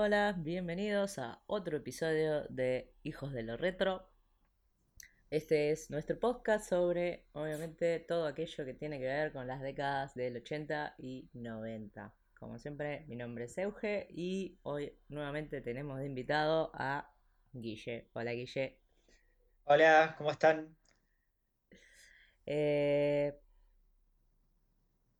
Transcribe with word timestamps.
Hola, 0.00 0.32
bienvenidos 0.38 1.18
a 1.18 1.42
otro 1.48 1.78
episodio 1.78 2.44
de 2.50 2.94
Hijos 3.02 3.32
de 3.32 3.42
lo 3.42 3.56
Retro. 3.56 4.08
Este 5.28 5.72
es 5.72 5.90
nuestro 5.90 6.20
podcast 6.20 6.68
sobre, 6.68 7.26
obviamente, 7.32 7.98
todo 7.98 8.28
aquello 8.28 8.64
que 8.64 8.74
tiene 8.74 9.00
que 9.00 9.06
ver 9.06 9.32
con 9.32 9.48
las 9.48 9.60
décadas 9.60 10.14
del 10.14 10.36
80 10.36 10.94
y 10.98 11.28
90. 11.32 12.14
Como 12.38 12.60
siempre, 12.60 13.06
mi 13.08 13.16
nombre 13.16 13.46
es 13.46 13.58
Euge 13.58 14.06
y 14.10 14.60
hoy 14.62 14.96
nuevamente 15.08 15.60
tenemos 15.62 15.98
de 15.98 16.06
invitado 16.06 16.70
a 16.74 17.12
Guille. 17.52 18.08
Hola, 18.12 18.30
Guille. 18.34 18.78
Hola, 19.64 20.14
¿cómo 20.16 20.30
están? 20.30 20.76
Eh, 22.46 23.36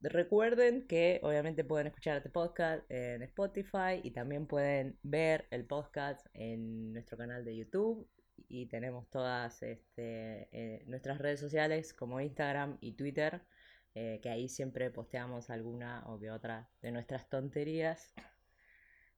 recuerden 0.01 0.87
que 0.87 1.21
obviamente 1.23 1.65
pueden 1.65 1.89
escuchar 1.89 2.17
este 2.17 2.31
podcast 2.31 2.89
en 2.91 3.23
Spotify 3.23 4.01
y 4.03 4.13
también 4.13 4.47
pueden 4.47 4.99
ver 5.03 5.47
el 5.51 5.65
podcast 5.65 6.27
en 6.35 6.93
nuestro 6.93 7.19
canal 7.19 7.45
de 7.45 7.57
YouTube 7.57 8.09
y 8.49 8.67
tenemos 8.67 9.09
todas 9.11 9.63
este, 9.63 10.49
eh, 10.53 10.85
nuestras 10.87 11.19
redes 11.19 11.41
sociales 11.41 11.93
como 11.93 12.21
Instagram 12.21 12.79
y 12.81 12.93
Twitter, 12.93 13.43
eh, 13.95 14.21
que 14.23 14.31
ahí 14.31 14.49
siempre 14.49 14.91
posteamos 14.91 15.51
alguna 15.51 16.05
o 16.07 16.19
que 16.19 16.31
otra 16.31 16.71
de 16.81 16.93
nuestras 16.93 17.29
tonterías. 17.29 18.15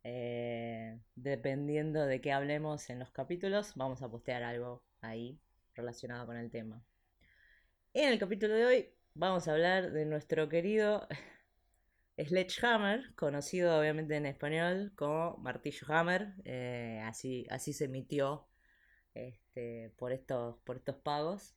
Eh, 0.03 0.99
dependiendo 1.15 2.07
de 2.07 2.23
qué 2.23 2.33
hablemos 2.33 2.89
en 2.89 2.99
los 2.99 3.11
capítulos, 3.11 3.75
vamos 3.75 4.03
a 4.03 4.11
postear 4.11 4.43
algo 4.43 4.83
ahí 5.03 5.39
relacionado 5.75 6.27
con 6.27 6.37
el 6.37 6.51
tema. 6.51 6.83
En 7.93 8.09
el 8.09 8.19
capítulo 8.19 8.55
de 8.55 8.65
hoy 8.65 8.95
vamos 9.15 9.49
a 9.49 9.53
hablar 9.53 9.93
de 9.93 10.07
nuestro 10.07 10.49
querido 10.49 11.07
Sledgehammer, 12.19 13.15
conocido 13.15 13.79
obviamente 13.79 14.17
en 14.17 14.27
español 14.27 14.93
como 14.97 15.37
Martillo 15.39 15.87
Hammer, 15.89 16.35
así, 17.05 17.47
así 17.51 17.73
se 17.73 17.87
emitió 17.87 18.47
este, 19.15 19.91
por, 19.97 20.13
estos, 20.13 20.57
por 20.65 20.77
estos 20.77 20.97
pagos, 20.97 21.55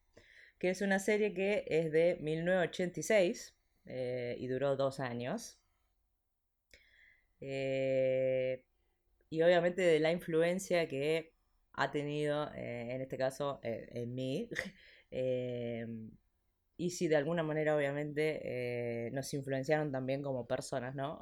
que 0.59 0.69
es 0.69 0.81
una 0.81 0.99
serie 0.99 1.33
que 1.33 1.65
es 1.67 1.91
de 1.91 2.17
1986 2.21 3.55
eh, 3.85 4.35
y 4.39 4.47
duró 4.47 4.75
dos 4.75 4.99
años. 4.99 5.59
Eh, 7.41 8.63
y 9.29 9.41
obviamente 9.41 9.81
de 9.81 9.99
la 9.99 10.11
influencia 10.11 10.87
que 10.87 11.33
ha 11.73 11.91
tenido, 11.91 12.49
eh, 12.53 12.93
en 12.93 13.01
este 13.01 13.17
caso, 13.17 13.59
en 13.63 14.15
mí. 14.15 14.49
y 16.77 16.91
si 16.91 17.07
de 17.07 17.15
alguna 17.15 17.43
manera, 17.43 17.75
obviamente, 17.75 19.09
nos 19.13 19.33
influenciaron 19.33 19.91
también 19.91 20.21
como 20.21 20.47
personas, 20.47 20.95
¿no? 20.95 21.21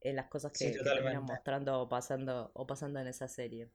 en 0.00 0.16
las 0.16 0.28
cosas 0.28 0.52
que, 0.52 0.72
que 0.72 1.18
mostrando 1.20 1.80
o 1.82 1.88
pasando, 1.88 2.50
o 2.54 2.66
pasando 2.66 3.00
en 3.00 3.08
esa 3.08 3.28
serie. 3.28 3.70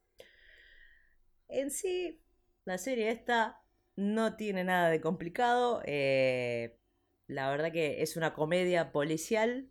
En 1.48 1.70
sí, 1.70 2.22
la 2.66 2.78
serie 2.78 3.12
esta 3.12 3.62
no 3.96 4.36
tiene 4.36 4.64
nada 4.64 4.90
de 4.90 5.02
complicado. 5.02 5.82
Eh, 5.86 6.78
la 7.28 7.50
verdad 7.50 7.72
que 7.72 8.02
es 8.02 8.18
una 8.18 8.34
comedia 8.34 8.92
policial 8.92 9.70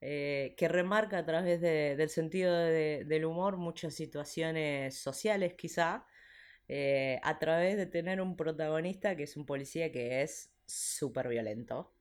eh, 0.00 0.54
que 0.56 0.68
remarca 0.68 1.18
a 1.18 1.26
través 1.26 1.60
del 1.60 2.08
sentido 2.08 2.54
del 2.54 3.24
humor 3.24 3.56
muchas 3.56 3.94
situaciones 3.94 4.98
sociales 4.98 5.54
quizá, 5.54 6.06
eh, 6.72 7.18
a 7.24 7.40
través 7.40 7.76
de 7.76 7.86
tener 7.86 8.20
un 8.20 8.36
protagonista 8.36 9.16
que 9.16 9.24
es 9.24 9.36
un 9.36 9.44
policía 9.44 9.90
que 9.90 10.22
es 10.22 10.52
súper 10.66 11.26
violento. 11.26 11.92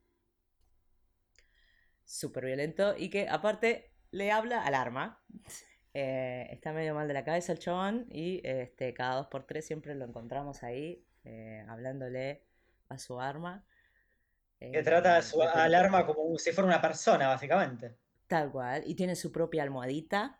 Súper 2.06 2.46
violento 2.46 2.94
y 2.96 3.09
que 3.09 3.28
aparte 3.28 3.91
le 4.12 4.31
habla 4.31 4.63
al 4.63 4.75
arma. 4.75 5.24
Eh, 5.96 6.50
está 6.52 6.72
medio 6.72 6.94
mal 6.94 7.08
de 7.08 7.16
la 7.16 7.24
cabeza 7.24 7.52
el 7.52 7.58
chabón 7.58 8.06
y 8.12 8.41
este, 8.44 8.94
cada 8.94 9.16
dos 9.16 9.25
por 9.25 9.47
tres 9.47 9.66
siempre 9.66 9.96
lo 9.96 10.06
encontramos 10.06 10.62
ahí 10.62 11.03
eh, 11.24 11.66
hablándole 11.68 12.44
a 12.90 13.00
su 13.00 13.19
arma. 13.19 13.66
que 14.59 14.84
trata 14.84 15.18
a 15.18 15.24
su, 15.24 15.41
al 15.41 15.74
arma 15.74 16.06
como 16.06 16.38
si 16.38 16.52
fuera 16.52 16.68
una 16.68 16.79
persona, 16.79 17.28
básicamente. 17.28 17.96
Tal 18.28 18.52
cual. 18.52 18.84
Y 18.85 18.94
tiene 18.94 19.16
su 19.16 19.31
propia 19.31 19.63
almohadita 19.63 20.40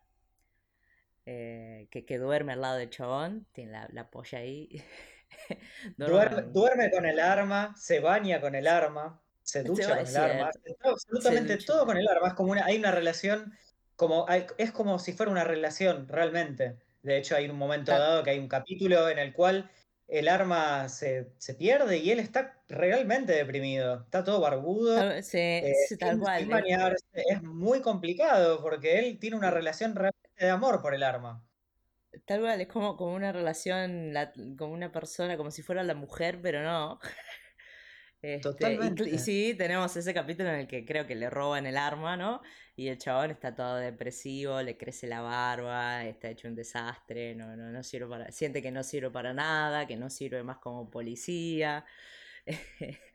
eh, 1.26 1.88
que, 1.92 2.06
que, 2.06 2.18
duerme 2.18 2.54
al 2.54 2.62
lado 2.62 2.78
del 2.78 2.90
chabón. 2.90 3.48
Tiene 3.52 3.72
la, 3.72 3.90
la 3.92 4.10
polla 4.10 4.40
ahí. 4.40 4.84
duerme, 5.98 6.42
duerme, 6.44 6.92
con 6.92 7.06
el 7.06 7.20
arma, 7.20 7.74
se 7.78 8.00
baña 8.00 8.42
con 8.42 8.56
el 8.56 8.68
arma, 8.68 9.22
se 9.42 9.64
ducha 9.64 9.90
con 9.90 10.08
el 10.08 10.18
arma. 10.18 10.52
Absolutamente 10.84 11.58
todo 11.58 11.86
con 11.86 11.98
el 11.98 12.08
arma. 12.08 12.30
Es 12.30 12.34
como 12.34 12.52
una, 12.52 12.66
hay 12.66 12.78
una 12.78 12.92
relación 12.92 13.54
como, 13.96 14.26
es 14.58 14.72
como 14.72 14.98
si 14.98 15.12
fuera 15.12 15.30
una 15.30 15.44
relación, 15.44 16.08
realmente. 16.08 16.78
De 17.04 17.18
hecho, 17.18 17.36
hay 17.36 17.50
un 17.50 17.58
momento 17.58 17.92
dado 17.92 18.24
que 18.24 18.30
hay 18.30 18.40
un 18.40 18.48
capítulo 18.48 19.10
en 19.10 19.20
el 19.20 19.34
cual 19.34 19.70
el 20.10 20.28
arma 20.28 20.90
se, 20.90 21.32
pierde 21.58 22.00
y 22.00 22.12
él 22.12 22.20
está 22.20 22.58
realmente 22.68 23.34
deprimido. 23.34 24.02
Está 24.04 24.24
todo 24.24 24.42
barbudo. 24.42 25.22
Sí, 25.22 25.38
eh, 25.38 25.74
tal 26.00 26.20
cual. 26.20 26.50
Eh. 26.66 26.96
Es 27.14 27.44
muy 27.44 27.82
complicado 27.82 28.62
porque 28.62 29.00
él 29.00 29.20
tiene 29.20 29.38
una 29.38 29.52
relación 29.52 29.96
realmente 29.96 30.30
de 30.38 30.50
amor 30.50 30.82
por 30.82 30.96
el 30.96 31.04
arma. 31.04 31.44
Tal 32.26 32.42
cual, 32.42 32.60
es 32.60 32.68
como, 32.68 32.98
como 32.98 33.14
una 33.14 33.32
relación, 33.32 34.14
como 34.58 34.74
una 34.74 34.92
persona, 34.92 35.38
como 35.38 35.52
si 35.52 35.62
fuera 35.62 35.84
la 35.84 35.94
mujer, 35.94 36.40
pero 36.42 36.64
no. 36.64 37.00
Este, 38.22 38.42
Totalmente. 38.42 39.10
Y, 39.10 39.18
sí, 39.18 39.56
tenemos 39.58 39.96
ese 39.96 40.14
capítulo 40.14 40.50
en 40.50 40.62
el 40.62 40.68
que 40.68 40.86
creo 40.86 41.08
que 41.08 41.16
le 41.16 41.30
roban 41.30 41.66
el 41.66 41.78
arma, 41.78 42.18
¿no? 42.18 42.42
Y 42.76 42.90
el 42.90 42.98
chabón 42.98 43.32
está 43.32 43.56
todo 43.56 43.78
depresivo, 43.78 44.62
le 44.62 44.78
crece 44.78 45.08
la 45.08 45.22
barba, 45.22 46.06
está 46.06 46.30
hecho 46.30 46.50
un 46.50 46.56
desastre, 46.56 47.34
no, 47.36 47.56
no, 47.56 47.72
no 47.72 47.84
sirve 47.84 48.08
para, 48.10 48.32
siente 48.32 48.62
que 48.62 48.72
no 48.72 48.84
sirve 48.84 49.10
para 49.10 49.34
nada, 49.34 49.88
que 49.88 49.96
no 49.96 50.10
sirve 50.10 50.44
más 50.44 50.58
como 50.58 50.90
policía. 50.90 51.86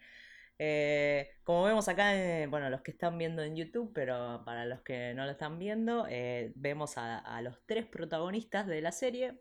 Eh, 0.56 1.32
como 1.42 1.64
vemos 1.64 1.88
acá, 1.88 2.12
bueno, 2.48 2.70
los 2.70 2.80
que 2.82 2.92
están 2.92 3.18
viendo 3.18 3.42
en 3.42 3.56
YouTube, 3.56 3.90
pero 3.92 4.44
para 4.44 4.64
los 4.66 4.82
que 4.82 5.12
no 5.12 5.24
lo 5.24 5.32
están 5.32 5.58
viendo, 5.58 6.06
eh, 6.08 6.52
vemos 6.54 6.96
a, 6.96 7.18
a 7.18 7.42
los 7.42 7.66
tres 7.66 7.86
protagonistas 7.86 8.68
de 8.68 8.80
la 8.80 8.92
serie. 8.92 9.40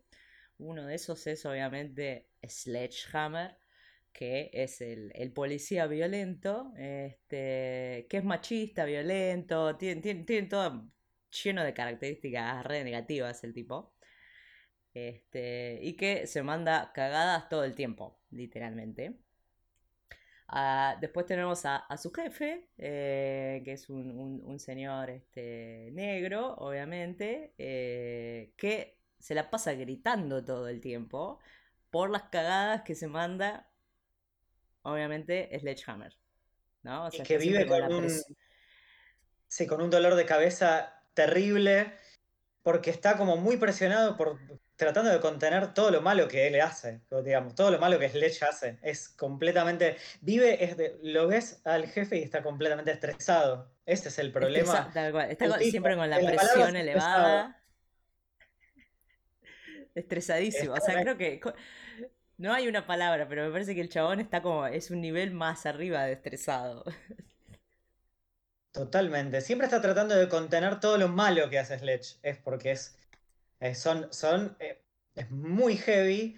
Uno 0.57 0.87
de 0.87 0.95
esos 0.95 1.27
es 1.27 1.45
obviamente 1.45 2.29
Sledgehammer, 2.41 3.55
que 4.13 4.51
es 4.53 4.79
el, 4.81 5.11
policía 5.33 5.87
violento, 5.87 6.73
este, 6.77 8.07
que 8.09 8.17
es 8.17 8.23
machista, 8.23 8.85
violento, 8.85 9.75
tiene, 9.77 10.01
tiene, 10.01 10.47
todo 10.47 10.89
lleno 11.43 11.63
de 11.63 11.73
características 11.73 12.63
re 12.65 12.83
negativas 12.83 13.43
el 13.43 13.53
tipo. 13.53 13.93
Este, 14.93 15.79
y 15.81 15.93
que 15.93 16.27
se 16.27 16.43
manda 16.43 16.91
cagadas 16.93 17.49
todo 17.49 17.63
el 17.63 17.75
tiempo, 17.75 18.19
literalmente. 18.29 19.17
Ah, 20.47 20.97
después 21.01 21.25
tenemos 21.25 21.65
a, 21.65 21.85
su 21.97 22.11
jefe, 22.11 22.69
eh, 22.77 23.63
que 23.65 23.71
es 23.73 23.89
un, 23.89 24.59
señor 24.59 25.09
este, 25.09 25.89
negro, 25.93 26.53
obviamente, 26.57 27.53
eh, 27.57 28.53
que 28.57 28.99
se 29.17 29.33
la 29.33 29.49
pasa 29.49 29.73
gritando 29.73 30.45
todo 30.45 30.67
el 30.67 30.79
tiempo 30.79 31.39
por 31.89 32.09
las 32.11 32.23
cagadas 32.23 32.83
que 32.83 32.93
se 32.93 33.07
manda 33.07 33.72
obviamente, 34.83 35.49
Sledgehammer. 35.59 36.15
¿no? 36.83 37.05
O 37.05 37.11
sea, 37.11 37.25
que 37.25 37.37
vive 37.37 37.65
con, 37.65 37.91
un, 37.91 38.09
sí, 39.47 39.67
con 39.67 39.81
un 39.81 39.89
dolor 39.89 40.15
de 40.15 40.25
cabeza 40.25 41.01
terrible 41.13 41.93
porque 42.61 42.89
está 42.89 43.17
como 43.17 43.37
muy 43.37 43.57
presionado 43.57 44.15
por 44.15 44.39
tratando 44.75 45.11
de 45.11 45.19
contener 45.19 45.73
todo 45.73 45.91
lo 45.91 46.01
malo 46.01 46.27
que 46.27 46.47
él 46.47 46.59
hace, 46.59 47.01
digamos, 47.23 47.55
todo 47.55 47.71
lo 47.71 47.79
malo 47.79 47.99
que 47.99 48.09
Sledge 48.09 48.43
hace. 48.43 48.79
Es 48.81 49.07
completamente, 49.09 49.97
vive, 50.21 50.63
es 50.63 50.75
lo 51.03 51.27
ves 51.27 51.61
al 51.63 51.87
jefe 51.87 52.17
y 52.17 52.23
está 52.23 52.41
completamente 52.41 52.91
estresado. 52.91 53.71
Ese 53.85 54.09
es 54.09 54.19
el 54.19 54.31
problema. 54.31 54.91
Está 55.29 55.59
siempre 55.59 55.95
con 55.95 56.09
la 56.09 56.17
presión 56.17 56.75
elevada. 56.75 57.61
Estresadísimo. 59.95 60.73
O 60.73 60.81
sea, 60.81 61.01
creo 61.01 61.17
que 61.17 61.39
no 62.43 62.53
hay 62.53 62.67
una 62.67 62.85
palabra, 62.85 63.25
pero 63.29 63.45
me 63.45 63.51
parece 63.53 63.73
que 63.73 63.79
el 63.79 63.87
chabón 63.87 64.19
está 64.19 64.41
como, 64.41 64.67
es 64.67 64.91
un 64.91 64.99
nivel 64.99 65.31
más 65.31 65.65
arriba 65.65 66.03
de 66.03 66.11
estresado. 66.11 66.83
Totalmente. 68.73 69.39
Siempre 69.39 69.65
está 69.65 69.81
tratando 69.81 70.13
de 70.13 70.27
contener 70.27 70.81
todo 70.81 70.97
lo 70.97 71.07
malo 71.07 71.49
que 71.49 71.57
hace 71.57 71.79
Sledge. 71.79 72.17
Es 72.21 72.37
porque 72.39 72.71
es. 72.71 72.97
son. 73.75 74.11
son 74.11 74.57
eh, 74.59 74.83
es 75.15 75.31
muy 75.31 75.77
heavy. 75.77 76.37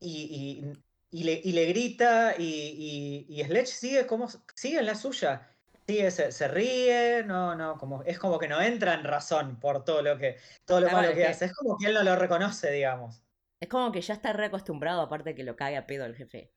Y, 0.00 0.72
le, 1.10 1.66
grita. 1.66 2.34
Y, 2.38 3.26
y, 3.28 3.44
Sledge 3.44 3.66
sigue 3.66 4.06
como. 4.06 4.28
sigue 4.54 4.78
en 4.78 4.86
la 4.86 4.94
suya. 4.94 5.46
Sigue, 5.86 6.10
se, 6.10 6.48
ríe, 6.48 7.22
no, 7.26 7.54
no, 7.54 7.76
como, 7.76 8.02
es 8.04 8.18
como 8.18 8.38
que 8.38 8.48
no 8.48 8.62
entra 8.62 8.94
en 8.94 9.04
razón 9.04 9.60
por 9.60 9.84
todo 9.84 10.00
lo 10.00 10.16
que, 10.16 10.38
todo 10.64 10.80
lo 10.80 10.88
malo 10.90 11.12
que 11.12 11.26
hace. 11.26 11.46
Es 11.46 11.52
como 11.52 11.76
que 11.76 11.88
él 11.88 11.94
no 11.94 12.02
lo 12.02 12.16
reconoce, 12.16 12.70
digamos. 12.70 13.22
Es 13.62 13.68
como 13.68 13.92
que 13.92 14.00
ya 14.00 14.14
está 14.14 14.32
reacostumbrado, 14.32 15.00
aparte 15.00 15.36
que 15.36 15.44
lo 15.44 15.54
cae 15.54 15.76
a 15.76 15.86
pedo 15.86 16.04
el 16.04 16.16
jefe. 16.16 16.52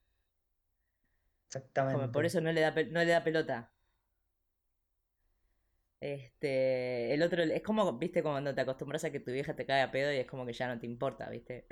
Exactamente. 1.48 2.08
por 2.10 2.26
eso 2.26 2.42
no 2.42 2.52
le 2.52 2.62
da, 2.62 2.72
no 2.72 3.04
le 3.04 3.12
da 3.12 3.24
pelota. 3.24 3.72
Este, 6.00 7.14
el 7.14 7.22
otro, 7.22 7.44
es 7.44 7.62
como, 7.62 8.00
viste, 8.00 8.24
cuando 8.24 8.56
te 8.56 8.62
acostumbras 8.62 9.04
a 9.04 9.12
que 9.12 9.20
tu 9.20 9.32
vieja 9.32 9.56
te 9.56 9.68
cae 9.68 9.84
a 9.84 9.92
pedo 9.92 10.12
y 10.12 10.18
es 10.18 10.26
como 10.26 10.48
que 10.48 10.54
ya 10.54 10.68
no 10.68 10.80
te 10.80 10.88
importa, 10.88 11.30
viste. 11.30 11.68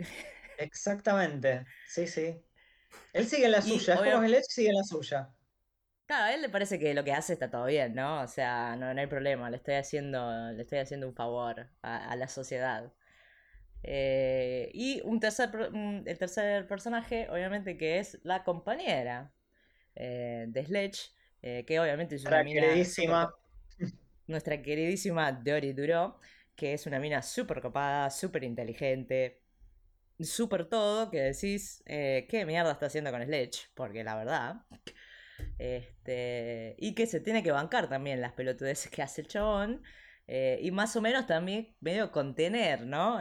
Exactamente, 0.59 1.65
sí, 1.87 2.05
sí. 2.05 2.39
Él 3.11 3.25
sigue 3.25 3.45
en 3.45 3.53
la 3.53 3.61
suya, 3.63 3.95
es 3.95 4.01
como 4.01 4.21
que 4.21 4.29
Ledge 4.29 4.45
sigue 4.49 4.69
en 4.69 4.75
la 4.75 4.83
suya. 4.83 5.33
Claro, 6.05 6.25
a 6.25 6.33
él 6.35 6.43
le 6.43 6.49
parece 6.49 6.77
que 6.77 6.93
lo 6.93 7.03
que 7.03 7.11
hace 7.11 7.33
está 7.33 7.49
todo 7.49 7.65
bien, 7.65 7.95
¿no? 7.95 8.21
O 8.21 8.27
sea, 8.27 8.75
no, 8.75 8.87
hay 8.87 9.07
problema, 9.07 9.49
le 9.49 9.57
estoy 9.57 9.75
haciendo, 9.75 10.51
le 10.51 10.61
estoy 10.61 10.77
haciendo 10.77 11.07
un 11.07 11.15
favor 11.15 11.71
a, 11.81 12.15
la 12.15 12.27
sociedad. 12.27 12.93
Eh, 13.83 14.71
y 14.73 15.01
un 15.03 15.19
tercer, 15.19 15.49
el 16.05 16.17
tercer 16.17 16.67
personaje, 16.67 17.27
obviamente, 17.29 17.77
que 17.77 17.99
es 17.99 18.19
la 18.23 18.43
compañera 18.43 19.33
eh, 19.95 20.45
de 20.47 20.65
Sledge, 20.65 21.11
eh, 21.41 21.65
que 21.67 21.79
obviamente 21.79 22.15
es 22.15 22.25
una 22.25 22.43
mina 22.43 22.61
queridísima. 22.61 23.33
nuestra 24.27 24.61
queridísima 24.61 25.31
Dory 25.33 25.73
Duro, 25.73 26.17
que 26.55 26.73
es 26.73 26.87
una 26.87 26.99
mina 26.99 27.21
súper 27.21 27.61
copada, 27.61 28.09
súper 28.09 28.45
inteligente, 28.45 29.41
súper 30.17 30.69
todo, 30.69 31.11
que 31.11 31.19
decís, 31.19 31.83
¿qué 31.85 32.43
mierda 32.47 32.71
está 32.71 32.85
haciendo 32.85 33.11
con 33.11 33.23
Sledge? 33.23 33.69
Porque 33.73 34.03
la 34.03 34.15
verdad... 34.15 34.55
Este, 35.57 36.75
y 36.77 36.95
que 36.95 37.05
se 37.05 37.19
tiene 37.19 37.43
que 37.43 37.51
bancar 37.51 37.89
también 37.89 38.21
las 38.21 38.33
pelotudeces 38.33 38.89
que 38.89 39.01
hace 39.01 39.21
el 39.21 39.27
chabón. 39.27 39.83
Eh, 40.35 40.57
y 40.63 40.71
más 40.71 40.95
o 40.95 41.01
menos 41.01 41.27
también 41.27 41.75
medio 41.79 42.11
contener, 42.11 42.87
¿no? 42.87 43.19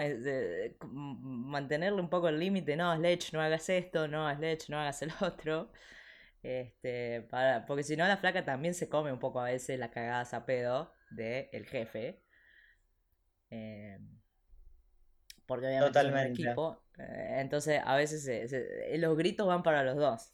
mantenerle 0.80 2.00
un 2.00 2.08
poco 2.08 2.30
el 2.30 2.38
límite, 2.38 2.74
no, 2.74 2.96
Sledge, 2.96 3.34
no 3.34 3.42
hagas 3.42 3.68
esto, 3.68 4.08
no, 4.08 4.34
Sledge, 4.34 4.70
no 4.70 4.80
hagas 4.80 5.02
el 5.02 5.12
otro. 5.20 5.70
Este, 6.42 7.20
para, 7.28 7.66
porque 7.66 7.82
si 7.82 7.98
no, 7.98 8.08
la 8.08 8.16
flaca 8.16 8.46
también 8.46 8.72
se 8.72 8.88
come 8.88 9.12
un 9.12 9.18
poco 9.18 9.40
a 9.40 9.44
veces 9.44 9.78
la 9.78 9.90
cagada 9.90 10.26
a 10.34 10.46
pedo 10.46 10.90
del 11.10 11.50
el 11.52 11.66
jefe. 11.66 12.22
Eh, 13.50 13.98
porque 15.44 15.66
obviamente 15.66 15.98
es 15.98 16.06
un 16.06 16.16
equipo. 16.16 16.82
Eh, 16.96 17.40
entonces, 17.40 17.82
a 17.84 17.94
veces 17.94 18.50
los 18.98 19.18
gritos 19.18 19.46
van 19.46 19.62
para 19.62 19.84
los 19.84 19.96
dos. 19.96 20.32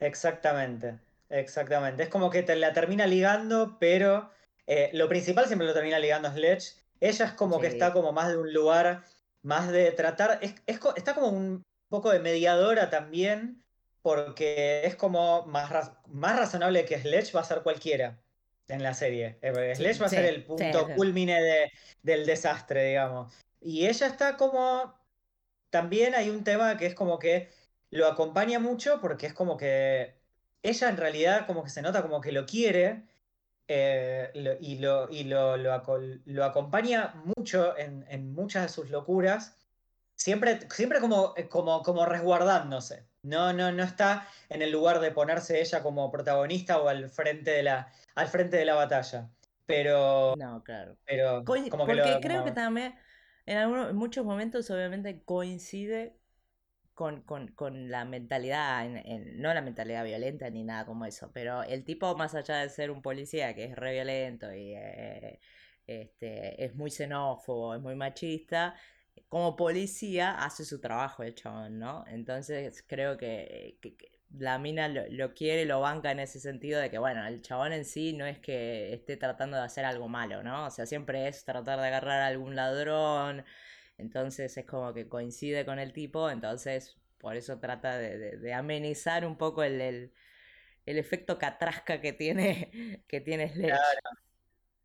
Exactamente, 0.00 0.98
exactamente. 1.28 2.02
Es 2.02 2.08
como 2.08 2.30
que 2.30 2.42
te 2.42 2.56
la 2.56 2.72
termina 2.72 3.06
ligando, 3.06 3.76
pero 3.78 4.32
eh, 4.72 4.88
lo 4.92 5.08
principal 5.08 5.46
siempre 5.46 5.66
lo 5.66 5.74
termina 5.74 5.98
ligando 5.98 6.30
Sledge. 6.30 6.76
Ella 7.00 7.24
es 7.24 7.32
como 7.32 7.58
que 7.58 7.66
está 7.66 7.92
como 7.92 8.12
más 8.12 8.28
de 8.28 8.36
un 8.36 8.52
lugar, 8.52 9.02
más 9.42 9.72
de 9.72 9.90
tratar, 9.90 10.38
es, 10.42 10.54
está 10.64 11.12
como 11.12 11.26
un 11.26 11.64
poco 11.88 12.12
de 12.12 12.20
mediadora 12.20 12.88
también, 12.88 13.64
porque 14.00 14.82
es 14.84 14.94
como 14.94 15.44
más, 15.46 15.90
más 16.06 16.38
razonable 16.38 16.84
que 16.84 17.00
Sledge 17.00 17.32
va 17.32 17.40
a 17.40 17.44
ser 17.44 17.64
cualquiera 17.64 18.22
en 18.68 18.84
la 18.84 18.94
serie. 18.94 19.40
Eh, 19.42 19.74
Sledge 19.74 19.98
va 19.98 20.06
a 20.06 20.10
ser 20.10 20.24
el 20.24 20.44
punto 20.44 20.86
culmine 20.94 21.42
de, 21.42 21.72
del 22.04 22.24
desastre, 22.24 22.84
digamos. 22.90 23.32
Y 23.60 23.88
ella 23.88 24.06
está 24.06 24.36
como... 24.36 24.94
También 25.70 26.14
hay 26.14 26.30
un 26.30 26.44
tema 26.44 26.76
que 26.76 26.86
es 26.86 26.94
como 26.94 27.18
que 27.18 27.50
lo 27.90 28.06
acompaña 28.06 28.60
mucho 28.60 29.00
porque 29.00 29.26
es 29.26 29.34
como 29.34 29.56
que 29.56 30.14
ella 30.62 30.88
en 30.88 30.96
realidad 30.96 31.46
como 31.48 31.64
que 31.64 31.70
se 31.70 31.82
nota 31.82 32.02
como 32.02 32.20
que 32.20 32.30
lo 32.30 32.46
quiere 32.46 33.09
eh, 33.72 34.32
y, 34.60 34.78
lo, 34.78 35.08
y 35.08 35.22
lo, 35.22 35.56
lo, 35.56 36.44
acompaña 36.44 37.14
mucho 37.24 37.78
en, 37.78 38.34
muchas 38.34 38.64
de 38.64 38.68
sus 38.68 38.90
locuras, 38.90 39.56
siempre, 40.16 40.58
siempre 40.70 40.98
como, 40.98 41.34
eh, 41.36 41.46
como, 41.48 41.80
como 41.84 42.04
resguardándose. 42.04 43.06
No, 43.22 43.52
no, 43.52 43.70
no 43.70 43.84
está 43.84 44.26
en 44.48 44.62
el 44.62 44.72
lugar 44.72 44.98
de 44.98 45.12
ponerse 45.12 45.60
ella 45.60 45.84
como 45.84 46.10
protagonista 46.10 46.80
o 46.80 46.88
al 46.88 47.08
frente 47.10 47.52
de 47.52 47.62
la, 47.62 47.92
al 48.16 48.26
frente 48.26 48.56
de 48.56 48.64
la 48.64 48.74
batalla. 48.74 49.30
Pero. 49.66 50.34
No, 50.36 50.64
claro. 50.64 50.96
Pero 51.06 51.44
como 51.44 51.86
porque 51.86 52.18
creo 52.20 52.42
que 52.42 52.50
también 52.50 52.96
en, 53.46 53.56
algunos, 53.56 53.90
en 53.90 53.96
muchos 53.96 54.24
momentos, 54.24 54.68
obviamente, 54.72 55.22
coincide 55.24 56.16
con, 57.00 57.90
la 57.90 58.04
mentalidad, 58.04 58.86
no 59.36 59.54
la 59.54 59.62
mentalidad 59.62 60.04
violenta 60.04 60.50
ni 60.50 60.64
nada 60.64 60.84
como 60.84 61.06
eso, 61.06 61.30
pero 61.32 61.62
el 61.62 61.84
tipo, 61.84 62.14
más 62.16 62.34
allá 62.34 62.58
de 62.58 62.68
ser 62.68 62.90
un 62.90 63.00
policía 63.00 63.54
que 63.54 63.64
es 63.64 63.76
re 63.76 63.92
violento 63.92 64.52
y 64.54 64.74
eh, 64.74 65.40
este, 65.86 66.62
es 66.62 66.74
muy 66.74 66.90
xenófobo, 66.90 67.74
es 67.74 67.80
muy 67.80 67.94
machista, 67.94 68.74
como 69.28 69.56
policía 69.56 70.34
hace 70.44 70.64
su 70.64 70.80
trabajo 70.80 71.22
el 71.22 71.34
chabón, 71.34 71.78
¿no? 71.78 72.04
Entonces 72.08 72.84
creo 72.86 73.16
que, 73.16 73.78
la 74.38 74.58
mina 74.58 74.86
lo, 74.88 75.02
lo, 75.08 75.34
quiere, 75.34 75.64
lo 75.64 75.80
banca 75.80 76.12
en 76.12 76.20
ese 76.20 76.38
sentido 76.38 76.80
de 76.80 76.90
que, 76.90 76.98
bueno, 76.98 77.26
el 77.26 77.42
chabón 77.42 77.72
en 77.72 77.84
sí 77.84 78.12
no 78.12 78.26
es 78.26 78.38
que 78.38 78.92
esté 78.94 79.16
tratando 79.16 79.56
de 79.56 79.64
hacer 79.64 79.84
algo 79.84 80.08
malo, 80.08 80.42
¿no? 80.42 80.66
O 80.66 80.70
sea, 80.70 80.86
siempre 80.86 81.28
es 81.28 81.44
tratar 81.44 81.80
de 81.80 81.86
agarrar 81.88 82.20
a 82.20 82.26
algún 82.28 82.54
ladrón 82.54 83.44
entonces 84.00 84.56
es 84.56 84.66
como 84.66 84.92
que 84.92 85.08
coincide 85.08 85.64
con 85.64 85.78
el 85.78 85.92
tipo, 85.92 86.30
entonces 86.30 86.96
por 87.18 87.36
eso 87.36 87.58
trata 87.58 87.98
de, 87.98 88.54
amenizar 88.54 89.26
un 89.26 89.36
poco 89.36 89.62
el, 89.62 89.80
el, 89.80 90.12
efecto 90.86 91.38
catrasca 91.38 92.00
que 92.00 92.12
tiene, 92.12 93.04
que 93.08 93.20
tiene 93.20 93.52
Sledge. 93.52 93.78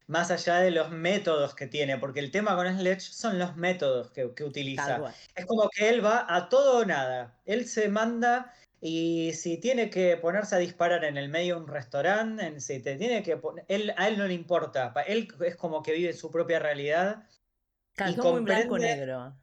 Más 0.07 0.29
allá 0.29 0.57
de 0.57 0.69
los 0.69 0.91
métodos 0.91 1.55
que 1.55 1.65
tiene, 1.65 1.97
porque 1.97 2.19
el 2.19 2.29
tema 2.29 2.55
con 2.55 2.67
Sledge 2.77 3.01
son 3.01 3.39
los 3.39 3.55
métodos 3.55 4.11
que, 4.11 4.25
utiliza. 4.43 5.01
Es 5.33 5.45
como 5.47 5.67
que 5.69 5.89
él 5.89 6.05
va 6.05 6.27
a 6.29 6.47
todo 6.47 6.79
o 6.81 6.85
nada. 6.85 7.39
Él 7.45 7.65
se 7.65 7.89
manda 7.89 8.53
y 8.81 9.31
si 9.33 9.57
tiene 9.57 9.89
que 9.89 10.15
ponerse 10.17 10.55
a 10.55 10.59
disparar 10.59 11.05
en 11.05 11.17
el 11.17 11.29
medio 11.29 11.55
de 11.55 11.61
un 11.61 11.67
restaurante, 11.67 12.59
si 12.59 12.79
te 12.81 12.97
tiene 12.97 13.23
que 13.23 13.39
él, 13.67 13.93
a 13.97 14.07
él 14.07 14.19
no 14.19 14.27
le 14.27 14.35
importa. 14.35 14.93
Él 15.07 15.27
es 15.43 15.55
como 15.55 15.81
que 15.81 15.93
vive 15.93 16.13
su 16.13 16.29
propia 16.29 16.59
realidad 16.59 17.23
Calzón 17.95 18.33
muy 18.33 18.41
blanco-negro. 18.41 19.35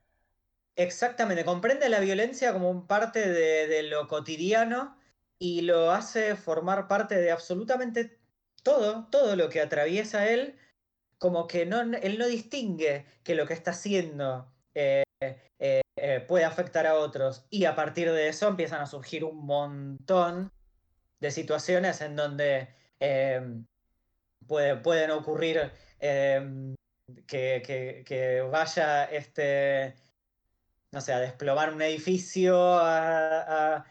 Exactamente, 0.77 1.45
comprende 1.45 1.89
la 1.89 2.01
violencia 2.01 2.53
como 2.53 2.87
parte 2.87 3.31
de, 3.31 3.83
lo 3.85 4.09
cotidiano 4.09 4.97
y 5.39 5.63
lo 5.63 5.91
hace 5.91 6.35
formar 6.35 6.89
parte 6.89 7.17
de 7.17 7.31
absolutamente 7.31 8.19
todo, 8.63 9.09
todo 9.11 9.37
lo 9.37 9.51
que 9.51 9.61
atraviesa 9.61 10.29
él, 10.29 10.59
como 11.19 11.47
que 11.47 11.67
no, 11.67 11.81
él 11.81 12.19
no 12.19 12.27
distingue 12.27 13.05
que 13.23 13.35
lo 13.35 13.47
que 13.47 13.53
está 13.55 13.73
haciendo 13.73 14.51
eh, 14.75 15.05
eh, 15.21 15.83
eh, 15.97 16.25
puede 16.27 16.45
afectar 16.45 16.87
a 16.87 16.95
otros 16.95 17.47
y 17.51 17.67
a 17.67 17.77
partir 17.77 18.11
de 18.11 18.29
eso 18.29 18.49
empiezan 18.49 18.81
a 18.81 18.87
surgir 18.87 19.25
un 19.25 19.45
montón 19.45 20.51
de 21.21 21.31
situaciones 21.31 22.01
en 22.01 22.17
donde 22.17 22.75
pueden 24.47 25.11
ocurrir 25.11 25.71
que, 27.27 28.47
vaya 28.51 29.05
este, 29.05 29.95
no 30.91 31.01
sé, 31.01 31.13
a 31.13 31.21
desplomar 31.21 31.73
un 31.73 31.83
edificio, 31.83 32.79
a, 32.81 33.85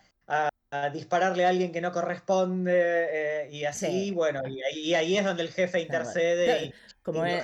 dispararle 0.93 1.43
a 1.43 1.49
alguien 1.49 1.73
que 1.73 1.81
no 1.81 1.91
corresponde 1.91 2.71
eh, 2.73 3.49
y 3.51 3.65
así, 3.65 4.11
bueno, 4.11 4.41
y 4.47 4.93
ahí, 4.93 5.17
es 5.17 5.25
donde 5.25 5.43
el 5.43 5.49
jefe 5.49 5.81
intercede 5.81 6.65
y, 6.67 6.73
como, 7.03 7.25
él, 7.25 7.41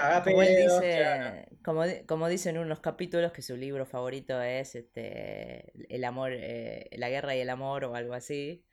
dice, 0.56 1.46
como, 2.06 2.28
dice 2.30 2.52
en 2.52 2.60
unos 2.60 2.80
capítulos 2.80 3.34
que 3.34 3.42
su 3.42 3.58
libro 3.58 3.86
favorito 3.86 4.42
es 4.42 4.76
este 4.76 5.74
el 5.94 6.06
amor, 6.06 6.32
eh, 6.34 6.90
la 6.94 7.10
guerra 7.10 7.36
y 7.36 7.42
el 7.42 7.50
amor 7.50 7.84
o 7.84 7.96
algo 7.96 8.14
así, 8.14 8.64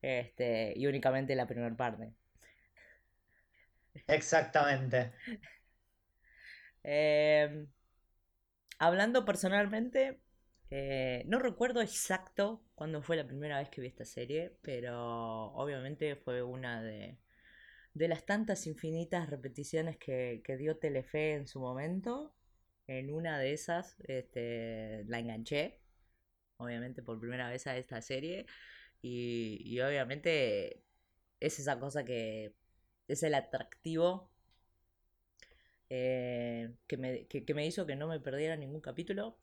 este, 0.00 0.74
y 0.76 0.86
únicamente 0.86 1.34
la 1.34 1.46
primera 1.46 1.74
parte. 1.74 2.12
Exactamente. 4.06 5.12
Em, 6.90 7.68
hablando 8.78 9.24
personalmente, 9.26 10.22
eh, 10.70 11.22
no 11.26 11.38
recuerdo 11.38 11.82
exacto 11.82 12.64
cuándo 12.74 13.02
fue 13.02 13.16
la 13.16 13.26
primera 13.26 13.58
vez 13.58 13.68
que 13.68 13.82
vi 13.82 13.88
esta 13.88 14.06
serie, 14.06 14.56
pero 14.62 15.52
obviamente 15.52 16.16
fue 16.16 16.42
una 16.42 16.82
de, 16.82 17.18
de 17.94 18.08
las 18.08 18.24
tantas 18.26 18.66
infinitas 18.66 19.28
repeticiones 19.30 19.98
que, 19.98 20.42
dio 20.58 20.78
Telefe 20.78 21.34
en 21.34 21.46
su 21.46 21.60
momento. 21.60 22.34
En 22.86 23.12
una 23.12 23.38
de 23.38 23.52
esas 23.52 23.96
este, 24.04 25.04
la 25.08 25.18
enganché, 25.18 25.80
obviamente 26.58 27.02
por 27.02 27.20
primera 27.20 27.50
vez 27.50 27.66
a 27.66 27.76
esta 27.76 28.00
serie. 28.02 28.46
Y, 29.02 29.60
y 29.64 29.80
obviamente 29.80 30.84
es 31.40 31.58
esa 31.60 31.78
cosa 31.80 32.04
que 32.04 32.54
es 33.08 33.22
el 33.22 33.34
atractivo 33.34 34.30
eh, 35.90 36.70
que, 36.86 36.96
me, 36.96 37.26
que, 37.26 37.54
me, 37.54 37.66
hizo 37.66 37.86
que 37.86 37.96
no 37.96 38.06
me 38.06 38.20
perdiera 38.20 38.56
ningún 38.56 38.80
capítulo 38.80 39.38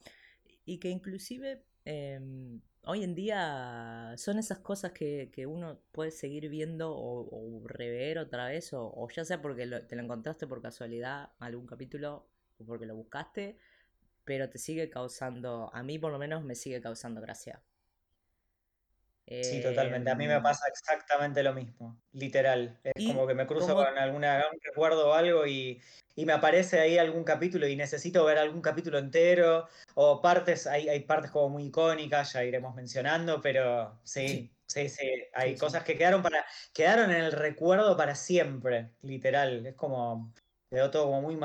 y 0.65 0.79
que 0.79 0.89
inclusive 0.89 1.63
em, 1.85 2.61
hoy 2.83 3.03
en 3.03 3.15
día 3.15 4.13
son 4.17 4.39
esas 4.39 4.59
cosas 4.59 4.91
que, 4.91 5.45
uno 5.47 5.79
puede 5.91 6.11
seguir 6.11 6.49
viendo 6.49 6.95
o, 6.95 7.63
rever 7.67 8.19
otra 8.19 8.47
vez 8.47 8.71
o, 8.73 9.07
ya 9.15 9.25
sea 9.25 9.41
porque 9.41 9.67
te 9.67 9.95
lo 9.95 10.03
encontraste 10.03 10.47
por 10.47 10.61
casualidad 10.61 11.31
algún 11.39 11.65
capítulo 11.65 12.27
o 12.57 12.65
porque 12.65 12.85
lo 12.85 12.95
buscaste, 12.95 13.57
pero 14.23 14.49
te 14.49 14.57
sigue 14.57 14.89
causando, 14.89 15.69
a 15.73 15.83
mí 15.83 15.99
por 15.99 16.11
lo 16.11 16.19
menos 16.19 16.43
me 16.43 16.55
sigue 16.55 16.81
causando 16.81 17.21
gracia. 17.21 17.61
Sí, 19.39 19.59
totalmente. 19.61 20.09
A 20.09 20.15
mí 20.15 20.27
me 20.27 20.39
Em, 20.39 20.41
pasa 20.41 20.65
exactamente 20.67 21.43
lo 21.43 21.53
mismo, 21.53 22.01
literal. 22.13 22.79
Es 22.83 23.03
como 23.03 23.27
y 23.27 23.27
que 23.27 23.35
me 23.35 23.45
cruzo 23.45 23.75
como, 23.75 23.75
con 23.75 23.97
alguna, 23.97 24.37
algún 24.39 24.59
recuerdo 24.63 25.09
o 25.09 25.13
algo 25.13 25.45
y, 25.45 25.81
y 26.15 26.25
me 26.25 26.33
aparece 26.33 26.79
ahí 26.79 26.97
algún 26.97 27.23
capítulo 27.23 27.67
y 27.67 27.75
necesito 27.75 28.25
ver 28.25 28.39
algún 28.39 28.61
capítulo 28.61 28.97
entero 28.97 29.67
o 29.93 30.19
partes, 30.21 30.65
hay, 30.65 30.89
hay 30.89 31.01
partes 31.01 31.29
como 31.31 31.49
muy 31.49 31.65
icónicas, 31.65 32.33
ya 32.33 32.43
iremos 32.43 32.73
mencionando, 32.75 33.39
pero 33.41 34.01
sí, 34.03 34.51
sí, 34.67 34.89
sí, 34.89 35.07
hay 35.33 35.55
sí. 35.55 35.57
cosas 35.57 35.83
que 35.83 35.95
quedaron, 35.95 36.23
para, 36.23 36.43
quedaron 36.73 37.11
en 37.11 37.17
el 37.23 37.31
recuerdo 37.31 37.95
para 37.95 38.15
siempre, 38.15 38.95
literal. 39.01 39.65
Es 39.67 39.75
como, 39.75 40.33
quedó 40.71 40.89
todo 40.89 41.05
como 41.05 41.21
muy 41.21 41.35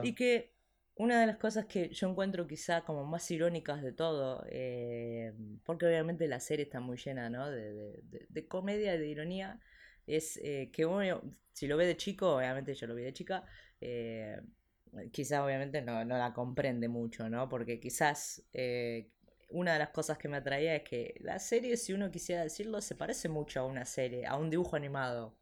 Y 0.00 0.14
marcado. 0.14 0.14
que 0.14 0.55
una 0.96 1.20
de 1.20 1.26
las 1.26 1.36
cosas 1.38 1.66
que 1.66 1.90
yo 1.90 2.08
encuentro 2.08 2.46
quizá 2.46 2.82
como 2.84 3.04
más 3.04 3.30
irónicas 3.30 3.82
de 3.82 3.92
todo, 3.92 4.44
eh, 4.50 5.32
porque 5.64 5.86
obviamente 5.86 6.26
la 6.28 6.40
serie 6.40 6.64
está 6.64 6.80
muy 6.80 6.96
llena, 6.96 7.28
¿no? 7.30 7.50
De, 7.50 8.00
de- 8.30 8.48
comedia 8.48 8.94
y 8.94 8.98
de 8.98 9.08
ironía, 9.08 9.60
es 10.06 10.38
eh, 10.42 10.70
que 10.72 10.86
uno, 10.86 11.20
si 11.52 11.66
lo 11.66 11.76
ve 11.76 11.86
de 11.86 11.96
chico, 11.96 12.36
obviamente 12.36 12.74
yo 12.74 12.86
lo 12.86 12.94
vi 12.94 13.02
de 13.04 13.12
chica, 13.12 13.44
eh, 13.80 14.40
quizá 15.12 15.44
obviamente 15.44 15.82
no, 15.82 16.04
no 16.04 16.16
la 16.18 16.32
comprende 16.32 16.88
mucho, 16.88 17.28
¿no? 17.28 17.48
Porque 17.48 17.78
quizás 17.80 18.42
eh, 18.52 19.10
una 19.50 19.74
de 19.74 19.78
las 19.80 19.90
cosas 19.90 20.18
que 20.18 20.28
me 20.28 20.38
atraía 20.38 20.74
es 20.76 20.82
que 20.82 21.14
la 21.20 21.38
serie, 21.38 21.76
si 21.76 21.92
uno 21.92 22.10
quisiera 22.10 22.42
decirlo, 22.42 22.80
se 22.80 22.94
parece 22.94 23.28
mucho 23.28 23.60
a 23.60 23.66
una 23.66 23.84
serie, 23.84 24.26
a 24.26 24.36
un 24.36 24.50
dibujo 24.50 24.76
animado. 24.76 25.36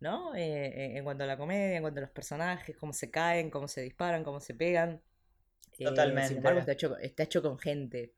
¿No? 0.00 0.34
Eh, 0.34 0.96
en 0.96 1.04
cuanto 1.04 1.24
a 1.24 1.26
la 1.26 1.36
comedia, 1.36 1.76
en 1.76 1.82
cuanto 1.82 2.00
a 2.00 2.02
los 2.02 2.10
personajes, 2.10 2.76
cómo 2.76 2.92
se 2.92 3.10
caen, 3.10 3.50
cómo 3.50 3.68
se 3.68 3.82
disparan, 3.82 4.24
cómo 4.24 4.40
se 4.40 4.54
pegan. 4.54 5.02
Eh, 5.78 6.22
sin 6.22 6.38
embargo, 6.38 6.60
Totalmente. 6.60 6.60
está 6.60 6.72
hecho, 6.72 6.98
está 6.98 7.22
hecho 7.22 7.42
con 7.42 7.58
gente. 7.58 8.14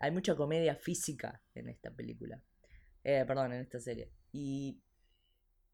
Hay 0.00 0.10
mucha 0.10 0.34
comedia 0.36 0.76
física 0.76 1.42
en 1.54 1.68
esta 1.68 1.90
película. 1.90 2.42
Eh, 3.04 3.24
perdón, 3.26 3.52
en 3.52 3.60
esta 3.60 3.80
serie. 3.80 4.10
Y 4.32 4.80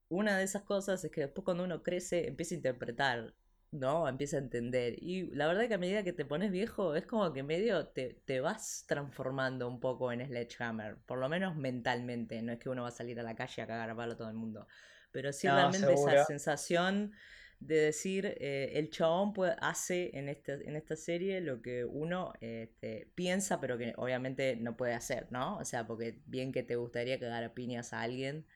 una 0.08 0.38
de 0.38 0.44
esas 0.44 0.62
cosas 0.62 1.04
es 1.04 1.10
que 1.10 1.22
después 1.22 1.44
cuando 1.44 1.64
uno 1.64 1.82
crece 1.82 2.28
empieza 2.28 2.54
a 2.54 2.56
interpretar, 2.56 3.34
¿no? 3.72 4.08
Empieza 4.08 4.36
a 4.36 4.40
entender. 4.40 4.94
Y 5.02 5.30
la 5.34 5.46
verdad 5.46 5.66
que 5.68 5.74
a 5.74 5.78
medida 5.78 6.04
que 6.04 6.12
te 6.12 6.24
pones 6.24 6.50
viejo 6.52 6.94
es 6.94 7.06
como 7.06 7.32
que 7.32 7.42
medio 7.42 7.88
te, 7.88 8.14
te 8.24 8.40
vas 8.40 8.84
transformando 8.86 9.68
un 9.68 9.80
poco 9.80 10.12
en 10.12 10.24
Sledgehammer, 10.24 10.98
por 11.06 11.18
lo 11.18 11.28
menos 11.28 11.56
mentalmente, 11.56 12.40
no 12.42 12.52
es 12.52 12.58
que 12.58 12.68
uno 12.68 12.82
va 12.82 12.88
a 12.88 12.92
salir 12.92 13.18
a 13.18 13.22
la 13.24 13.34
calle 13.34 13.62
a 13.62 13.66
cagar 13.66 13.90
a 13.90 13.96
palo 13.96 14.12
a 14.12 14.16
todo 14.16 14.28
el 14.28 14.34
mundo, 14.36 14.66
pero 15.14 15.32
sí 15.32 15.48
No, 15.48 15.54
realmente 15.56 15.94
esa 15.94 16.16
sensación 16.18 17.14
de 17.60 17.76
decir, 17.76 18.26
eh, 18.40 18.72
el 18.74 18.90
chabón 18.90 19.32
puede- 19.34 19.56
hace 19.60 20.10
en 20.18 20.28
esta, 20.28 20.54
en 20.54 20.76
esta 20.76 20.96
serie 20.96 21.40
lo 21.40 21.62
que 21.62 21.84
uno 21.86 22.34
este, 22.42 23.10
piensa, 23.16 23.60
pero 23.60 23.78
que 23.78 23.94
obviamente 23.96 24.56
no 24.56 24.76
puede 24.76 24.94
hacer, 24.94 25.28
¿no? 25.32 25.58
O 25.58 25.64
sea, 25.64 25.86
porque 25.86 26.20
bien 26.26 26.52
que 26.52 26.62
te 26.64 26.76
gustaría 26.76 27.18
cagar 27.20 27.44
a 27.44 27.54
piñas 27.54 27.94
a 27.94 28.02
alguien, 28.02 28.46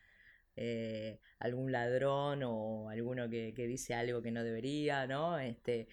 eh, 0.56 1.20
algún 1.40 1.72
ladrón 1.72 2.42
o 2.44 2.90
alguno 2.90 3.30
que, 3.30 3.54
que 3.54 3.66
dice 3.68 3.94
algo 3.94 4.22
que 4.22 4.32
no 4.32 4.44
debería, 4.44 5.06
¿no? 5.08 5.38
Este, 5.40 5.88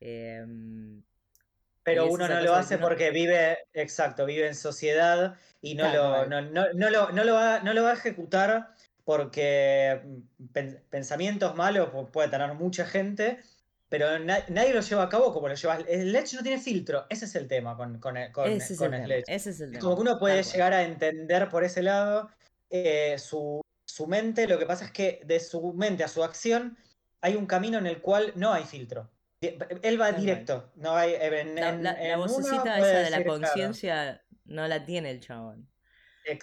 em, 0.00 1.02
pero 1.84 2.08
uno 2.08 2.28
no 2.28 2.40
lo 2.40 2.54
hace 2.54 2.76
uno... 2.76 2.86
porque 2.86 3.10
vive, 3.10 3.58
exacto, 3.72 4.24
vive 4.24 4.46
en 4.46 4.54
sociedad 4.54 5.36
y 5.60 5.74
no 5.74 5.88
lo, 5.88 6.26
no- 6.26 6.40
no 6.74 6.90
lo, 6.90 7.10
no 7.10 7.24
lo 7.24 7.34
va, 7.34 7.60
no 7.60 7.74
lo 7.74 7.82
va 7.82 7.90
a 7.90 7.94
ejecutar 7.94 8.68
porque 9.04 10.00
mm, 10.04 10.46
pen- 10.52 10.82
pensamientos 10.90 11.54
malos 11.56 11.90
pu- 11.92 12.10
puede 12.10 12.28
tener 12.28 12.52
mucha 12.54 12.84
gente, 12.86 13.38
pero 13.88 14.18
na- 14.18 14.44
nadie 14.48 14.72
lo 14.74 14.80
lleva 14.80 15.02
a 15.04 15.08
cabo 15.08 15.32
como 15.32 15.48
lo 15.48 15.54
lleva. 15.54 15.76
El 15.76 16.08
Sledge 16.10 16.34
no 16.36 16.42
tiene 16.42 16.58
filtro, 16.60 17.06
ese 17.10 17.24
es 17.26 17.34
el 17.34 17.48
tema 17.48 17.76
con, 17.76 17.98
con, 18.00 18.16
con, 18.32 18.50
Ese 18.50 18.72
es 18.74 18.78
con 18.78 18.94
el 18.94 19.00
tema, 19.02 19.06
Sledge. 19.06 19.24
ese 19.28 19.50
es 19.50 19.60
el 19.60 19.72
Es 19.74 19.78
como 19.80 19.94
tema, 19.94 20.04
que 20.04 20.10
uno 20.10 20.18
puede 20.18 20.42
llegar 20.42 20.72
a 20.72 20.82
entender 20.82 21.48
por 21.48 21.64
ese 21.64 21.82
lado 21.82 22.28
eh, 22.70 23.16
su, 23.18 23.60
su 23.86 24.06
mente, 24.06 24.46
lo 24.46 24.58
que 24.58 24.66
pasa 24.66 24.84
es 24.86 24.92
que 24.92 25.20
de 25.24 25.40
su 25.40 25.72
mente 25.74 26.04
a 26.04 26.08
su 26.08 26.22
acción 26.24 26.76
hay 27.20 27.36
un 27.36 27.46
camino 27.46 27.78
en 27.78 27.86
el 27.86 28.00
cual 28.00 28.32
no 28.34 28.52
hay 28.52 28.64
filtro. 28.64 29.10
Él 29.40 30.00
va 30.00 30.12
Tal 30.12 30.20
directo. 30.20 30.70
No 30.76 30.94
hay, 30.94 31.14
en, 31.20 31.54
La, 31.56 31.68
en, 31.70 31.82
la, 31.82 31.92
la 31.94 32.08
en 32.12 32.18
vocecita 32.20 32.78
esa 32.78 32.86
de 33.00 33.10
la 33.10 33.16
claro, 33.22 33.40
conciencia 33.40 34.22
no 34.44 34.66
la 34.68 34.84
tiene 34.84 35.10
el 35.10 35.20
chabón. 35.20 35.68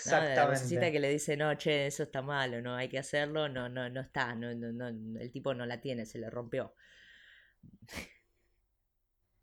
¿No? 0.06 0.16
La 0.22 0.60
exactamente, 0.62 0.92
que 0.92 1.00
le 1.00 1.10
dice, 1.10 1.38
no, 1.38 1.54
che, 1.56 1.88
eso 1.88 2.04
está 2.04 2.22
malo, 2.22 2.62
no 2.62 2.76
hay 2.76 2.90
que 2.90 3.00
hacerlo, 3.00 3.50
no, 3.50 3.70
no, 3.70 3.90
no 3.90 4.02
está, 4.02 4.36
no, 4.36 4.54
no, 4.56 4.72
no, 4.72 4.88
el 5.20 5.32
tipo 5.32 5.54
no 5.54 5.66
la 5.66 5.82
tiene, 5.82 6.06
se 6.06 6.20
le 6.20 6.30
rompió. 6.30 6.74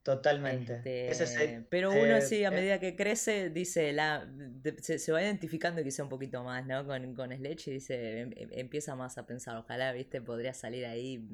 totalmente. 0.03 0.89
Ese 1.05 1.27
Este, 1.27 1.67
pero 1.69 1.97
uno 1.97 2.21
sí, 2.21 2.45
a 2.45 2.51
eh, 2.51 2.53
medida 2.53 2.79
que 2.81 2.97
crece, 2.97 3.51
dice, 3.51 3.93
la, 3.93 4.25
de- 4.27 4.81
se, 4.83 4.99
se 4.99 5.13
va 5.13 5.23
identificando 5.23 5.83
quizá 5.83 6.03
un 6.05 6.09
poquito 6.09 6.43
más, 6.45 6.65
¿no? 6.67 6.87
Con, 6.87 7.15
con 7.15 7.33
Sledge 7.33 7.69
y 7.71 7.75
dice, 7.75 8.21
em- 8.21 8.33
em- 8.37 8.51
empieza 8.53 8.95
más 8.97 9.19
a 9.19 9.27
pensar, 9.27 9.57
ojalá, 9.57 9.93
viste, 9.93 10.21
podría 10.23 10.55
salir 10.55 10.87
ahí, 10.87 11.27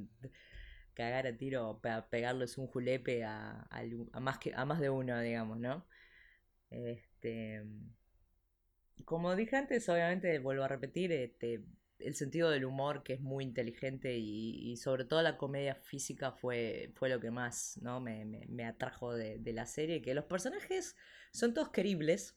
cagar 0.95 1.27
a 1.27 1.37
tiro, 1.37 1.81
pe- 1.83 2.03
pegarles 2.11 2.59
un 2.59 2.67
julepe 2.69 3.25
a, 3.25 3.67
a 4.13 4.21
más 4.21 4.39
que, 4.39 4.53
a 4.55 4.65
más 4.65 4.81
de 4.81 4.91
uno, 4.91 5.21
digamos, 5.21 5.59
¿no? 5.59 5.87
Este, 6.71 7.65
como 9.05 9.35
dije 9.37 9.57
antes, 9.57 9.89
obviamente, 9.89 10.39
vuelvo 10.39 10.65
a 10.65 10.69
repetir, 10.69 11.13
este, 11.13 11.65
el 11.99 12.15
sentido 12.17 12.51
del 12.51 12.65
humor 12.65 13.03
que 13.03 13.15
es 13.15 13.21
muy 13.21 13.45
inteligente 13.45 14.17
y, 14.19 14.77
sobre 14.77 15.05
todo 15.05 15.23
la 15.23 15.37
comedia 15.39 15.75
física 15.77 16.33
fue, 16.33 16.93
fue 16.97 17.09
lo 17.09 17.21
que 17.21 17.31
más 17.31 17.79
¿no? 17.83 18.01
me, 18.01 18.25
me- 18.25 18.47
me 18.49 18.65
atrajo 18.67 19.15
de, 19.15 19.39
de 19.39 19.53
la 19.53 19.67
serie, 19.67 20.03
que 20.03 20.15
los 20.15 20.25
personajes 20.25 20.97
son 21.33 21.55
todos 21.55 21.71
queribles, 21.71 22.37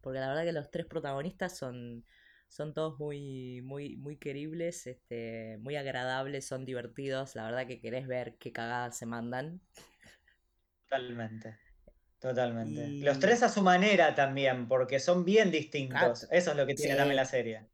porque 0.00 0.20
la 0.20 0.28
verdad 0.28 0.44
que 0.44 0.52
los 0.52 0.70
tres 0.70 0.86
protagonistas 0.86 1.56
son, 1.58 2.04
son 2.48 2.74
todos 2.74 2.98
muy, 3.00 3.62
muy, 3.62 3.96
muy 3.96 4.16
queribles, 4.18 4.86
este, 4.86 5.58
muy 5.60 5.76
agradables, 5.76 6.46
son 6.46 6.64
divertidos, 6.66 7.34
la 7.36 7.44
verdad 7.46 7.66
que 7.66 7.80
querés 7.80 8.06
ver 8.08 8.36
qué 8.38 8.52
cagadas 8.52 8.96
se 8.98 9.06
mandan. 9.06 9.60
totalmente, 10.88 11.58
totalmente. 12.18 12.98
Los 13.00 13.18
tres 13.18 13.42
a 13.42 13.48
su 13.48 13.62
manera 13.62 14.14
también, 14.14 14.68
porque 14.68 15.00
son 15.00 15.24
bien 15.24 15.50
distintos. 15.50 16.26
Eso 16.30 16.50
es 16.50 16.56
lo 16.56 16.66
que 16.66 16.74
tiene 16.74 16.96
también 16.96 17.16
la 17.16 17.24
sí, 17.24 17.30
serie. 17.30 17.68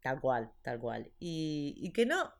tal 0.00 0.20
cual, 0.20 0.52
tal 0.62 0.78
cual. 0.80 1.12
Y, 1.18 1.74
y 1.78 1.92
que 1.92 2.06
no, 2.06 2.32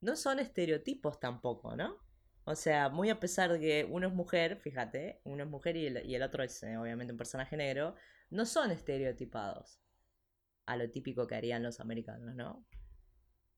no 0.00 0.16
son 0.16 0.38
estereotipos 0.38 1.18
tampoco, 1.20 1.76
¿no? 1.76 1.96
O 2.44 2.54
sea, 2.56 2.88
muy 2.88 3.08
a 3.10 3.20
pesar 3.20 3.52
de 3.52 3.60
que 3.60 3.84
uno 3.88 4.08
es 4.08 4.12
mujer, 4.14 4.56
fíjate, 4.58 5.20
uno 5.24 5.44
es 5.44 5.48
mujer 5.50 5.76
y 5.76 5.86
el, 5.86 6.04
y 6.06 6.14
el 6.16 6.22
otro 6.22 6.42
es 6.42 6.62
eh, 6.64 6.76
obviamente 6.76 7.12
un 7.12 7.18
personaje 7.18 7.56
negro, 7.56 7.94
no 8.30 8.46
son 8.46 8.70
estereotipados 8.72 9.80
a 10.66 10.76
lo 10.76 10.90
típico 10.90 11.26
que 11.26 11.36
harían 11.36 11.62
los 11.62 11.80
americanos, 11.80 12.34
¿no? 12.34 12.66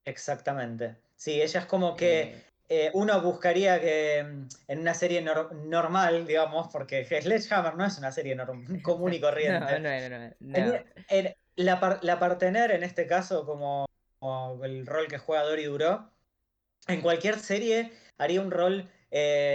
Exactamente. 0.04 1.02
Sí, 1.16 1.40
ella 1.40 1.60
es 1.60 1.66
como 1.66 1.96
que 1.96 2.34
Eh, 2.34 2.53
eh, 2.68 2.90
uno 2.94 3.20
buscaría 3.20 3.80
que 3.80 4.22
mm, 4.24 4.48
en 4.68 4.78
una 4.80 4.94
serie 4.94 5.22
nor- 5.24 5.52
normal, 5.52 6.26
digamos, 6.26 6.68
porque 6.72 7.04
Sledgehammer 7.04 7.76
no 7.76 7.84
es 7.84 7.98
una 7.98 8.12
serie 8.12 8.36
común 8.82 9.12
y 9.12 9.18
no, 9.20 9.26
corriente. 9.28 9.80
no, 9.80 10.00
no, 10.00 10.08
no. 10.08 10.34
En- 10.56 10.84
en- 11.08 11.34
la, 11.56 11.78
par- 11.78 12.00
la 12.02 12.18
partener, 12.18 12.72
en 12.72 12.82
este 12.82 13.06
caso, 13.06 13.46
como, 13.46 13.86
como 14.18 14.64
el 14.64 14.86
rol 14.86 15.06
que 15.06 15.18
juega 15.18 15.44
Dory 15.44 15.64
Duró, 15.64 16.10
en 16.88 17.00
cualquier 17.00 17.38
serie 17.38 17.92
haría 18.18 18.40
un 18.40 18.50
rol, 18.50 18.90
eh, 19.10 19.54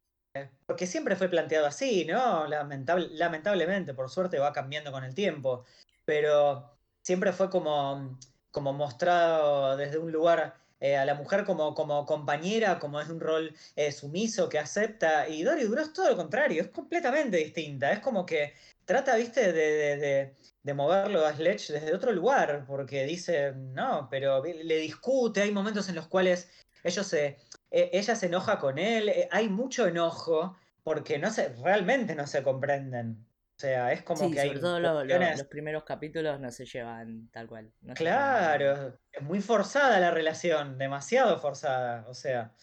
porque 0.66 0.88
siempre 0.88 1.16
fue 1.16 1.28
planteado 1.30 1.66
así, 1.68 2.06
¿no? 2.06 2.48
Lamentable- 2.48 3.10
lamentablemente, 3.12 3.94
por 3.94 4.10
suerte 4.10 4.40
va 4.40 4.54
cambiando 4.54 4.92
con 4.92 5.04
el 5.04 5.14
tiempo, 5.14 5.66
pero 6.06 6.78
siempre 7.04 7.34
fue 7.34 7.50
como, 7.50 8.18
como 8.52 8.74
mostrado 8.74 9.76
desde 9.78 9.98
un 9.98 10.12
lugar 10.12 10.56
eh, 10.80 10.96
a 10.98 11.06
la 11.06 11.16
mujer 11.16 11.46
como, 11.46 11.74
como 11.76 12.06
compañera, 12.06 12.80
como 12.80 13.00
es 13.02 13.10
un 13.10 13.20
rol 13.20 13.56
eh, 13.76 13.92
sumiso 13.92 14.50
que 14.50 14.60
acepta, 14.60 15.28
y 15.28 15.44
Dory 15.44 15.64
Duró 15.66 15.82
es 15.82 15.94
todo 15.94 16.10
lo 16.10 16.18
contrario, 16.18 16.62
es 16.62 16.70
completamente 16.70 17.38
distinta, 17.38 17.92
es 17.92 18.00
como 18.00 18.26
que 18.26 18.54
trata, 18.86 19.16
viste, 19.16 19.52
de, 19.54 19.98
de, 19.98 20.36
de 20.64 20.74
moverlo 20.74 21.26
a 21.26 21.34
Sledge 21.34 21.74
desde 21.74 21.94
otro 21.94 22.12
lugar, 22.12 22.66
porque 22.68 23.06
dice, 23.06 23.54
no, 23.54 24.08
pero 24.10 24.44
le 24.44 24.78
discute, 24.78 25.42
hay 25.42 25.52
momentos 25.52 25.90
en 25.90 25.96
los 25.96 26.08
cuales 26.08 26.50
ellos 26.84 27.08
se, 27.08 27.38
eh, 27.72 27.90
ella 27.94 28.16
se 28.16 28.28
enoja 28.28 28.60
con 28.60 28.78
él, 28.80 29.12
hay 29.32 29.50
mucho 29.50 29.88
enojo 29.88 30.58
porque 30.84 31.20
no 31.20 31.32
se, 31.32 31.50
realmente 31.56 32.16
no 32.16 32.26
se 32.28 32.44
comprenden. 32.44 33.29
O 33.60 33.62
sea, 33.62 33.92
es 33.92 34.04
como 34.04 34.22
Sí, 34.24 34.32
que 34.32 34.38
sobre 34.38 34.52
hay 34.54 34.60
todo 34.62 34.80
lo- 34.80 35.04
lo- 35.04 35.20
los 35.20 35.44
primeros 35.48 35.84
capítulos 35.84 36.40
no 36.40 36.50
se 36.50 36.64
llevan 36.66 37.28
tal 37.30 37.46
cual, 37.46 37.70
no 37.82 37.94
claro, 37.94 38.98
es 39.12 39.22
muy 39.22 39.42
forzada 39.42 40.00
la 40.00 40.12
relación, 40.12 40.78
demasiado 40.78 41.38
forzada, 41.40 42.06
o 42.08 42.14
sea, 42.14 42.54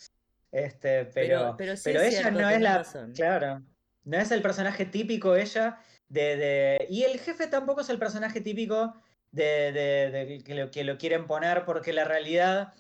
este, 0.51 1.05
Pero, 1.05 1.13
pero, 1.13 1.55
pero 1.59 1.77
sí 1.77 1.83
pero 1.85 2.01
es 2.01 2.15
ella 2.15 2.23
cierto, 2.23 2.41
no 2.41 2.49
es 2.49 2.61
la, 2.63 2.79
razón. 2.79 3.13
claro, 3.13 3.63
no 4.05 4.17
es 4.17 4.31
el 4.31 4.41
personaje 4.41 4.87
típico 4.87 5.37
ella 5.37 5.79
de, 6.09 6.37
de- 6.39 6.87
y 6.89 7.03
el 7.03 7.21
jefe 7.21 7.47
tampoco 7.47 7.83
es 7.83 7.91
el 7.91 7.99
personaje 7.99 8.41
típico 8.41 8.95
de, 9.33 9.73
de- 9.73 10.11
de 10.11 10.43
que, 10.43 10.55
lo, 10.55 10.71
que 10.71 10.83
lo 10.83 10.97
quieren 10.97 11.27
poner 11.27 11.67
porque 11.67 11.93
la 11.93 12.05
realidad 12.05 12.73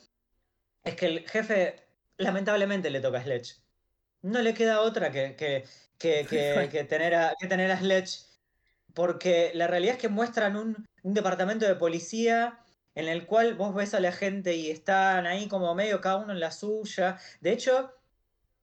es 0.85 0.97
que 0.97 1.05
el 1.05 1.29
jefe 1.29 1.87
lamentablemente 2.17 2.89
le 2.89 3.01
toca 3.01 3.19
a 3.19 3.23
Sledge. 3.25 3.57
No 4.27 4.43
le 4.43 4.55
queda 4.55 4.81
otra 4.81 5.13
que, 5.13 5.37
que, 5.37 5.65
que, 5.99 6.85
tener, 6.89 7.15
a, 7.15 7.35
que 7.39 7.47
tener 7.47 7.71
a 7.71 7.79
Sledge 7.79 8.27
porque 8.93 9.53
la 9.55 9.67
realidad 9.67 9.95
es 9.95 10.01
que 10.01 10.09
muestran 10.09 10.57
un, 10.57 10.87
un 11.03 11.15
departamento 11.15 11.67
de 11.67 11.77
policía 11.77 12.59
en 12.97 13.09
el 13.09 13.27
cual 13.27 13.55
vos 13.55 13.75
ves 13.75 13.95
a 13.95 14.01
la 14.01 14.11
gente 14.11 14.55
y 14.57 14.71
están 14.71 15.27
ahí 15.27 15.47
como 15.49 15.75
medio 15.75 16.01
cada 16.01 16.17
uno 16.17 16.33
en 16.33 16.41
la 16.41 16.51
suya. 16.51 17.19
De 17.41 17.53
hecho, 17.53 17.93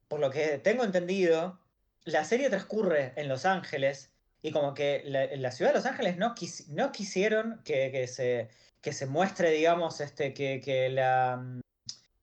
por 0.08 0.20
lo 0.20 0.30
que 0.30 0.58
tengo 0.58 0.84
entendido, 0.84 1.60
la 2.04 2.24
serie 2.24 2.50
transcurre 2.50 3.14
en 3.16 3.28
Los 3.28 3.46
Ángeles 3.46 4.12
y 4.42 4.50
como 4.50 4.74
que 4.74 5.02
la, 5.06 5.26
la 5.36 5.50
ciudad 5.50 5.70
de 5.70 5.78
Los 5.78 5.86
Ángeles 5.86 6.18
no, 6.18 6.34
quis, 6.34 6.68
no 6.68 6.92
quisieron 6.92 7.62
que, 7.64 7.90
que, 7.90 8.06
se, 8.06 8.50
que 8.82 8.92
se 8.92 9.06
muestre, 9.06 9.50
digamos, 9.50 10.00
este, 10.00 10.34
que, 10.34 10.60
que, 10.60 10.90
la, 10.90 11.42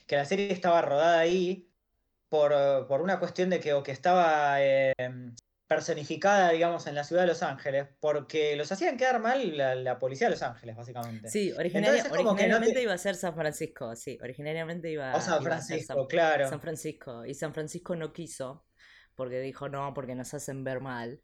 que 0.06 0.18
la 0.18 0.26
serie 0.26 0.52
estaba 0.52 0.82
rodada 0.82 1.20
ahí 1.20 1.71
por, 2.32 2.88
por 2.88 3.02
una 3.02 3.20
cuestión 3.20 3.50
de 3.50 3.60
que, 3.60 3.74
o 3.74 3.84
que 3.84 3.92
estaba 3.92 4.56
eh, 4.62 4.94
personificada, 5.68 6.52
digamos, 6.52 6.88
en 6.88 6.96
la 6.96 7.04
ciudad 7.04 7.24
de 7.24 7.28
Los 7.28 7.44
Ángeles, 7.44 7.90
porque 8.00 8.56
los 8.56 8.72
hacían 8.72 8.96
quedar 8.96 9.20
mal 9.20 9.58
la, 9.58 9.76
la 9.76 10.00
policía 10.00 10.28
de 10.28 10.32
Los 10.32 10.42
Ángeles, 10.42 10.78
básicamente. 10.78 11.28
Sí, 11.28 11.52
originaria, 11.52 12.06
originariamente 12.10 12.70
no 12.70 12.74
te... 12.74 12.84
iba 12.84 12.94
a 12.94 12.98
ser 12.98 13.16
San 13.16 13.36
Francisco, 13.36 13.98
sí, 13.98 14.18
originariamente 14.24 14.90
iba, 14.90 15.14
o 15.14 15.20
San 15.20 15.44
Francisco, 15.44 15.74
iba 15.74 15.84
a 15.84 15.88
ser 15.88 15.98
San, 15.98 16.06
claro. 16.08 16.48
San 16.48 16.62
Francisco, 16.62 17.26
y 17.26 17.34
San 17.34 17.54
Francisco 17.54 17.98
no 17.98 18.14
quiso, 18.14 18.66
porque 19.14 19.42
dijo 19.42 19.68
no, 19.68 19.94
porque 19.94 20.16
nos 20.16 20.34
hacen 20.34 20.64
ver 20.64 20.80
mal. 20.80 21.20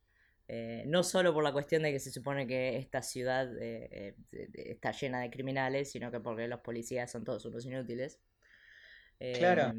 Eh, 0.49 0.83
no 0.87 1.03
solo 1.03 1.33
por 1.33 1.43
la 1.45 1.53
cuestión 1.53 1.83
de 1.83 1.93
que 1.93 1.99
se 2.01 2.11
supone 2.11 2.45
que 2.47 2.77
esta 2.77 3.01
ciudad 3.01 3.49
eh, 3.61 4.13
eh, 4.33 4.49
está 4.53 4.91
llena 4.91 5.21
de 5.21 5.29
criminales, 5.29 5.89
sino 5.89 6.11
que 6.11 6.19
porque 6.19 6.49
los 6.49 6.59
policías 6.59 7.09
son 7.09 7.23
todos 7.23 7.45
unos 7.45 7.65
inútiles. 7.65 8.19
Claro. 9.19 9.73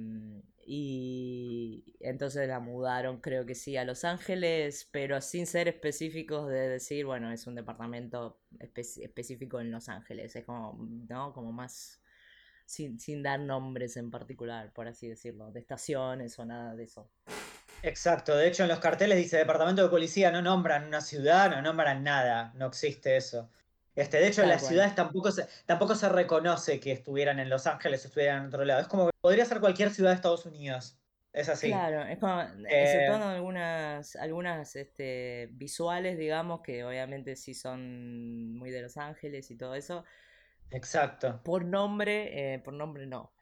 Y 0.70 1.96
entonces 2.00 2.46
la 2.46 2.60
mudaron, 2.60 3.22
creo 3.22 3.46
que 3.46 3.54
sí, 3.54 3.78
a 3.78 3.84
Los 3.84 4.04
Ángeles, 4.04 4.86
pero 4.92 5.18
sin 5.22 5.46
ser 5.46 5.66
específicos 5.66 6.46
de 6.50 6.68
decir, 6.68 7.06
bueno, 7.06 7.32
es 7.32 7.46
un 7.46 7.54
departamento 7.54 8.38
espe 8.60 8.82
específico 8.82 9.60
en 9.60 9.70
Los 9.70 9.88
Ángeles. 9.88 10.36
Es 10.36 10.44
como, 10.44 10.76
¿no? 11.08 11.32
Como 11.32 11.52
más. 11.52 12.02
Sin, 12.66 13.00
sin 13.00 13.22
dar 13.22 13.40
nombres 13.40 13.96
en 13.96 14.10
particular, 14.10 14.70
por 14.74 14.88
así 14.88 15.08
decirlo, 15.08 15.50
de 15.52 15.60
estaciones 15.60 16.38
o 16.38 16.44
nada 16.44 16.74
de 16.74 16.84
eso. 16.84 17.10
Exacto, 17.82 18.36
de 18.36 18.48
hecho 18.48 18.64
en 18.64 18.68
los 18.68 18.80
carteles 18.80 19.16
dice 19.16 19.38
departamento 19.38 19.82
de 19.82 19.88
policía, 19.88 20.30
no 20.30 20.42
nombran 20.42 20.86
una 20.86 21.00
ciudad, 21.00 21.50
no 21.50 21.62
nombran 21.62 22.04
nada, 22.04 22.52
no 22.56 22.66
existe 22.66 23.16
eso. 23.16 23.48
Este, 23.98 24.18
de 24.18 24.28
hecho, 24.28 24.42
Tal 24.42 24.50
las 24.50 24.62
cual. 24.62 24.68
ciudades 24.68 24.94
tampoco 24.94 25.32
se, 25.32 25.44
tampoco 25.66 25.96
se 25.96 26.08
reconoce 26.08 26.78
que 26.78 26.92
estuvieran 26.92 27.40
en 27.40 27.48
Los 27.48 27.66
Ángeles 27.66 28.04
o 28.04 28.06
estuvieran 28.06 28.42
en 28.42 28.46
otro 28.46 28.64
lado. 28.64 28.80
Es 28.80 28.86
como 28.86 29.06
que 29.06 29.12
podría 29.20 29.44
ser 29.44 29.58
cualquier 29.58 29.90
ciudad 29.90 30.10
de 30.10 30.16
Estados 30.16 30.46
Unidos. 30.46 30.96
Es 31.32 31.48
así. 31.48 31.66
Claro, 31.66 32.02
es 32.04 32.18
como, 32.18 32.40
eh... 32.40 32.64
exceptuando 32.68 33.26
algunas, 33.26 34.14
algunas 34.14 34.76
este, 34.76 35.48
visuales, 35.50 36.16
digamos, 36.16 36.60
que 36.60 36.84
obviamente 36.84 37.34
sí 37.34 37.54
son 37.54 38.54
muy 38.54 38.70
de 38.70 38.82
Los 38.82 38.96
Ángeles 38.96 39.50
y 39.50 39.56
todo 39.56 39.74
eso. 39.74 40.04
Exacto. 40.70 41.40
Por 41.42 41.64
nombre, 41.64 42.54
eh, 42.54 42.58
por 42.60 42.74
nombre 42.74 43.04
no. 43.04 43.32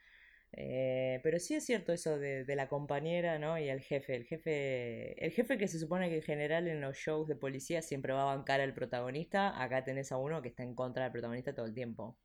Eh, 0.58 1.20
pero 1.22 1.38
sí 1.38 1.54
es 1.54 1.66
cierto 1.66 1.92
eso 1.92 2.18
de, 2.18 2.44
de, 2.44 2.56
la 2.56 2.66
compañera, 2.66 3.38
¿no? 3.38 3.58
Y 3.58 3.68
el 3.68 3.80
jefe. 3.80 4.16
El 4.16 4.24
jefe. 4.24 5.22
El 5.24 5.30
jefe 5.32 5.58
que 5.58 5.68
se 5.68 5.78
supone 5.78 6.08
que 6.08 6.16
en 6.16 6.22
general 6.22 6.66
en 6.66 6.80
los 6.80 6.96
shows 6.96 7.28
de 7.28 7.36
policía 7.36 7.82
siempre 7.82 8.14
va 8.14 8.22
a 8.22 8.36
bancar 8.36 8.62
al 8.62 8.72
protagonista. 8.72 9.62
Acá 9.62 9.84
tenés 9.84 10.12
a 10.12 10.16
uno 10.16 10.40
que 10.40 10.48
está 10.48 10.62
en 10.62 10.74
contra 10.74 11.04
del 11.04 11.12
protagonista 11.12 11.54
todo 11.54 11.66
el 11.66 11.74
tiempo. 11.74 12.16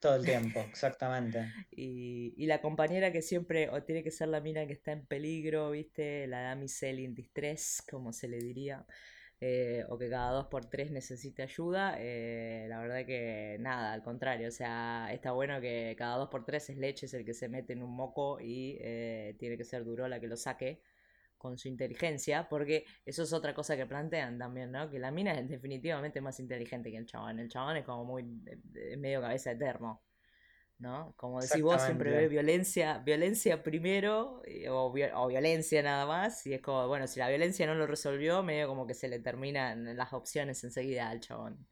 Todo 0.00 0.16
el 0.16 0.24
tiempo, 0.24 0.60
exactamente. 0.60 1.52
y, 1.70 2.34
y, 2.36 2.46
la 2.46 2.60
compañera 2.62 3.12
que 3.12 3.20
siempre, 3.22 3.68
o 3.70 3.82
tiene 3.82 4.02
que 4.02 4.10
ser 4.10 4.28
la 4.28 4.40
mina 4.40 4.66
que 4.66 4.72
está 4.72 4.92
en 4.92 5.06
peligro, 5.06 5.70
¿viste? 5.70 6.26
La 6.26 6.42
damsel 6.42 7.00
in 7.00 7.14
distress, 7.14 7.82
como 7.90 8.12
se 8.12 8.28
le 8.28 8.38
diría 8.38 8.86
eh, 9.40 9.84
o 9.88 9.98
que 9.98 10.08
cada 10.08 10.30
dos 10.30 10.46
por 10.46 10.64
tres 10.66 10.90
necesite 10.90 11.42
ayuda, 11.42 11.96
eh, 11.98 12.66
la 12.68 12.80
verdad 12.80 13.04
que 13.04 13.58
nada, 13.60 13.92
al 13.92 14.02
contrario, 14.02 14.48
o 14.48 14.50
sea, 14.50 15.08
está 15.12 15.32
bueno 15.32 15.60
que 15.60 15.94
cada 15.98 16.16
dos 16.16 16.28
por 16.30 16.44
tres 16.44 16.70
es 16.70 16.78
leche, 16.78 17.06
es 17.06 17.14
el 17.14 17.24
que 17.24 17.34
se 17.34 17.48
mete 17.48 17.74
en 17.74 17.82
un 17.82 17.94
moco 17.94 18.40
y 18.40 18.78
eh, 18.80 19.36
tiene 19.38 19.56
que 19.58 19.64
ser 19.64 19.84
duro 19.84 20.08
la 20.08 20.20
que 20.20 20.26
lo 20.26 20.36
saque 20.36 20.80
con 21.36 21.58
su 21.58 21.68
inteligencia, 21.68 22.48
porque 22.48 22.86
eso 23.04 23.22
es 23.22 23.32
otra 23.32 23.54
cosa 23.54 23.76
que 23.76 23.86
plantean 23.86 24.38
también, 24.38 24.72
¿no? 24.72 24.90
Que 24.90 24.98
la 24.98 25.10
mina 25.10 25.32
es 25.38 25.48
definitivamente 25.48 26.20
más 26.20 26.40
inteligente 26.40 26.90
que 26.90 26.96
el 26.96 27.06
chabón, 27.06 27.38
el 27.38 27.48
chabón 27.50 27.76
es 27.76 27.84
como 27.84 28.04
muy 28.04 28.22
eh, 28.74 28.96
medio 28.96 29.20
cabeza 29.20 29.50
de 29.50 29.56
termo. 29.56 30.05
¿No? 30.78 31.14
Como 31.16 31.40
decís 31.40 31.62
vos, 31.62 31.82
siempre 31.82 32.10
ve 32.10 32.28
violencia, 32.28 32.98
violencia 32.98 33.62
primero 33.62 34.42
o, 34.70 34.94
o, 35.14 35.26
violencia 35.28 35.82
nada 35.82 36.06
más, 36.06 36.46
y 36.46 36.54
es 36.54 36.60
como, 36.60 36.86
bueno, 36.88 37.06
si 37.06 37.18
la 37.18 37.28
violencia 37.28 37.66
no 37.66 37.74
lo 37.74 37.86
resolvió, 37.86 38.42
medio 38.42 38.68
como 38.68 38.86
que 38.86 38.94
se 38.94 39.08
le 39.08 39.18
terminan 39.18 39.96
las 39.96 40.12
opciones 40.12 40.62
enseguida 40.64 41.08
al 41.08 41.20
chabón. 41.20 41.66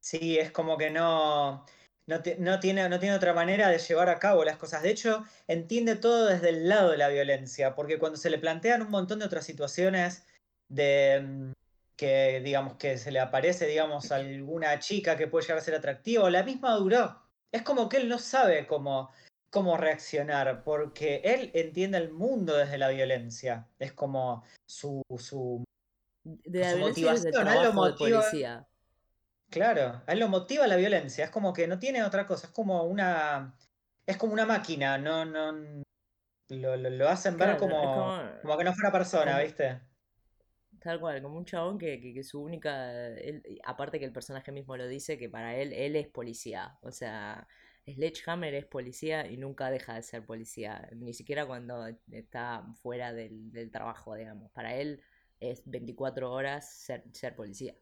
Sí, 0.00 0.38
es 0.38 0.50
como 0.50 0.78
que 0.78 0.90
no, 0.90 1.64
no, 2.06 2.22
no, 2.38 2.60
tiene, 2.60 2.88
no 2.88 2.98
tiene 2.98 3.14
otra 3.14 3.34
manera 3.34 3.68
de 3.68 3.78
llevar 3.78 4.08
a 4.08 4.18
cabo 4.18 4.44
las 4.44 4.56
cosas. 4.56 4.82
De 4.82 4.90
hecho, 4.90 5.24
entiende 5.46 5.96
todo 5.96 6.26
desde 6.26 6.50
el 6.50 6.68
lado 6.68 6.90
de 6.90 6.98
la 6.98 7.08
violencia, 7.08 7.74
porque 7.74 7.98
cuando 7.98 8.16
se 8.16 8.30
le 8.30 8.38
plantean 8.38 8.82
un 8.82 8.90
montón 8.90 9.18
de 9.18 9.26
otras 9.26 9.44
situaciones 9.44 10.24
de 10.68 11.20
mm, 11.22 11.52
que 11.98 12.40
digamos 12.44 12.76
que 12.76 12.96
se 12.96 13.10
le 13.10 13.18
aparece, 13.18 13.66
digamos, 13.66 14.12
alguna 14.12 14.78
chica 14.78 15.16
que 15.16 15.26
puede 15.26 15.42
llegar 15.42 15.58
a 15.58 15.62
ser 15.62 15.74
atractiva, 15.74 16.24
o 16.24 16.30
la 16.30 16.44
misma 16.44 16.74
duró. 16.76 17.20
Es 17.50 17.62
como 17.62 17.88
que 17.88 17.96
él 17.96 18.08
no 18.08 18.20
sabe 18.20 18.68
cómo, 18.68 19.10
cómo 19.50 19.76
reaccionar, 19.76 20.62
porque 20.62 21.20
él 21.24 21.50
entiende 21.54 21.98
el 21.98 22.12
mundo 22.12 22.56
desde 22.56 22.78
la 22.78 22.88
violencia. 22.90 23.66
Es 23.80 23.92
como 23.92 24.44
su, 24.64 25.02
su, 25.18 25.64
de 26.24 26.60
la 26.60 26.72
su 26.72 26.78
motivación. 26.78 27.48
A 27.48 27.56
él 27.56 27.64
lo 27.64 27.72
motiva, 27.72 28.20
policía. 28.20 28.68
Claro, 29.50 30.00
a 30.06 30.12
él 30.12 30.20
lo 30.20 30.28
motiva 30.28 30.68
la 30.68 30.76
violencia. 30.76 31.24
Es 31.24 31.30
como 31.32 31.52
que 31.52 31.66
no 31.66 31.80
tiene 31.80 32.04
otra 32.04 32.28
cosa. 32.28 32.46
Es 32.46 32.52
como 32.52 32.84
una. 32.84 33.56
Es 34.06 34.16
como 34.16 34.34
una 34.34 34.46
máquina. 34.46 34.98
No, 34.98 35.24
no. 35.24 35.82
Lo, 36.50 36.76
lo, 36.76 36.90
lo 36.90 37.08
hacen 37.08 37.34
claro, 37.34 37.52
ver 37.52 37.60
como, 37.60 37.80
como, 37.82 38.40
como, 38.40 38.56
que 38.56 38.64
no 38.64 38.72
fuera 38.72 38.92
persona, 38.92 39.40
¿viste? 39.40 39.87
Tal 40.80 41.00
cual, 41.00 41.22
como 41.22 41.36
un 41.38 41.44
chabón 41.44 41.78
que, 41.78 42.00
que, 42.00 42.14
que 42.14 42.22
su 42.22 42.40
única. 42.40 43.08
Él, 43.16 43.42
aparte 43.64 43.98
que 43.98 44.04
el 44.04 44.12
personaje 44.12 44.52
mismo 44.52 44.76
lo 44.76 44.86
dice, 44.86 45.18
que 45.18 45.28
para 45.28 45.56
él, 45.56 45.72
él 45.72 45.96
es 45.96 46.08
policía. 46.08 46.78
O 46.82 46.92
sea, 46.92 47.46
Sledgehammer 47.86 48.54
es 48.54 48.66
policía 48.66 49.26
y 49.26 49.36
nunca 49.36 49.70
deja 49.70 49.94
de 49.94 50.02
ser 50.02 50.24
policía. 50.24 50.88
Ni 50.94 51.14
siquiera 51.14 51.46
cuando 51.46 51.86
está 52.12 52.64
fuera 52.82 53.12
del, 53.12 53.50
del 53.52 53.70
trabajo, 53.70 54.14
digamos. 54.14 54.50
Para 54.52 54.74
él 54.76 55.02
es 55.40 55.62
24 55.64 56.30
horas 56.32 56.70
ser, 56.70 57.04
ser 57.12 57.34
policía. 57.34 57.74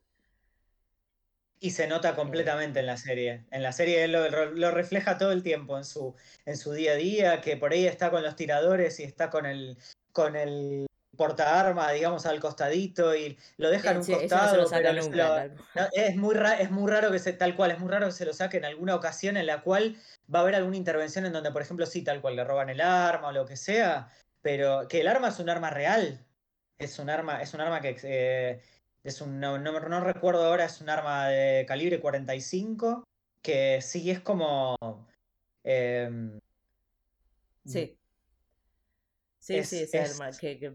Y 1.59 1.71
se 1.71 1.87
nota 1.87 2.15
completamente 2.15 2.81
en 2.81 2.87
la 2.87 2.97
serie. 2.99 3.47
En 3.51 3.63
la 3.63 3.73
serie 3.73 4.05
él 4.05 4.13
lo, 4.13 4.51
lo, 4.51 4.71
refleja 4.71 5.17
todo 5.17 5.33
el 5.33 5.43
tiempo 5.43 5.79
en 5.79 5.85
su, 5.85 6.15
en 6.45 6.57
su 6.57 6.73
día 6.73 6.93
a 6.93 6.97
día, 6.97 7.41
que 7.41 7.57
por 7.57 7.73
ahí 7.73 7.87
está 7.87 8.11
con 8.11 8.23
los 8.23 8.37
tiradores 8.37 9.01
y 9.01 9.05
está 9.05 9.31
con 9.31 9.47
el, 9.47 9.79
con 10.13 10.37
el 10.37 10.87
porta 11.17 11.61
arma, 11.61 11.91
digamos, 11.93 12.27
al 12.27 12.41
costadito 12.41 13.15
y 13.15 13.39
lo 13.57 13.71
dejan 13.71 14.05
sí, 14.05 14.13
un 14.13 14.21
costado. 14.21 14.63
No 14.63 14.69
pero 14.71 14.93
nunca, 14.93 15.47
lo, 15.47 15.55
no, 15.75 15.89
es, 15.93 16.17
muy 16.17 16.35
ra, 16.35 16.55
es 16.55 16.71
muy 16.71 16.91
raro 16.91 17.11
que 17.11 17.19
se, 17.19 17.33
tal 17.33 17.57
cual, 17.57 17.71
es 17.71 17.79
muy 17.79 17.91
raro 17.91 18.07
que 18.07 18.13
se 18.13 18.25
lo 18.25 18.33
saque 18.33 18.59
en 18.59 18.65
alguna 18.65 18.95
ocasión 18.95 19.37
en 19.37 19.47
la 19.47 19.63
cual 19.63 19.97
va 20.33 20.41
a 20.41 20.43
haber 20.43 20.55
alguna 20.55 20.77
intervención 20.77 21.27
en 21.27 21.33
donde, 21.33 21.51
por 21.53 21.63
ejemplo, 21.63 21.87
sí, 21.87 22.03
tal 22.03 22.21
cual 22.21 22.37
le 22.37 22.45
roban 22.45 22.69
el 22.69 22.81
arma 22.81 23.29
o 23.29 23.33
lo 23.33 23.47
que 23.47 23.57
sea, 23.57 24.11
pero 24.43 24.87
que 24.89 25.01
el 25.01 25.09
arma 25.09 25.29
es 25.29 25.39
un 25.39 25.51
arma 25.51 25.71
real. 25.71 26.25
Es 26.79 26.99
un 26.99 27.09
arma, 27.09 27.41
es 27.41 27.55
un 27.55 27.61
arma 27.63 27.81
que 27.81 27.97
eh, 28.03 28.63
es 29.03 29.21
un, 29.21 29.41
no, 29.41 29.59
no, 29.59 29.81
no, 29.81 30.01
recuerdo 30.01 30.45
ahora, 30.45 30.67
es 30.67 30.81
un 30.81 30.91
arma 30.91 31.29
de 31.29 31.65
calibre 31.67 32.01
45, 32.01 33.05
que 33.41 33.81
sí 33.81 34.11
es 34.11 34.21
como. 34.21 34.77
Eh, 35.65 36.39
sí. 37.65 37.97
Sí, 39.39 39.59
es, 39.59 39.69
sí, 39.69 39.83
esa 39.85 40.03
es, 40.03 40.21
arma 40.21 40.37
que, 40.37 40.59
que, 40.59 40.75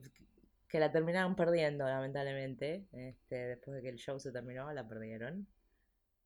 que 0.72 0.80
la 0.80 0.92
terminaron 0.92 1.36
perdiendo, 1.36 1.86
lamentablemente. 1.86 2.88
Este, 2.94 3.36
después 3.48 3.76
de 3.76 3.82
que 3.82 3.90
el 3.90 3.98
show 3.98 4.20
se 4.20 4.32
terminó, 4.32 4.72
la 4.72 4.88
perdieron. 4.88 5.48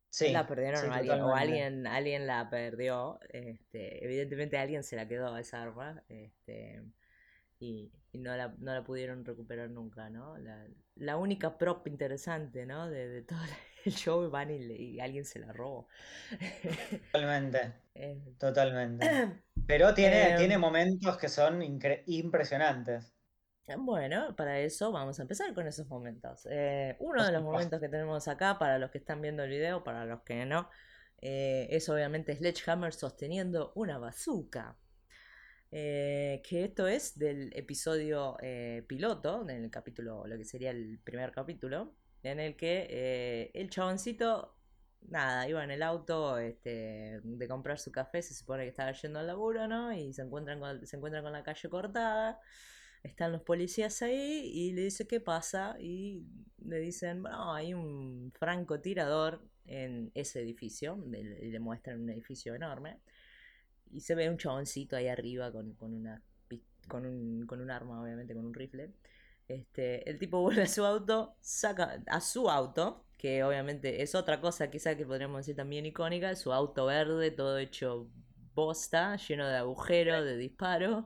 Sí, 0.10 0.32
la 0.32 0.48
perdieron 0.48 0.82
sí, 0.82 0.88
o, 0.88 0.94
alguien, 0.94 1.22
o 1.22 1.36
alguien, 1.36 1.88
alguien 1.88 2.28
la 2.28 2.50
perdió. 2.50 3.20
Este, 3.30 4.06
evidentemente 4.06 4.58
alguien 4.58 4.84
se 4.84 4.96
la 4.96 5.08
quedó 5.08 5.34
a 5.34 5.40
esa 5.40 5.64
arma. 5.64 6.04
Este, 6.08 6.84
y, 7.60 7.92
y 8.12 8.18
no, 8.20 8.36
la, 8.38 8.54
no 8.60 8.74
la 8.74 8.84
pudieron 8.84 9.26
recuperar 9.26 9.72
nunca, 9.72 10.10
¿no? 10.10 10.38
La, 10.38 10.68
la 10.96 11.18
única 11.18 11.58
prop 11.58 11.88
interesante, 11.88 12.66
¿no? 12.66 12.90
De, 12.90 13.08
de 13.10 13.22
todo 13.24 13.40
el 13.86 13.94
show 13.94 14.30
van 14.30 14.52
y, 14.52 14.58
y 14.58 15.00
alguien 15.00 15.26
se 15.26 15.40
la 15.40 15.52
robó. 15.52 15.88
Totalmente. 17.12 17.74
Eh, 17.96 18.36
totalmente. 18.38 19.08
Pero 19.66 19.94
tiene, 19.94 20.34
eh, 20.34 20.38
tiene 20.38 20.58
momentos 20.58 21.18
que 21.18 21.30
son 21.30 21.64
impresionantes. 21.64 23.15
Bueno, 23.68 24.36
para 24.36 24.60
eso 24.60 24.92
vamos 24.92 25.18
a 25.20 25.24
empezar 25.24 25.52
con 25.56 25.66
esos 25.68 25.88
momentos. 25.88 26.48
Eh, 26.52 26.96
uno 27.00 27.26
de 27.26 27.32
los 27.32 27.42
momentos 27.42 27.80
que 27.80 27.90
tenemos 27.90 28.28
acá, 28.28 28.60
para 28.60 28.78
los 28.78 28.92
que 28.92 29.00
están 29.00 29.22
viendo 29.22 29.44
el 29.44 29.50
video, 29.50 29.84
para 29.84 30.06
los 30.06 30.22
que 30.22 30.46
no, 30.46 30.70
eh, 31.20 31.68
es 31.72 31.90
obviamente 31.90 32.36
Sledgehammer 32.36 32.94
sosteniendo 32.94 33.72
una 33.76 33.98
bazooka. 33.98 34.78
Eh, 35.72 36.44
que 36.48 36.64
esto 36.64 36.88
es 36.88 37.18
del 37.18 37.52
episodio 37.56 38.38
eh, 38.40 38.86
piloto, 38.88 39.44
del 39.44 39.72
capítulo, 39.72 40.28
lo 40.28 40.38
que 40.38 40.46
sería 40.46 40.70
el 40.70 41.00
primer 41.04 41.32
capítulo, 41.32 41.96
en 42.22 42.40
el 42.40 42.56
que 42.56 43.52
el 43.54 43.70
chaboncito, 43.72 44.56
nada, 45.08 45.50
iba 45.50 45.64
en 45.64 45.72
el 45.72 45.82
auto 45.82 46.38
este, 46.38 47.20
de 47.24 47.48
comprar 47.48 47.80
su 47.80 47.92
café, 47.92 48.22
se 48.22 48.36
supone 48.36 48.64
que 48.64 48.70
estaba 48.70 48.92
yendo 48.92 49.20
al 49.20 49.28
laburo, 49.28 49.68
¿no? 49.68 49.92
Y 49.92 50.14
se 50.14 50.22
encuentran 50.22 50.60
con, 50.60 50.86
se 50.86 50.98
encuentran 50.98 51.24
con 51.24 51.34
la 51.34 51.44
calle 51.44 51.70
cortada, 51.70 52.40
están 53.06 53.32
los 53.32 53.42
policías 53.42 54.02
ahí 54.02 54.52
y 54.54 54.74
le 54.74 54.84
dice 54.84 55.08
qué 55.08 55.20
pasa 55.20 55.76
y 55.80 56.26
le 56.60 56.80
dicen, 56.80 57.22
bueno, 57.22 57.54
hay 57.54 57.74
un 57.74 58.32
francotirador 58.38 59.42
en 59.66 60.12
ese 60.14 60.42
edificio, 60.42 60.98
y 61.12 61.52
le 61.52 61.60
muestran 61.60 62.02
un 62.02 62.10
edificio 62.10 62.54
enorme. 62.56 63.00
Y 63.92 64.02
se 64.02 64.16
ve 64.16 64.30
un 64.30 64.38
chaboncito 64.38 64.96
ahí 64.96 65.08
arriba 65.08 65.52
con, 65.52 65.74
con 65.74 65.94
una 65.94 66.22
con 66.88 67.06
un, 67.06 67.46
con 67.48 67.62
un 67.62 67.72
arma, 67.72 68.02
obviamente, 68.02 68.34
con 68.36 68.46
un 68.46 68.54
rifle. 68.54 68.92
Este, 69.48 70.08
el 70.10 70.20
tipo 70.20 70.42
vuelve 70.42 70.64
a 70.64 70.68
su 70.68 70.86
auto, 70.86 71.36
saca 71.42 72.02
a 72.08 72.22
su 72.22 72.50
auto, 72.50 73.06
que 73.18 73.44
obviamente 73.44 74.02
es 74.02 74.16
otra 74.16 74.42
cosa 74.42 74.70
quizá 74.70 74.96
que 74.96 75.06
podríamos 75.06 75.40
decir 75.40 75.56
también 75.56 75.86
icónica, 75.86 76.36
su 76.36 76.54
auto 76.54 76.86
verde, 76.86 77.32
todo 77.32 77.58
hecho 77.58 78.10
bosta, 78.54 79.16
lleno 79.18 79.48
de 79.48 79.58
agujeros, 79.58 80.24
de 80.26 80.38
disparos. 80.38 81.06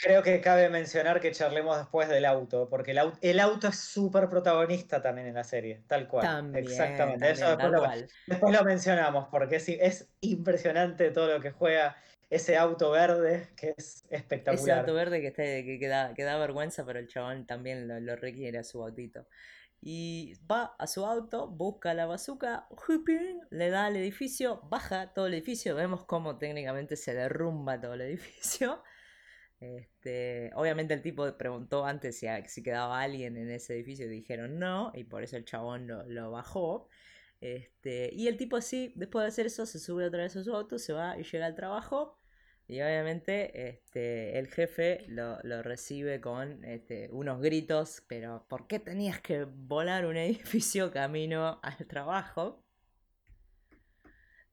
Creo 0.00 0.22
que 0.22 0.40
cabe 0.40 0.68
mencionar 0.68 1.20
que 1.20 1.32
charlemos 1.32 1.76
después 1.76 2.08
del 2.08 2.24
auto, 2.24 2.68
porque 2.70 2.92
el, 2.92 2.98
auto, 2.98 3.18
el 3.20 3.40
auto 3.40 3.66
es 3.68 3.80
súper 3.80 4.28
protagonista 4.28 5.02
también 5.02 5.26
en 5.26 5.34
la 5.34 5.42
serie, 5.42 5.82
tal 5.88 6.06
cual. 6.06 6.22
También, 6.22 6.64
Exactamente. 6.64 7.26
también, 7.26 7.32
Eso 7.32 7.48
después, 7.48 7.72
lo, 7.72 7.78
cual. 7.80 8.08
después 8.26 8.56
lo 8.56 8.64
mencionamos, 8.64 9.28
porque 9.28 9.56
es, 9.56 9.68
es 9.68 10.08
impresionante 10.20 11.10
todo 11.10 11.28
lo 11.34 11.40
que 11.40 11.50
juega 11.50 11.96
ese 12.30 12.56
auto 12.56 12.90
verde, 12.92 13.48
que 13.56 13.74
es 13.76 14.04
Ese 14.04 14.16
espectacular. 14.16 14.78
auto 14.80 14.94
verde 14.94 15.20
que, 15.20 15.26
está, 15.28 15.42
que, 15.42 15.78
que 15.80 15.88
da, 15.88 16.14
que 16.14 16.22
da 16.22 16.38
vergüenza, 16.38 16.84
pero 16.86 17.00
el 17.00 17.08
chabón 17.08 17.46
también 17.46 17.88
lo, 17.88 17.98
lo 17.98 18.14
requiere 18.14 18.58
a 18.58 18.64
su 18.64 18.82
autito. 18.82 19.26
Y 19.80 20.34
va 20.50 20.74
a 20.78 20.86
su 20.86 21.06
auto, 21.06 21.48
busca 21.48 21.94
la 21.94 22.06
bazooka, 22.06 22.68
le 23.50 23.70
da 23.70 23.86
al 23.86 23.96
edificio, 23.96 24.60
baja 24.64 25.12
todo 25.12 25.26
el 25.26 25.34
edificio, 25.34 25.74
vemos 25.74 26.04
cómo 26.04 26.36
técnicamente 26.38 26.96
se 26.96 27.14
derrumba 27.14 27.80
todo 27.80 27.94
el 27.94 28.02
edificio. 28.02 28.82
Este, 29.60 30.52
obviamente 30.54 30.94
el 30.94 31.02
tipo 31.02 31.36
preguntó 31.36 31.84
antes 31.84 32.20
si, 32.46 32.62
quedaba 32.62 33.00
alguien 33.00 33.36
en 33.36 33.50
ese 33.50 33.74
edificio 33.74 34.06
y 34.06 34.08
dijeron 34.08 34.58
no, 34.58 34.92
y 34.94 35.04
por 35.04 35.24
eso 35.24 35.36
el 35.36 35.44
chabón 35.44 35.88
lo, 35.88 36.30
bajó. 36.30 36.88
Este, 37.40 38.10
y 38.12 38.28
el 38.28 38.36
tipo 38.36 38.60
sí, 38.60 38.92
después 38.96 39.24
de 39.24 39.28
hacer 39.28 39.46
eso, 39.46 39.66
se 39.66 39.78
sube 39.78 40.06
otra 40.06 40.22
vez 40.22 40.36
a 40.36 40.44
su 40.44 40.54
auto, 40.54 40.78
se 40.78 40.92
va 40.92 41.18
y 41.18 41.24
llega 41.24 41.46
al 41.46 41.54
trabajo. 41.54 42.18
Y 42.68 42.82
obviamente 42.82 43.68
este, 43.68 44.38
el 44.38 44.48
jefe 44.48 45.06
lo, 45.08 45.40
recibe 45.62 46.20
con 46.20 46.60
unos 47.10 47.40
gritos, 47.40 48.02
pero 48.08 48.46
¿por 48.48 48.66
qué 48.66 48.78
tenías 48.78 49.20
que 49.20 49.44
volar 49.44 50.06
un 50.06 50.16
edificio 50.18 50.90
camino 50.92 51.60
al 51.62 51.86
trabajo? 51.86 52.62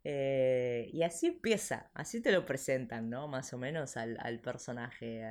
Eh, 0.08 0.91
y 0.94 1.02
así 1.02 1.26
empieza, 1.26 1.89
así 1.96 2.22
te 2.22 2.32
lo 2.32 2.46
presentan, 2.46 3.10
¿no? 3.10 3.28
Más 3.28 3.52
o 3.54 3.58
menos 3.58 3.98
al, 3.98 4.39
personaje, 4.39 5.24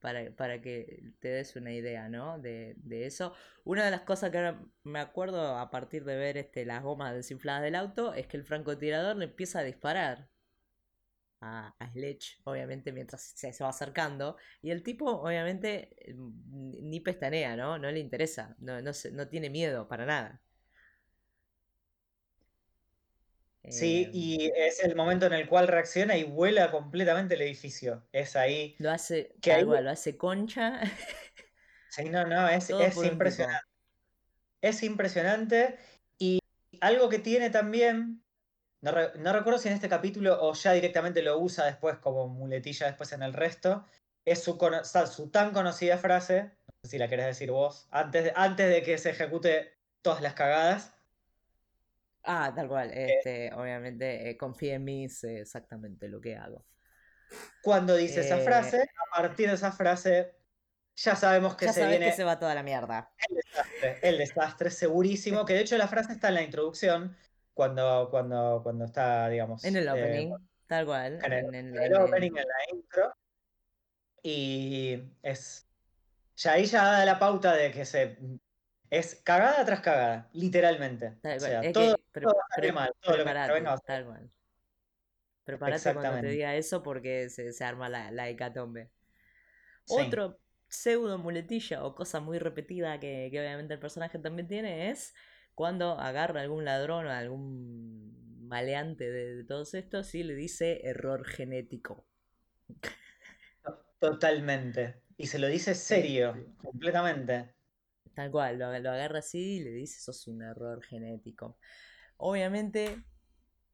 para, 0.00 0.60
que 0.60 1.12
te 1.20 1.28
des 1.28 1.54
una 1.54 1.72
idea, 1.72 2.08
¿no? 2.08 2.40
De, 2.40 2.76
eso. 3.06 3.34
Una 3.64 3.84
de 3.84 3.92
las 3.92 4.00
cosas 4.00 4.30
que 4.30 4.38
ahora 4.38 4.60
me 4.82 4.98
acuerdo 4.98 5.56
a 5.56 5.70
partir 5.70 6.04
de 6.04 6.16
ver 6.16 6.36
este, 6.38 6.64
las 6.66 6.82
gomas 6.82 7.14
desinfladas 7.14 7.62
del 7.62 7.76
auto 7.76 8.14
es 8.14 8.26
que 8.26 8.36
el 8.36 8.44
francotirador 8.44 9.16
le 9.16 9.26
empieza 9.26 9.60
a 9.60 9.64
disparar 9.64 10.28
a, 11.40 11.72
a 11.78 11.92
Sledge, 11.92 12.40
obviamente, 12.44 12.90
mientras 12.92 13.22
se, 13.22 13.52
va 13.62 13.68
acercando. 13.70 14.36
Y 14.60 14.72
el 14.72 14.82
tipo, 14.82 15.06
obviamente, 15.08 15.94
eh, 16.10 16.16
ni 16.16 16.98
pestanea, 16.98 17.56
¿no? 17.56 17.78
No 17.78 17.92
le 17.92 18.00
interesa, 18.00 18.56
no 18.58 19.28
tiene 19.28 19.50
miedo 19.50 19.86
para 19.86 20.04
nada. 20.04 20.42
Sí, 23.64 24.04
Eh, 24.04 24.10
y 24.12 24.52
es 24.54 24.82
el 24.82 24.94
momento 24.96 25.26
en 25.26 25.32
el 25.34 25.48
cual 25.48 25.68
reacciona 25.68 26.16
y 26.16 26.24
vuela 26.24 26.70
completamente 26.70 27.34
el 27.34 27.42
edificio. 27.42 28.06
Es 28.12 28.36
ahí. 28.36 28.76
lo 28.78 28.90
hace, 28.90 29.34
Que 29.40 29.52
ahí. 29.52 29.64
lo 29.64 29.90
hace 29.90 30.16
concha. 30.16 30.80
Sí, 31.90 32.04
no, 32.10 32.24
no, 32.26 32.48
es, 32.48 32.68
es 32.70 32.96
impresionante. 32.98 33.66
Es 34.60 34.82
impresionante. 34.82 35.78
Y 36.18 36.38
algo 36.80 37.08
que 37.08 37.18
tiene 37.18 37.50
también. 37.50 38.22
No, 38.80 38.92
re- 38.92 39.12
no 39.18 39.32
recuerdo 39.32 39.58
si 39.58 39.68
en 39.68 39.74
este 39.74 39.88
capítulo 39.88 40.38
o 40.40 40.54
ya 40.54 40.72
directamente 40.72 41.22
lo 41.22 41.38
usa 41.38 41.64
después 41.66 41.98
como 41.98 42.28
muletilla 42.28 42.86
después 42.86 43.12
en 43.12 43.22
el 43.22 43.32
resto. 43.32 43.84
Es 44.24 44.42
su, 44.44 44.58
su 45.10 45.30
tan 45.30 45.52
conocida 45.52 45.98
frase. 45.98 46.42
No 46.66 46.74
sé 46.84 46.90
si 46.90 46.98
la 46.98 47.08
querés 47.08 47.26
decir 47.26 47.50
vos. 47.50 47.88
Antes 47.90 48.24
de, 48.24 48.32
antes 48.36 48.68
de 48.70 48.82
que 48.82 48.98
se 48.98 49.10
ejecute 49.10 49.72
todas 50.02 50.20
las 50.22 50.34
cagadas. 50.34 50.94
Ah, 52.30 52.52
tal 52.54 52.68
cual, 52.68 52.90
que 52.90 53.06
este, 53.18 53.54
obviamente, 53.54 54.30
eh, 54.30 54.36
confía 54.36 54.74
en 54.74 54.84
mí, 54.84 55.08
sé 55.08 55.40
exactamente 55.40 56.08
lo 56.08 56.20
que 56.20 56.36
hago. 56.36 56.62
cuando 57.62 57.96
dice 57.96 58.20
esa 58.20 58.38
Eh, 58.38 58.44
frase, 58.44 58.82
a 58.82 59.16
partir 59.20 59.48
de 59.48 59.54
esa 59.54 59.72
frase, 59.72 60.34
ya 60.96 61.16
sabemos 61.16 61.56
que 61.56 61.66
ya 61.66 61.72
se 61.72 61.80
sabes 61.80 61.94
que 61.94 61.98
viene 62.00 62.16
se 62.16 62.24
va 62.24 62.38
toda 62.38 62.54
la 62.54 62.62
mierda. 62.62 63.10
el 63.28 63.36
desastre. 63.36 63.98
El 64.02 64.18
desastre, 64.18 64.70
segurísimo. 64.70 65.44
Que 65.44 65.54
de 65.54 65.60
hecho 65.60 65.78
la 65.78 65.88
frase 65.88 66.12
está 66.12 66.28
en 66.28 66.34
la 66.34 66.42
introducción. 66.42 67.16
Cuando, 67.54 68.08
cuando, 68.10 68.60
cuando 68.62 68.84
está, 68.84 69.28
digamos, 69.28 69.64
En 69.64 69.76
el 69.76 69.88
eh, 69.88 69.90
opening, 69.92 70.34
tal 70.66 70.86
cual, 70.86 71.18
en 71.24 71.32
el, 71.32 71.44
en, 71.46 71.54
en- 71.54 71.76
en 71.76 71.82
el 71.82 71.92
en- 71.92 72.02
opening, 72.02 72.30
en- 72.32 72.38
en 72.38 72.44
la 72.48 72.76
intro. 72.76 73.14
Y 74.22 75.02
es. 75.22 75.66
Ya 76.36 76.52
ahí 76.52 76.66
ya 76.66 76.84
da 76.84 77.04
la 77.04 77.18
pauta 77.18 77.54
de 77.54 77.72
que 77.72 77.84
se. 77.84 78.16
Es 78.90 79.16
cagada 79.16 79.64
tras 79.64 79.80
cagada, 79.80 80.30
literalmente. 80.32 81.18
tal 81.20 81.36
O 81.36 81.40
cual. 81.40 81.50
sea, 81.50 81.60
Es 81.62 81.72
todo, 81.72 81.96
que 81.96 82.02
pre- 82.12 82.72
mal, 82.72 82.90
todo 83.00 83.16
lo 83.16 83.24
que 83.24 83.52
venga 83.52 83.78
tal 83.78 84.04
cual. 84.06 84.30
Prepárate 85.44 85.92
cuando 85.94 86.20
te 86.20 86.26
diga 86.28 86.56
eso 86.56 86.82
porque 86.82 87.30
se, 87.30 87.52
se 87.52 87.64
arma 87.64 87.88
la, 87.88 88.10
la 88.10 88.28
hecatombe. 88.28 88.90
Sí. 89.84 90.02
Otro 90.02 90.40
pseudo 90.68 91.18
muletilla 91.18 91.84
o 91.84 91.94
cosa 91.94 92.20
muy 92.20 92.38
repetida 92.38 93.00
que, 93.00 93.28
que 93.32 93.40
obviamente 93.40 93.74
el 93.74 93.80
personaje 93.80 94.18
también 94.18 94.48
tiene 94.48 94.90
es 94.90 95.14
cuando 95.54 95.98
agarra 95.98 96.40
a 96.40 96.42
algún 96.44 96.64
ladrón 96.64 97.06
o 97.06 97.10
a 97.10 97.18
algún 97.18 98.46
maleante 98.48 99.10
de, 99.10 99.36
de 99.36 99.44
todos 99.44 99.74
estos 99.74 100.14
y 100.14 100.22
le 100.22 100.34
dice 100.34 100.80
error 100.86 101.24
genético. 101.26 102.06
Totalmente. 103.98 105.02
Y 105.16 105.26
se 105.26 105.38
lo 105.38 105.48
dice 105.48 105.74
serio, 105.74 106.52
completamente. 106.56 107.54
Tal 108.18 108.30
cual, 108.32 108.58
lo, 108.58 108.78
lo 108.80 108.90
agarra 108.90 109.20
así 109.20 109.58
y 109.58 109.64
le 109.64 109.70
dice 109.70 110.00
sos 110.00 110.26
un 110.28 110.42
error 110.42 110.82
genético. 110.84 111.58
Obviamente, 112.18 113.04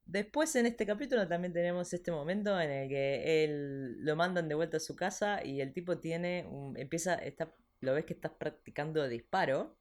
después 0.06 0.54
en 0.56 0.66
este 0.66 0.86
capítulo 0.86 1.26
también 1.28 1.52
tenemos 1.52 1.92
este 1.94 2.10
momento 2.12 2.60
en 2.60 2.70
el 2.70 2.88
que 2.88 3.44
él 3.44 4.04
lo 4.04 4.16
mandan 4.16 4.48
de 4.48 4.54
vuelta 4.54 4.76
a 4.78 4.80
su 4.80 4.96
casa 4.96 5.44
y 5.44 5.60
el 5.60 5.72
tipo 5.72 5.98
tiene 5.98 6.46
un, 6.50 6.76
empieza, 6.78 7.14
está, 7.16 7.54
lo 7.80 7.94
ves 7.94 8.04
que 8.04 8.14
está 8.14 8.36
practicando 8.38 9.08
disparo, 9.08 9.76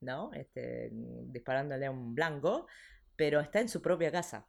¿no? 0.00 0.32
Este, 0.34 0.90
disparándole 0.92 1.86
a 1.86 1.90
un 1.90 2.14
blanco, 2.14 2.66
pero 3.16 3.40
está 3.40 3.60
en 3.60 3.68
su 3.68 3.80
propia 3.82 4.10
casa. 4.12 4.46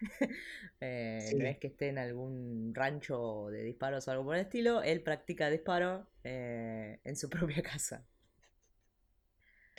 Eh, 0.84 1.36
no 1.38 1.44
Sí. 1.44 1.46
es 1.46 1.58
que 1.58 1.68
esté 1.68 1.88
en 1.90 1.98
algún 1.98 2.72
rancho 2.74 3.48
de 3.50 3.62
disparos 3.62 4.08
o 4.08 4.10
algo 4.10 4.24
por 4.24 4.34
el 4.36 4.42
estilo, 4.42 4.82
él 4.82 5.02
practica 5.02 5.48
disparo 5.50 6.08
eh, 6.24 7.00
en 7.04 7.16
su 7.16 7.30
propia 7.30 7.62
casa. 7.62 8.04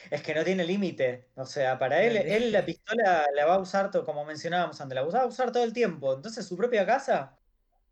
Es 0.10 0.22
que 0.24 0.34
no 0.36 0.44
tiene 0.44 0.64
límite. 0.66 1.32
O 1.36 1.46
sea, 1.46 1.78
para 1.80 2.04
él, 2.04 2.18
él 2.18 2.52
la 2.52 2.66
pistola 2.66 3.26
la 3.34 3.46
va 3.46 3.56
a 3.56 3.60
usar, 3.60 3.92
como 4.06 4.26
mencionábamos 4.26 4.80
antes, 4.82 4.96
la 4.96 5.04
va 5.04 5.22
a 5.24 5.26
usar 5.28 5.52
todo 5.52 5.64
el 5.64 5.74
tiempo. 5.74 6.14
Entonces 6.14 6.46
su 6.48 6.58
propia 6.58 6.86
casa 6.86 7.40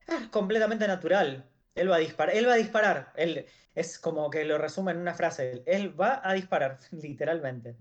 es 0.07 0.29
completamente 0.29 0.87
natural. 0.87 1.51
Él 1.75 1.91
va 1.91 1.97
a 1.97 1.99
disparar. 1.99 2.35
Él 2.35 2.47
va 2.47 2.53
a 2.53 2.57
disparar. 2.57 3.13
Él 3.17 3.47
es 3.75 3.99
como 3.99 4.29
que 4.29 4.45
lo 4.45 4.57
resume 4.57 4.91
en 4.93 4.99
una 4.99 5.13
frase. 5.15 5.63
Él 5.67 5.99
va 5.99 6.21
a 6.23 6.33
disparar, 6.33 6.79
literalmente. 6.91 7.77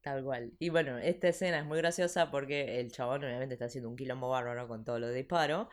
Tal 0.00 0.22
cual. 0.22 0.54
Y 0.60 0.68
bueno, 0.68 0.98
esta 0.98 1.28
escena 1.28 1.58
es 1.58 1.64
muy 1.64 1.78
graciosa 1.78 2.30
porque 2.30 2.78
el 2.80 2.92
chabón 2.92 3.24
obviamente 3.24 3.54
está 3.54 3.64
haciendo 3.64 3.88
un 3.90 3.96
quilombo 3.96 4.28
bárbaro 4.30 4.68
con 4.68 4.84
todos 4.84 5.00
los 5.00 5.12
disparos. 5.12 5.68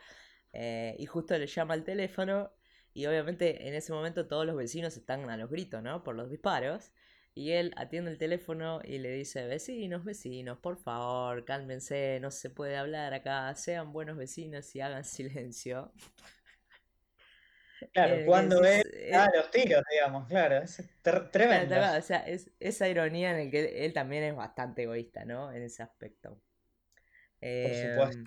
eh, 0.52 0.96
y 0.98 1.06
justo 1.06 1.38
le 1.38 1.46
llama 1.48 1.74
al 1.74 1.84
teléfono. 1.84 2.52
Y 2.94 3.06
obviamente 3.06 3.68
en 3.68 3.74
ese 3.74 3.92
momento 3.92 4.28
todos 4.28 4.46
los 4.46 4.56
vecinos 4.56 4.96
están 4.96 5.30
a 5.30 5.36
los 5.36 5.50
gritos, 5.50 5.82
¿no? 5.82 6.04
Por 6.04 6.16
los 6.16 6.30
disparos. 6.30 6.92
Y 7.36 7.50
él 7.52 7.72
atiende 7.76 8.12
el 8.12 8.18
teléfono 8.18 8.80
y 8.84 8.98
le 8.98 9.10
dice, 9.10 9.46
vecinos, 9.46 10.04
vecinos, 10.04 10.58
por 10.58 10.76
favor, 10.76 11.44
cálmense, 11.44 12.18
no 12.20 12.30
se 12.30 12.48
puede 12.50 12.76
hablar 12.76 13.12
acá, 13.12 13.52
sean 13.56 13.92
buenos 13.92 14.16
vecinos 14.16 14.74
y 14.76 14.80
hagan 14.80 15.04
silencio. 15.04 15.92
Claro, 17.92 18.14
Eh, 18.16 18.26
cuando 18.26 18.60
decís, 18.60 18.92
eh, 18.94 19.10
da 19.12 19.30
los 19.34 19.50
tiros, 19.50 19.82
digamos, 19.90 20.26
claro. 20.28 20.56
Es 20.58 20.82
Claro, 21.02 21.30
tremendo. 21.30 21.74
o 21.98 22.02
sea, 22.02 22.18
es 22.26 22.50
esa 22.60 22.88
ironía 22.88 23.30
en 23.32 23.36
el 23.46 23.50
que 23.50 23.84
él, 23.84 23.92
también 23.92 24.24
es 24.24 24.34
bastante 24.36 24.82
egoísta, 24.84 25.24
¿no? 25.24 25.52
En 25.52 25.62
ese 25.62 25.82
aspecto. 25.82 26.40
Por 27.62 27.74
supuesto. 27.74 28.22
Em, 28.22 28.24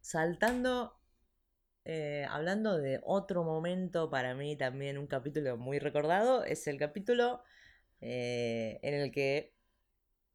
saltando 0.00 0.99
eh, 1.84 2.26
hablando 2.28 2.78
de 2.78 3.00
otro 3.02 3.44
momento, 3.44 4.10
para 4.10 4.34
mí 4.34 4.56
también 4.56 4.98
un 4.98 5.06
capítulo 5.06 5.56
muy 5.56 5.78
recordado, 5.78 6.44
es 6.44 6.66
el 6.66 6.78
capítulo 6.78 7.42
eh, 8.00 8.78
en 8.82 8.94
el 8.94 9.12
que 9.12 9.54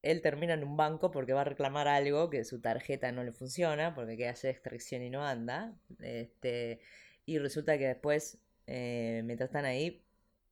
él 0.02 0.22
termina 0.22 0.54
en 0.54 0.64
un 0.64 0.78
banco 0.78 1.12
porque 1.12 1.34
va 1.34 1.42
a 1.42 1.46
reclamar 1.46 1.88
algo 1.88 2.30
que 2.30 2.44
su 2.46 2.62
tarjeta 2.62 3.12
no 3.12 3.24
le 3.24 3.32
funciona, 3.32 3.96
porque 3.96 4.16
quiere 4.16 4.32
hacer 4.32 4.52
extracción 4.52 5.02
y 5.04 5.10
no 5.10 5.26
anda. 5.26 5.74
Este, 6.00 6.80
y 7.26 7.40
resulta 7.40 7.78
que 7.78 7.88
después, 7.88 8.40
eh, 8.68 9.22
mientras 9.26 9.50
están 9.50 9.66
ahí, 9.66 10.04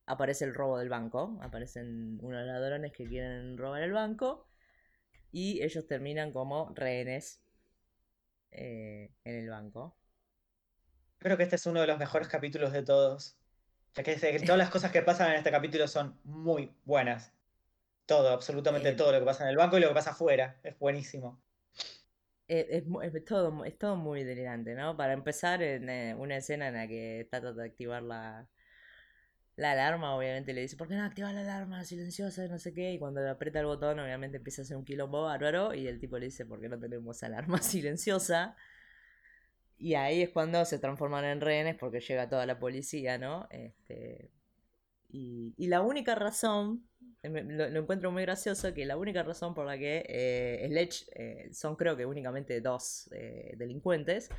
aparece 0.06 0.44
el 0.44 0.54
robo 0.54 0.78
del 0.78 0.88
banco. 0.88 1.38
Aparecen 1.42 2.18
unos 2.22 2.44
ladrones 2.46 2.92
que 2.92 3.06
quieren 3.06 3.56
robar 3.58 3.82
el 3.82 3.92
banco. 3.92 4.48
Y 5.32 5.62
ellos 5.62 5.86
terminan 5.86 6.32
como 6.32 6.72
rehenes 6.74 7.40
en 8.50 9.10
el 9.24 9.48
banco. 9.50 9.96
Creo 11.24 11.38
que 11.38 11.44
este 11.44 11.56
es 11.56 11.64
uno 11.64 11.80
de 11.80 11.86
los 11.86 11.98
mejores 11.98 12.28
capítulos 12.28 12.70
de 12.70 12.82
todos. 12.82 13.34
Ya 13.94 14.02
que, 14.02 14.14
todas 14.40 14.58
las 14.58 14.68
cosas 14.68 14.92
que 14.92 15.00
pasan 15.00 15.30
en 15.30 15.38
este 15.38 15.50
capítulo 15.50 15.88
son 15.88 16.20
muy 16.22 16.76
buenas. 16.84 17.32
Todo, 18.04 18.28
absolutamente 18.28 18.92
todo 18.92 19.10
lo 19.10 19.20
que 19.20 19.24
pasa 19.24 19.44
en 19.44 19.48
el 19.48 19.56
banco 19.56 19.78
y 19.78 19.80
lo 19.80 19.88
que 19.88 19.94
pasa 19.94 20.10
afuera. 20.10 20.60
Es 20.62 20.78
buenísimo. 20.78 21.40
Es, 22.46 22.84
todo, 23.24 23.64
es 23.64 23.78
todo 23.78 23.96
muy 23.96 24.22
delirante, 24.22 24.74
¿no? 24.74 24.98
Para 24.98 25.14
empezar, 25.14 25.62
en 25.62 25.88
eh, 25.88 26.14
una 26.14 26.36
escena 26.36 26.68
en 26.68 26.74
la 26.74 26.86
que 26.86 27.26
trata 27.30 27.54
de 27.54 27.64
activar 27.64 28.02
la, 28.02 28.46
la 29.56 29.72
alarma, 29.72 30.14
obviamente 30.14 30.52
le 30.52 30.60
dice, 30.60 30.76
¿por 30.76 30.88
qué 30.88 30.94
no 30.94 31.04
activas 31.04 31.32
la 31.32 31.40
alarma 31.40 31.84
silenciosa? 31.84 32.46
No 32.48 32.58
sé 32.58 32.74
qué. 32.74 32.92
Y 32.92 32.98
cuando 32.98 33.26
aprieta 33.30 33.60
el 33.60 33.66
botón, 33.66 33.98
obviamente 33.98 34.36
empieza 34.36 34.60
a 34.60 34.64
hacer 34.64 34.76
un 34.76 34.84
quilombo 34.84 35.22
bárbaro. 35.22 35.72
Y 35.72 35.88
el 35.88 35.98
tipo 35.98 36.18
le 36.18 36.26
dice, 36.26 36.44
¿por 36.44 36.60
qué 36.60 36.68
no 36.68 36.78
tenemos 36.78 37.22
alarma 37.22 37.56
silenciosa? 37.62 38.56
Y 39.78 39.94
ahí 39.94 40.22
es 40.22 40.30
cuando 40.30 40.64
se 40.64 40.78
transforman 40.78 41.24
en 41.24 41.40
rehenes 41.40 41.76
porque 41.76 42.00
llega 42.00 42.28
toda 42.28 42.46
la 42.46 42.58
policía, 42.58 43.18
¿no? 43.18 43.46
Este, 43.50 44.30
y, 45.08 45.54
la 45.68 45.80
única 45.82 46.14
razón, 46.14 46.88
eh, 47.22 47.30
lo, 47.30 47.80
encuentro 47.80 48.10
muy 48.10 48.22
gracioso, 48.22 48.74
que 48.74 48.84
la 48.84 48.96
única 48.96 49.22
razón 49.22 49.54
por 49.54 49.66
la 49.66 49.78
que 49.78 50.04
eh, 50.08 50.66
Sledge, 50.68 51.06
eh, 51.14 51.50
son 51.52 51.76
creo 51.76 51.96
que 51.96 52.04
únicamente 52.06 52.60
dos 52.60 53.08
eh, 53.12 53.54
delincuentes, 53.56 54.30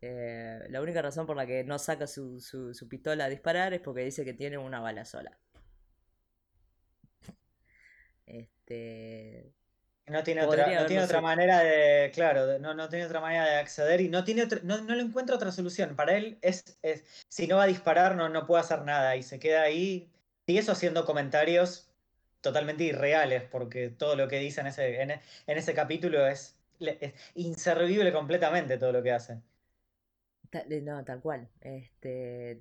la 0.00 0.80
única 0.80 1.02
razón 1.02 1.26
por 1.26 1.36
la 1.36 1.46
que 1.46 1.64
no 1.64 1.78
saca 1.78 2.06
su, 2.06 2.40
su, 2.40 2.74
su, 2.74 2.88
pistola 2.88 3.24
a 3.24 3.28
disparar 3.28 3.74
es 3.74 3.80
porque 3.80 4.02
dice 4.04 4.24
que 4.24 4.34
tiene 4.34 4.58
una 4.58 4.80
bala 4.80 5.04
sola. 5.04 5.36
Este, 8.26 9.52
no 10.08 10.22
tiene, 10.22 10.44
otra, 10.44 10.66
no 10.66 10.86
tiene 10.86 11.02
otra 11.02 11.20
manera 11.20 11.60
de, 11.60 12.12
claro, 12.14 12.58
no, 12.60 12.74
no 12.74 12.88
tiene 12.88 13.06
otra 13.06 13.20
manera 13.20 13.44
de 13.44 13.56
acceder 13.56 14.00
y 14.00 14.08
no, 14.08 14.22
tiene 14.22 14.46
no, 14.62 14.80
no 14.82 14.94
le 14.94 15.02
encuentra 15.02 15.34
otra 15.34 15.50
solución. 15.50 15.96
Para 15.96 16.16
él 16.16 16.38
es, 16.42 16.78
es, 16.82 17.04
si 17.28 17.48
no 17.48 17.56
va 17.56 17.64
a 17.64 17.66
disparar 17.68 18.14
no, 18.14 18.28
no 18.28 18.46
puede 18.46 18.60
hacer 18.60 18.82
nada 18.82 19.16
y 19.16 19.22
se 19.22 19.40
queda 19.40 19.62
ahí, 19.62 20.08
y 20.46 20.58
eso 20.58 20.72
haciendo 20.72 21.04
comentarios 21.04 21.90
totalmente 22.40 22.84
irreales, 22.84 23.42
porque 23.50 23.88
todo 23.88 24.14
lo 24.14 24.28
que 24.28 24.38
dice 24.38 24.60
en 24.60 24.68
ese, 24.68 25.02
en, 25.02 25.20
ese 25.46 25.74
capítulo 25.74 26.24
es, 26.28 26.56
es, 26.78 27.12
inservible 27.34 28.12
completamente 28.12 28.78
todo 28.78 28.92
lo 28.92 29.02
que 29.02 29.10
hace. 29.10 29.40
Eh, 30.52 30.80
no, 30.82 31.04
tal 31.04 31.20
cual. 31.20 31.48
Este, 31.60 32.60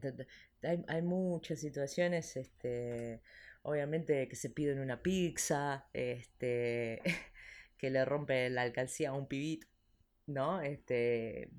hay, 0.63 0.83
hay 0.87 1.01
muchas 1.03 1.59
situaciones, 1.59 2.35
este, 2.37 3.21
obviamente 3.61 4.27
que 4.27 4.35
se 4.35 4.49
piden 4.49 4.79
una 4.79 5.03
pizza, 5.03 5.87
este, 5.93 7.01
que 7.77 7.89
le 7.89 8.05
rompe 8.05 8.49
la 8.49 8.63
alcancía 8.63 9.09
a 9.09 9.13
un 9.13 9.27
pibito, 9.27 9.67
¿no? 10.27 10.61
Este, 10.61 11.49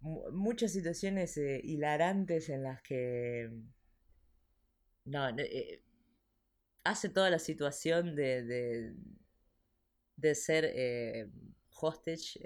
muchas 0.00 0.72
situaciones 0.72 1.36
eh, 1.36 1.60
hilarantes 1.62 2.48
en 2.48 2.62
las 2.62 2.82
que... 2.82 3.50
No, 5.04 5.28
eh, 5.38 5.82
hace 6.84 7.08
toda 7.08 7.30
la 7.30 7.38
situación 7.38 8.16
de, 8.16 8.42
de, 8.42 8.94
de 10.16 10.34
ser 10.34 10.64
eh, 10.74 11.28
hostage 11.80 12.38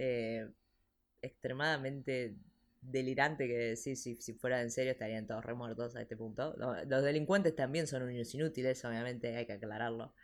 extremadamente 1.23 2.37
delirante 2.83 3.47
que 3.47 3.77
sí, 3.77 3.95
si, 3.97 4.17
si 4.17 4.33
fuera 4.35 4.63
en 4.63 4.71
serio 4.71 4.93
estarían 4.93 5.27
todos 5.27 5.45
remuertos 5.45 5.97
a 5.97 6.03
este 6.03 6.17
punto. 6.17 6.55
Los 6.87 7.03
delincuentes 7.03 7.55
también 7.55 7.87
son 7.87 8.03
unos 8.03 8.35
inútiles, 8.35 8.85
obviamente 8.85 9.37
hay 9.37 9.47
que 9.47 9.53
aclararlo. 9.55 10.15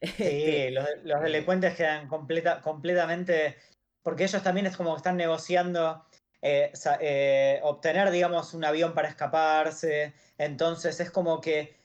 Sí, 0.00 0.22
este, 0.22 0.70
los, 0.70 1.22
delincuentes 1.22 1.74
quedan 1.74 2.08
completa, 2.08 2.60
completamente, 2.60 3.56
porque 4.02 4.24
ellos 4.24 4.42
también 4.42 4.66
es 4.66 4.76
como 4.76 4.92
que 4.94 4.98
están 4.98 5.16
negociando 5.16 6.04
eh, 6.42 6.72
eh, 7.00 7.60
obtener, 7.62 8.10
digamos, 8.10 8.54
un 8.54 8.64
avión 8.64 8.94
para 8.94 9.08
escaparse, 9.08 10.14
entonces 10.36 11.00
es 11.00 11.10
como 11.10 11.40
que 11.40 11.76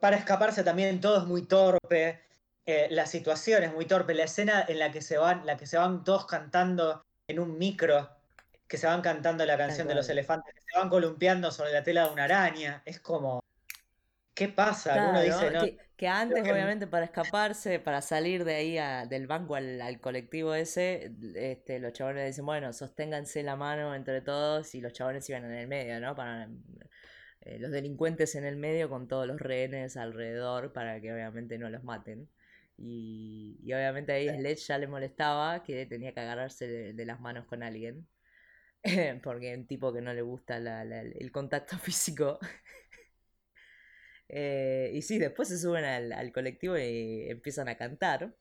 para 0.00 0.16
escaparse 0.16 0.64
también 0.64 1.00
todo 1.00 1.18
es 1.18 1.24
muy 1.26 1.42
torpe, 1.42 2.20
eh, 2.64 2.88
la 2.90 3.06
situación 3.06 3.62
es 3.62 3.72
muy 3.72 3.84
torpe, 3.84 4.14
la 4.14 4.24
escena 4.24 4.64
en 4.66 4.78
la 4.78 4.90
que 4.90 5.02
se 5.02 5.18
van, 5.18 5.44
la 5.46 5.56
que 5.56 5.66
se 5.66 5.78
van 5.78 6.02
todos 6.02 6.26
cantando 6.26 7.04
en 7.28 7.38
un 7.38 7.58
micro, 7.58 8.10
que 8.66 8.78
se 8.78 8.86
van 8.86 9.02
cantando 9.02 9.44
la 9.44 9.56
canción 9.56 9.86
de 9.86 9.94
los 9.94 10.08
elefantes, 10.08 10.54
que 10.54 10.62
se 10.62 10.78
van 10.78 10.88
columpiando 10.88 11.52
sobre 11.52 11.72
la 11.72 11.82
tela 11.82 12.06
de 12.06 12.12
una 12.12 12.24
araña, 12.24 12.82
es 12.84 13.00
como, 13.00 13.44
¿qué 14.36 14.48
pasa? 14.48 15.08
Uno 15.10 15.22
dice, 15.22 15.50
no, 15.50 15.62
que 15.96 16.08
antes, 16.08 16.42
obviamente, 16.42 16.86
para 16.86 17.06
escaparse, 17.06 17.80
para 17.80 18.02
salir 18.02 18.44
de 18.44 18.54
ahí 18.54 19.08
del 19.08 19.26
banco 19.26 19.56
al, 19.56 19.98
colectivo 20.00 20.54
ese, 20.54 21.10
este, 21.34 21.78
los 21.78 21.94
chabones 21.94 22.26
dicen, 22.26 22.44
bueno, 22.44 22.72
sosténganse 22.74 23.42
la 23.42 23.56
mano 23.56 23.94
entre 23.94 24.20
todos 24.20 24.74
y 24.74 24.82
los 24.82 24.92
chabones 24.92 25.28
iban 25.30 25.46
en 25.46 25.52
el 25.52 25.66
medio, 25.66 25.98
¿no? 26.00 26.14
Para 26.14 26.50
eh, 27.40 27.58
los 27.58 27.70
delincuentes 27.70 28.34
en 28.34 28.44
el 28.44 28.56
medio 28.56 28.90
con 28.90 29.08
todos 29.08 29.26
los 29.26 29.40
rehenes 29.40 29.96
alrededor 29.96 30.74
para 30.74 31.00
que 31.00 31.14
obviamente 31.14 31.56
no 31.56 31.70
los 31.70 31.82
maten. 31.82 32.28
Y, 32.76 33.58
obviamente 33.64 34.12
ahí 34.12 34.28
Sledge 34.28 34.66
ya 34.66 34.76
le 34.76 34.86
molestaba 34.86 35.62
que 35.62 35.86
tenía 35.86 36.12
que 36.12 36.20
agarrarse 36.20 36.92
de, 36.92 37.06
las 37.06 37.20
manos 37.20 37.46
con 37.46 37.62
alguien. 37.62 38.06
porque 39.22 39.52
es 39.52 39.58
un 39.58 39.66
tipo 39.66 39.92
que 39.94 40.02
no 40.02 40.12
le 40.12 40.20
gusta 40.20 40.58
el 40.58 41.32
contacto 41.32 41.78
físico. 41.78 42.38
Eh, 44.28 44.90
y 44.94 45.02
sí, 45.02 45.18
después 45.18 45.48
se 45.48 45.58
suben 45.58 45.84
al, 45.84 46.32
colectivo 46.32 46.76
y 46.76 47.28
empiezan 47.28 47.68
a 47.68 47.76
cantar. 47.76 48.34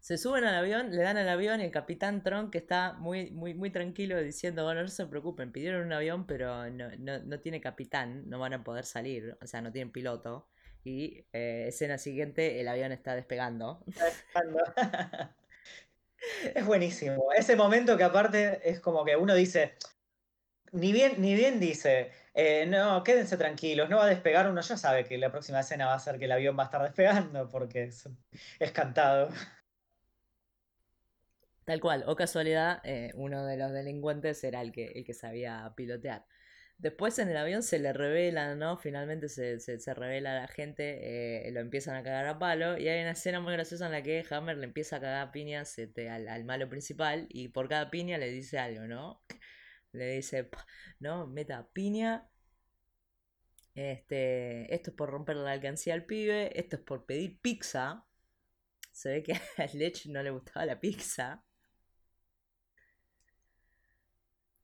Se 0.00 0.18
suben 0.18 0.44
al 0.44 0.54
avión, 0.54 0.90
le 0.92 1.02
dan 1.02 1.16
al 1.16 1.28
avión 1.28 1.60
y 1.60 1.64
el 1.64 1.72
capitán 1.72 2.22
Tron, 2.22 2.50
que 2.52 2.58
está 2.58 2.92
muy, 2.92 3.32
muy, 3.32 3.54
muy 3.54 3.70
tranquilo, 3.70 4.22
diciendo, 4.22 4.64
bueno, 4.64 4.82
no 4.82 4.88
se 4.88 5.06
preocupen, 5.06 5.50
pidieron 5.50 5.84
un 5.84 5.92
avión, 5.92 6.26
pero 6.28 6.70
no, 6.70 6.90
no, 6.98 7.40
tiene 7.40 7.60
capitán, 7.60 8.28
no 8.28 8.38
van 8.38 8.52
a 8.52 8.62
poder 8.62 8.84
salir, 8.84 9.36
o 9.42 9.46
sea, 9.48 9.60
no 9.62 9.72
tienen 9.72 9.90
piloto. 9.90 10.48
Y 10.84 11.26
eh, 11.32 11.64
escena 11.66 11.98
siguiente, 11.98 12.60
el 12.60 12.68
avión 12.68 12.92
está 12.92 13.16
despegando. 13.16 13.84
es 16.54 16.64
buenísimo. 16.64 17.32
Ese 17.36 17.56
momento 17.56 17.96
que 17.96 18.04
aparte 18.04 18.60
es 18.70 18.78
como 18.78 19.04
que 19.04 19.16
uno 19.16 19.34
dice, 19.34 19.74
ni 20.70 20.92
bien, 20.92 21.20
ni 21.20 21.34
bien 21.34 21.58
dice, 21.58 22.12
eh, 22.38 22.66
no, 22.66 23.02
quédense 23.02 23.38
tranquilos, 23.38 23.88
no 23.88 23.96
va 23.96 24.04
a 24.04 24.08
despegar, 24.08 24.46
uno 24.50 24.60
ya 24.60 24.76
sabe 24.76 25.04
que 25.04 25.16
la 25.16 25.30
próxima 25.32 25.60
escena 25.60 25.86
va 25.86 25.94
a 25.94 25.98
ser 25.98 26.18
que 26.18 26.26
el 26.26 26.32
avión 26.32 26.54
va 26.58 26.64
a 26.64 26.66
estar 26.66 26.82
despegando 26.82 27.48
porque 27.48 27.84
es, 27.84 28.06
cantado. 28.74 29.30
Tal 31.64 31.80
cual, 31.80 32.04
o 32.06 32.14
casualidad, 32.14 32.80
eh, 32.84 33.10
uno 33.14 33.46
de 33.46 33.56
los 33.56 33.72
delincuentes 33.72 34.44
era 34.44 34.60
el 34.60 34.70
que, 34.70 34.92
el 34.92 35.04
que 35.06 35.14
sabía 35.14 35.72
pilotear. 35.76 36.26
Después 36.78 37.18
en 37.18 37.30
el 37.30 37.38
avión 37.38 37.62
se 37.62 37.78
le 37.78 37.94
revela, 37.94 38.54
¿no? 38.54 38.76
Finalmente 38.76 39.30
se, 39.30 39.58
se, 39.60 39.94
revela 39.94 40.32
a 40.32 40.40
la 40.42 40.46
gente, 40.48 41.46
eh, 41.48 41.50
lo 41.50 41.60
empiezan 41.60 41.96
a 41.96 42.02
cagar 42.02 42.26
a 42.26 42.38
palo. 42.38 42.76
Y 42.76 42.86
hay 42.88 43.00
una 43.00 43.12
escena 43.12 43.40
muy 43.40 43.54
graciosa 43.54 43.86
en 43.86 43.92
la 43.92 44.02
que 44.02 44.22
Hammer 44.28 44.58
le 44.58 44.66
empieza 44.66 44.96
a 44.96 45.00
cagar 45.00 45.32
piñas 45.32 45.78
este, 45.78 46.10
al, 46.10 46.44
malo 46.44 46.68
principal. 46.68 47.28
Y 47.30 47.48
por 47.48 47.68
cada 47.68 47.90
piña 47.90 48.18
le 48.18 48.28
dice 48.30 48.58
algo, 48.58 48.86
¿no? 48.86 49.22
Le 49.92 50.12
dice, 50.16 50.48
¿no? 51.00 51.26
Meta 51.26 51.68
piña. 51.72 52.28
Este, 53.74 54.74
esto 54.74 54.90
es 54.90 54.96
por 54.96 55.10
romper 55.10 55.36
la 55.36 55.52
alcancía 55.52 55.94
al 55.94 56.06
pibe, 56.06 56.58
esto 56.58 56.76
es 56.76 56.82
por 56.82 57.04
pedir 57.04 57.38
pizza. 57.40 58.06
Se 58.92 59.10
ve 59.10 59.22
que 59.22 59.32
a 59.62 59.66
Lech 59.74 60.06
no 60.06 60.22
le 60.22 60.30
gustaba 60.30 60.66
la 60.66 60.80
pizza. 60.80 61.44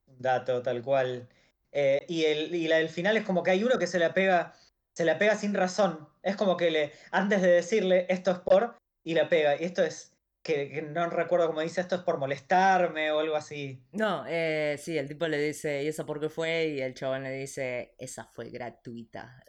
Dato, 0.06 0.62
tal 0.62 0.82
cual. 0.82 1.28
Eh, 1.72 2.04
y, 2.08 2.24
el, 2.24 2.54
y 2.54 2.68
la 2.68 2.76
del 2.76 2.88
final 2.88 3.16
es 3.16 3.24
como 3.24 3.42
que 3.42 3.50
hay 3.50 3.64
uno 3.64 3.78
que 3.78 3.86
se 3.86 3.98
la 3.98 4.14
pega, 4.14 4.54
se 4.92 5.04
la 5.04 5.18
pega 5.18 5.36
sin 5.36 5.54
razón. 5.54 6.08
Es 6.22 6.36
como 6.36 6.56
que 6.56 6.70
le, 6.70 6.92
antes 7.10 7.42
de 7.42 7.48
decirle 7.50 8.06
esto 8.08 8.30
es 8.30 8.38
por, 8.38 8.76
y 9.04 9.14
la 9.14 9.28
pega. 9.28 9.60
Y 9.60 9.64
esto 9.64 9.82
es 9.82 10.11
que, 10.42 10.82
no 10.82 11.08
recuerdo 11.08 11.46
cómo 11.46 11.60
dice 11.60 11.80
esto, 11.80 11.94
es 11.96 12.02
por 12.02 12.18
molestarme 12.18 13.10
o 13.12 13.20
algo 13.20 13.36
así. 13.36 13.84
No, 13.92 14.24
eh, 14.26 14.76
sí, 14.78 14.98
el 14.98 15.08
tipo 15.08 15.28
le 15.28 15.38
dice, 15.38 15.84
¿y 15.84 15.88
eso 15.88 16.04
por 16.04 16.20
qué 16.20 16.28
fue? 16.28 16.66
Y 16.66 16.80
el 16.80 16.94
chabón 16.94 17.22
le 17.22 17.32
dice, 17.32 17.94
esa 17.98 18.24
fue 18.24 18.50
gratuita. 18.50 19.42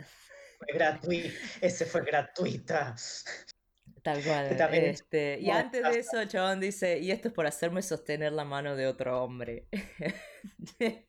Fue 0.60 0.68
gratuita, 0.74 1.34
ese 1.62 1.86
fue 1.86 2.02
gratuita. 2.02 2.96
Tal 4.04 4.24
cual. 4.24 4.58
Este, 4.74 5.40
y 5.40 5.50
antes 5.50 5.82
de 5.84 6.00
eso, 6.00 6.20
el 6.20 6.28
chabón 6.28 6.60
dice, 6.60 7.00
y 7.00 7.12
esto 7.12 7.30
es 7.30 7.34
por 7.34 7.48
hacerme 7.48 7.82
sostener 7.82 8.34
la 8.34 8.46
mano 8.46 8.76
de 8.76 8.86
otro 8.86 9.24
hombre. 9.24 9.68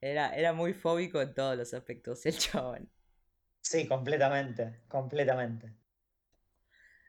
era, 0.00 0.34
era 0.34 0.52
muy 0.52 0.72
fóbico 0.72 1.20
en 1.20 1.34
todos 1.34 1.56
los 1.56 1.72
aspectos, 1.74 2.26
el 2.26 2.38
chabón. 2.38 2.90
Sí, 3.60 3.86
completamente, 3.86 4.80
completamente. 4.88 5.81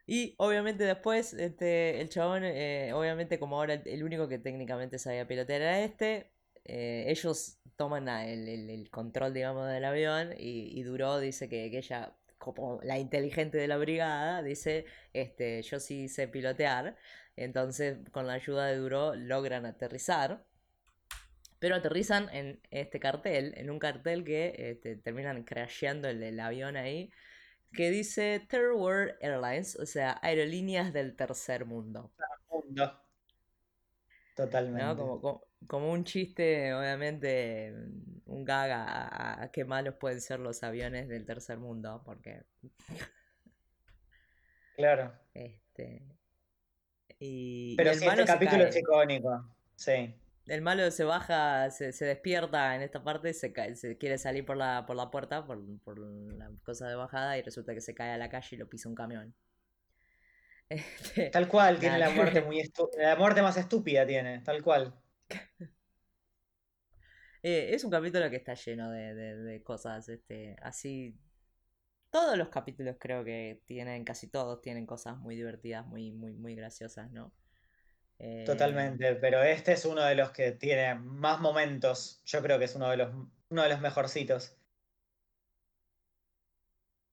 Y 0.06 0.34
obviamente 0.38 0.84
después, 0.84 1.32
este, 1.32 2.00
el 2.00 2.08
chabón, 2.10 2.44
eh, 2.44 2.92
obviamente 2.92 3.38
como 3.38 3.56
ahora 3.56 3.74
el, 3.74 4.04
único 4.04 4.28
que 4.28 4.38
técnicamente 4.38 4.98
sabía 4.98 5.26
pilotear 5.26 5.62
era 5.62 5.80
este, 5.80 6.30
eh, 6.64 7.06
ellos 7.08 7.58
toman 7.76 8.08
el, 8.08 8.88
control, 8.90 9.32
digamos, 9.32 9.68
del 9.70 9.84
avión 9.84 10.34
y, 10.38 10.78
y 10.78 10.82
Duró 10.82 11.18
dice 11.20 11.48
que, 11.48 11.70
que, 11.70 11.78
ella, 11.78 12.14
como 12.38 12.80
la 12.82 12.98
inteligente 12.98 13.56
de 13.58 13.66
la 13.66 13.78
brigada, 13.78 14.42
dice, 14.42 14.84
este, 15.14 15.62
yo 15.62 15.80
sí 15.80 16.08
sé 16.08 16.28
pilotear, 16.28 16.96
entonces 17.36 17.98
con 18.12 18.26
la 18.26 18.34
ayuda 18.34 18.66
de 18.66 18.76
Duró 18.76 19.14
logran 19.14 19.66
aterrizar. 19.66 20.44
Pero 21.58 21.76
aterrizan 21.76 22.28
en 22.34 22.60
este 22.70 23.00
cartel, 23.00 23.54
en 23.56 23.70
un 23.70 23.78
cartel 23.78 24.24
que 24.24 24.54
este, 24.58 24.96
terminan 24.96 25.44
crasheando 25.44 26.08
el, 26.08 26.22
el 26.22 26.38
avión 26.38 26.76
ahí 26.76 27.10
que 27.74 27.90
dice 27.90 28.46
Third 28.48 28.74
World 28.74 29.16
Airlines, 29.20 29.76
o 29.76 29.86
sea, 29.86 30.18
aerolíneas 30.22 30.92
del 30.92 31.14
tercer 31.16 31.66
mundo. 31.66 32.12
Mundo. 32.50 33.00
Totalmente. 34.36 35.02
Como, 35.66 35.92
un 35.92 36.04
chiste, 36.04 36.74
obviamente, 36.74 37.74
un 38.26 38.44
gaga 38.44 39.42
a, 39.42 39.50
qué 39.50 39.64
malos 39.64 39.94
pueden 39.94 40.20
ser 40.20 40.40
los 40.40 40.62
aviones 40.62 41.08
del 41.08 41.24
tercer 41.24 41.58
mundo, 41.58 42.02
porque... 42.04 42.42
Claro. 44.76 45.12
Este... 45.32 46.02
Y, 47.18 47.76
Pero 47.76 47.94
sí, 47.94 48.06
este 48.06 48.24
capítulo 48.24 48.64
es 48.64 48.76
icónico. 48.76 49.56
Sí 49.76 50.14
el 50.46 50.62
malo 50.62 50.90
se 50.90 51.04
baja, 51.04 51.70
se, 51.70 51.92
despierta 52.04 52.74
en 52.76 52.82
esta 52.82 53.02
parte, 53.02 53.32
se, 53.32 53.52
cae, 53.52 53.76
se 53.76 53.96
quiere 53.96 54.18
salir 54.18 54.44
por 54.44 54.56
la, 54.56 54.84
por 54.86 54.96
la 54.96 55.10
puerta, 55.10 55.46
por, 55.46 55.58
la 55.98 56.50
cosa 56.64 56.88
de 56.88 56.94
bajada, 56.94 57.38
y 57.38 57.42
resulta 57.42 57.74
que 57.74 57.80
se 57.80 57.94
cae 57.94 58.12
a 58.12 58.18
la 58.18 58.28
calle 58.28 58.56
y 58.56 58.58
lo 58.58 58.68
pisa 58.68 58.88
un 58.88 58.94
camión. 58.94 59.34
Este, 60.70 61.28
tal 61.28 61.46
cual, 61.46 61.78
tiene 61.78 61.98
la 61.98 62.08
muerte 62.08 62.40
muy 62.40 62.62
la 62.96 63.16
muerte 63.16 63.42
más 63.42 63.56
estúpida 63.58 64.06
tiene, 64.06 64.40
tal 64.40 64.62
cual. 64.62 64.94
Eh, 67.46 67.74
es 67.74 67.84
un 67.84 67.90
capítulo 67.90 68.30
que 68.30 68.36
está 68.36 68.54
lleno 68.54 68.90
de, 68.90 69.60
cosas 69.62 70.08
este, 70.08 70.56
así. 70.62 71.14
Todos 72.08 72.38
los 72.38 72.48
capítulos 72.48 72.96
creo 72.98 73.22
que 73.22 73.60
tienen, 73.66 74.02
casi 74.02 74.28
todos 74.28 74.62
tienen 74.62 74.86
cosas 74.86 75.18
muy 75.18 75.36
divertidas, 75.36 75.86
muy, 75.86 76.10
muy, 76.10 76.32
muy 76.32 76.54
graciosas, 76.54 77.10
¿no? 77.10 77.34
Eh, 78.18 78.44
Totalmente, 78.46 79.14
pero 79.16 79.42
este 79.42 79.72
es 79.72 79.84
uno 79.84 80.02
de 80.02 80.14
los 80.14 80.30
que 80.30 80.52
tiene 80.52 80.94
más 80.94 81.40
momentos. 81.40 82.22
Yo 82.24 82.42
creo 82.42 82.58
que 82.58 82.66
es 82.66 82.74
uno 82.74 82.90
de 82.90 82.96
los, 82.96 83.14
uno 83.48 83.62
de 83.62 83.68
los 83.68 83.80
mejorcitos. 83.80 84.56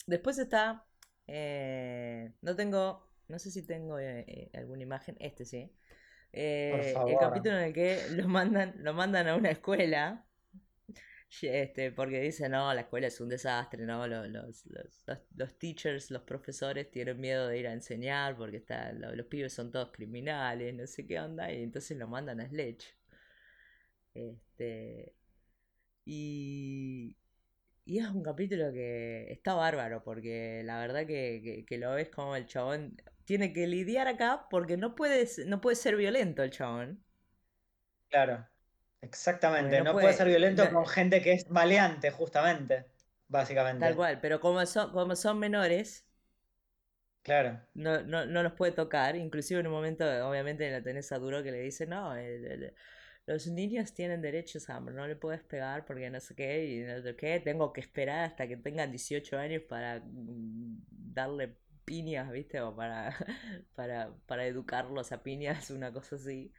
Después 0.08 0.38
está. 0.38 0.86
Eh, 1.28 2.32
no 2.42 2.56
tengo. 2.56 3.10
No 3.28 3.40
sé 3.40 3.52
si 3.52 3.66
tengo 3.66 4.00
eh, 4.00 4.50
alguna 4.54 4.84
imagen. 4.84 5.16
Este 5.20 5.46
sí. 5.46 5.74
el 6.34 7.18
capítulo 7.20 7.58
en 7.58 7.64
el 7.64 7.74
que 7.74 8.02
lo 8.12 8.28
mandan, 8.28 8.74
lo 8.78 8.94
mandan 8.94 9.28
a 9.28 9.36
una 9.36 9.52
escuela 9.52 10.26
este, 11.39 11.91
porque 11.91 12.20
dicen, 12.20 12.52
no, 12.52 12.74
la 12.74 12.82
escuela 12.82 13.08
es 13.08 13.22
un 13.22 13.30
desastre, 13.30 13.86
¿no? 13.86 14.06
Los, 14.06 14.28
los, 14.28 14.65
los, 15.36 15.58
teachers, 15.58 16.12
los 16.12 16.24
profesores 16.24 16.91
tienen 16.91 17.20
miedo 17.20 17.48
de 17.48 17.58
ir 17.58 17.67
a 17.67 17.74
enseñar 17.74 18.36
porque 18.36 18.58
está, 18.58 18.91
los, 18.91 19.26
pibes 19.28 19.54
son 19.54 19.72
todos 19.72 19.91
criminales, 19.91 20.74
no 20.74 20.86
sé 20.86 21.08
qué 21.08 21.20
onda, 21.20 21.52
y 21.52 21.63
entonces 21.63 21.98
lo 21.98 22.08
mandan 22.08 22.41
a 22.41 22.50
Sledge. 22.50 22.96
Este, 24.13 25.15
y, 26.04 27.15
y 27.86 28.00
es 28.00 28.08
un 28.10 28.24
capítulo 28.24 28.72
que 28.74 29.32
está 29.32 29.54
bárbaro, 29.54 30.04
porque 30.04 30.63
la 30.65 30.80
verdad 30.80 31.08
que, 31.08 31.63
que, 31.65 31.78
lo 31.78 31.94
ves 31.94 32.10
como 32.10 32.36
el 32.36 32.46
chabón 32.46 32.98
tiene 33.24 33.54
que 33.54 33.67
lidiar 33.67 34.08
acá 34.08 34.48
porque 34.50 34.76
no 34.76 34.96
puede, 34.96 35.28
no 35.46 35.62
puede 35.62 35.78
ser 35.78 35.96
violento 35.96 36.44
el 36.44 36.52
chabón. 36.52 37.02
Claro. 38.10 38.51
Exactamente, 39.02 39.82
no, 39.82 39.94
puede, 39.94 40.14
ser 40.14 40.28
violento 40.28 40.70
con 40.72 40.86
gente 40.86 41.22
que 41.22 41.34
es 41.34 41.50
maleante, 41.50 42.12
justamente, 42.12 42.86
básicamente. 43.28 43.80
Tal 43.80 43.96
cual, 43.96 44.20
pero 44.22 44.40
como 44.40 44.64
son, 44.66 44.92
como 44.92 45.16
son 45.16 45.40
menores, 45.40 46.06
claro. 47.24 47.60
no, 47.74 48.04
no, 48.04 48.26
no 48.26 48.44
los 48.44 48.54
puede 48.54 48.72
tocar. 48.74 49.16
Inclusive 49.16 49.60
en 49.60 49.68
un 49.68 49.74
momento, 49.74 50.06
obviamente, 50.28 50.70
la 50.70 50.84
tenés 50.84 51.12
a 51.12 51.18
Duro 51.18 51.42
que 51.42 51.52
le 51.52 51.62
dice, 51.62 51.88
no, 51.88 52.14
los 53.26 53.48
niños 53.48 53.94
tienen 53.94 54.22
derechos 54.22 54.70
a 54.70 54.80
no 54.80 55.08
le 55.08 55.16
puedes 55.16 55.42
pegar 55.44 55.86
porque 55.86 56.10
no 56.10 56.20
sé 56.20 56.36
qué, 56.36 56.66
y 56.66 56.80
no 56.82 57.02
sé 57.02 57.16
qué, 57.16 57.40
tengo 57.40 57.74
que 57.74 57.82
esperar 57.82 58.26
hasta 58.26 58.48
que 58.48 58.58
tengan 58.58 58.92
18 58.92 59.38
años 59.38 59.64
para 59.68 60.00
mm, 60.00 60.84
darle 60.90 61.56
piñas, 61.86 62.32
¿viste? 62.32 62.62
O 62.62 62.76
para, 62.76 63.16
para, 63.76 64.14
para 64.28 64.46
educarlos 64.46 65.12
a 65.12 65.24
piñas, 65.24 65.72
una 65.72 65.92
cosa 65.92 66.16
así. 66.18 66.54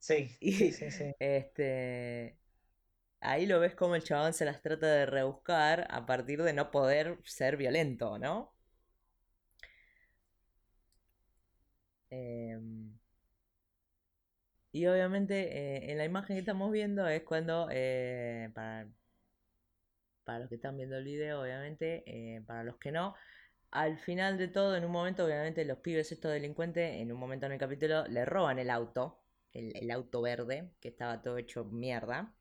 Sí, 0.40 0.72
sí, 0.72 0.90
sí, 0.90 1.14
Este, 1.18 2.38
ahí 3.20 3.46
lo 3.46 3.60
ves 3.60 3.74
como 3.76 3.96
el 3.96 4.04
chabón 4.04 4.34
se 4.34 4.44
las 4.46 4.62
trata 4.62 4.86
de 4.88 5.06
rebuscar 5.06 5.86
a 5.90 6.06
partir 6.06 6.42
de 6.42 6.52
no 6.54 6.70
poder 6.70 7.18
ser 7.24 7.56
violento, 7.58 8.18
¿no? 8.18 8.54
Em, 12.10 12.92
y 14.72 14.86
obviamente 14.86 15.34
eh, 15.86 15.90
en 15.92 15.98
la 15.98 16.04
imagen 16.04 16.36
que 16.36 16.40
estamos 16.40 16.70
viendo 16.72 17.06
es 17.08 17.22
cuando, 17.24 17.68
eh, 17.70 18.50
para, 18.54 18.88
para 20.24 20.40
los 20.40 20.48
que 20.48 20.54
están 20.56 20.76
viendo 20.76 20.96
el 20.96 21.04
video, 21.04 21.42
obviamente, 21.42 22.02
eh, 22.06 22.42
para 22.46 22.64
los 22.64 22.76
que 22.78 22.92
no, 22.92 23.14
al 23.72 23.98
final 23.98 24.38
de 24.38 24.48
todo, 24.48 24.76
en 24.76 24.84
un 24.84 24.92
momento, 24.92 25.24
obviamente, 25.24 25.64
los 25.64 25.78
pibes, 25.78 26.12
estos 26.12 26.32
delincuentes, 26.32 26.96
en 27.00 27.12
un 27.12 27.18
momento 27.20 27.46
en 27.46 27.52
el 27.52 27.58
capítulo, 27.58 28.06
le 28.08 28.24
roban 28.24 28.58
el 28.58 28.70
auto 28.70 29.20
el, 29.52 29.90
auto 29.90 30.22
verde, 30.22 30.70
que 30.80 30.88
estaba 30.88 31.22
todo 31.22 31.38
hecho 31.38 31.64
mierda. 31.64 32.34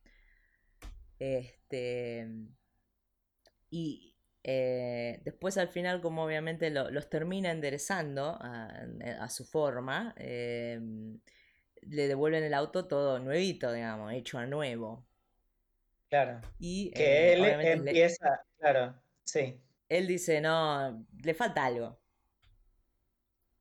Este. 1.20 2.28
Y 3.70 4.16
eh, 4.44 5.22
después 5.24 5.58
al 5.58 5.70
final, 5.70 6.02
como 6.02 6.24
obviamente 6.24 6.70
los 6.70 7.10
termina 7.10 7.52
enderezando 7.52 8.38
a, 8.40 9.30
su 9.30 9.46
forma, 9.46 10.14
em, 10.18 11.20
le 11.82 12.08
devuelven 12.08 12.44
el 12.44 12.54
auto 12.54 12.88
todo 12.88 13.20
nuevito, 13.20 13.72
digamos, 13.72 14.14
hecho 14.14 14.38
a 14.38 14.46
nuevo. 14.46 15.06
Claro. 16.10 16.42
Y 16.58 16.92
que 16.92 17.04
eh, 17.04 17.34
él 17.34 17.46
empieza, 17.46 18.42
claro, 18.58 18.96
sí. 19.24 19.60
Él 19.88 20.08
dice, 20.08 20.42
no, 20.42 21.06
le 21.24 21.34
falta 21.34 21.66
algo 21.66 22.00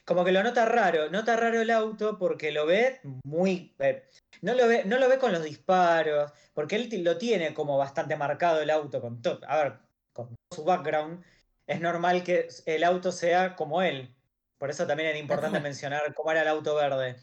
como 0.09 0.25
que 0.25 0.33
lo 0.33 0.43
nota 0.43 0.65
raro, 0.65 1.11
nota 1.11 1.37
raro 1.37 1.61
el 1.61 1.69
auto 1.69 2.17
porque 2.17 2.51
lo 2.51 2.65
ve 2.65 2.99
muy... 3.25 3.77
Eh, 3.79 4.09
no, 4.41 4.55
lo 4.55 4.67
ve, 4.67 4.87
no 4.87 4.99
lo 4.99 5.07
ve 5.07 5.19
con 5.19 5.33
los 5.33 5.45
disparos, 5.45 6.33
porque 6.55 6.77
él 6.77 7.05
lo 7.05 7.19
tiene 7.19 7.53
como 7.53 7.77
bastante 7.77 8.17
marcado 8.17 8.63
el 8.63 8.71
auto 8.71 9.03
con 9.03 9.21
todo. 9.21 9.41
A 9.47 9.63
ver, 9.63 9.79
con 10.15 10.35
su 10.51 10.65
background, 10.65 11.23
es 11.67 11.83
normal 11.83 12.25
que 12.25 12.49
el 12.65 12.85
auto 12.85 13.13
sea 13.13 13.55
como 13.55 13.83
él. 13.83 14.17
Por 14.57 14.71
eso 14.71 14.87
también 14.87 15.11
era 15.11 15.19
importante 15.19 15.61
mencionar 15.61 16.15
cómo 16.15 16.31
era 16.31 16.41
el 16.41 16.49
auto 16.49 16.75
verde. 16.75 17.17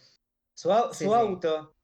Su, 0.54 0.72
auto, 0.72 1.76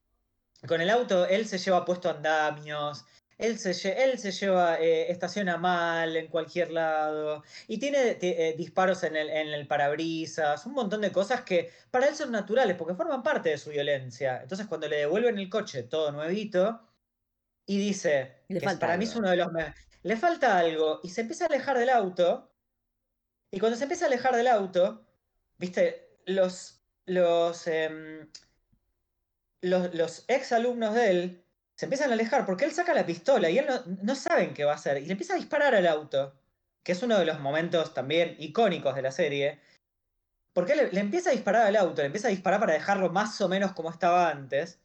con 0.67 0.81
el 0.81 0.89
auto, 0.91 1.25
él 1.25 1.47
se 1.47 1.57
lleva 1.57 1.83
puesto 1.83 2.11
andamios, 2.11 3.05
él 3.41 3.57
se, 3.57 4.03
él 4.03 4.19
se 4.19 4.31
lleva, 4.31 4.79
eh, 4.79 5.11
estaciona 5.11 5.57
mal 5.57 6.15
en 6.15 6.27
cualquier 6.27 6.69
lado 6.69 7.43
y 7.67 7.79
tiene 7.79 8.17
eh, 8.21 8.53
disparos 8.55 9.03
en 9.03 9.15
el, 9.15 9.29
en 9.31 9.47
el, 9.47 9.67
parabrisas, 9.67 10.65
un 10.67 10.73
montón 10.73 11.01
de 11.01 11.11
cosas 11.11 11.41
que 11.41 11.71
para 11.89 12.07
él 12.07 12.15
son 12.15 12.31
naturales 12.31 12.77
porque 12.77 12.93
forman 12.93 13.23
parte 13.23 13.49
de 13.49 13.57
su 13.57 13.71
violencia. 13.71 14.43
Entonces 14.43 14.67
cuando 14.67 14.87
le 14.87 14.97
devuelven 14.97 15.39
el 15.39 15.49
coche 15.49 15.81
todo 15.83 16.11
nuevito 16.11 16.87
y 17.65 17.79
dice, 17.79 18.43
le 18.47 18.61
falta 18.61 18.85
para 18.85 18.97
mí 18.97 19.05
es 19.05 19.15
uno 19.15 19.29
de 19.31 19.37
los... 19.37 19.47
Le 20.03 20.17
falta 20.17 20.59
algo 20.59 20.99
y 21.03 21.09
se 21.09 21.21
empieza 21.21 21.45
a 21.45 21.47
alejar 21.47 21.79
del 21.79 21.89
auto 21.89 22.53
y 23.49 23.59
cuando 23.59 23.75
se 23.77 23.83
empieza 23.83 24.05
a 24.05 24.07
alejar 24.07 24.35
del 24.35 24.47
auto, 24.47 25.05
viste, 25.57 26.19
los... 26.25 26.77
Los, 27.07 27.65
em, 27.65 28.29
los, 29.61 29.93
los 29.95 30.25
ex 30.27 30.51
alumnos 30.51 30.93
de 30.93 31.09
él 31.09 31.45
se 31.81 31.87
empiezan 31.87 32.11
a 32.11 32.13
alejar 32.13 32.45
porque 32.45 32.63
él 32.63 32.71
saca 32.71 32.93
la 32.93 33.07
pistola 33.07 33.49
y 33.49 33.57
él 33.57 33.65
no, 33.65 33.81
no 34.03 34.13
saben 34.13 34.53
qué 34.53 34.65
va 34.65 34.73
a 34.73 34.75
hacer. 34.75 34.97
Y 34.97 35.07
le 35.07 35.13
empieza 35.13 35.33
a 35.33 35.37
disparar 35.37 35.73
al 35.73 35.87
auto, 35.87 36.31
que 36.83 36.91
es 36.91 37.01
uno 37.01 37.17
de 37.17 37.25
los 37.25 37.39
momentos 37.39 37.95
también 37.95 38.35
icónicos 38.37 38.93
de 38.93 39.01
la 39.01 39.11
serie. 39.11 39.59
Porque 40.53 40.75
le, 40.75 40.99
empieza 40.99 41.31
a 41.31 41.33
disparar 41.33 41.65
al 41.65 41.75
auto, 41.75 42.03
le 42.03 42.05
empieza 42.05 42.27
a 42.27 42.29
disparar 42.29 42.59
para 42.59 42.73
dejarlo 42.73 43.09
más 43.09 43.41
o 43.41 43.49
menos 43.49 43.73
como 43.73 43.89
estaba 43.89 44.29
antes. 44.29 44.79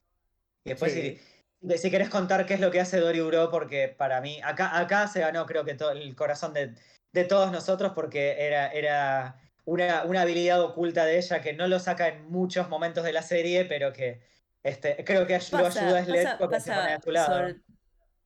Y 0.65 0.71
después 0.71 0.95
si 0.95 1.91
querés 1.91 2.09
contar 2.09 2.47
qué 2.47 2.55
es 2.55 2.61
lo 2.61 2.71
que 2.71 2.81
hace 2.81 2.99
Dori 2.99 3.21
Uro, 3.21 3.51
porque 3.51 3.89
para 3.89 4.23
mí, 4.23 4.41
acá, 4.43 4.79
acá 4.79 5.07
se 5.07 5.21
ganó 5.21 5.45
creo 5.45 5.67
que 5.67 5.75
todo 5.75 5.91
el 5.91 6.17
corazón 6.17 6.55
de, 6.55 6.73
de 7.13 7.25
todos 7.25 7.53
nosotros 7.53 7.93
porque 7.95 8.37
era, 8.39 8.69
era 8.69 9.39
una, 9.67 10.05
una, 10.05 10.23
habilidad 10.23 10.63
oculta 10.63 11.05
de 11.05 11.19
ella 11.19 11.43
que 11.43 11.53
no 11.53 11.69
lo 11.69 11.79
saca 11.79 12.09
en 12.09 12.31
muchos 12.31 12.71
momentos 12.71 13.05
de 13.05 13.13
la 13.13 13.21
serie, 13.21 13.67
pero 13.67 13.93
que 13.93 14.23
este, 14.67 15.05
creo 15.05 15.27
que 15.27 15.39
lo 15.53 15.67
ayuda 15.67 15.99
a 15.99 16.05
Sled 16.05 16.29
porque 16.39 16.61
se 16.61 16.73
pone 16.73 16.93
a 16.93 16.99
tu 16.99 17.11
lado. 17.11 17.55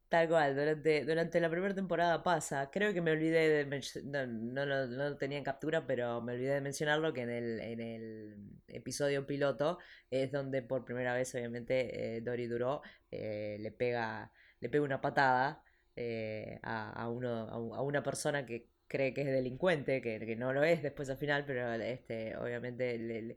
Tal 0.08 0.26
cual, 0.26 0.56
durante, 0.56 1.04
durante 1.04 1.40
la 1.40 1.48
primera 1.48 1.72
temporada 1.72 2.20
pasa. 2.24 2.68
Creo 2.72 2.92
que 2.92 3.00
me 3.00 3.12
olvidé 3.12 3.64
de 3.64 3.80
no, 4.02 4.26
no, 4.26 4.66
no, 4.66 4.86
no, 4.86 5.16
tenía 5.16 5.38
en 5.38 5.44
captura, 5.44 5.86
pero 5.86 6.20
me 6.20 6.32
olvidé 6.32 6.54
de 6.54 6.60
mencionarlo 6.60 7.12
que 7.12 7.20
en 7.20 7.30
el, 7.30 7.60
en 7.60 7.80
el 7.80 8.36
episodio 8.66 9.24
piloto 9.24 9.78
es 10.10 10.32
donde 10.32 10.62
por 10.62 10.84
primera 10.84 11.14
vez, 11.14 11.32
obviamente, 11.36 12.16
eh, 12.16 12.20
Dory 12.22 12.46
Duró 12.48 12.82
eh, 13.12 13.56
le 13.60 13.70
pega. 13.70 14.32
le 14.58 14.68
pega 14.68 14.82
una 14.82 15.00
patada 15.00 15.62
eh, 15.94 16.58
a, 16.62 16.90
a, 16.90 17.08
uno, 17.08 17.48
a, 17.48 17.82
una 17.82 18.02
persona 18.02 18.44
que 18.44 18.66
cree 18.88 19.14
que 19.14 19.20
es 19.20 19.28
delincuente, 19.28 20.02
que, 20.02 20.18
que, 20.18 20.34
no 20.34 20.52
lo 20.52 20.64
es 20.64 20.82
después 20.82 21.08
al 21.10 21.18
final, 21.18 21.44
pero 21.46 21.72
este, 21.74 22.36
obviamente 22.36 22.98
le, 22.98 23.36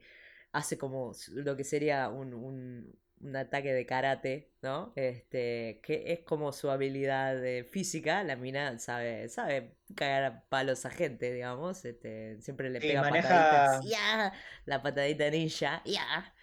hace 0.54 0.78
como 0.78 1.14
lo 1.34 1.58
que 1.58 1.64
sería 1.64 2.08
un, 2.10 2.34
un, 2.34 2.95
un 3.20 3.36
ataque 3.36 3.74
de 3.74 3.86
karate, 3.86 4.51
¿no? 4.62 4.93
Este, 4.95 5.82
que 5.84 6.14
es 6.14 6.20
como 6.22 6.54
su 6.54 6.70
habilidad 6.70 7.41
física, 7.70 8.24
la 8.24 8.36
mina 8.36 8.78
sabe, 8.80 9.28
sabe 9.30 9.76
cagar 9.95 10.24
a 10.24 10.43
palos 10.49 10.86
a 10.86 10.89
gente, 10.91 11.34
digamos, 11.34 11.84
este, 11.86 12.39
siempre 12.41 12.70
le 12.70 12.80
pega 12.80 13.01
pataditas, 13.01 13.84
¡ya! 13.86 14.32
la 14.66 14.82
patadita 14.82 15.30
ninja, 15.30 15.82
¡ya! 15.86 16.34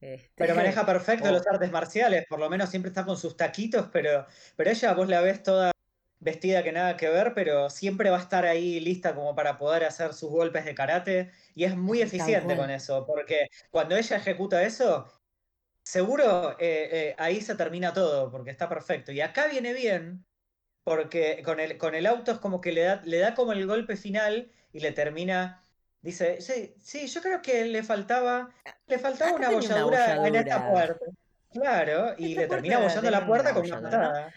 Este... 0.00 0.32
Pero 0.36 0.54
maneja 0.54 0.86
perfecto 0.86 1.30
los 1.32 1.46
artes 1.46 1.70
marciales, 1.72 2.24
por 2.28 2.38
lo 2.38 2.48
menos 2.48 2.70
siempre 2.70 2.90
está 2.90 3.04
con 3.04 3.16
sus 3.16 3.36
taquitos, 3.36 3.88
pero, 3.92 4.26
pero 4.56 4.70
ella 4.70 4.94
vos 4.94 5.08
la 5.08 5.20
ves 5.20 5.42
toda 5.42 5.72
vestida 6.20 6.62
que 6.62 6.72
nada 6.72 6.96
que 6.96 7.08
ver, 7.08 7.32
pero 7.34 7.70
siempre 7.70 8.10
va 8.10 8.18
a 8.18 8.22
estar 8.22 8.44
ahí 8.44 8.80
lista 8.80 9.14
como 9.14 9.34
para 9.34 9.58
poder 9.58 9.84
hacer 9.84 10.14
sus 10.14 10.30
golpes 10.30 10.64
de 10.64 10.74
karate 10.74 11.30
y 11.54 11.64
es 11.64 11.76
muy 11.76 12.02
eficiente 12.02 12.56
con 12.56 12.70
eso, 12.70 13.06
porque 13.06 13.48
cuando 13.70 13.96
ella 13.96 14.16
ejecuta 14.16 14.62
eso, 14.62 15.06
seguro 15.82 16.52
eh, 16.58 16.88
eh, 16.92 17.14
ahí 17.18 17.40
se 17.40 17.54
termina 17.54 17.92
todo, 17.92 18.30
porque 18.30 18.50
está 18.50 18.68
perfecto. 18.68 19.12
Y 19.12 19.20
acá 19.20 19.46
viene 19.46 19.72
bien, 19.72 20.24
porque 20.84 21.42
con 21.44 21.60
el, 21.60 21.78
con 21.78 21.94
el 21.94 22.06
auto 22.06 22.32
es 22.32 22.38
como 22.38 22.60
que 22.60 22.72
le 22.72 22.82
da, 22.82 23.02
le 23.04 23.18
da 23.18 23.34
como 23.34 23.52
el 23.52 23.66
golpe 23.66 23.96
final 23.96 24.50
y 24.72 24.80
le 24.80 24.92
termina. 24.92 25.62
Dice, 26.00 26.40
sí, 26.40 26.74
sí, 26.80 27.06
yo 27.08 27.20
creo 27.20 27.42
que 27.42 27.64
le 27.64 27.82
faltaba, 27.82 28.50
le 28.86 28.98
faltaba 28.98 29.32
una 29.32 29.50
bolladura, 29.50 30.26
en 30.26 30.34
esta 30.34 30.70
puerta. 30.70 31.06
Claro, 31.52 32.14
y 32.18 32.34
le 32.34 32.46
termina 32.46 32.78
bollando 32.78 33.10
la 33.10 33.26
puerta 33.26 33.54
con 33.54 33.66
una 33.66 33.80
patada. 33.80 34.34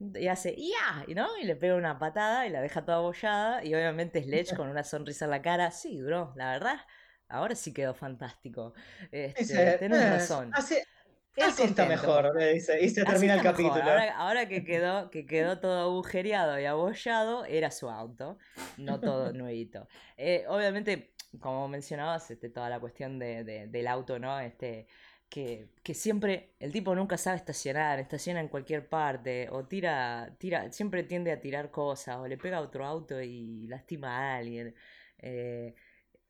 Y 0.00 0.28
hace, 0.28 0.54
¡ya! 0.56 1.04
¿no? 1.14 1.36
Y 1.38 1.44
le 1.44 1.56
pega 1.56 1.74
una 1.74 1.98
patada 1.98 2.46
y 2.46 2.50
la 2.50 2.60
deja 2.60 2.84
toda 2.84 3.00
bollada. 3.00 3.64
Y 3.64 3.74
obviamente 3.74 4.22
Sledge 4.24 4.54
con 4.54 4.68
una 4.68 4.84
sonrisa 4.84 5.24
en 5.24 5.30
la 5.32 5.42
cara. 5.42 5.70
Sí, 5.70 6.00
bro, 6.00 6.32
la 6.36 6.52
verdad, 6.52 6.80
ahora 7.28 7.54
sí 7.54 7.72
quedó 7.72 7.94
fantástico. 7.94 8.74
Este, 9.10 9.78
tenés 9.78 10.00
eh, 10.00 10.10
razón. 10.10 10.52
Así, 10.54 11.62
está 11.62 11.86
mejor, 11.86 12.36
dice, 12.36 12.80
y 12.82 12.88
se 12.88 13.04
termina 13.04 13.34
el 13.34 13.42
capítulo. 13.42 13.82
Ahora, 14.16 14.48
que, 14.48 14.64
quedó, 14.64 15.10
que 15.10 15.26
quedó 15.26 15.60
todo 15.60 15.80
agujereado 15.80 16.58
y 16.58 16.64
abollado, 16.64 17.44
era 17.44 17.70
su 17.70 17.88
auto, 17.88 18.38
no 18.76 19.00
todo 19.00 19.32
nuevito. 19.32 19.88
Eh, 20.16 20.44
obviamente, 20.48 21.14
como 21.40 21.68
mencionabas, 21.68 22.30
este, 22.30 22.50
toda 22.50 22.68
la 22.68 22.80
cuestión 22.80 23.18
de, 23.18 23.44
del 23.68 23.86
auto, 23.86 24.18
¿no? 24.18 24.38
Este, 24.40 24.86
que, 25.28 25.70
que, 25.82 25.94
siempre 25.94 26.54
el 26.58 26.72
tipo 26.72 26.94
nunca 26.94 27.16
sabe 27.18 27.36
estacionar, 27.36 27.98
estaciona 28.00 28.40
en 28.40 28.48
cualquier 28.48 28.88
parte, 28.88 29.48
o 29.50 29.66
tira, 29.66 30.36
tira, 30.38 30.72
siempre 30.72 31.02
tiende 31.04 31.32
a 31.32 31.40
tirar 31.40 31.70
cosas, 31.70 32.16
o 32.18 32.26
le 32.26 32.38
pega 32.38 32.58
a 32.58 32.60
otro 32.62 32.84
auto 32.86 33.20
y 33.22 33.66
lastima 33.68 34.16
a 34.18 34.36
alguien. 34.38 34.74
Eh, 35.18 35.74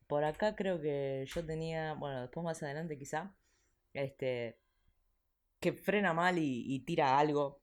por 0.07 0.23
acá 0.23 0.55
creo 0.55 0.81
que 0.81 1.25
yo 1.27 1.45
tenía, 1.45 1.93
bueno, 1.93 2.21
después 2.21 2.43
más 2.43 2.63
adelante 2.63 2.97
quizá, 2.97 3.35
este, 3.93 4.59
que 5.59 5.73
frena 5.73 6.13
mal 6.13 6.37
y, 6.39 6.79
tira 6.85 7.19
algo, 7.19 7.61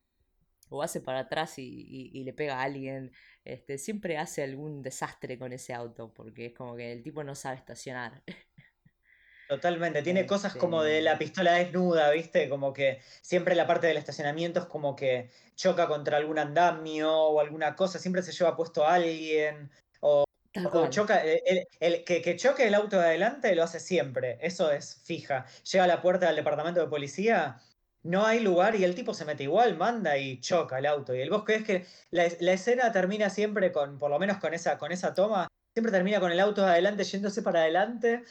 o 0.70 0.82
hace 0.82 1.00
para 1.00 1.20
atrás 1.20 1.58
y, 1.58 2.22
le 2.24 2.32
pega 2.32 2.60
a 2.60 2.62
alguien, 2.64 3.12
este, 3.44 3.78
siempre 3.78 4.18
hace 4.18 4.42
algún 4.42 4.82
desastre 4.82 5.38
con 5.38 5.52
ese 5.52 5.74
auto, 5.74 6.12
porque 6.12 6.46
es 6.46 6.54
como 6.54 6.76
que 6.76 6.92
el 6.92 7.02
tipo 7.02 7.24
no 7.24 7.34
sabe 7.34 7.56
estacionar. 7.56 8.22
Totalmente, 9.48 10.02
tiene 10.02 10.26
cosas 10.26 10.56
como 10.56 10.82
de 10.82 11.00
la 11.02 11.12
este 11.12 11.24
pistola 11.24 11.52
desnuda, 11.52 12.10
¿viste? 12.10 12.48
Como 12.48 12.72
que 12.72 13.00
siempre 13.22 13.54
la 13.54 13.66
parte 13.66 13.86
del 13.86 13.96
estacionamiento 13.96 14.58
es 14.60 14.66
como 14.66 14.96
que 14.96 15.30
choca 15.54 15.86
contra 15.86 16.16
algún 16.16 16.38
andamio 16.38 17.12
o 17.12 17.40
alguna 17.40 17.76
cosa, 17.76 18.00
siempre 18.00 18.22
se 18.22 18.32
lleva 18.32 18.56
puesto 18.56 18.84
a 18.84 18.94
alguien, 18.94 19.70
o 20.00 20.24
choca, 20.90 21.24
eh, 21.24 21.68
el, 21.80 22.04
que, 22.04 22.36
choque 22.36 22.66
el 22.66 22.74
auto 22.74 22.98
de 22.98 23.06
adelante 23.06 23.54
lo 23.54 23.62
hace 23.62 23.80
siempre, 23.80 24.38
eso 24.40 24.70
es 24.70 25.02
fija. 25.04 25.46
Llega 25.70 25.84
a 25.84 25.88
la 25.88 26.02
puerta 26.02 26.26
del 26.26 26.36
departamento 26.36 26.80
de 26.80 26.88
policía, 26.88 27.60
no 28.02 28.24
hay 28.26 28.40
lugar 28.40 28.74
y 28.76 28.84
el 28.84 28.94
tipo 28.94 29.14
se 29.14 29.24
mete 29.24 29.44
igual, 29.44 29.76
manda 29.76 30.16
y 30.18 30.40
choca 30.40 30.78
el 30.78 30.86
auto. 30.86 31.14
Y 31.14 31.20
el 31.20 31.30
bosque 31.30 31.56
es 31.56 31.64
que 31.64 31.86
la, 32.10 32.24
escena 32.24 32.92
termina 32.92 33.30
siempre 33.30 33.72
con, 33.72 33.98
por 33.98 34.10
lo 34.10 34.18
menos 34.18 34.38
con 34.38 34.54
esa, 34.54 34.78
con 34.78 34.92
esa 34.92 35.14
toma, 35.14 35.48
siempre 35.74 35.92
termina 35.92 36.20
con 36.20 36.32
el 36.32 36.40
auto 36.40 36.62
de 36.62 36.70
adelante 36.70 37.04
yéndose 37.04 37.42
para 37.42 37.60
adelante. 37.60 38.24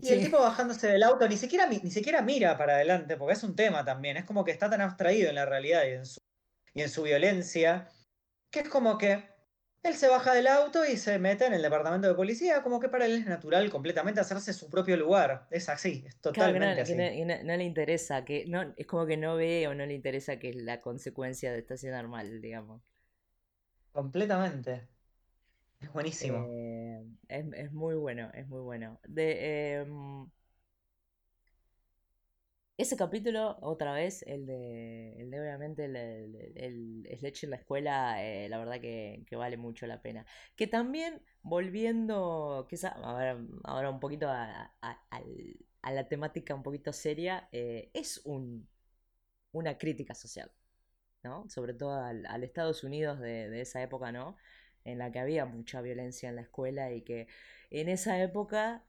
Y 0.00 0.12
el 0.12 0.24
tipo 0.24 0.38
bajándose 0.38 0.86
del 0.86 1.02
auto 1.02 1.28
ni 1.28 1.36
siquiera, 1.36 1.66
ni 1.66 1.90
siquiera 1.90 2.22
mira 2.22 2.56
para 2.56 2.74
adelante, 2.74 3.16
porque 3.16 3.34
es 3.34 3.42
un 3.42 3.56
tema 3.56 3.84
también. 3.84 4.16
Es 4.16 4.24
como 4.24 4.44
que 4.44 4.52
está 4.52 4.70
tan 4.70 4.80
abstraído 4.80 5.28
en 5.28 5.34
la 5.34 5.44
realidad 5.44 5.84
y 5.86 5.90
en 5.90 6.06
su, 6.06 6.20
y 6.74 6.82
en 6.82 6.88
su 6.88 7.02
violencia, 7.02 7.88
que 8.50 8.60
es 8.60 8.68
como 8.68 8.96
que 8.96 9.24
él 9.82 9.94
se 9.94 10.08
baja 10.08 10.34
del 10.34 10.46
auto 10.46 10.84
y 10.84 10.96
se 10.96 11.18
mete 11.18 11.46
en 11.46 11.54
el 11.54 11.62
departamento 11.62 12.08
de 12.08 12.14
policía, 12.14 12.62
como 12.62 12.78
que 12.80 12.88
para 12.88 13.06
él 13.06 13.16
es 13.16 13.26
natural 13.26 13.70
completamente 13.70 14.20
hacerse 14.20 14.52
su 14.52 14.68
propio 14.68 14.96
lugar. 14.96 15.46
Es 15.50 15.68
así, 15.68 16.04
es 16.06 16.20
totalmente 16.20 16.80
así. 16.80 16.94
no, 16.94 17.56
le 17.56 17.64
interesa, 17.64 18.24
que 18.24 18.44
no, 18.46 18.74
es 18.76 18.86
como 18.86 19.06
que 19.06 19.16
no 19.16 19.36
ve 19.36 19.66
o 19.68 19.74
no 19.74 19.86
le 19.86 19.94
interesa 19.94 20.38
que 20.38 20.50
es 20.50 20.56
la 20.56 20.80
consecuencia 20.80 21.52
de 21.52 21.58
estacionar 21.58 22.08
mal, 22.08 22.40
digamos. 22.40 22.82
Completamente. 23.92 24.88
Es 25.80 25.92
buenísimo. 25.92 26.44
Eh, 26.48 27.04
es, 27.28 27.72
muy 27.72 27.94
bueno, 27.94 28.30
es 28.34 28.48
muy 28.48 28.60
bueno. 28.60 28.98
De, 29.06 29.74
em, 29.76 30.28
ese 32.76 32.96
capítulo, 32.96 33.58
otra 33.60 33.92
vez, 33.92 34.22
el 34.22 34.46
de, 34.46 35.20
el 35.20 35.30
de 35.30 35.40
obviamente 35.40 35.84
el, 35.86 35.96
el, 35.96 37.06
en 37.06 37.50
la 37.50 37.56
escuela, 37.56 38.24
eh, 38.24 38.48
la 38.48 38.58
verdad 38.58 38.80
que, 38.80 39.24
vale 39.32 39.56
mucho 39.56 39.86
la 39.86 40.00
pena. 40.00 40.24
Que 40.56 40.68
también, 40.68 41.20
volviendo, 41.42 42.66
quizá, 42.70 42.90
ahora, 42.90 43.38
ahora 43.64 43.90
un 43.90 43.98
poquito 44.00 44.28
a, 44.28 44.72
la 45.82 46.08
temática 46.08 46.54
un 46.54 46.62
poquito 46.62 46.92
seria, 46.92 47.48
eh, 47.52 47.90
es 47.94 48.20
un, 48.24 48.68
una 49.52 49.78
crítica 49.78 50.14
social, 50.14 50.52
¿no? 51.24 51.48
Sobre 51.50 51.74
todo 51.74 51.94
al, 51.94 52.44
Estados 52.44 52.84
Unidos 52.84 53.20
de, 53.20 53.48
de 53.50 53.60
esa 53.62 53.82
época, 53.82 54.12
¿no? 54.12 54.36
En 54.90 54.98
la 54.98 55.12
que 55.12 55.18
había 55.18 55.46
mucha 55.46 55.80
violencia 55.80 56.28
en 56.28 56.36
la 56.36 56.42
escuela 56.42 56.92
y 56.92 57.02
que 57.02 57.28
en 57.70 57.88
esa 57.88 58.20
época 58.22 58.84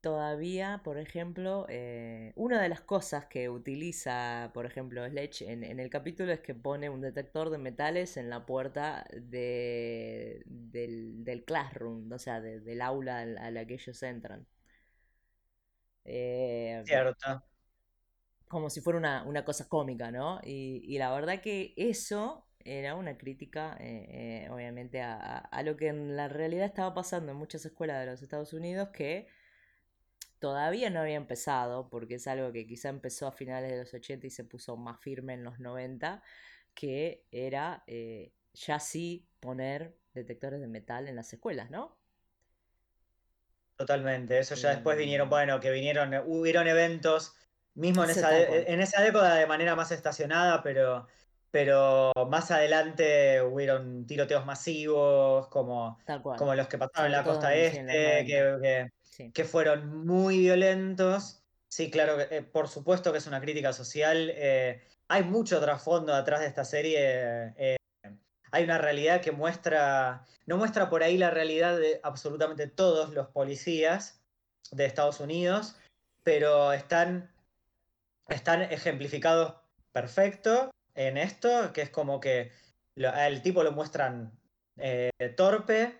todavía, 0.00 0.80
por 0.84 0.98
ejemplo, 0.98 1.66
eh, 1.68 2.32
una 2.36 2.60
de 2.62 2.68
las 2.68 2.80
cosas 2.80 3.26
que 3.26 3.48
utiliza, 3.48 4.50
por 4.54 4.66
ejemplo, 4.66 5.06
Sledge 5.06 5.42
en, 5.50 5.62
el 5.62 5.90
capítulo 5.90 6.32
es 6.32 6.40
que 6.40 6.54
pone 6.54 6.88
un 6.88 7.00
detector 7.00 7.50
de 7.50 7.58
metales 7.58 8.16
en 8.16 8.30
la 8.30 8.46
puerta 8.46 9.06
de, 9.12 10.42
del, 10.46 11.44
classroom, 11.44 12.10
o 12.12 12.18
sea, 12.18 12.40
del 12.40 12.80
aula 12.80 13.20
a 13.20 13.50
la 13.50 13.64
que 13.66 13.74
ellos 13.74 14.02
entran. 14.02 14.46
Eh, 16.04 16.82
Cierto. 16.86 17.44
Como 18.48 18.68
si 18.70 18.80
fuera 18.80 19.22
una, 19.26 19.44
cosa 19.44 19.68
cómica, 19.68 20.10
¿no? 20.10 20.40
Y, 20.42 20.98
la 20.98 21.12
verdad 21.12 21.40
que 21.40 21.72
eso 21.76 22.46
era 22.64 22.94
una 22.94 23.16
crítica, 23.16 23.76
eh, 23.80 24.48
obviamente, 24.50 25.00
a, 25.02 25.38
a 25.38 25.62
lo 25.62 25.76
que 25.76 25.88
en 25.88 26.16
la 26.16 26.28
realidad 26.28 26.66
estaba 26.66 26.94
pasando 26.94 27.32
en 27.32 27.38
muchas 27.38 27.64
escuelas 27.64 28.00
de 28.00 28.06
los 28.06 28.22
Estados 28.22 28.52
Unidos, 28.52 28.88
que 28.90 29.26
todavía 30.40 30.90
no 30.90 31.00
había 31.00 31.16
empezado, 31.16 31.88
porque 31.88 32.16
es 32.16 32.26
algo 32.26 32.50
que 32.50 32.66
quizá 32.66 32.88
empezó 32.88 33.28
a 33.28 33.32
finales 33.32 33.70
de 33.70 33.78
los 33.78 33.94
80 33.94 34.26
y 34.26 34.30
se 34.30 34.44
puso 34.44 34.76
más 34.76 34.98
firme 34.98 35.34
en 35.34 35.44
los 35.44 35.60
90, 35.60 36.22
que 36.74 37.26
era 37.30 37.84
eh, 37.86 38.32
ya 38.54 38.80
sí 38.80 39.28
poner 39.38 39.94
detectores 40.14 40.60
de 40.60 40.66
metal 40.66 41.08
en 41.08 41.16
las 41.16 41.32
escuelas, 41.32 41.70
¿no? 41.70 41.96
Totalmente, 43.76 44.38
eso 44.38 44.54
ya 44.56 44.70
después 44.70 44.98
vinieron, 44.98 45.30
bueno, 45.30 45.60
que 45.60 45.70
vinieron, 45.70 46.12
hubieron 46.26 46.68
eventos, 46.68 47.34
mismo 47.74 48.04
en 48.04 48.10
esa, 48.10 48.38
en 48.38 48.80
esa 48.80 49.00
década 49.02 49.36
de 49.36 49.46
manera 49.46 49.74
más 49.74 49.90
estacionada, 49.90 50.62
pero, 50.62 51.06
pero 51.50 52.12
más 52.28 52.50
adelante 52.50 53.42
hubieron 53.42 54.06
tiroteos 54.06 54.46
masivos, 54.46 55.48
como, 55.48 55.98
como 56.38 56.54
los 56.54 56.68
que 56.68 56.78
pasaron 56.78 57.06
en 57.06 57.12
la 57.12 57.24
costa 57.24 57.54
este, 57.54 58.24
que, 58.24 58.90
que 59.32 59.44
fueron 59.44 60.06
muy 60.06 60.38
violentos. 60.38 61.42
Sí, 61.68 61.90
claro, 61.90 62.20
eh, 62.20 62.42
por 62.42 62.68
supuesto 62.68 63.12
que 63.12 63.18
es 63.18 63.26
una 63.26 63.40
crítica 63.40 63.72
social. 63.72 64.32
Eh, 64.34 64.82
hay 65.08 65.24
mucho 65.24 65.60
trasfondo 65.60 66.14
atrás 66.14 66.40
de 66.40 66.46
esta 66.46 66.64
serie. 66.64 67.52
Eh, 67.56 67.76
hay 68.52 68.64
una 68.64 68.78
realidad 68.78 69.20
que 69.20 69.32
muestra, 69.32 70.24
no 70.46 70.56
muestra 70.56 70.88
por 70.88 71.02
ahí 71.02 71.16
la 71.16 71.30
realidad 71.30 71.78
de 71.78 72.00
absolutamente 72.02 72.66
todos 72.66 73.10
los 73.12 73.28
policías 73.28 74.20
de 74.70 74.84
Estados 74.84 75.20
Unidos, 75.20 75.76
pero 76.22 76.72
están, 76.72 77.30
están 78.28 78.62
ejemplificados 78.62 79.54
perfecto 79.92 80.70
en 81.08 81.16
esto, 81.16 81.72
que 81.72 81.82
es 81.82 81.90
como 81.90 82.20
que 82.20 82.52
el 82.94 83.42
tipo 83.42 83.62
lo 83.62 83.72
muestran 83.72 84.32
eh, 84.76 85.10
torpe, 85.36 85.98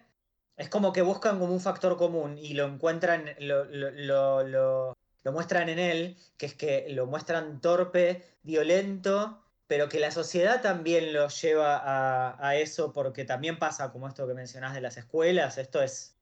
es 0.57 0.69
como 0.69 0.93
que 0.93 1.03
buscan 1.03 1.39
como 1.39 1.53
un 1.55 1.61
factor 1.61 1.97
común 1.97 2.37
y 2.37 2.55
lo 2.55 2.67
encuentran, 2.67 3.31
lo, 3.39 3.65
lo, 3.65 4.43
lo, 4.45 4.97
muestran 5.33 5.69
en 5.69 5.79
él, 5.79 6.17
que 6.37 6.47
es 6.47 6.55
que 6.55 6.87
lo 6.91 7.07
muestran 7.07 7.61
torpe, 7.61 8.23
violento, 8.43 9.43
pero 9.67 9.89
que 9.89 10.01
la 10.01 10.11
sociedad 10.11 10.61
también 10.61 11.13
lo 11.13 11.29
lleva 11.29 11.79
a, 11.79 12.37
a, 12.47 12.57
eso, 12.57 12.93
porque 12.93 13.25
también 13.25 13.59
pasa 13.59 13.93
como 13.93 14.09
esto 14.09 14.27
que 14.27 14.35
mencionás 14.35 14.75
de 14.75 14.81
las 14.81 14.97
escuelas, 14.97 15.57
esto 15.57 15.83
es 15.83 16.17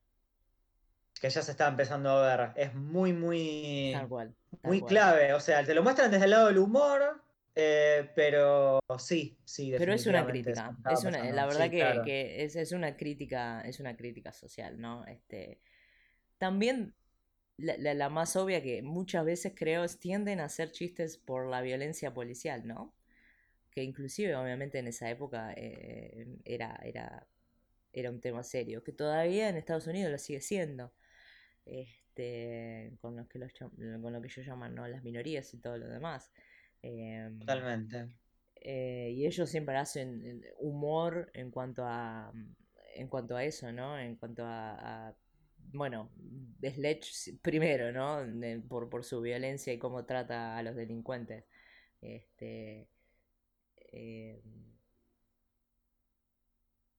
que 1.21 1.31
ya 1.31 1.43
se 1.43 1.51
está 1.51 1.67
empezando 1.67 2.11
a 2.11 2.37
ver, 2.37 2.51
es 2.55 2.75
muy, 2.75 3.13
muy, 3.13 3.97
muy 4.63 4.83
clave, 4.83 5.35
o 5.35 5.41
sea, 5.41 5.65
te 5.65 5.75
lo 5.75 5.83
muestran 5.83 6.11
desde 6.11 6.27
el 6.27 6.31
lado 6.31 6.47
del 6.47 6.59
humor, 6.59 7.21
eh, 7.61 8.09
pero 8.15 8.79
sí, 9.01 9.37
sí. 9.45 9.75
Pero 9.77 9.93
es 9.93 10.07
una 10.07 10.25
crítica. 10.25 10.77
Es 10.93 11.03
una, 11.03 11.29
la 11.33 11.45
verdad 11.45 11.69
que, 12.05 12.45
es, 12.45 12.55
es, 12.55 12.71
una 12.71 12.97
crítica, 12.97 13.63
es 13.63 13.81
una 13.81 13.97
crítica 13.97 14.33
social, 14.33 14.81
¿no? 14.81 15.05
Este, 15.07 15.61
también 16.39 16.95
la, 17.57 17.95
la, 17.95 18.09
más 18.11 18.37
obvia 18.37 18.63
que 18.63 18.83
muchas 18.83 19.25
veces 19.25 19.55
creo 19.57 19.83
es 19.83 19.99
tienden 19.99 20.39
a 20.39 20.45
hacer 20.45 20.71
chistes 20.71 21.19
por 21.19 21.49
la 21.49 21.61
violencia 21.61 22.15
policial, 22.15 22.65
¿no? 22.65 22.95
Que 23.73 23.83
inclusive 23.83 24.37
obviamente 24.37 24.79
en 24.79 24.87
esa 24.87 25.11
época 25.11 25.53
eh, 25.57 26.29
era, 26.45 26.79
era, 26.85 27.27
era 27.93 28.11
un 28.11 28.21
tema 28.21 28.45
serio, 28.45 28.85
que 28.85 28.93
todavía 28.93 29.49
en 29.49 29.57
Estados 29.57 29.89
Unidos 29.89 30.13
lo 30.13 30.19
sigue 30.19 30.41
siendo. 30.41 30.93
Este, 31.67 32.93
con, 33.01 33.17
los 33.17 33.27
que 33.27 33.41
los, 33.41 33.53
con 33.53 34.13
lo 34.13 34.21
que 34.21 34.29
ellos 34.29 34.47
llaman 34.47 34.77
¿no? 34.77 34.87
las 34.87 35.03
minorías 35.03 35.53
y 35.55 35.59
todo 35.59 35.77
lo 35.77 35.89
demás. 35.89 36.31
Em, 36.83 37.39
Totalmente. 37.41 38.09
Eh, 38.57 39.13
y 39.15 39.27
ellos 39.27 39.49
siempre 39.49 39.77
hacen 39.77 40.43
humor 40.59 41.31
en 41.35 41.51
cuanto 41.51 41.85
a 41.85 42.33
en 42.99 43.09
cuanto 43.09 43.37
a 43.37 43.45
eso, 43.45 43.71
¿no? 43.73 43.99
En 43.99 44.17
cuanto 44.17 44.43
a, 44.45 45.15
bueno, 45.73 46.11
Sledge 46.63 47.39
primero, 47.43 47.93
¿no? 47.93 48.27
por, 48.69 48.89
por 48.91 49.05
su 49.05 49.21
violencia 49.21 49.73
y 49.73 49.79
cómo 49.79 50.05
trata 50.05 50.57
a 50.57 50.63
los 50.63 50.75
delincuentes. 50.75 51.45
Este, 52.01 52.89
em, 53.93 54.41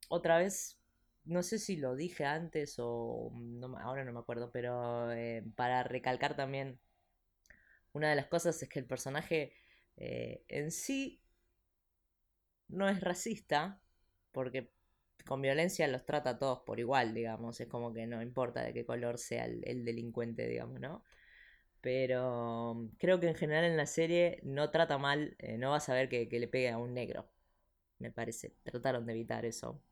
otra 0.09 0.37
vez, 0.37 0.77
no 1.25 1.43
sé 1.43 1.59
si 1.59 1.77
lo 1.77 1.95
dije 1.95 2.25
antes 2.25 2.75
o 2.79 3.31
ahora 3.81 4.03
no 4.05 4.13
me 4.13 4.19
acuerdo, 4.19 4.51
pero 4.51 5.11
eh, 5.11 5.43
para 5.55 5.83
recalcar 5.83 6.35
también, 6.35 6.79
una 7.93 8.09
de 8.09 8.15
las 8.15 8.27
cosas 8.27 8.61
es 8.61 8.69
que 8.69 8.79
el 8.79 8.85
personaje 8.85 9.53
eh, 9.99 10.45
en 10.47 10.71
sí 10.71 11.21
no 12.69 12.87
es 12.87 13.01
racista, 13.01 13.81
porque 14.31 14.71
con 15.25 15.41
violencia 15.41 15.87
los 15.89 16.05
trata 16.05 16.31
a 16.31 16.39
todos 16.39 16.61
por 16.61 16.79
igual, 16.79 17.13
digamos, 17.13 17.59
es 17.59 17.67
como 17.67 17.93
que 17.93 18.07
no 18.07 18.21
importa 18.21 18.63
de 18.63 18.73
qué 18.73 18.85
color 18.85 19.17
sea 19.17 19.45
el, 19.45 19.83
delincuente, 19.83 20.47
digamos, 20.47 20.79
¿no? 20.79 21.03
Pero 21.81 22.75
mm, 22.75 22.87
creo 22.97 23.19
que 23.19 23.27
en 23.27 23.35
general 23.35 23.65
en 23.65 23.75
la 23.75 23.85
serie 23.85 24.39
no 24.43 24.71
trata 24.71 24.97
mal, 24.97 25.35
eh, 25.39 25.57
no 25.57 25.71
vas 25.71 25.89
a 25.89 25.93
ver 25.93 26.07
que, 26.07 26.27
le 26.31 26.47
pegue 26.47 26.69
a 26.69 26.77
un 26.77 26.93
negro, 26.93 27.29
me 27.97 28.11
parece. 28.11 28.55
Trataron 28.63 29.05
de 29.05 29.13
evitar 29.13 29.45
eso. 29.45 29.83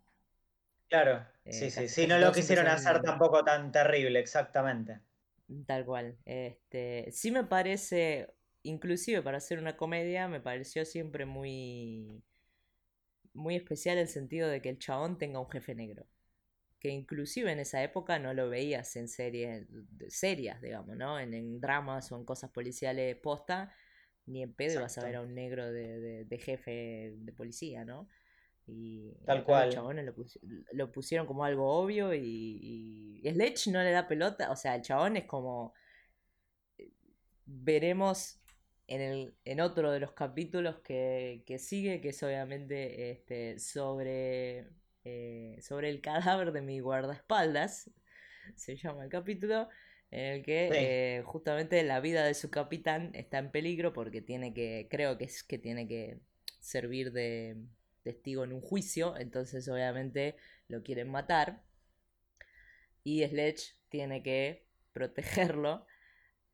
Claro, 0.87 1.25
eh, 1.43 1.51
sí, 1.51 1.69
sí, 1.69 1.89
sí, 1.89 2.07
no 2.07 2.17
lo 2.17 2.31
quisieron 2.31 2.67
hacer 2.67 3.01
tampoco 3.01 3.43
tan 3.43 3.73
terrible, 3.73 4.19
exactamente. 4.19 5.01
Tal 5.65 5.85
cual. 5.85 6.17
Este, 6.25 7.09
sí 7.11 7.31
me 7.31 7.43
parece 7.43 8.36
inclusive 8.67 9.21
para 9.21 9.37
hacer 9.37 9.59
una 9.59 9.77
comedia 9.77 10.27
me 10.27 10.39
pareció 10.41 10.85
siempre 10.85 11.25
muy 11.25 12.23
muy 13.33 13.55
especial 13.55 13.97
el 13.97 14.07
sentido 14.07 14.49
de 14.49 14.61
que 14.61 14.69
el 14.69 14.79
chabón 14.79 15.17
tenga 15.17 15.39
un 15.39 15.49
jefe 15.49 15.75
negro 15.75 16.07
que 16.79 16.89
inclusive 16.89 17.51
en 17.51 17.59
esa 17.59 17.81
época 17.83 18.19
no 18.19 18.33
lo 18.33 18.49
veías 18.49 18.95
en 18.95 19.07
series 19.07 19.67
serias, 20.09 20.61
digamos, 20.61 20.95
¿no? 20.95 21.19
En, 21.19 21.59
dramas 21.59 22.11
o 22.11 22.17
en 22.17 22.25
cosas 22.25 22.51
policiales 22.51 23.15
posta, 23.15 23.73
ni 24.25 24.43
en 24.43 24.53
pedo 24.53 24.79
ibas 24.79 24.97
a 24.97 25.05
ver 25.05 25.15
a 25.15 25.21
un 25.21 25.33
negro 25.33 25.71
de, 25.71 26.39
jefe 26.39 27.15
de 27.17 27.33
policía, 27.33 27.83
¿no? 27.83 28.07
Y 28.67 29.13
Tal 29.25 29.43
cual. 29.43 29.69
El 29.97 30.05
lo, 30.05 30.13
lo, 30.73 30.91
pusieron 30.91 31.25
como 31.25 31.45
algo 31.45 31.71
obvio 31.71 32.13
y, 32.13 33.21
y 33.23 33.31
Sledge 33.31 33.71
no 33.71 33.81
le 33.81 33.91
da 33.91 34.07
pelota, 34.07 34.51
o 34.51 34.55
sea, 34.55 34.75
el 34.75 34.81
chabón 34.81 35.17
es 35.17 35.25
como... 35.25 35.73
Eh, 36.77 36.91
veremos 37.45 38.41
en, 38.87 39.01
el, 39.01 39.33
en 39.45 39.59
otro 39.59 39.91
de 39.91 39.99
los 39.99 40.13
capítulos 40.13 40.79
que, 40.79 41.43
sigue, 41.59 42.01
que 42.01 42.09
es 42.09 42.23
obviamente 42.23 43.11
este, 43.11 43.59
sobre, 43.59 44.67
eh, 45.03 45.59
sobre 45.61 45.89
el 45.89 46.01
cadáver 46.01 46.51
de 46.51 46.61
mi 46.61 46.79
guardaespaldas, 46.79 47.91
se 48.55 48.77
llama 48.77 49.03
el 49.03 49.09
capítulo, 49.09 49.67
en 50.09 50.35
el 50.35 50.43
que 50.43 50.69
eh, 50.73 51.21
justamente 51.23 51.83
la 51.83 51.99
vida 51.99 52.23
de 52.23 52.33
su 52.33 52.49
capitán 52.49 53.11
está 53.13 53.39
en 53.39 53.51
peligro 53.51 53.91
porque 53.91 54.21
tiene 54.21 54.53
que, 54.53 54.87
creo 54.89 55.17
que 55.17 55.25
es 55.25 55.43
que 55.43 55.57
tiene 55.57 55.85
que 55.87 56.19
servir 56.61 57.11
de 57.11 57.57
testigo 58.03 58.45
en 58.45 58.53
un 58.53 58.61
juicio, 58.61 59.17
entonces 59.17 59.67
obviamente 59.67 60.37
lo 60.69 60.81
quieren 60.81 61.09
matar 61.09 61.61
y 63.03 63.25
Sledge 63.25 63.75
tiene 63.89 64.23
que 64.23 64.65
protegerlo 64.93 65.85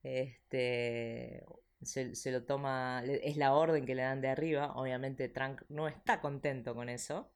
este 0.01 1.43
se, 1.85 2.31
lo 2.31 2.43
toma, 2.45 3.03
es 3.05 3.37
la 3.37 3.53
orden 3.53 3.85
que 3.85 3.95
le 3.95 4.03
dan 4.03 4.21
de 4.21 4.29
arriba, 4.29 4.73
obviamente 4.75 5.29
Trunk 5.29 5.61
no 5.69 5.87
está 5.87 6.21
contento 6.21 6.75
con 6.75 6.89
eso. 6.89 7.31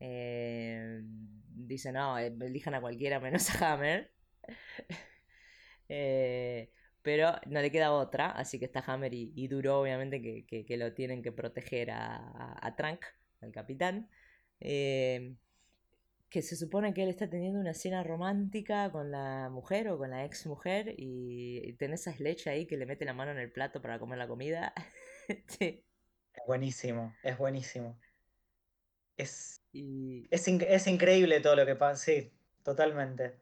Eh, 0.00 1.00
dice, 1.02 1.92
no, 1.92 2.18
eh, 2.18 2.34
elijan 2.40 2.74
a 2.74 2.80
cualquiera 2.80 3.20
menos 3.20 3.50
a 3.50 3.74
Hammer. 3.74 4.12
Eh, 5.90 6.70
pero 7.00 7.32
no 7.46 7.62
le 7.62 7.70
queda 7.72 7.92
otra, 7.92 8.30
así 8.32 8.58
que 8.58 8.66
está 8.66 8.84
Hammer 8.86 9.14
y, 9.14 9.48
Duro, 9.48 9.80
obviamente, 9.80 10.20
que, 10.20 10.76
lo 10.76 10.92
tienen 10.92 11.22
que 11.22 11.32
proteger 11.32 11.90
a, 11.90 12.58
a, 12.60 12.76
Trunk, 12.76 13.06
al 13.40 13.52
capitán 13.52 14.10
que 16.30 16.42
se 16.42 16.56
supone 16.56 16.92
que 16.92 17.02
él 17.02 17.08
está 17.08 17.28
teniendo 17.28 17.58
una 17.58 17.70
escena 17.70 18.02
romántica 18.02 18.90
con 18.92 19.10
la 19.10 19.48
mujer 19.50 19.88
o 19.88 19.98
con 19.98 20.10
la 20.10 20.24
ex 20.24 20.46
mujer 20.46 20.94
y 20.96 21.72
tenés 21.74 22.06
a 22.06 22.12
Sledge 22.12 22.48
ahí 22.48 22.66
que 22.66 22.76
le 22.76 22.86
mete 22.86 23.04
la 23.04 23.14
mano 23.14 23.30
en 23.30 23.38
el 23.38 23.50
plato 23.50 23.80
para 23.80 23.98
comer 23.98 24.18
la 24.18 24.28
comida. 24.28 24.72
sí. 25.46 25.84
Es 26.38 26.46
buenísimo, 26.46 27.16
es 27.24 27.36
buenísimo. 27.36 27.98
Es, 29.16 29.60
es, 29.72 30.86
increíble 30.86 31.40
todo 31.40 31.56
lo 31.56 31.66
que 31.66 31.74
pasa, 31.74 32.04
sí, 32.04 32.32
totalmente. 32.62 33.34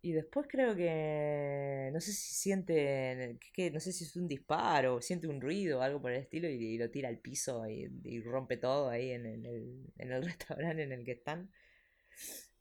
Y 0.00 0.12
después 0.12 0.46
creo 0.48 0.76
que. 0.76 1.90
No 1.92 2.00
sé 2.00 2.12
si 2.12 2.34
siente. 2.34 3.38
Que, 3.52 3.70
no 3.70 3.80
sé 3.80 3.92
si 3.92 4.04
es 4.04 4.16
un 4.16 4.28
disparo, 4.28 5.00
siente 5.00 5.26
un 5.26 5.40
ruido 5.40 5.80
o 5.80 5.82
algo 5.82 6.00
por 6.00 6.12
el 6.12 6.20
estilo 6.20 6.48
y, 6.48 6.78
lo 6.78 6.90
tira 6.90 7.08
al 7.08 7.18
piso 7.18 7.66
y, 7.68 8.20
rompe 8.20 8.56
todo 8.56 8.90
ahí 8.90 9.10
en, 9.10 9.26
el, 9.26 9.92
en 9.98 10.12
el 10.12 10.22
restaurante 10.24 10.82
en 10.84 10.92
el 10.92 11.04
que 11.04 11.12
están. 11.12 11.50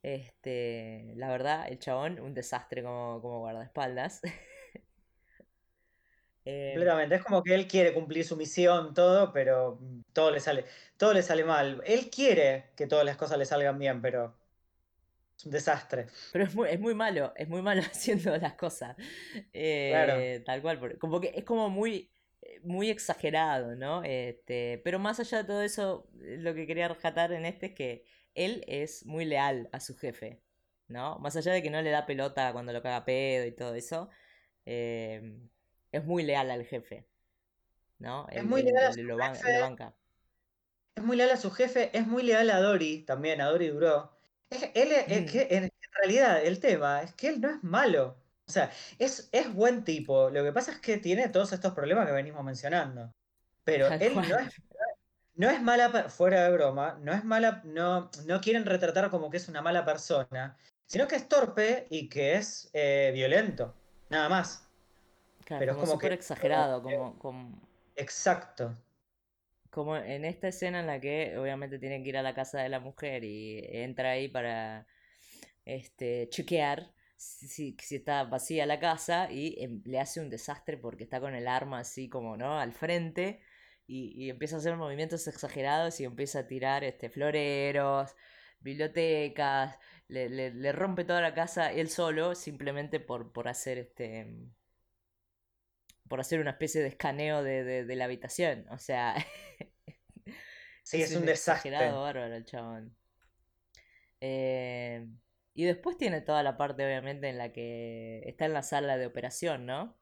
Este. 0.02 1.14
La 1.16 1.30
verdad, 1.30 1.68
el 1.70 1.80
chabón, 1.80 2.20
un 2.20 2.34
desastre 2.34 2.84
como, 2.84 3.22
como 3.22 3.40
guardaespaldas. 3.40 4.22
Eh, 6.50 6.72
Completamente. 6.76 7.16
Es 7.16 7.24
como 7.26 7.44
que 7.44 7.54
él 7.54 7.68
quiere 7.68 7.94
cumplir 7.94 8.24
su 8.24 8.38
misión, 8.38 8.94
todo, 8.94 9.34
pero 9.34 9.82
todo 10.14 10.32
le 10.32 10.40
sale. 10.40 10.64
Todo 10.96 11.14
le 11.14 11.22
sale 11.22 11.44
mal. 11.44 11.82
Él 11.86 12.10
quiere 12.10 12.70
que 12.78 12.88
todas 12.88 13.04
las 13.04 13.18
cosas 13.18 13.38
le 13.38 13.44
salgan 13.44 13.78
bien, 13.78 14.02
pero 14.02 14.34
es 15.38 15.46
un 15.46 15.52
desastre. 15.52 16.08
Pero 16.34 16.46
es 16.46 16.56
muy, 16.56 16.70
es 16.70 16.80
muy 16.80 16.96
malo, 16.96 17.34
es 17.36 17.48
muy 17.48 17.62
malo 17.62 17.82
haciendo 17.92 18.36
las 18.38 18.54
cosas. 18.54 18.96
Eh, 19.54 20.42
tal 20.46 20.62
cual, 20.62 20.98
como 20.98 21.22
que 21.22 21.32
es 21.36 21.44
como 21.44 21.70
muy, 21.70 22.12
muy 22.64 22.90
exagerado, 22.90 23.76
¿no? 23.76 24.04
Este, 24.04 24.82
pero 24.84 25.00
más 25.00 25.20
allá 25.20 25.40
de 25.40 25.44
todo 25.44 25.62
eso, 25.62 26.08
lo 26.14 26.54
que 26.56 26.66
quería 26.66 26.88
rescatar 26.88 27.32
en 27.34 27.46
este 27.46 27.68
es 27.68 27.74
que 27.74 28.04
él 28.34 28.64
es 28.68 29.06
muy 29.06 29.26
leal 29.26 29.70
a 29.72 29.80
su 29.80 29.96
jefe, 29.96 30.42
¿no? 30.88 31.20
Más 31.20 31.36
allá 31.36 31.54
de 31.54 31.62
que 31.62 31.70
no 31.70 31.82
le 31.82 31.92
da 31.92 32.06
pelota 32.06 32.52
cuando 32.54 32.74
lo 32.74 32.82
caga 32.82 33.06
pedo 33.06 33.46
y 33.46 33.52
todo 33.52 33.76
eso, 33.76 34.10
eh, 34.66 35.38
es 35.92 36.04
muy 36.04 36.24
leal 36.24 36.50
al 36.50 36.66
jefe, 36.66 37.08
¿no? 38.00 38.28
Es 38.30 38.44
muy 38.44 38.64
leal 38.64 38.86
a 38.86 38.94
su 38.94 39.02
jefe. 39.02 39.86
Es 40.96 41.04
muy 41.04 41.16
leal 41.16 41.30
a 41.30 41.38
su 41.38 41.52
jefe, 41.52 41.96
es 41.96 42.08
muy 42.08 42.24
leal 42.24 42.50
a 42.50 42.60
Dory 42.60 43.04
también, 43.04 43.40
a 43.40 43.46
Dory 43.46 43.68
Duró. 43.68 44.17
Él, 44.50 44.92
es, 44.92 45.22
mm. 45.22 45.26
que 45.26 45.48
en, 45.52 45.72
realidad 45.94 46.44
el 46.44 46.60
tema 46.60 47.02
es 47.02 47.14
que 47.14 47.30
él 47.30 47.42
no 47.42 47.50
es 47.50 47.64
malo. 47.64 48.18
O 48.48 48.52
sea, 48.52 48.72
es, 48.98 49.30
es 49.32 49.54
buen 49.54 49.84
tipo. 49.84 50.30
Lo 50.30 50.44
que 50.44 50.54
pasa 50.54 50.72
es 50.72 50.80
que 50.80 50.98
tiene 50.98 51.28
todos 51.30 51.52
estos 51.52 51.74
problemas 51.74 52.06
que 52.06 52.14
venimos 52.14 52.44
mencionando. 52.44 53.12
pero 53.64 53.88
él 53.88 54.16
no 54.16 54.22
es, 54.22 54.62
no 55.36 55.50
es 55.50 55.62
mala, 55.62 56.10
fuera 56.10 56.44
de 56.46 56.52
broma, 56.52 56.98
no 57.02 57.14
es 57.14 57.24
mala, 57.24 57.62
no, 57.66 58.10
no 58.26 58.42
quieren 58.42 58.66
retratar 58.66 59.10
como 59.10 59.30
que 59.30 59.38
es 59.38 59.48
una 59.50 59.62
mala 59.62 59.84
persona, 59.86 60.58
sino 60.86 61.08
que 61.08 61.16
es 61.16 61.28
torpe 61.28 61.88
y 61.90 62.10
que 62.10 62.36
es 62.36 62.70
eh, 62.74 63.12
violento, 63.14 63.76
nada 64.10 64.30
más. 64.30 64.68
Claro, 65.46 65.60
Pero 65.60 65.72
es 65.74 65.78
como 65.78 65.86
como 65.86 65.94
súper 65.94 66.10
que, 66.12 66.18
como 66.18 66.22
exagerado, 66.22 66.82
como, 66.82 67.20
como, 67.20 67.62
exacto. 67.96 68.76
Como 69.78 69.98
en 69.98 70.26
esta 70.26 70.48
escena 70.50 70.80
en 70.82 70.88
la 70.88 71.00
que 71.00 71.38
obviamente 71.38 71.80
tiene 71.80 72.02
que 72.04 72.10
ir 72.10 72.18
a 72.18 72.24
la 72.24 72.34
casa 72.36 72.62
de 72.62 72.70
la 72.70 72.80
mujer 72.80 73.24
y 73.24 73.60
entra 73.72 74.12
ahí 74.12 74.28
para 74.30 74.88
este, 75.66 76.30
chequear 76.30 76.94
si, 77.18 77.76
si- 77.80 77.96
está 77.96 78.24
vacía 78.26 78.66
la 78.66 78.80
casa 78.80 79.32
y 79.32 79.56
em, 79.64 79.82
le 79.86 80.00
hace 80.00 80.20
un 80.22 80.30
desastre 80.30 80.78
porque 80.78 81.04
está 81.04 81.20
con 81.20 81.36
el 81.36 81.48
arma 81.48 81.80
así 81.80 82.10
como, 82.10 82.38
¿no? 82.38 82.60
Al 82.60 82.74
frente 82.74 83.42
y, 83.88 84.14
y 84.26 84.30
empieza 84.30 84.56
a 84.58 84.60
hacer 84.60 84.76
movimientos 84.78 85.28
exagerados 85.28 86.00
y 86.00 86.06
empieza 86.06 86.40
a 86.40 86.48
tirar 86.48 86.84
este, 86.84 87.10
floreros, 87.10 88.16
bibliotecas, 88.62 89.78
le, 90.08 90.30
le- 90.30 90.54
le 90.54 90.72
rompe 90.72 91.04
toda 91.06 91.22
la 91.22 91.34
casa 91.34 91.72
él 91.72 91.90
solo 91.90 92.36
simplemente 92.36 93.00
por, 93.00 93.32
por 93.34 93.48
hacer 93.48 93.78
este... 93.80 94.28
por 96.08 96.20
hacer 96.20 96.40
una 96.40 96.52
especie 96.52 96.82
de 96.82 96.88
escaneo 96.90 97.44
de, 97.44 97.64
de, 97.64 97.86
de 97.86 97.96
la 97.96 98.06
habitación. 98.06 98.66
O 98.70 98.78
sea, 98.80 99.16
Sí, 100.84 101.02
es 101.02 101.12
es 101.12 101.16
un 101.16 101.26
un 101.26 101.26
desastre. 101.26 102.04
bárbaro 102.04 102.26
el 102.26 102.46
chabón. 102.46 102.96
Eh, 104.22 105.08
y 105.54 105.66
después 105.66 105.98
tiene 105.98 106.22
toda 106.22 106.44
la 106.44 106.58
parte, 106.58 106.86
obviamente, 106.86 107.30
en 107.30 107.38
la 107.38 107.52
que 107.54 108.22
está 108.28 108.46
en 108.46 108.54
la 108.54 108.64
sala 108.64 108.98
de 108.98 109.06
operación, 109.08 109.66
¿no? 109.66 109.98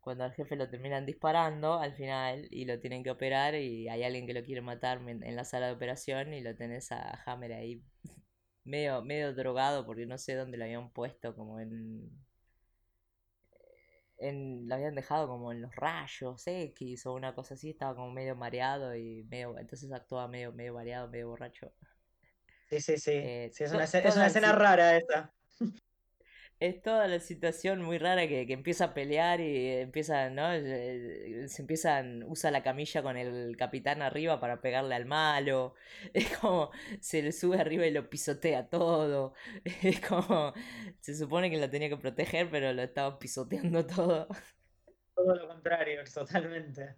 Cuando 0.00 0.24
al 0.24 0.32
jefe 0.34 0.56
lo 0.56 0.68
terminan 0.70 1.04
disparando 1.06 1.78
al 1.80 1.94
final 1.94 2.48
y 2.50 2.64
lo 2.64 2.80
tienen 2.80 3.02
que 3.04 3.10
operar 3.10 3.54
y 3.56 3.88
hay 3.88 4.02
alguien 4.04 4.26
que 4.26 4.32
lo 4.34 4.42
quiere 4.44 4.62
matar 4.62 5.00
en 5.08 5.36
la 5.36 5.44
sala 5.44 5.66
de 5.66 5.72
operación 5.74 6.32
y 6.34 6.40
lo 6.40 6.56
tenés 6.56 6.90
a 6.92 7.22
Hammer 7.26 7.52
ahí 7.52 7.84
medio, 8.64 9.02
medio 9.02 9.34
drogado 9.34 9.84
porque 9.86 10.06
no 10.06 10.18
sé 10.18 10.34
dónde 10.36 10.56
lo 10.58 10.64
habían 10.64 10.92
puesto, 10.92 11.34
como 11.36 11.60
en, 11.60 12.10
en... 14.18 14.68
Lo 14.68 14.74
habían 14.74 14.94
dejado 14.94 15.28
como 15.28 15.52
en 15.52 15.62
los 15.62 15.74
rayos 15.74 16.46
X 16.46 17.06
o 17.06 17.14
una 17.14 17.34
cosa 17.34 17.54
así, 17.54 17.70
estaba 17.70 17.94
como 17.94 18.10
medio 18.12 18.36
mareado 18.36 18.94
y 18.96 19.24
medio... 19.24 19.58
Entonces 19.58 19.90
actuaba 19.92 20.28
medio, 20.28 20.52
medio 20.52 20.74
mareado, 20.74 21.08
medio 21.08 21.28
borracho. 21.28 21.72
Sí, 22.70 22.80
sí, 22.80 22.98
sí. 22.98 23.12
Eh, 23.14 23.50
Sí, 23.52 23.64
es 23.64 23.72
una, 23.72 23.84
es 23.84 24.16
una 24.16 24.26
escena 24.26 24.52
rara 24.52 24.96
esa. 24.96 25.32
Es 26.60 26.82
toda 26.82 27.06
la 27.06 27.20
situación 27.20 27.82
muy 27.82 27.98
rara 27.98 28.26
que, 28.28 28.46
que 28.46 28.52
empieza 28.52 28.86
a 28.86 28.94
pelear 28.94 29.40
y 29.40 29.68
empieza, 29.80 30.28
¿no? 30.30 30.52
Eh, 30.52 31.44
Se 31.48 31.62
empiezan, 31.62 32.24
usa 32.24 32.50
la 32.50 32.62
camilla 32.64 33.02
con 33.02 33.16
el 33.16 33.56
capitán 33.56 34.02
arriba 34.02 34.40
para 34.40 34.60
pegarle 34.60 34.94
al 34.94 35.06
malo. 35.06 35.74
Es 36.14 36.36
como, 36.38 36.70
se 37.00 37.22
le 37.22 37.32
sube 37.32 37.60
arriba 37.60 37.86
y 37.86 37.92
lo 37.92 38.10
pisotea 38.10 38.68
todo. 38.68 39.34
Es 39.82 40.00
como, 40.00 40.52
se 41.00 41.14
supone 41.16 41.50
que 41.50 41.58
lo 41.58 41.70
tenía 41.70 41.88
que 41.88 41.96
proteger, 41.96 42.50
pero 42.50 42.72
lo 42.72 42.82
estaba 42.82 43.18
pisoteando 43.18 43.86
todo. 43.86 44.28
Todo 45.14 45.34
lo 45.34 45.46
contrario, 45.48 46.02
totalmente. 46.14 46.96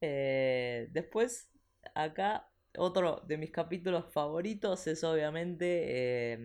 Eh, 0.00 0.88
después, 0.92 1.50
acá, 1.94 2.50
otro 2.78 3.22
de 3.26 3.38
mis 3.38 3.50
capítulos 3.50 4.12
favoritos 4.12 4.86
es 4.86 5.02
obviamente, 5.04 6.32
eh, 6.34 6.38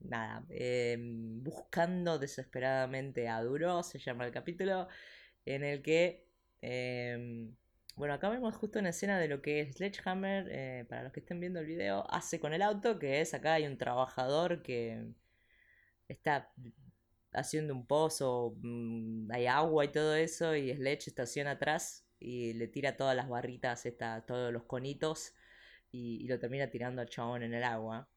nada, 0.00 0.44
eh, 0.50 0.96
buscando 1.00 2.18
desesperadamente 2.18 3.28
a 3.28 3.42
Duro, 3.42 3.82
se 3.82 3.98
llama 3.98 4.26
el 4.26 4.32
capítulo, 4.32 4.88
en 5.44 5.64
el 5.64 5.82
que, 5.82 6.26
eh, 6.62 7.50
bueno, 7.96 8.14
acá 8.14 8.30
vemos 8.30 8.56
justo 8.56 8.78
una 8.78 8.90
escena 8.90 9.18
de 9.18 9.28
lo 9.28 9.42
que 9.42 9.72
Sledgehammer, 9.72 10.48
eh, 10.50 10.86
para 10.88 11.02
los 11.04 11.12
que 11.12 11.20
estén 11.20 11.40
viendo 11.40 11.60
el 11.60 11.66
video, 11.66 12.10
hace 12.10 12.40
con 12.40 12.52
el 12.54 12.62
auto, 12.62 12.98
que 12.98 13.20
es 13.20 13.34
acá 13.34 13.54
hay 13.54 13.66
un 13.66 13.78
trabajador 13.78 14.62
que 14.62 15.06
está 16.08 16.52
haciendo 17.32 17.74
un 17.74 17.86
pozo, 17.86 18.54
mm, 18.62 19.30
hay 19.32 19.46
agua 19.46 19.84
y 19.84 19.88
todo 19.92 20.14
eso, 20.16 20.56
y 20.56 20.74
Sledge 20.74 21.08
estaciona 21.08 21.52
atrás 21.52 22.06
y 22.18 22.54
le 22.54 22.68
tira 22.68 22.96
todas 22.96 23.16
las 23.16 23.28
barritas, 23.28 23.86
esta, 23.86 24.24
todos 24.26 24.52
los 24.52 24.64
conitos, 24.64 25.34
y 25.92 26.26
lo 26.28 26.38
termina 26.38 26.70
tirando 26.70 27.02
al 27.02 27.08
chabón 27.08 27.42
en 27.42 27.54
el 27.54 27.64
agua. 27.64 28.09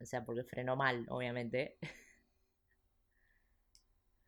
O 0.00 0.06
sea, 0.06 0.24
porque 0.24 0.44
frenó 0.44 0.76
mal, 0.76 1.06
obviamente. 1.08 1.78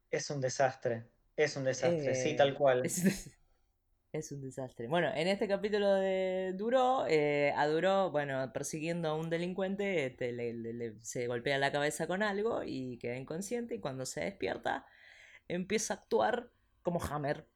Es 0.08 0.30
un 0.30 0.40
desastre. 0.40 1.10
Es 1.36 1.56
un 1.56 1.64
desastre, 1.64 2.14
sí, 2.14 2.36
tal 2.36 2.54
Eh, 2.54 2.54
cual. 2.54 2.92
es, 2.92 3.10
es 4.12 4.32
un 4.32 4.42
desastre. 4.42 4.88
Bueno, 4.88 5.08
en 5.14 5.28
este 5.28 5.48
capítulo 5.48 5.94
de 5.94 6.52
Duro, 6.56 7.06
eh, 7.08 7.52
a 7.56 7.66
Duro, 7.68 8.10
bueno, 8.10 8.52
persiguiendo 8.52 9.08
a 9.10 9.14
un 9.16 9.30
delincuente, 9.30 10.06
este, 10.06 10.32
le- 10.32 10.54
le- 10.54 10.72
le- 10.74 11.00
se 11.02 11.26
golpea 11.28 11.58
la 11.58 11.72
cabeza 11.72 12.06
con 12.08 12.22
algo 12.22 12.62
y 12.64 12.98
queda 12.98 13.16
inconsciente, 13.16 13.76
y 13.76 13.80
cuando 13.80 14.06
se 14.06 14.22
despierta, 14.22 14.86
empieza 15.48 15.94
a 15.94 15.98
actuar 15.98 16.52
como 16.82 17.00
Hammer. 17.04 17.49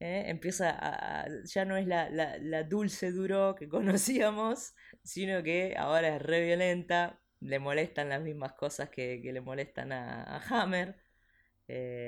¿Eh? 0.00 0.24
Empieza 0.28 0.70
a, 0.78 1.26
ya 1.44 1.64
no 1.64 1.76
es 1.76 1.86
la, 1.86 2.10
la- 2.10 2.38
la 2.38 2.64
dulce 2.64 3.12
duro 3.12 3.54
que 3.54 3.68
conocíamos, 3.68 4.74
sino 5.02 5.42
que 5.42 5.74
ahora 5.78 6.16
es 6.16 6.22
re 6.22 6.44
violenta, 6.44 7.20
le 7.40 7.58
molestan 7.58 8.08
las 8.10 8.20
mismas 8.22 8.52
cosas 8.54 8.90
que, 8.90 9.20
que 9.22 9.32
le 9.32 9.40
molestan 9.40 9.92
a, 9.92 10.24
a 10.24 10.40
Hammer. 10.62 10.96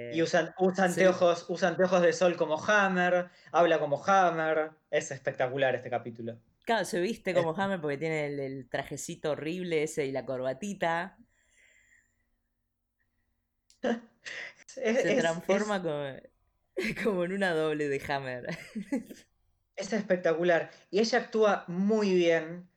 Y 0.09 0.20
eh, 0.20 0.22
usa, 0.22 0.55
usa 0.59 0.84
se 0.84 1.05
vi- 1.05 1.14
anteojos, 1.14 1.47
usa 1.49 1.68
anteojos 1.68 2.03
de 2.03 2.12
sol 2.12 2.36
como 2.36 2.62
Hammer, 2.64 3.30
habla 3.53 3.78
como 3.80 4.03
Hammer. 4.07 4.72
Es 4.91 5.11
espectacular 5.11 5.74
este 5.74 5.91
capítulo. 5.91 6.38
claro, 6.64 6.84
se 6.84 7.01
viste 7.01 7.34
Es, 7.34 7.34
como 7.34 7.55
Hammer 7.57 7.80
porque 7.80 7.99
tiene 7.99 8.26
el, 8.26 8.41
el 8.41 8.68
trajecito 8.68 9.32
horrible 9.32 9.82
ese 9.82 10.07
y 10.07 10.12
la 10.12 10.24
corbatita. 10.26 11.18
es, 14.76 15.05
Se 15.05 15.12
es- 15.12 15.14
transforma 15.14 15.82
como, 15.82 16.05
como 17.05 17.24
en 17.24 17.33
una 17.33 17.53
doble 17.55 17.89
de 17.89 18.03
Hammer. 18.09 18.47
es 19.76 19.93
espectacular. 19.93 20.70
Y 20.91 21.01
ella 21.01 21.18
actúa 21.18 21.64
muy 21.68 22.14
bien 22.14 22.70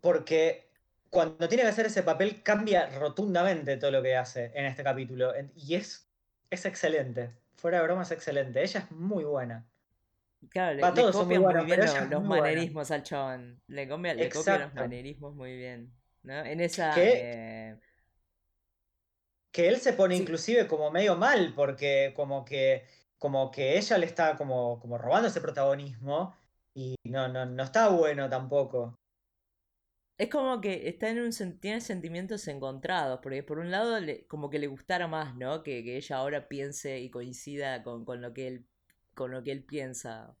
porque 0.00 0.70
cuando 1.10 1.48
tiene 1.48 1.62
que 1.64 1.70
hacer 1.70 1.86
ese 1.86 2.02
papel 2.02 2.42
cambia 2.42 2.88
rotundamente 2.98 3.76
todo 3.78 3.90
lo 3.90 4.02
que 4.02 4.16
hace 4.16 4.52
en 4.54 4.66
este 4.66 4.84
capítulo. 4.84 5.32
Y 5.56 5.74
es, 5.76 6.10
es 6.50 6.64
excelente. 6.66 7.38
Fuera 7.56 7.78
de 7.78 7.84
broma 7.84 8.02
es 8.02 8.10
excelente. 8.12 8.62
Ella 8.62 8.80
es 8.80 8.90
muy 8.92 9.24
buena. 9.24 9.70
Claro, 10.50 10.76
le, 10.76 10.82
Va, 10.82 10.92
le 10.92 10.94
todos 10.94 11.14
muy 11.14 11.24
copian 11.24 11.42
muy 11.42 11.64
buenos, 11.64 11.66
bien 11.66 11.80
los 11.80 12.22
muy 12.22 12.38
buena. 12.38 12.42
manerismos 12.42 12.90
al 12.90 13.02
chabón. 13.02 13.62
Le, 13.66 13.88
copia- 13.88 14.14
le 14.14 14.28
copian 14.30 14.60
los 14.60 14.74
manerismos 14.74 15.34
muy 15.34 15.56
bien. 15.56 15.92
¿no? 16.22 16.44
En 16.44 16.60
esa... 16.60 16.94
Que, 16.94 17.20
eh, 17.72 17.80
que 19.50 19.68
él 19.68 19.78
se 19.80 19.92
pone 19.94 20.16
sí, 20.16 20.22
inclusive 20.22 20.66
como 20.68 20.90
medio 20.90 21.16
mal, 21.16 21.54
porque 21.54 22.12
como 22.14 22.44
que, 22.44 22.86
como 23.18 23.50
que 23.50 23.76
ella 23.78 23.98
le 23.98 24.06
está 24.06 24.36
como, 24.36 24.78
como 24.80 24.98
robando 24.98 25.28
ese 25.28 25.40
protagonismo 25.40 26.34
y 26.74 26.96
no, 27.04 27.28
no, 27.28 27.46
no 27.46 27.62
está 27.62 27.88
bueno 27.88 28.28
tampoco. 28.28 28.98
Es 30.18 30.30
como 30.30 30.60
que 30.62 30.88
está 30.88 31.08
tiene 31.60 31.80
sentimientos 31.80 32.48
encontrados, 32.48 33.20
porque 33.22 33.42
por 33.42 33.58
un 33.58 33.70
lado 33.70 33.98
como 34.28 34.48
que 34.48 34.58
le 34.58 34.66
gustara 34.66 35.06
más, 35.08 35.36
¿no? 35.36 35.62
Que, 35.62 35.84
que 35.84 35.96
ella 35.96 36.16
ahora 36.16 36.48
piense 36.48 37.00
y 37.00 37.10
coincida 37.10 37.82
con, 37.82 38.04
con 38.04 38.22
lo 38.22 38.32
que 38.32 38.48
él, 38.48 38.66
con 39.14 39.30
lo 39.30 39.42
que 39.42 39.52
él 39.52 39.64
piensa, 39.64 40.34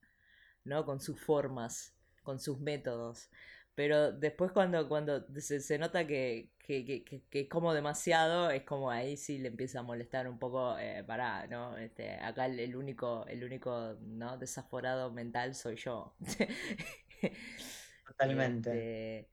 ¿no? 0.64 0.84
Con 0.86 1.00
sus 1.00 1.20
formas, 1.20 1.94
con 2.22 2.40
sus 2.40 2.58
métodos. 2.60 3.30
Pero 3.74 4.12
después 4.12 4.52
cuando, 4.52 4.88
cuando 4.88 5.26
se, 5.40 5.60
se 5.60 5.78
nota 5.78 6.06
que, 6.06 6.50
que, 6.66 6.84
que, 6.84 7.04
que- 7.04 7.22
que 7.30 7.40
es 7.42 7.48
como 7.48 7.72
demasiado, 7.74 8.50
es 8.50 8.62
como 8.64 8.90
ahí 8.90 9.16
sí 9.16 9.38
le 9.38 9.48
empieza 9.48 9.80
a 9.80 9.82
molestar 9.82 10.28
un 10.28 10.38
poco, 10.38 10.78
eh, 10.78 11.04
pará, 11.06 11.46
¿no? 11.48 11.76
Este, 11.78 12.12
acá 12.14 12.46
el, 12.46 12.60
el 12.60 12.76
único, 12.76 13.26
el 13.28 13.44
único, 13.44 13.96
¿no? 14.02 14.38
Desaforado 14.38 15.12
mental 15.12 15.54
soy 15.54 15.76
yo. 15.76 16.16
Totalmente. 18.06 18.70
Este, 18.70 19.30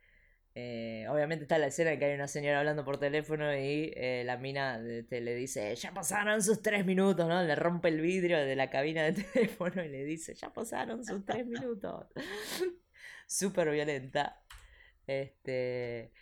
eh, 0.55 1.07
obviamente 1.09 1.43
está 1.43 1.57
la 1.57 1.67
escena 1.67 1.93
en 1.93 1.99
que 1.99 2.05
hay 2.05 2.15
una 2.15 2.27
señora 2.27 2.59
hablando 2.59 2.85
por 2.85 2.99
teléfono 2.99 3.53
y 3.55 3.91
eh, 3.95 4.23
la 4.25 4.37
mina 4.37 4.79
este, 4.85 5.21
le 5.21 5.35
dice, 5.35 5.75
ya 5.75 5.93
pasaron 5.93 6.41
sus 6.43 6.61
tres 6.61 6.85
minutos, 6.85 7.27
¿no? 7.27 7.41
Le 7.43 7.55
rompe 7.55 7.89
el 7.89 8.01
vidrio 8.01 8.37
de 8.39 8.55
la 8.55 8.69
cabina 8.69 9.03
de 9.03 9.13
teléfono 9.23 9.83
y 9.83 9.89
le 9.89 10.03
dice, 10.05 10.35
ya 10.35 10.53
pasaron 10.53 11.05
sus 11.05 11.25
tres 11.25 11.45
minutos. 11.47 12.07
Súper 13.27 13.71
violenta. 13.71 14.43
Este, 15.07 16.13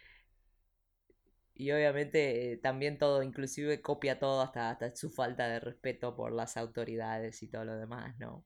y 1.62 1.72
obviamente 1.72 2.54
eh, 2.54 2.58
también 2.58 2.98
todo, 2.98 3.24
inclusive 3.24 3.82
copia 3.82 4.20
todo 4.20 4.42
hasta, 4.42 4.70
hasta 4.72 4.96
su 4.96 5.10
falta 5.12 5.48
de 5.48 5.60
respeto 5.60 6.16
por 6.16 6.32
las 6.34 6.58
autoridades 6.58 7.44
y 7.44 7.50
todo 7.50 7.66
lo 7.66 7.76
demás, 7.78 8.18
¿no? 8.20 8.46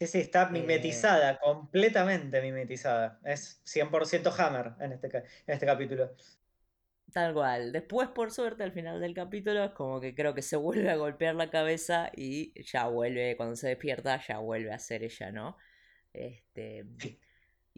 Sí, 0.00 0.06
sí, 0.06 0.18
está 0.20 0.48
Eh, 0.50 0.50
mimetizada, 0.50 1.38
completamente 1.40 2.40
mimetizada. 2.40 3.18
Es 3.24 3.60
100% 3.64 4.30
Hammer 4.38 4.74
en 4.80 4.92
este, 4.92 5.08
en 5.18 5.24
este 5.46 5.66
capítulo. 5.66 6.14
Tal 7.12 7.32
cual. 7.32 7.72
Después, 7.72 8.08
por 8.10 8.30
suerte, 8.30 8.62
al 8.64 8.72
final 8.72 9.00
del 9.00 9.14
capítulo, 9.14 9.64
es 9.64 9.70
como 9.72 10.00
que 10.00 10.14
creo 10.14 10.34
que 10.34 10.42
se 10.42 10.56
vuelve 10.56 10.90
a 10.90 10.96
golpear 10.96 11.34
la 11.34 11.50
cabeza 11.50 12.10
y 12.14 12.52
ya 12.62 12.86
vuelve, 12.88 13.36
cuando 13.36 13.56
se 13.56 13.68
despierta, 13.68 14.20
ya 14.26 14.38
vuelve 14.38 14.72
a 14.72 14.78
ser 14.78 15.02
ella, 15.02 15.32
¿no? 15.32 15.56
Este. 16.12 16.84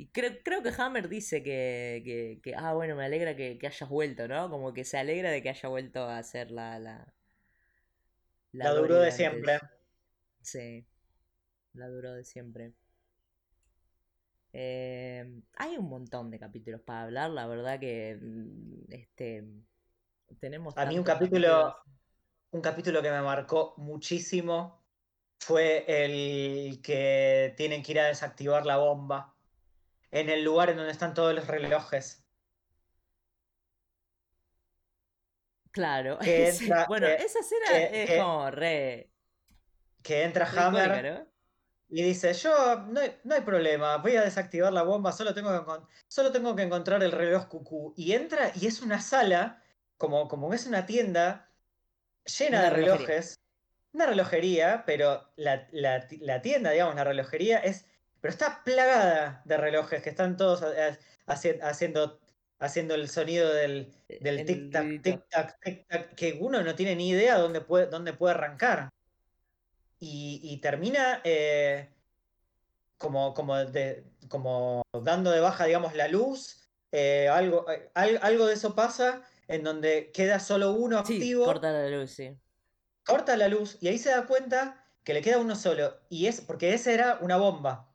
Y 0.00 0.06
creo, 0.12 0.32
creo 0.42 0.62
que 0.62 0.72
Hammer 0.78 1.10
dice 1.10 1.42
que, 1.42 2.40
que, 2.42 2.54
ah, 2.54 2.72
bueno, 2.72 2.96
me 2.96 3.04
alegra 3.04 3.36
que, 3.36 3.58
que, 3.58 3.66
hayas 3.66 3.86
vuelto, 3.86 4.26
¿no? 4.28 4.48
Como 4.48 4.72
que 4.72 4.82
se 4.82 4.96
alegra 4.96 5.30
de 5.30 5.42
que 5.42 5.50
haya 5.50 5.68
vuelto 5.68 6.08
a 6.08 6.22
ser 6.22 6.50
la... 6.50 6.78
La, 6.78 7.12
la, 8.52 8.70
duró 8.70 8.98
de 8.98 9.12
siempre. 9.12 9.60
Sí, 10.40 10.86
la 11.74 11.88
duró 11.88 12.14
de 12.14 12.24
siempre. 12.24 12.72
Eh, 14.54 15.42
hay 15.56 15.76
un 15.76 15.90
montón 15.90 16.30
de 16.30 16.38
capítulos 16.38 16.80
para 16.80 17.02
hablar, 17.02 17.28
la 17.32 17.46
verdad 17.46 17.78
que 17.78 18.18
mm, 18.18 18.92
este 18.92 19.44
tenemos 20.40 20.76
a 20.78 20.86
mí 20.86 20.98
un 20.98 21.04
capítulo 21.04 21.76
un 22.52 22.60
capítulo 22.62 23.02
que 23.02 23.10
me 23.10 23.20
marcó 23.20 23.74
muchísimo 23.76 24.82
fue 25.38 25.84
el 25.86 26.80
que 26.82 27.52
tienen 27.56 27.82
que 27.82 27.92
ir 27.92 28.00
a 28.00 28.06
desactivar 28.06 28.64
la 28.64 28.78
bomba 28.78 29.36
en 30.10 30.28
el 30.28 30.42
lugar 30.42 30.70
en 30.70 30.76
donde 30.76 30.92
están 30.92 31.14
todos 31.14 31.34
los 31.34 31.46
relojes. 31.46 32.24
Claro, 35.70 36.18
bueno, 36.88 37.06
esa 37.06 37.38
escena 37.38 37.78
es 37.78 38.18
como 38.18 38.50
re. 38.50 39.10
Que 40.02 40.24
entra 40.24 40.46
Hammer 40.46 41.26
y 41.88 42.02
dice: 42.02 42.32
Yo, 42.32 42.86
no 42.88 43.00
hay, 43.00 43.40
problema, 43.42 43.98
voy 43.98 44.16
a 44.16 44.22
desactivar 44.22 44.72
la 44.72 44.82
bomba, 44.82 45.12
solo 45.12 45.34
tengo 45.34 45.50
que, 45.50 45.86
solo 46.08 46.32
tengo 46.32 46.56
que 46.56 46.62
encontrar 46.62 47.02
el 47.02 47.12
reloj 47.12 47.46
cucú. 47.48 47.94
Y 47.96 48.12
entra 48.12 48.50
y 48.54 48.66
es 48.66 48.80
una 48.80 49.00
sala, 49.00 49.62
como, 49.96 50.26
como 50.26 50.52
es 50.54 50.66
una 50.66 50.86
tienda 50.86 51.50
llena 52.24 52.62
de 52.62 52.70
relojes, 52.70 53.38
una 53.92 54.06
relojería, 54.06 54.84
pero 54.86 55.30
la, 55.36 55.68
la 55.70 56.42
tienda, 56.42 56.70
digamos, 56.70 56.96
la 56.96 57.04
relojería 57.04 57.58
es 57.58 57.86
pero 58.20 58.32
está 58.32 58.62
plagada 58.64 59.42
de 59.44 59.56
relojes 59.56 60.02
que 60.02 60.10
están 60.10 60.36
todos 60.36 60.62
haciendo, 61.26 62.20
haciendo 62.58 62.94
el 62.94 63.08
sonido 63.08 63.52
del, 63.52 63.92
del 64.20 64.46
tic-tac, 64.46 65.02
tic-tac, 65.02 65.58
tic-tac, 65.60 66.14
que 66.14 66.38
uno 66.40 66.62
no 66.62 66.74
tiene 66.74 66.94
ni 66.96 67.08
idea 67.08 67.38
dónde 67.38 67.62
puede, 67.62 67.86
dónde 67.86 68.12
puede 68.12 68.34
arrancar. 68.34 68.90
Y, 70.02 70.58
termina 70.62 71.20
eh, 71.24 71.90
como, 72.96 73.34
como, 73.34 73.54
como 74.28 74.82
dando 75.02 75.30
de 75.30 75.40
baja, 75.40 75.66
digamos, 75.66 75.94
la 75.94 76.08
luz. 76.08 76.68
Eh, 76.92 77.28
algo, 77.28 77.66
eh, 77.70 77.90
algo 77.94 78.46
de 78.46 78.54
eso 78.54 78.74
pasa 78.74 79.22
en 79.46 79.62
donde 79.62 80.10
queda 80.12 80.40
solo 80.40 80.72
uno 80.72 80.98
activo. 80.98 81.44
corta 81.44 81.70
la 81.70 81.88
luz, 81.88 82.12
sí. 82.12 82.34
Corta 83.04 83.36
la 83.36 83.48
luz 83.48 83.76
y 83.80 83.88
ahí 83.88 83.98
se 83.98 84.10
da 84.10 84.26
cuenta 84.26 84.86
que 85.04 85.12
le 85.12 85.20
queda 85.20 85.38
uno 85.38 85.54
solo. 85.54 86.00
Y 86.08 86.26
es 86.26 86.40
porque 86.40 86.72
esa 86.72 86.92
era 86.92 87.18
una 87.20 87.36
bomba 87.36 87.89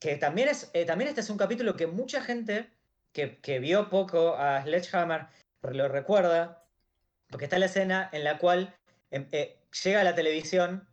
que 0.00 0.16
también, 0.16 0.48
es, 0.48 0.70
eh, 0.72 0.86
también 0.86 1.08
este 1.08 1.20
es 1.20 1.30
un 1.30 1.36
capítulo 1.36 1.76
que 1.76 1.86
mucha 1.86 2.22
gente 2.22 2.70
que, 3.12 3.58
vio 3.58 3.90
poco 3.90 4.34
a 4.34 4.62
Sledgehammer 4.62 5.26
lo 5.62 5.88
recuerda, 5.88 6.64
porque 7.28 7.44
está 7.44 7.58
la 7.58 7.66
escena 7.66 8.08
en 8.12 8.24
la 8.24 8.38
cual 8.38 8.74
em, 9.10 9.28
eh, 9.30 9.58
llega 9.84 10.00
a 10.00 10.04
la 10.04 10.14
televisión 10.14 10.88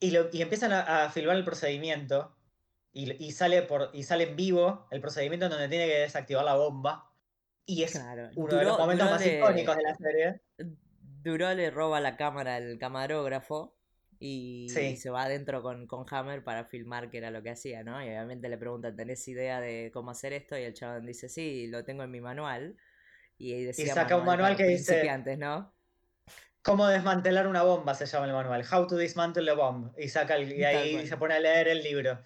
y, 0.00 0.10
lo, 0.10 0.30
y 0.32 0.40
empiezan 0.40 0.72
a, 0.72 1.10
filmar 1.10 1.36
el 1.36 1.44
procedimiento 1.44 2.34
y, 2.92 3.32
sale 3.32 3.62
por, 3.62 3.90
y 3.92 4.04
sale 4.04 4.24
en 4.24 4.36
vivo 4.36 4.86
el 4.90 5.00
procedimiento 5.00 5.46
en 5.46 5.52
donde 5.52 5.68
tiene 5.68 5.86
que 5.86 5.98
desactivar 5.98 6.44
la 6.44 6.54
bomba. 6.54 7.10
Y 7.66 7.82
es 7.82 8.00
uno 8.36 8.56
de 8.56 8.64
los 8.64 8.78
momentos 8.78 9.10
más 9.10 9.26
icónicos 9.26 9.76
de 9.76 9.82
la 9.82 9.94
serie. 9.96 10.40
Duró 11.22 11.52
le 11.54 11.70
roba 11.70 12.00
la 12.00 12.16
cámara 12.16 12.56
al 12.56 12.78
camarógrafo 12.78 13.73
y, 14.26 14.68
se 14.70 15.10
va 15.10 15.24
adentro 15.24 15.62
con, 15.62 15.86
con, 15.86 16.06
Hammer 16.08 16.42
para 16.42 16.64
filmar 16.64 17.10
que 17.10 17.18
era 17.18 17.30
lo 17.30 17.42
que 17.42 17.50
hacía, 17.50 17.84
¿no? 17.84 18.02
Y 18.02 18.08
obviamente 18.08 18.48
le 18.48 18.56
preguntan, 18.56 18.96
¿tenés 18.96 19.28
idea 19.28 19.60
de 19.60 19.90
cómo 19.92 20.12
hacer 20.12 20.32
esto? 20.32 20.56
Y 20.56 20.62
el 20.62 20.72
chabón 20.72 21.04
dice, 21.04 21.28
sí, 21.28 21.66
lo 21.66 21.84
tengo 21.84 22.04
en 22.04 22.10
mi 22.10 22.22
manual. 22.22 22.74
Y, 23.36 23.64
decía 23.64 23.84
y 23.84 23.88
saca 23.88 24.16
un 24.16 24.24
manual 24.24 24.56
que 24.56 24.64
dice... 24.64 25.04
¿no? 25.36 25.74
Cómo 26.62 26.86
desmantelar 26.86 27.46
una 27.46 27.64
bomba 27.64 27.94
se 27.94 28.06
llama 28.06 28.24
el 28.24 28.32
manual. 28.32 28.64
How 28.64 28.86
to 28.86 28.96
dismantle 28.96 29.50
a 29.50 29.54
bomb. 29.54 29.92
Y, 29.98 30.08
saca 30.08 30.38
y 30.38 30.64
ahí 30.64 31.06
se 31.06 31.18
pone 31.18 31.34
a 31.34 31.40
leer 31.40 31.68
el 31.68 31.82
libro. 31.82 32.18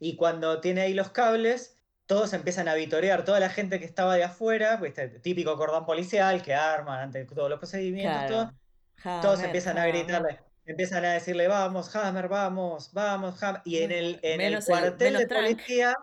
Y 0.00 0.16
cuando 0.16 0.60
tiene 0.60 0.80
ahí 0.80 0.92
los 0.92 1.10
cables, 1.10 1.78
todos 2.06 2.32
empiezan 2.32 2.66
a 2.66 2.74
vitorear. 2.74 3.24
Toda 3.24 3.38
la 3.38 3.48
gente 3.48 3.78
que 3.78 3.84
estaba 3.84 4.16
de 4.16 4.24
afuera, 4.24 4.80
pues, 4.80 4.98
este 4.98 5.20
típico 5.20 5.56
cordón 5.56 5.86
policial 5.86 6.42
que 6.42 6.52
arman 6.52 6.98
ante 6.98 7.24
todos 7.26 7.48
los 7.48 7.60
procedimientos, 7.60 8.48
todos 9.22 9.40
empiezan 9.40 9.78
a 9.78 9.86
gritarle 9.86 10.40
empiezan 10.66 11.04
a 11.04 11.12
decirle, 11.12 11.48
vamos, 11.48 11.94
Hammer, 11.94 12.28
vamos, 12.28 12.90
vamos, 12.92 13.42
Hammer. 13.42 13.62
Y 13.64 13.78
en 13.78 13.92
el, 13.92 14.18
en 14.22 14.40
el 14.40 14.64
cuartel 14.64 15.18
de 15.18 15.26
policía, 15.26 15.94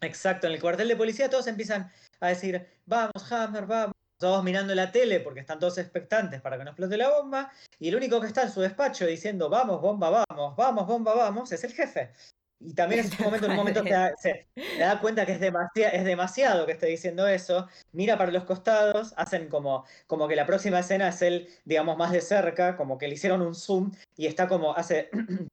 exacto, 0.00 0.46
en 0.46 0.54
el 0.54 0.60
cuartel 0.60 0.88
de 0.88 0.96
policía 0.96 1.30
todos 1.30 1.46
empiezan 1.46 1.90
a 2.20 2.28
decir, 2.28 2.66
vamos, 2.86 3.30
Hammer, 3.30 3.66
vamos. 3.66 3.94
Todos 4.18 4.42
mirando 4.42 4.74
la 4.74 4.90
tele 4.90 5.20
porque 5.20 5.38
están 5.38 5.60
todos 5.60 5.78
expectantes 5.78 6.40
para 6.40 6.58
que 6.58 6.64
no 6.64 6.70
explote 6.70 6.96
la 6.96 7.08
bomba. 7.08 7.52
Y 7.78 7.88
el 7.88 7.94
único 7.94 8.20
que 8.20 8.26
está 8.26 8.42
en 8.42 8.50
su 8.50 8.60
despacho 8.60 9.06
diciendo, 9.06 9.48
vamos, 9.48 9.80
bomba, 9.80 10.10
vamos, 10.10 10.56
vamos, 10.56 10.86
bomba, 10.88 11.14
vamos, 11.14 11.52
es 11.52 11.62
el 11.62 11.72
jefe. 11.72 12.12
Y 12.60 12.74
también 12.74 13.00
en 13.00 13.06
ese 13.06 13.22
momento, 13.22 13.46
en 13.46 13.52
un 13.52 13.56
momento 13.56 13.82
se 14.16 14.46
da, 14.78 15.00
cuenta 15.00 15.24
que 15.24 15.32
es, 15.32 15.40
demasiado, 15.40 15.94
es 15.94 16.04
demasiado 16.04 16.66
que 16.66 16.72
esté 16.72 16.86
diciendo 16.86 17.26
eso, 17.28 17.68
mira 17.92 18.18
para 18.18 18.32
los 18.32 18.44
costados, 18.44 19.14
hacen 19.16 19.48
como, 19.48 19.84
como 20.06 20.26
que 20.26 20.34
la 20.34 20.46
próxima 20.46 20.80
escena 20.80 21.08
es 21.08 21.22
él, 21.22 21.48
digamos, 21.64 21.96
más 21.96 22.10
de 22.10 22.20
cerca, 22.20 22.76
como 22.76 22.98
que 22.98 23.06
le 23.06 23.14
hicieron 23.14 23.42
un 23.42 23.54
zoom 23.54 23.92
y 24.16 24.26
está 24.26 24.48
como, 24.48 24.74
hace, 24.74 25.08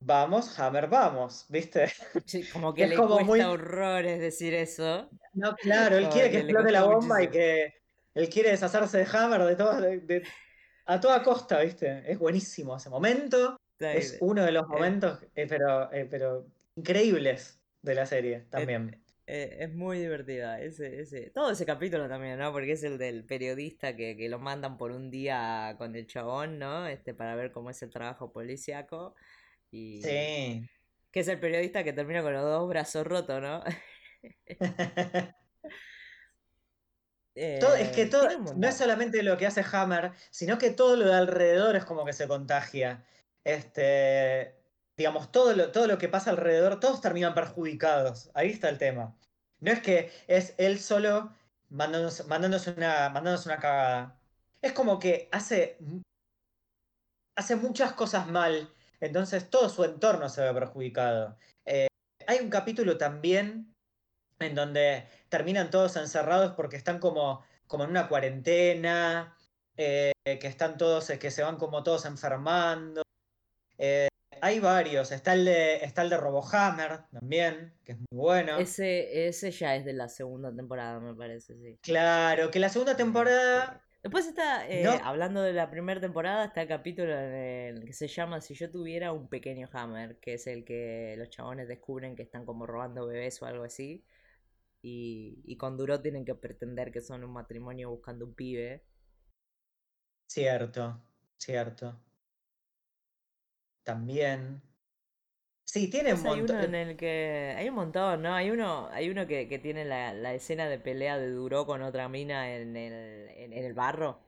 vamos, 0.00 0.58
Hammer, 0.58 0.88
vamos, 0.88 1.44
¿viste? 1.50 1.92
Sí, 2.24 2.48
como 2.48 2.72
que 2.72 2.86
le 2.86 2.96
como 2.96 3.26
cuesta 3.26 3.50
horrores 3.50 4.18
decir 4.18 4.54
eso. 4.54 5.10
No, 5.34 5.54
claro, 5.54 5.98
él 5.98 6.08
quiere 6.08 6.30
que, 6.30 6.38
explote 6.38 6.72
la 6.72 6.84
bomba 6.84 7.22
y 7.22 7.28
que 7.28 7.74
él 8.14 8.28
quiere 8.30 8.50
deshacerse 8.50 8.98
de 8.98 9.06
Hammer 9.12 9.42
de, 9.42 9.56
todo, 9.56 9.82
a 10.86 11.00
toda 11.00 11.22
costa, 11.22 11.60
¿viste? 11.60 12.10
Es 12.10 12.18
buenísimo 12.18 12.74
ese 12.76 12.88
momento. 12.88 13.58
Es 13.80 14.18
uno 14.20 14.44
de 14.44 14.52
los 14.52 14.64
eh, 14.64 14.68
momentos, 14.68 15.20
eh, 15.34 15.46
pero, 15.48 15.92
eh, 15.92 16.06
pero 16.10 16.46
increíbles 16.76 17.60
de 17.82 17.94
la 17.94 18.06
serie 18.06 18.46
también. 18.50 19.00
Es, 19.26 19.72
muy 19.74 19.98
divertida. 19.98 20.58
Ese, 20.60 21.02
ese, 21.02 21.30
todo 21.30 21.50
ese 21.50 21.66
capítulo 21.66 22.08
también, 22.08 22.38
¿no? 22.38 22.50
Porque 22.50 22.72
es 22.72 22.82
el 22.82 22.96
del 22.96 23.24
periodista 23.24 23.94
que, 23.94 24.16
que, 24.16 24.28
lo 24.30 24.38
mandan 24.38 24.78
por 24.78 24.90
un 24.90 25.10
día 25.10 25.74
con 25.76 25.94
el 25.94 26.06
chabón, 26.06 26.58
¿no? 26.58 26.86
Este, 26.86 27.12
para 27.12 27.34
ver 27.34 27.52
cómo 27.52 27.68
es 27.68 27.82
el 27.82 27.90
trabajo 27.90 28.32
policíaco. 28.32 29.14
Y, 29.70 30.00
sí. 30.02 30.66
Que 31.10 31.20
es 31.20 31.28
el 31.28 31.38
periodista 31.38 31.84
que 31.84 31.92
termina 31.92 32.22
con 32.22 32.32
los 32.32 32.42
dos 32.42 32.66
brazos 32.70 33.06
rotos, 33.06 33.42
¿no? 33.42 33.62
todo, 37.60 37.76
es 37.76 37.88
que 37.90 38.06
todo, 38.06 38.28
no 38.56 38.66
es 38.66 38.76
solamente 38.76 39.22
lo 39.22 39.36
que 39.36 39.46
hace 39.46 39.62
Hammer, 39.72 40.12
sino 40.30 40.56
que 40.56 40.70
todo 40.70 40.96
lo 40.96 41.06
de 41.06 41.14
alrededor 41.14 41.76
es 41.76 41.84
como 41.84 42.06
que 42.06 42.14
se 42.14 42.26
contagia 42.26 43.04
este, 43.48 44.56
digamos, 44.96 45.32
todo 45.32 45.54
lo, 45.54 45.72
todo 45.72 45.86
lo 45.86 45.98
que 45.98 46.08
pasa 46.08 46.30
alrededor, 46.30 46.80
todos 46.80 47.00
terminan 47.00 47.34
perjudicados. 47.34 48.30
Ahí 48.34 48.50
está 48.50 48.68
el 48.68 48.78
tema. 48.78 49.16
No 49.60 49.72
es 49.72 49.80
que 49.80 50.12
es 50.26 50.54
él 50.58 50.78
solo 50.78 51.32
mandándonos, 51.70 52.20
una, 52.76 53.12
una 53.46 53.58
cagada. 53.58 54.20
Es 54.60 54.72
como 54.72 54.98
que 54.98 55.28
hace, 55.32 55.78
hace 57.36 57.56
muchas 57.56 57.92
cosas 57.94 58.28
mal, 58.28 58.72
entonces 59.00 59.48
todo 59.50 59.68
su 59.68 59.84
entorno 59.84 60.28
se 60.28 60.42
ve 60.42 60.52
perjudicado. 60.52 61.38
Eh, 61.64 61.88
hay 62.26 62.40
un 62.40 62.50
capítulo 62.50 62.98
también 62.98 63.74
en 64.40 64.54
donde 64.54 65.08
terminan 65.28 65.70
todos 65.70 65.96
encerrados 65.96 66.52
porque 66.54 66.76
están 66.76 66.98
como, 66.98 67.44
como 67.66 67.84
en 67.84 67.90
una 67.90 68.08
cuarentena, 68.08 69.36
eh, 69.76 70.12
que 70.24 70.46
están 70.48 70.76
todos, 70.76 71.08
que 71.08 71.30
se 71.30 71.42
van 71.42 71.56
como 71.56 71.82
todos 71.82 72.04
enfermando. 72.04 73.02
Eh, 73.78 74.08
hay 74.40 74.60
varios. 74.60 75.12
Está 75.12 75.34
el 75.34 75.44
de, 75.44 75.76
está 75.76 76.02
el 76.02 76.10
de 76.10 76.16
Robohammer 76.16 77.06
también, 77.10 77.74
que 77.84 77.92
es 77.92 77.98
muy 77.98 78.18
bueno. 78.18 78.58
Ese, 78.58 79.28
ese 79.28 79.50
ya 79.50 79.76
es 79.76 79.84
de 79.84 79.92
la 79.92 80.08
segunda 80.08 80.54
temporada, 80.54 81.00
me 81.00 81.14
parece, 81.14 81.56
sí. 81.56 81.78
Claro, 81.82 82.50
que 82.50 82.58
la 82.58 82.68
segunda 82.68 82.96
temporada. 82.96 83.82
Después 84.02 84.26
está, 84.26 84.68
eh, 84.68 84.86
hablando 85.02 85.42
de 85.42 85.52
la 85.52 85.70
primera 85.70 86.00
temporada, 86.00 86.46
está 86.46 86.62
el 86.62 86.68
capítulo 86.68 87.14
que 87.14 87.92
se 87.92 88.06
llama 88.06 88.40
Si 88.40 88.54
yo 88.54 88.70
tuviera 88.70 89.12
un 89.12 89.28
pequeño 89.28 89.68
Hammer, 89.72 90.18
que 90.20 90.34
es 90.34 90.46
el 90.46 90.64
que 90.64 91.16
los 91.18 91.30
chabones 91.30 91.66
descubren 91.66 92.14
que 92.14 92.22
están 92.22 92.46
como 92.46 92.64
robando 92.64 93.06
bebés 93.06 93.42
o 93.42 93.46
algo 93.46 93.64
así. 93.64 94.04
Y, 94.80 95.42
y 95.44 95.56
con 95.56 95.76
Duro 95.76 96.00
tienen 96.00 96.24
que 96.24 96.36
pretender 96.36 96.92
que 96.92 97.00
son 97.00 97.24
un 97.24 97.32
matrimonio 97.32 97.90
buscando 97.90 98.24
un 98.24 98.34
pibe. 98.34 98.84
Cierto, 100.28 101.02
cierto 101.36 102.00
también. 103.88 104.60
Sí, 105.64 105.88
tiene 105.88 106.14
un 106.14 106.26
hay 106.26 106.40
uno 106.42 106.54
montón. 106.54 106.64
en 106.64 106.74
el 106.74 106.96
que. 106.96 107.54
Hay 107.56 107.68
un 107.68 107.74
montón, 107.76 108.22
¿no? 108.22 108.34
Hay 108.34 108.50
uno, 108.50 108.88
hay 108.90 109.08
uno 109.10 109.26
que, 109.26 109.48
que 109.48 109.58
tiene 109.58 109.84
la, 109.84 110.12
la 110.14 110.34
escena 110.34 110.68
de 110.68 110.78
pelea 110.78 111.18
de 111.18 111.30
Duro 111.30 111.66
con 111.66 111.82
otra 111.82 112.08
mina 112.08 112.54
en 112.56 112.76
el, 112.76 112.92
en, 113.30 113.52
en 113.52 113.64
el 113.64 113.74
barro. 113.74 114.18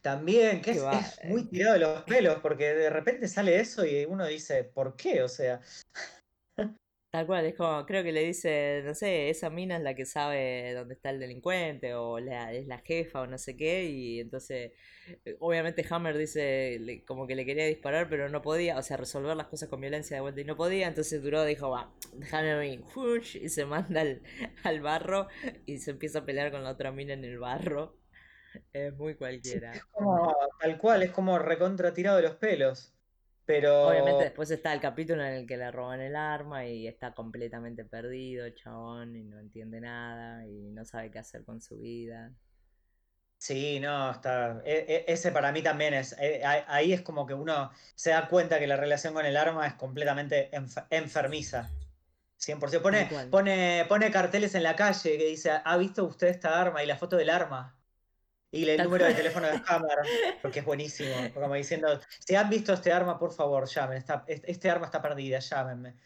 También, 0.00 0.60
que 0.62 0.72
Que 0.72 0.78
es, 0.78 0.82
va. 0.82 0.98
es 0.98 1.18
eh, 1.22 1.28
muy 1.28 1.48
tirado 1.48 1.74
de 1.74 1.78
los 1.80 2.02
pelos, 2.04 2.40
porque 2.42 2.74
de 2.74 2.90
repente 2.90 3.28
sale 3.28 3.60
eso 3.60 3.84
y 3.86 4.04
uno 4.04 4.26
dice, 4.26 4.64
¿por 4.64 4.96
qué? 4.96 5.22
O 5.22 5.28
sea, 5.28 5.60
Tal 7.12 7.26
cual, 7.26 7.44
es 7.44 7.54
como, 7.54 7.84
creo 7.84 8.02
que 8.02 8.10
le 8.10 8.24
dice, 8.24 8.80
no 8.86 8.94
sé, 8.94 9.28
esa 9.28 9.50
mina 9.50 9.76
es 9.76 9.82
la 9.82 9.94
que 9.94 10.06
sabe 10.06 10.72
dónde 10.74 10.94
está 10.94 11.10
el 11.10 11.20
delincuente, 11.20 11.94
o 11.94 12.18
la, 12.18 12.54
es 12.54 12.66
la 12.66 12.78
jefa, 12.78 13.20
o 13.20 13.26
no 13.26 13.36
sé 13.36 13.54
qué, 13.54 13.84
y 13.84 14.20
entonces, 14.20 14.72
eh, 15.26 15.36
obviamente 15.40 15.84
Hammer 15.90 16.16
dice, 16.16 16.78
le- 16.80 17.04
como 17.04 17.26
que 17.26 17.34
le 17.36 17.44
quería 17.44 17.66
disparar, 17.66 18.08
pero 18.08 18.30
no 18.30 18.40
podía, 18.40 18.78
o 18.78 18.82
sea, 18.82 18.96
resolver 18.96 19.36
las 19.36 19.48
cosas 19.48 19.68
con 19.68 19.82
violencia 19.82 20.16
de 20.16 20.22
vuelta 20.22 20.40
y 20.40 20.44
no 20.44 20.56
podía, 20.56 20.88
entonces 20.88 21.22
Duro 21.22 21.44
dijo, 21.44 21.68
va, 21.70 21.92
déjame 22.14 22.52
a 22.52 22.58
mí, 22.60 22.80
y 23.42 23.48
se 23.50 23.66
manda 23.66 24.00
al, 24.00 24.22
al 24.64 24.80
barro 24.80 25.28
y 25.66 25.78
se 25.80 25.90
empieza 25.90 26.20
a 26.20 26.24
pelear 26.24 26.50
con 26.50 26.64
la 26.64 26.70
otra 26.70 26.92
mina 26.92 27.12
en 27.12 27.24
el 27.24 27.38
barro, 27.38 27.94
es 28.72 28.94
muy 28.96 29.16
sí, 29.40 29.60
cualquiera. 29.60 29.72
es 29.72 29.84
como 29.92 30.32
tal 30.60 30.78
cual, 30.78 31.02
es 31.02 31.10
como 31.10 31.38
recontra 31.38 31.92
tirado 31.94 32.16
de 32.18 32.22
los 32.24 32.36
pelos. 32.36 32.92
Obviamente 33.80 34.24
después 34.24 34.50
está 34.50 34.72
el 34.72 34.80
capítulo 34.80 35.24
en 35.24 35.34
el 35.34 35.46
que 35.46 35.56
le 35.56 35.70
roban 35.70 36.00
el 36.00 36.16
arma 36.16 36.66
y 36.66 36.86
está 36.86 37.14
completamente 37.14 37.84
perdido 37.84 38.48
chabón 38.50 39.16
y 39.16 39.24
no 39.24 39.38
entiende 39.40 39.80
nada 39.80 40.46
y 40.46 40.70
no 40.70 40.84
sabe 40.84 41.10
qué 41.10 41.18
hacer 41.18 41.44
con 41.44 41.60
su 41.60 41.78
vida. 41.78 42.32
sí, 43.38 43.80
no, 43.80 44.10
está. 44.12 44.62
e- 44.64 45.04
e- 45.08 45.12
ese 45.12 45.32
para 45.32 45.52
mí 45.52 45.62
también 45.62 45.94
es. 45.94 46.14
eh, 46.18 46.42
ahí 46.44 46.92
es 46.92 47.02
como 47.02 47.26
que 47.26 47.34
uno 47.34 47.70
se 47.94 48.10
da 48.10 48.28
cuenta 48.28 48.58
que 48.58 48.66
la 48.66 48.76
relación 48.76 49.14
con 49.14 49.26
el 49.26 49.36
arma 49.36 49.66
es 49.66 49.74
completamente 49.74 50.50
enf- 50.52 50.86
enfermiza. 50.90 51.76
100%. 52.36 52.82
Tal 52.88 52.90
Pone, 52.90 53.08
pone, 53.30 53.86
pone 53.88 54.10
carteles 54.10 54.54
en 54.54 54.62
la 54.64 54.76
calle 54.76 55.18
que 55.18 55.26
dice, 55.26 55.52
¿ha 55.64 55.76
visto 55.78 56.04
usted 56.04 56.28
esta 56.28 56.60
arma? 56.60 56.82
Y 56.82 56.86
la 56.86 56.96
foto 56.98 57.16
del 57.16 57.30
arma. 57.30 57.78
Y 58.54 58.68
el 58.68 58.82
número 58.82 59.06
de 59.06 59.14
teléfono 59.14 59.46
de 59.46 59.60
Hammer, 59.66 59.98
porque 60.42 60.60
es 60.60 60.64
buenísimo. 60.64 61.14
Como 61.34 61.54
diciendo, 61.54 61.98
si 62.20 62.34
han 62.36 62.50
visto 62.50 62.74
este 62.74 62.92
arma, 62.92 63.18
por 63.18 63.32
favor, 63.32 63.66
llamen. 63.66 63.96
Está, 63.96 64.24
este, 64.28 64.50
este 64.50 64.70
arma 64.70 64.86
está 64.86 65.00
perdida, 65.00 65.38
llámenme. 65.38 65.96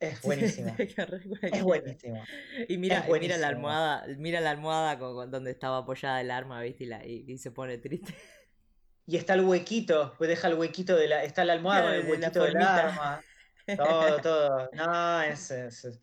Es 0.00 0.20
buenísimo. 0.22 0.74
Es 0.78 1.62
buenísimo. 1.62 2.22
Y 2.68 2.78
mira, 2.78 3.06
mira 3.20 3.36
la 3.38 3.48
almohada, 3.48 4.06
mira 4.18 4.40
la 4.40 4.50
almohada 4.50 4.98
con, 4.98 5.14
con 5.14 5.30
donde 5.30 5.52
estaba 5.52 5.78
apoyada 5.78 6.20
el 6.20 6.30
arma, 6.32 6.60
¿viste? 6.62 6.84
Y, 6.84 6.86
la, 6.88 7.04
y, 7.06 7.24
y 7.28 7.38
se 7.38 7.52
pone 7.52 7.78
triste. 7.78 8.14
Y 9.06 9.16
está 9.16 9.34
el 9.34 9.44
huequito, 9.44 10.14
pues 10.18 10.28
deja 10.28 10.48
el 10.48 10.54
huequito 10.54 10.94
de 10.96 11.08
la. 11.08 11.22
Está 11.24 11.44
la 11.44 11.54
almohada 11.54 11.82
con 11.82 11.92
el 11.94 12.02
de 12.02 12.08
la 12.08 12.10
huequito 12.26 12.42
del 12.44 12.56
arma. 12.58 13.22
Todo, 13.76 14.20
todo. 14.22 14.70
No, 14.72 15.20
es, 15.22 15.50
es, 15.50 15.84
es, 15.84 16.00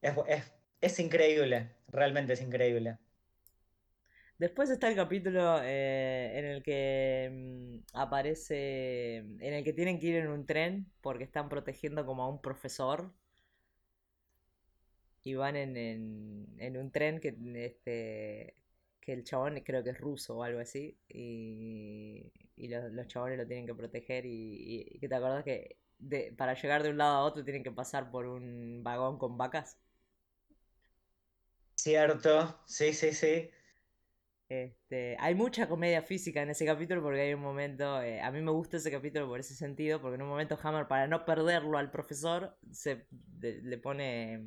es, 0.00 0.14
es- 0.28 0.52
es 0.80 1.00
increíble. 1.00 1.76
Realmente 1.88 2.34
es 2.34 2.40
increíble. 2.40 2.98
Después 4.44 4.68
está 4.68 4.88
el 4.88 4.94
capítulo 4.94 5.62
eh, 5.62 6.38
en 6.38 6.44
el 6.44 6.62
que 6.62 7.30
mm, 7.32 7.96
aparece, 7.96 9.16
en 9.16 9.54
el 9.54 9.64
que 9.64 9.72
tienen 9.72 9.98
que 9.98 10.08
ir 10.08 10.16
en 10.16 10.28
un 10.28 10.44
tren 10.44 10.92
porque 11.00 11.24
están 11.24 11.48
protegiendo 11.48 12.04
como 12.04 12.24
a 12.24 12.28
un 12.28 12.42
profesor 12.42 13.10
y 15.22 15.34
van 15.34 15.56
en, 15.56 15.76
en, 16.58 16.76
un 16.76 16.90
tren 16.90 17.20
que 17.20 17.34
este 17.54 18.54
que 19.00 19.12
el 19.14 19.24
chabón 19.24 19.60
creo 19.64 19.82
que 19.82 19.90
es 19.90 19.98
ruso 19.98 20.36
o 20.36 20.42
algo 20.42 20.60
así 20.60 20.98
y, 21.08 22.30
y 22.56 22.68
los, 22.68 23.08
chabones 23.08 23.38
lo 23.38 23.46
tienen 23.46 23.66
que 23.66 23.74
proteger 23.74 24.26
y, 24.26 24.88
y 24.92 24.98
que 24.98 25.08
te 25.08 25.14
acordás 25.14 25.42
que 25.44 25.78
de, 25.98 26.34
para 26.36 26.52
llegar 26.54 26.82
de 26.82 26.90
un 26.90 26.98
lado 26.98 27.16
a 27.16 27.24
otro 27.24 27.44
tienen 27.44 27.62
que 27.62 27.72
pasar 27.72 28.10
por 28.10 28.26
un 28.26 28.82
vagón 28.84 29.18
con 29.18 29.38
vacas. 29.38 29.78
Cierto, 31.76 32.60
sí, 32.66 32.92
sí, 32.92 33.12
sí. 33.12 33.50
Este, 34.48 35.16
hay 35.20 35.34
mucha 35.34 35.68
comedia 35.68 36.02
física 36.02 36.42
en 36.42 36.50
ese 36.50 36.66
capítulo 36.66 37.02
porque 37.02 37.20
hay 37.22 37.34
un 37.34 37.40
momento, 37.40 38.00
eh, 38.02 38.20
a 38.20 38.30
mí 38.30 38.40
me 38.42 38.50
gusta 38.52 38.76
ese 38.76 38.90
capítulo 38.90 39.26
por 39.26 39.40
ese 39.40 39.54
sentido, 39.54 40.00
porque 40.00 40.16
en 40.16 40.22
un 40.22 40.28
momento 40.28 40.58
Hammer 40.62 40.86
para 40.86 41.06
no 41.08 41.24
perderlo 41.24 41.78
al 41.78 41.90
profesor 41.90 42.56
se 42.70 43.06
de- 43.10 43.62
le 43.62 43.78
pone 43.78 44.44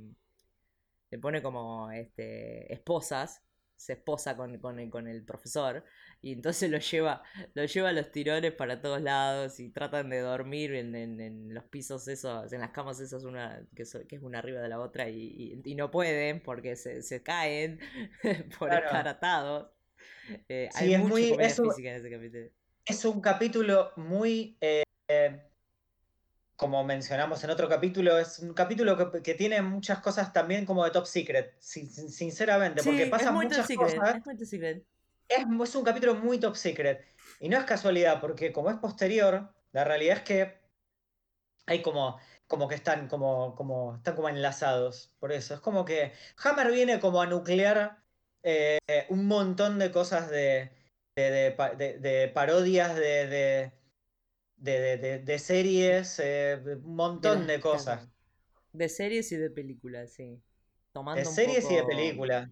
le 1.11 1.19
pone 1.19 1.41
como 1.41 1.91
este 1.91 2.71
esposas, 2.73 3.43
se 3.75 3.93
esposa 3.93 4.35
con, 4.35 4.57
con 4.59 4.79
el, 4.79 4.89
con 4.89 5.07
el 5.07 5.23
profesor 5.23 5.85
y 6.21 6.33
entonces 6.33 6.69
lo 6.71 6.79
lleva 6.79 7.21
lo 7.53 7.63
lleva 7.65 7.89
a 7.89 7.93
los 7.93 8.11
tirones 8.11 8.51
para 8.53 8.81
todos 8.81 9.01
lados 9.01 9.59
y 9.59 9.69
tratan 9.71 10.09
de 10.09 10.19
dormir 10.19 10.73
en, 10.73 10.95
en- 10.95 11.21
en 11.21 11.53
los 11.53 11.63
pisos 11.65 12.07
esos, 12.07 12.51
en 12.53 12.61
las 12.61 12.71
camas 12.71 12.99
esas 12.99 13.23
una 13.23 13.65
que, 13.75 13.85
so- 13.85 14.05
que 14.07 14.15
es 14.17 14.23
una 14.23 14.39
arriba 14.39 14.61
de 14.61 14.69
la 14.69 14.79
otra 14.79 15.09
y, 15.09 15.61
y- 15.65 15.71
y 15.71 15.75
no 15.75 15.91
pueden 15.91 16.41
porque 16.43 16.75
se, 16.75 17.01
se 17.03 17.21
caen 17.23 17.79
por 18.59 18.73
estar 18.73 19.07
atados. 19.07 19.69
Eh, 20.49 20.69
hay 20.75 20.93
es 20.93 20.99
mucha 20.99 21.09
muy. 21.09 21.29
comedia 21.29 21.47
Es 21.47 21.59
un, 21.59 21.69
física 21.69 21.89
en 21.89 21.95
ese 21.95 22.09
capítulo. 22.11 22.49
es 22.85 23.05
un 23.05 23.21
capítulo 23.21 23.91
muy. 23.95 24.57
eh, 24.61 24.83
como 26.55 26.83
mencionamos 26.83 27.43
en 27.43 27.51
otro 27.51 27.69
capítulo, 27.69 28.17
es 28.17 28.39
un 28.39 28.53
capítulo 28.53 28.97
que, 29.11 29.21
que 29.21 29.35
tiene 29.35 29.61
muchas 29.61 29.99
cosas 29.99 30.33
también 30.33 30.65
como 30.65 30.83
de 30.83 30.91
top 30.91 31.05
secret, 31.05 31.55
sin- 31.59 31.89
sin- 31.89 32.09
sinceramente, 32.09 32.83
porque 32.83 33.03
Sí, 33.05 33.11
pasan 33.11 33.35
muchas 33.35 33.67
secret, 33.67 33.95
cosas. 33.95 34.15
es 34.17 34.25
muy 34.25 34.35
top 34.37 34.45
secret. 34.47 34.85
Es, 35.29 35.45
es 35.69 35.75
un 35.75 35.83
capítulo 35.83 36.15
muy 36.15 36.39
top 36.39 36.55
secret. 36.55 37.05
Y 37.39 37.49
no 37.49 37.57
es 37.57 37.65
casualidad, 37.65 38.19
porque 38.21 38.51
como 38.51 38.69
es 38.71 38.77
posterior, 38.77 39.53
la 39.71 39.83
realidad 39.83 40.17
es 40.17 40.23
que 40.23 40.57
hay 41.65 41.81
como, 41.81 42.17
como 42.47 42.67
que 42.67 42.75
están 42.75 43.07
como, 43.07 43.55
como, 43.55 43.95
están 43.97 44.15
como 44.15 44.29
enlazados. 44.29 45.15
Por 45.19 45.31
eso, 45.31 45.53
es 45.53 45.59
como 45.59 45.85
que 45.85 46.13
Hammer 46.43 46.71
viene 46.71 46.99
como 46.99 47.21
a 47.21 47.27
nuclear 47.27 48.06
eh, 48.47 49.05
un 49.09 49.27
montón 49.27 49.79
de 49.79 49.91
cosas 49.91 50.29
de, 50.29 50.71
de, 51.15 51.31
de 51.31 51.51
pa- 51.51 51.75
de- 51.75 51.99
de 51.99 52.27
parodias 52.29 52.95
de, 52.95 53.27
de, 54.57 55.39
series, 55.39 56.19
eh, 56.19 56.59
un 56.83 56.95
montón 56.95 57.47
de 57.47 57.59
cosas. 57.59 58.09
De 58.71 58.87
series 58.87 59.29
y 59.33 59.35
de 59.37 59.49
películas, 59.49 60.13
sí. 60.13 60.41
De 61.11 61.25
Tomando 61.25 61.29
un 61.31 61.41
series 61.41 61.69
y 61.69 61.75
de 61.75 61.83
poco, 61.83 61.83
películas. 61.83 62.47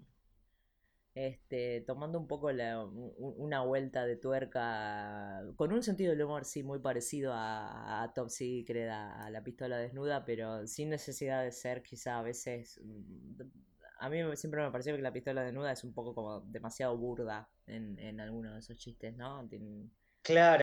este, 1.13 1.81
tomando 1.87 2.19
un 2.19 2.27
poco 2.27 2.51
la, 2.51 2.83
una 2.85 3.61
vuelta 3.63 4.05
de 4.05 4.17
tuerca, 4.17 5.41
con 5.55 5.71
un 5.71 5.81
sentido 5.83 6.11
del 6.11 6.23
humor, 6.23 6.43
sí, 6.45 6.61
muy 6.63 6.79
parecido 6.79 7.31
a, 7.33 8.03
a 8.03 8.13
Top 8.13 8.29
Secret, 8.29 8.89
a, 8.89 9.25
a 9.25 9.29
La 9.29 9.41
Pistola 9.43 9.77
Desnuda, 9.77 10.25
pero 10.25 10.67
sin 10.67 10.89
necesidad 10.89 11.43
de 11.43 11.51
ser 11.51 11.81
quizá 11.83 12.19
a 12.19 12.21
veces... 12.23 12.81
A 13.99 14.09
mí 14.09 14.19
siempre 14.35 14.61
me 14.61 14.71
pareció 14.71 14.95
que 14.95 15.01
La 15.01 15.13
Pistola 15.13 15.43
Desnuda 15.43 15.71
es 15.71 15.83
un 15.83 15.93
poco 15.93 16.13
como 16.15 16.41
demasiado 16.41 16.97
burda 16.97 17.49
en, 17.65 17.97
en 17.99 18.19
algunos 18.19 18.53
de 18.53 18.59
esos 18.59 18.77
chistes, 18.77 19.15
¿no? 19.15 19.47
Tien- 19.47 19.91
Claro. 20.21 20.61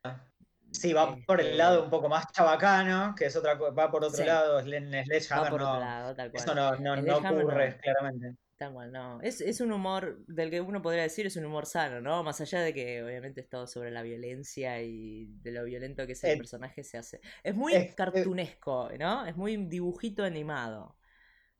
Sí, 0.72 0.92
va 0.92 1.16
por 1.26 1.40
el 1.40 1.56
lado 1.56 1.84
un 1.84 1.90
Este, 1.90 1.90
poco 1.90 2.08
más 2.08 2.26
chabacano, 2.32 3.14
que 3.14 3.26
es 3.26 3.36
otra 3.36 3.54
va 3.54 3.90
por 3.90 4.04
otro 4.04 4.24
sí, 4.24 4.24
lado, 4.24 4.60
en 4.60 5.04
Sledgehammer 5.04 5.52
no, 5.54 5.78
lado, 5.78 6.14
tal 6.14 6.32
eso 6.32 6.54
no, 6.54 6.76
no, 6.76 6.96
no 6.96 7.18
Sledgehammer 7.20 7.20
ocurre, 7.20 7.78
no, 7.78 7.80
claramente. 7.82 8.36
tal 8.58 8.72
cual, 8.74 8.92
no. 8.92 9.20
Es, 9.22 9.40
es 9.40 9.60
un 9.60 9.72
humor 9.72 10.24
del 10.26 10.50
que 10.50 10.60
uno 10.60 10.82
podría 10.82 11.02
decir 11.04 11.26
es 11.26 11.36
un 11.36 11.44
humor 11.46 11.66
sano, 11.66 12.00
¿no? 12.00 12.22
Más 12.24 12.40
allá 12.40 12.60
de 12.62 12.74
que 12.74 13.02
obviamente 13.02 13.40
es 13.42 13.48
todo 13.48 13.66
sobre 13.66 13.90
la 13.90 14.02
violencia 14.02 14.82
y 14.82 15.26
de 15.42 15.52
lo 15.52 15.64
violento 15.64 16.06
que 16.06 16.12
es 16.14 16.24
el 16.24 16.32
Eh, 16.32 16.36
personaje 16.36 16.84
se 16.84 16.98
hace. 16.98 17.20
Es 17.44 17.54
muy 17.56 17.74
es- 17.74 17.94
eh, 17.94 17.94
cartunesco, 17.96 18.90
¿no? 18.98 19.26
Es 19.26 19.36
muy 19.36 19.56
dibujito 19.66 20.24
animado. 20.24 20.96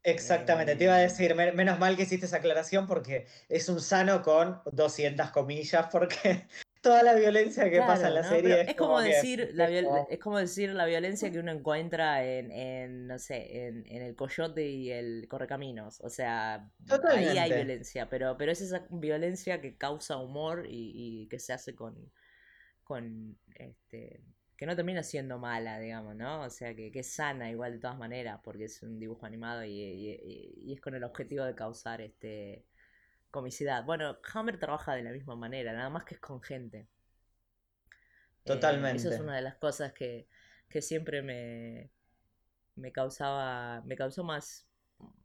Exactamente, 0.05 0.77
te 0.77 0.85
iba 0.85 0.95
a 0.95 0.99
decir, 0.99 1.35
me- 1.35 1.53
menos 1.53 1.79
mal 1.79 1.97
que 1.97 2.03
hiciste 2.03 2.27
esa 2.27 2.39
aclaración 2.39 2.87
porque 2.87 3.27
es 3.49 3.69
un 3.69 3.81
sano 3.81 4.23
con 4.23 4.61
200 4.73 5.31
comillas, 5.31 5.87
porque 5.91 6.47
toda 6.83 7.03
la 7.03 7.15
violencia 7.15 7.71
que 7.71 7.79
pasa 7.79 8.09
en 8.09 8.15
la 8.15 8.25
serie 8.25 8.61
es 8.63 8.69
es 8.71 8.75
como 8.75 8.89
como 8.91 9.03
que, 9.03 9.09
decir 9.11 9.51
la 9.55 9.69
es 10.11 10.19
como, 10.19 10.39
decir 10.39 10.71
la 10.71 10.87
violencia 10.87 11.31
que 11.31 11.39
uno 11.39 11.53
encuentra 11.53 12.25
en, 12.25 12.51
en 12.51 13.07
no 13.07 13.19
sé, 13.19 13.67
en, 13.67 13.87
en 13.87 14.03
el 14.03 14.17
coyote 14.17 14.67
y 14.69 14.91
el 14.91 15.27
correcaminos. 15.29 16.01
O 16.01 16.09
sea, 16.09 16.69
ahí 17.11 17.39
hay 17.39 17.53
violencia, 17.53 18.09
pero, 18.09 18.37
pero 18.37 18.51
es 18.53 18.61
esa 18.61 18.87
violencia 18.91 19.61
que 19.61 19.77
causa 19.77 20.17
humor 20.17 20.67
y, 20.69 20.93
y 21.23 21.29
que 21.29 21.39
se 21.39 21.53
hace 21.53 21.75
con, 21.75 22.11
con 22.85 23.39
este 23.55 24.21
que 24.63 24.67
no 24.67 24.77
termina 24.77 25.03
siendo 25.03 25.39
mala, 25.39 25.79
digamos, 25.81 26.15
¿no? 26.17 26.43
O 26.45 26.51
sea, 26.51 26.75
que, 26.77 26.93
que 26.93 27.01
es 27.01 27.13
sana 27.15 27.51
igual 27.51 27.73
de 27.75 27.79
todas 27.81 27.99
maneras, 27.99 28.41
porque 28.45 28.65
es 28.67 28.83
un 28.83 28.99
dibujo 29.01 29.27
animado 29.27 29.65
y, 29.65 29.71
y- 29.73 30.11
y- 30.23 30.55
y 30.71 30.75
es 30.75 30.81
con 30.81 30.95
el 30.95 31.05
objetivo 31.05 31.45
de 31.45 31.55
causar 31.57 32.01
este 32.01 32.65
comicidad. 33.31 33.85
Bueno, 33.85 34.19
Hammer 34.35 34.59
trabaja 34.61 34.95
de 34.95 35.03
la 35.05 35.13
misma 35.13 35.37
manera, 35.37 35.73
nada 35.75 35.91
más 35.91 36.05
que 36.05 36.15
es 36.17 36.21
con 36.21 36.43
gente. 36.43 36.89
Eh, 38.45 38.91
eso 38.95 39.09
es 39.09 39.19
totalmente. 39.19 39.21
una 39.21 39.37
de 39.37 39.43
las 39.43 39.57
cosas 39.57 39.93
que, 39.93 40.29
que 40.69 40.83
siempre 40.83 41.23
me, 41.23 41.91
me 42.77 42.93
causaba, 42.93 43.83
me 43.83 43.97
causó 43.97 44.25
más, 44.25 44.69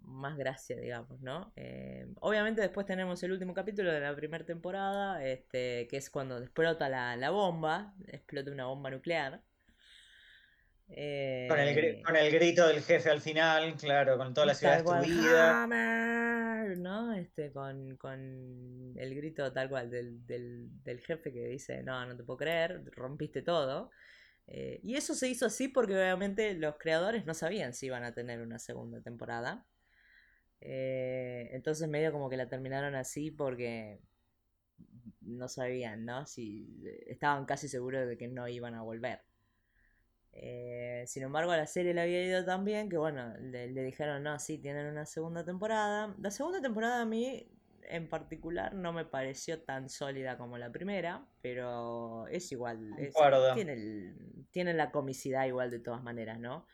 más 0.07 0.37
gracia, 0.37 0.77
digamos, 0.77 1.21
¿no? 1.21 1.51
Eh, 1.55 2.07
obviamente 2.21 2.61
después 2.61 2.85
tenemos 2.85 3.21
el 3.23 3.33
último 3.33 3.53
capítulo 3.53 3.91
de 3.91 3.99
la 3.99 4.15
primera 4.15 4.45
temporada, 4.45 5.23
este, 5.23 5.87
que 5.87 5.97
es 5.97 6.09
cuando 6.09 6.37
explota 6.37 6.89
la, 6.89 7.15
la 7.15 7.29
bomba, 7.29 7.93
explota 8.07 8.51
una 8.51 8.65
bomba 8.65 8.89
nuclear. 8.89 9.41
Con 10.89 11.59
el, 11.59 11.77
Eh, 11.77 12.01
con 12.05 12.15
el 12.15 12.31
grito 12.31 12.65
del 12.65 12.81
jefe 12.81 13.09
al 13.09 13.19
final, 13.19 13.75
claro, 13.75 14.17
con 14.17 14.33
toda 14.33 14.47
la 14.47 14.53
ciudad 14.55 14.81
destruida. 14.81 15.63
Hammer, 15.63 16.77
¿no? 16.77 17.13
Este, 17.13 17.51
con, 17.51 17.97
con 17.97 18.93
el 18.95 19.13
grito 19.13 19.51
tal 19.51 19.67
cual 19.67 19.89
del, 19.89 20.25
del, 20.25 20.69
del 20.83 21.01
jefe 21.01 21.33
que 21.33 21.45
dice, 21.49 21.83
no, 21.83 22.05
no 22.05 22.15
te 22.15 22.23
puedo 22.23 22.37
creer, 22.37 22.85
rompiste 22.93 23.41
todo. 23.41 23.91
Eh, 24.47 24.79
y 24.81 24.95
eso 24.95 25.13
se 25.13 25.27
hizo 25.27 25.45
así 25.47 25.67
porque 25.67 25.93
obviamente 25.93 26.53
los 26.53 26.77
creadores 26.77 27.25
no 27.25 27.33
sabían 27.33 27.73
si 27.73 27.87
iban 27.87 28.05
a 28.05 28.13
tener 28.13 28.39
una 28.41 28.57
segunda 28.57 29.01
temporada. 29.01 29.65
Eh, 30.61 31.49
entonces 31.53 31.87
medio 31.89 32.11
como 32.11 32.29
que 32.29 32.37
la 32.37 32.49
terminaron 32.49 32.95
así 32.95 33.31
porque 33.31 33.99
no 35.21 35.47
sabían, 35.47 36.05
¿no? 36.05 36.25
Si 36.25 36.83
estaban 37.07 37.45
casi 37.45 37.67
seguros 37.67 38.07
de 38.07 38.17
que 38.17 38.27
no 38.27 38.47
iban 38.47 38.73
a 38.75 38.81
volver. 38.81 39.21
Eh, 40.33 41.03
sin 41.07 41.23
embargo, 41.23 41.51
a 41.51 41.57
la 41.57 41.65
serie 41.67 41.93
le 41.93 42.01
había 42.01 42.23
ido 42.23 42.45
tan 42.45 42.63
bien 42.63 42.89
que, 42.89 42.97
bueno, 42.97 43.33
le, 43.39 43.69
le 43.71 43.83
dijeron, 43.83 44.21
no, 44.23 44.37
sí, 44.39 44.59
tienen 44.59 44.85
una 44.87 45.05
segunda 45.05 45.43
temporada. 45.43 46.15
La 46.19 46.29
segunda 46.31 46.61
temporada 46.61 47.01
a 47.01 47.05
mí, 47.05 47.49
en 47.83 48.07
particular, 48.09 48.73
no 48.75 48.93
me 48.93 49.05
pareció 49.05 49.61
tan 49.63 49.89
sólida 49.89 50.37
como 50.37 50.57
la 50.57 50.71
primera, 50.71 51.27
pero 51.41 52.27
es 52.27 52.51
igual, 52.51 52.97
es, 52.99 53.25
tiene, 53.51 53.73
el- 53.73 54.45
tiene 54.51 54.73
la 54.73 54.91
comicidad 54.91 55.45
igual 55.45 55.71
de 55.71 55.79
todas 55.79 56.03
maneras, 56.03 56.39
¿no? 56.39 56.67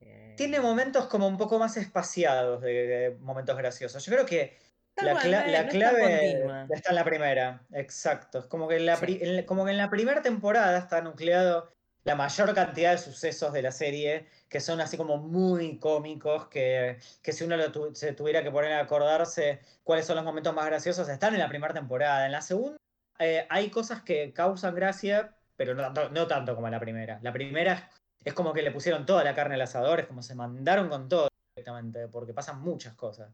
Eh, 0.00 0.34
Tiene 0.36 0.60
momentos 0.60 1.06
como 1.06 1.26
un 1.26 1.36
poco 1.36 1.58
más 1.58 1.76
espaciados 1.76 2.60
de, 2.62 2.86
de 2.86 3.10
momentos 3.20 3.56
graciosos. 3.56 4.04
Yo 4.04 4.12
creo 4.12 4.26
que 4.26 4.56
la, 4.96 5.14
cla- 5.14 5.68
clave 5.68 6.44
está 6.70 6.90
en 6.90 6.94
la 6.96 7.04
primera. 7.04 7.66
Exacto. 7.72 8.40
Es 8.40 8.46
como 8.46 8.68
que 8.68 8.76
en 8.76 8.86
la, 8.86 8.96
Sí, 8.96 9.02
pri- 9.06 9.18
en- 9.22 9.46
como 9.46 9.64
que 9.64 9.70
en 9.72 9.78
la 9.78 9.90
primera 9.90 10.22
temporada 10.22 10.78
está 10.78 11.00
nucleado 11.00 11.72
la 12.04 12.14
mayor 12.14 12.54
cantidad 12.54 12.92
de 12.92 12.98
sucesos 12.98 13.52
de 13.52 13.60
la 13.62 13.70
serie, 13.72 14.26
que 14.48 14.60
son 14.60 14.80
así 14.80 14.96
como 14.96 15.18
muy 15.18 15.78
cómicos, 15.78 16.48
que, 16.48 16.98
que 17.22 17.32
si 17.32 17.44
uno 17.44 17.56
lo 17.56 17.70
tu- 17.70 17.94
se 17.94 18.12
tuviera 18.12 18.42
que 18.42 18.50
poner 18.50 18.72
a 18.72 18.80
acordarse 18.80 19.60
cuáles 19.84 20.06
son 20.06 20.16
los 20.16 20.24
momentos 20.24 20.54
más 20.54 20.66
graciosos, 20.66 21.08
están 21.08 21.34
en 21.34 21.40
la 21.40 21.48
primera 21.48 21.74
temporada. 21.74 22.24
En 22.24 22.32
la 22.32 22.40
segunda 22.40 22.76
eh, 23.18 23.46
hay 23.50 23.68
cosas 23.70 24.02
que 24.02 24.32
causan 24.32 24.74
gracia, 24.74 25.34
pero 25.56 25.74
no 25.74 25.82
tanto, 25.82 26.08
no 26.10 26.26
tanto 26.26 26.54
como 26.54 26.68
en 26.68 26.72
la 26.72 26.80
primera. 26.80 27.18
La 27.22 27.32
primera 27.32 27.72
es, 27.74 27.82
es 28.24 28.34
como 28.34 28.52
que 28.52 28.62
le 28.62 28.70
pusieron 28.72 29.06
toda 29.06 29.24
la 29.24 29.34
carne 29.34 29.54
al 29.56 29.62
asador, 29.62 30.00
es 30.00 30.06
como 30.06 30.22
se 30.22 30.34
mandaron 30.34 30.88
con 30.88 31.08
todo 31.08 31.28
directamente, 31.56 32.08
porque 32.08 32.34
pasan 32.34 32.60
muchas 32.60 32.94
cosas. 32.94 33.32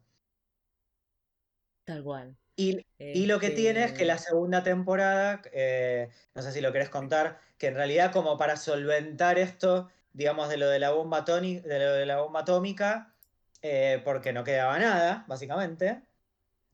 tal 1.85 2.03
cual. 2.03 2.37
Y, 2.57 2.87
y 3.13 3.27
lo 3.27 3.41
que 3.41 3.51
tiene 3.51 3.85
es 3.85 3.93
que 3.93 4.05
Este, 4.05 4.05
la 4.05 4.19
segunda 4.19 4.63
temporada, 4.63 5.43
eh, 5.53 6.11
no 6.35 6.43
sé 6.43 6.53
si 6.53 6.61
lo 6.61 6.73
querés 6.73 6.89
contar, 6.89 7.41
que 7.59 7.67
en 7.69 7.75
realidad 7.75 8.13
como 8.13 8.37
para 8.39 8.57
solventar 8.57 9.39
esto, 9.39 9.91
digamos, 10.13 10.49
de 10.49 10.57
lo 10.59 10.69
de 10.69 10.79
la 10.79 10.91
bomba, 10.93 11.25
toni- 11.25 11.61
de 11.63 11.79
lo 11.81 11.93
de 11.93 12.07
la 12.07 12.21
bomba 12.21 12.41
atómica, 12.41 13.15
eh, 13.63 14.01
porque 14.05 14.33
no 14.33 14.45
quedaba 14.45 14.79
nada, 14.79 15.25
básicamente. 15.29 16.03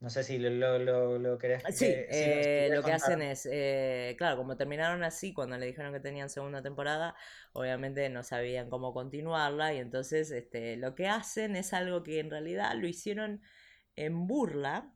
No 0.01 0.11
sé 0.11 0.25
si 0.25 0.39
lo, 0.39 0.51
lo- 0.51 0.79
lo- 0.79 1.19
lo 1.19 1.39
querés, 1.39 1.63
Ah, 1.63 1.73
Sí, 1.73 1.87
que- 1.95 2.09
si 2.11 2.29
lo, 2.29 2.43
si 2.43 2.49
eh, 2.49 2.69
querés 2.69 2.81
lo 2.81 2.83
que 2.85 2.93
hacen 2.93 3.21
es, 3.21 3.47
eh, 3.51 4.15
claro, 4.17 4.39
como 4.39 4.57
terminaron 4.57 5.03
así, 5.05 5.35
cuando 5.35 5.59
le 5.59 5.67
dijeron 5.67 5.93
que 5.93 6.01
tenían 6.01 6.31
segunda 6.31 6.63
temporada, 6.63 7.15
obviamente 7.53 8.09
no 8.09 8.23
sabían 8.23 8.71
cómo 8.71 8.95
continuarla 8.95 9.75
y 9.75 9.79
entonces 9.79 10.31
este, 10.31 10.77
lo 10.79 10.95
que 10.95 11.07
hacen 11.09 11.57
es 11.57 11.75
algo 11.75 12.03
que 12.03 12.19
en 12.19 12.31
realidad 12.31 12.75
lo 12.77 12.89
hicieron 12.89 13.43
en 13.97 14.27
burla 14.27 14.91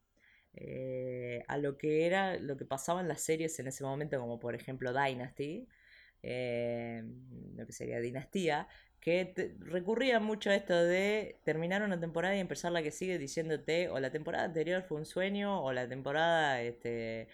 eh, 0.55 1.42
a 1.48 1.59
lo 1.59 1.76
que 1.76 2.07
era, 2.07 2.36
lo 2.38 2.57
que 2.57 2.64
pasaba 2.64 3.00
en 3.02 3.09
las 3.09 3.20
series 3.22 3.59
en 3.59 3.66
ese 3.66 3.84
momento, 3.84 4.18
como 4.18 4.40
por 4.40 4.55
ejemplo 4.55 4.92
Dynasty, 4.94 5.68
eh, 6.22 7.02
lo 7.57 7.66
que 7.66 7.72
sería 7.72 8.00
Dinastía, 8.00 8.68
que 9.05 9.26
te- 9.26 9.57
recurría 9.61 10.20
mucho 10.20 10.50
a 10.50 10.57
esto 10.57 10.74
de 10.74 11.40
terminar 11.44 11.82
una 11.84 12.00
temporada 12.00 12.36
y 12.36 12.40
empezar 12.40 12.72
la 12.72 12.82
que 12.82 12.92
sigue 12.92 13.18
diciéndote 13.18 13.90
o 13.90 14.00
la 14.00 14.11
temporada 14.12 14.46
anterior 14.46 14.82
fue 14.84 14.98
un 14.98 15.07
sueño 15.07 15.62
o 15.64 15.72
la 15.74 15.88
temporada 15.88 16.62
este, 16.62 17.28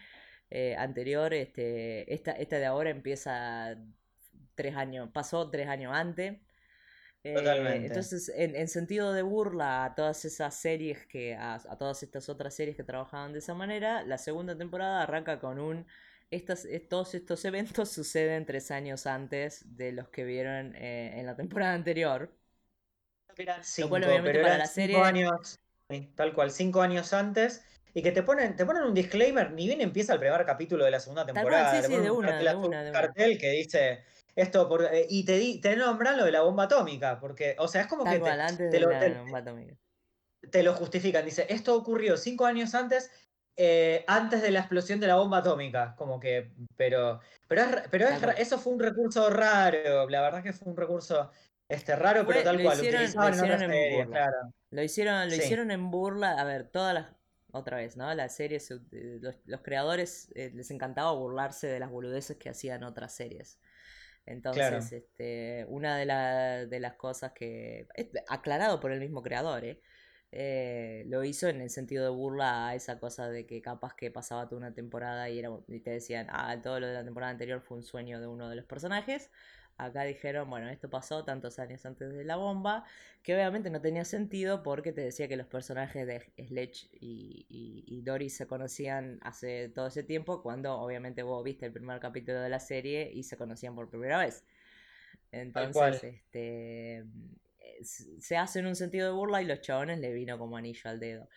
eh, 0.51 0.77
anterior, 0.77 1.35
este, 1.35 2.13
esta, 2.15 2.33
esta 2.33 2.59
de 2.59 2.67
ahora 2.67 2.91
empieza 2.91 3.77
tres 4.57 4.77
años, 4.77 5.11
pasó 5.13 5.51
tres 5.51 5.69
años 5.69 5.93
antes. 5.95 6.39
Eh, 7.25 7.35
Totalmente. 7.39 7.87
entonces, 7.87 8.31
en, 8.35 8.57
en 8.57 8.69
sentido 8.69 9.13
de 9.13 9.23
burla 9.23 9.85
a 9.85 9.95
todas 9.95 10.25
esas 10.25 10.55
series 10.57 11.07
que, 11.07 11.35
a, 11.37 11.55
a 11.57 11.79
todas 11.79 12.03
estas 12.03 12.29
otras 12.31 12.55
series 12.55 12.77
que 12.77 12.85
trabajaban 12.85 13.33
de 13.33 13.41
esa 13.41 13.55
manera, 13.55 14.03
la 14.05 14.19
segunda 14.19 14.57
temporada 14.57 15.03
arranca 15.03 15.39
con 15.41 15.59
un 15.59 15.87
estas, 16.31 16.65
eh, 16.65 16.81
todos 16.81 17.15
estos 17.15 17.45
eventos 17.45 17.91
suceden 17.93 18.47
tres 18.47 18.71
años 18.71 19.07
antes 19.07 19.77
de 19.77 19.93
los 19.93 20.09
que 20.11 20.25
vieron 20.25 20.75
eh, 20.77 21.19
en 21.21 21.27
la 21.27 21.37
temporada 21.37 21.75
anterior. 21.75 22.39
Eran 23.37 23.65
Lo 23.77 23.89
cual 23.89 24.05
cinco, 24.05 24.07
obviamente 24.07 24.39
pero 24.39 24.41
para 24.41 24.67
cinco 24.67 25.03
años, 25.03 25.59
tal 26.15 26.35
cual, 26.35 26.51
cinco 26.51 26.83
años 26.83 27.13
antes, 27.13 27.65
y 27.95 28.03
que 28.03 28.13
te 28.13 28.23
ponen, 28.23 28.55
te 28.57 28.67
ponen 28.67 28.83
un 28.85 28.95
disclaimer, 28.95 29.53
ni 29.53 29.67
bien 29.67 29.81
empieza 29.81 30.13
el 30.15 30.21
primer 30.21 30.45
capítulo 30.45 30.85
de 30.85 30.91
la 30.91 31.01
segunda 31.01 31.27
cual, 31.33 31.67
temporada, 31.67 31.81
sí, 31.83 31.83
sí, 31.83 31.99
de 32.01 32.11
un 32.11 32.19
una, 32.19 32.43
cartel 32.45 32.49
de 32.49 32.55
un 32.63 32.91
una. 32.93 32.93
cartel 32.93 33.39
que 33.39 33.51
dice 33.51 34.05
esto, 34.37 34.69
por, 34.69 34.85
eh, 34.85 35.07
y 35.09 35.25
te, 35.25 35.39
di- 35.39 35.61
te 35.61 35.75
nombran 35.77 36.17
lo 36.19 36.25
de 36.25 36.33
la 36.33 36.43
bomba 36.43 36.65
atómica, 36.65 37.19
porque, 37.21 37.57
o 37.59 37.67
sea, 37.69 37.83
es 37.83 37.87
como 37.89 38.07
Tal 38.07 38.19
que 38.21 38.21
cual, 38.21 38.39
te, 38.39 38.41
antes 38.41 38.69
te 38.69 38.79
de 38.79 38.81
lo, 38.81 38.89
la 38.89 38.99
te, 38.99 39.23
bomba 39.23 39.39
atómica. 39.39 39.79
te 40.51 40.63
lo 40.63 40.75
justifican, 40.75 41.25
dice, 41.25 41.47
esto 41.51 41.75
ocurrió 41.77 42.17
cinco 42.17 42.47
años 42.47 42.75
antes, 42.75 43.11
eh, 43.63 44.05
antes 44.07 44.43
de 44.43 44.51
la 44.51 44.61
explosión 44.61 45.01
de 45.01 45.07
la 45.07 45.17
bomba 45.17 45.39
atómica, 45.39 45.95
como 45.97 46.19
que, 46.19 46.53
pero, 46.77 47.21
pero, 47.47 47.63
es, 47.63 47.89
pero 47.91 48.09
es, 48.09 48.23
eso 48.39 48.59
fue 48.59 48.73
un 48.73 48.81
recurso 48.81 49.29
raro, 49.31 50.09
la 50.09 50.21
verdad 50.23 50.43
que 50.43 50.53
fue 50.53 50.73
un 50.73 50.77
recurso 50.77 51.31
este, 51.69 51.95
raro, 51.97 52.27
pero 52.27 52.43
tal 52.43 52.57
lo 52.57 52.63
cual, 52.65 52.79
lo 52.79 52.85
hicieron, 52.85 53.01
lo 53.03 53.29
en 53.29 53.35
hicieron 53.35 53.41
otras 53.45 53.63
en 53.63 53.71
series, 53.71 54.07
burla. 54.07 54.17
claro. 54.17 54.55
Lo 54.71 54.83
hicieron, 54.83 55.31
lo 55.31 55.31
Sí, 55.31 55.43
hicieron 55.43 55.71
en 55.71 55.91
burla. 55.91 56.33
A 56.41 56.45
ver, 56.45 56.69
todas 56.71 56.95
las. 56.95 57.07
Otra 57.53 57.79
vez, 57.79 57.97
¿no? 57.97 58.15
Las 58.15 58.37
series, 58.37 58.71
eh, 58.71 58.79
los, 59.21 59.35
los 59.45 59.61
creadores 59.63 60.31
eh, 60.37 60.53
les 60.55 60.71
encantaba 60.71 61.11
burlarse 61.13 61.67
de 61.67 61.81
las 61.81 61.91
boludeces 61.91 62.37
que 62.37 62.49
hacían 62.49 62.85
otras 62.85 63.13
series. 63.17 63.59
Entonces, 64.25 64.63
claro. 64.63 64.85
este, 64.93 65.67
una 65.69 65.97
de, 65.97 66.07
la- 66.07 66.67
de 66.67 66.81
las 66.81 66.95
cosas 66.95 67.33
que. 67.33 67.89
aclarado 68.29 68.79
por 68.81 68.93
el 68.93 69.01
mismo 69.01 69.21
creador, 69.23 69.65
¿eh? 69.65 69.81
Eh, 70.33 71.05
lo 71.09 71.25
hizo 71.25 71.49
en 71.49 71.61
el 71.61 71.71
sentido 71.71 72.05
de 72.05 72.11
burla 72.11 72.69
a 72.69 72.75
esa 72.77 73.01
cosa 73.01 73.29
de 73.29 73.47
que 73.47 73.61
capaz 73.61 73.95
que 73.95 74.11
pasaba 74.13 74.49
toda 74.49 74.59
una 74.59 74.75
temporada 74.75 75.29
y, 75.29 75.41
era, 75.41 75.51
y 75.69 75.81
te 75.81 75.91
decían, 75.91 76.29
ah, 76.31 76.57
todo 76.63 76.79
lo 76.79 76.87
de 76.87 76.95
la 76.95 77.05
temporada 77.05 77.33
anterior 77.33 77.61
fue 77.61 77.79
un 77.79 77.83
sueño 77.83 78.21
de 78.21 78.27
uno 78.29 78.49
de 78.49 78.57
los 78.57 78.65
personajes. 78.65 79.31
Acá 79.77 80.03
dijeron, 80.05 80.49
bueno, 80.51 80.69
esto 80.69 80.91
pasó 80.91 81.25
tantos 81.25 81.59
años 81.59 81.85
antes 81.87 82.13
de 82.13 82.25
la 82.25 82.37
bomba, 82.37 82.85
que 83.23 83.35
obviamente 83.35 83.71
no 83.71 83.81
tenía 83.81 84.05
sentido 84.05 84.63
porque 84.63 84.93
te 84.93 85.01
decía 85.01 85.27
que 85.27 85.37
los 85.39 85.47
personajes 85.47 86.07
de 86.07 86.21
Sledge 86.47 86.89
y, 86.93 87.47
y, 87.49 87.85
y 87.87 88.03
Dory 88.03 88.29
se 88.29 88.47
conocían 88.47 89.19
hace 89.23 89.71
todo 89.71 89.87
ese 89.87 90.03
tiempo, 90.03 90.43
cuando 90.43 90.79
obviamente 90.79 91.23
vos 91.23 91.43
viste 91.43 91.67
el 91.67 91.73
primer 91.73 91.99
capítulo 91.99 92.41
de 92.41 92.51
la 92.51 92.61
serie 92.61 93.11
y 93.13 93.23
se 93.23 93.39
conocían 93.39 93.75
por 93.75 93.89
primera 93.89 94.19
vez. 94.19 94.45
Entonces, 95.33 96.05
este, 96.05 97.05
se 97.85 98.37
hace 98.37 98.61
en 98.61 98.67
un 98.67 98.77
sentido 98.77 99.07
de 99.09 99.15
burla 99.15 99.43
y 99.43 99.47
los 99.47 99.61
chabones 99.61 99.99
le 100.01 100.13
vino 100.13 100.39
como 100.39 100.57
anillo 100.57 100.91
al 100.91 101.01
dedo. 101.01 101.29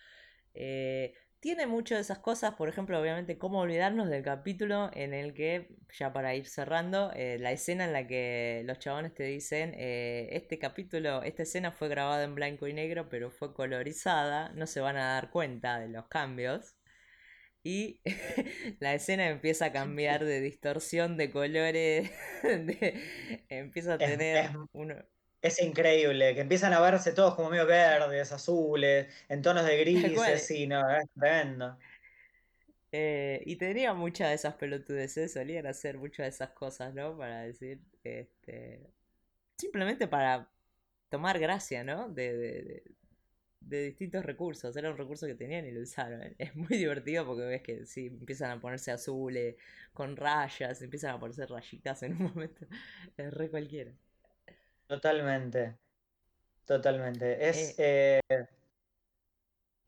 Eh, 0.54 1.14
tiene 1.40 1.66
mucho 1.66 1.94
de 1.94 2.00
esas 2.00 2.18
cosas, 2.20 2.54
por 2.54 2.68
ejemplo, 2.70 2.98
obviamente, 3.00 3.38
cómo 3.38 3.60
olvidarnos 3.60 4.08
del 4.08 4.22
capítulo 4.22 4.90
en 4.94 5.12
el 5.14 5.34
que, 5.34 5.68
ya 5.98 6.12
para 6.12 6.34
ir 6.34 6.46
cerrando, 6.46 7.12
eh, 7.14 7.38
la 7.38 7.52
escena 7.52 7.84
en 7.84 7.92
la 7.92 8.06
que 8.06 8.62
los 8.66 8.78
chabones 8.78 9.14
te 9.14 9.24
dicen, 9.24 9.74
eh, 9.76 10.28
este 10.32 10.58
capítulo, 10.58 11.22
esta 11.22 11.42
escena 11.42 11.70
fue 11.72 11.88
grabada 11.88 12.24
en 12.24 12.34
blanco 12.34 12.66
y 12.66 12.72
negro, 12.72 13.08
pero 13.10 13.30
fue 13.30 13.52
colorizada, 13.54 14.50
no 14.54 14.66
se 14.66 14.80
van 14.80 14.96
a 14.96 15.14
dar 15.14 15.30
cuenta 15.30 15.78
de 15.80 15.88
los 15.88 16.06
cambios. 16.08 16.76
Y 17.62 18.00
la 18.80 18.94
escena 18.94 19.28
empieza 19.28 19.66
a 19.66 19.72
cambiar 19.72 20.24
de 20.24 20.40
distorsión 20.40 21.16
de 21.16 21.30
colores, 21.30 22.10
de- 22.42 23.44
empieza 23.48 23.94
a 23.94 23.98
Es, 23.98 24.28
es, 24.32 24.50
tener 24.50 24.50
uno, 24.72 24.96
es 25.44 25.60
increíble, 25.62 26.34
que 26.34 26.40
empiezan 26.42 26.72
a 26.72 26.80
verse 26.80 27.12
todos 27.12 27.34
como 27.34 27.50
medio 27.50 27.66
verdes, 27.66 28.32
azules, 28.32 29.08
en 29.28 29.42
tonos 29.42 29.64
de 29.66 29.76
grises, 29.78 30.46
sí, 30.46 30.66
no, 30.66 30.90
es 30.90 31.04
tremendo. 31.14 31.78
Eh, 32.92 33.42
y 33.46 33.56
tenía 33.56 33.92
muchas 33.94 34.28
de 34.28 34.34
esas 34.36 34.54
pelotudeces, 34.54 35.32
solían 35.32 35.66
hacer 35.66 35.98
muchas 35.98 36.24
de 36.26 36.28
esas 36.30 36.50
cosas, 36.50 36.94
¿no? 36.94 37.16
Para 37.18 37.42
decir, 37.42 37.80
este, 38.04 38.92
simplemente 39.58 40.08
para 40.08 40.52
tomar 41.10 41.38
gracia, 41.40 41.84
¿no? 41.84 42.08
De, 42.10 42.34
de, 42.36 42.62
de- 42.64 42.84
de 43.62 43.84
distintos 43.86 44.24
recursos, 44.26 44.76
era 44.76 44.90
un 44.90 44.98
recurso 44.98 45.26
que 45.26 45.34
tenían 45.36 45.66
y 45.66 45.72
lo 45.72 45.82
usaron. 45.82 46.22
Es 46.38 46.54
muy 46.56 46.68
divertido 46.78 47.26
porque 47.26 47.44
ves 47.46 47.62
que 47.62 47.86
sí, 47.86 48.06
empiezan 48.08 48.50
a 48.52 48.60
ponerse 48.60 48.92
azules, 48.92 49.56
con 49.94 50.16
rayas, 50.16 50.82
empiezan 50.82 51.16
a 51.16 51.20
ponerse 51.20 51.46
rayitas 51.46 52.02
en 52.04 52.12
un 52.14 52.24
momento, 52.34 52.66
es 53.18 53.34
re 53.34 53.50
cualquiera. 53.50 53.92
Totalmente, 54.86 55.78
totalmente. 56.66 57.48
Es, 57.48 57.74
Eh, 57.78 58.20
eh, 58.28 58.38
no 58.38 58.48
sé 58.48 58.48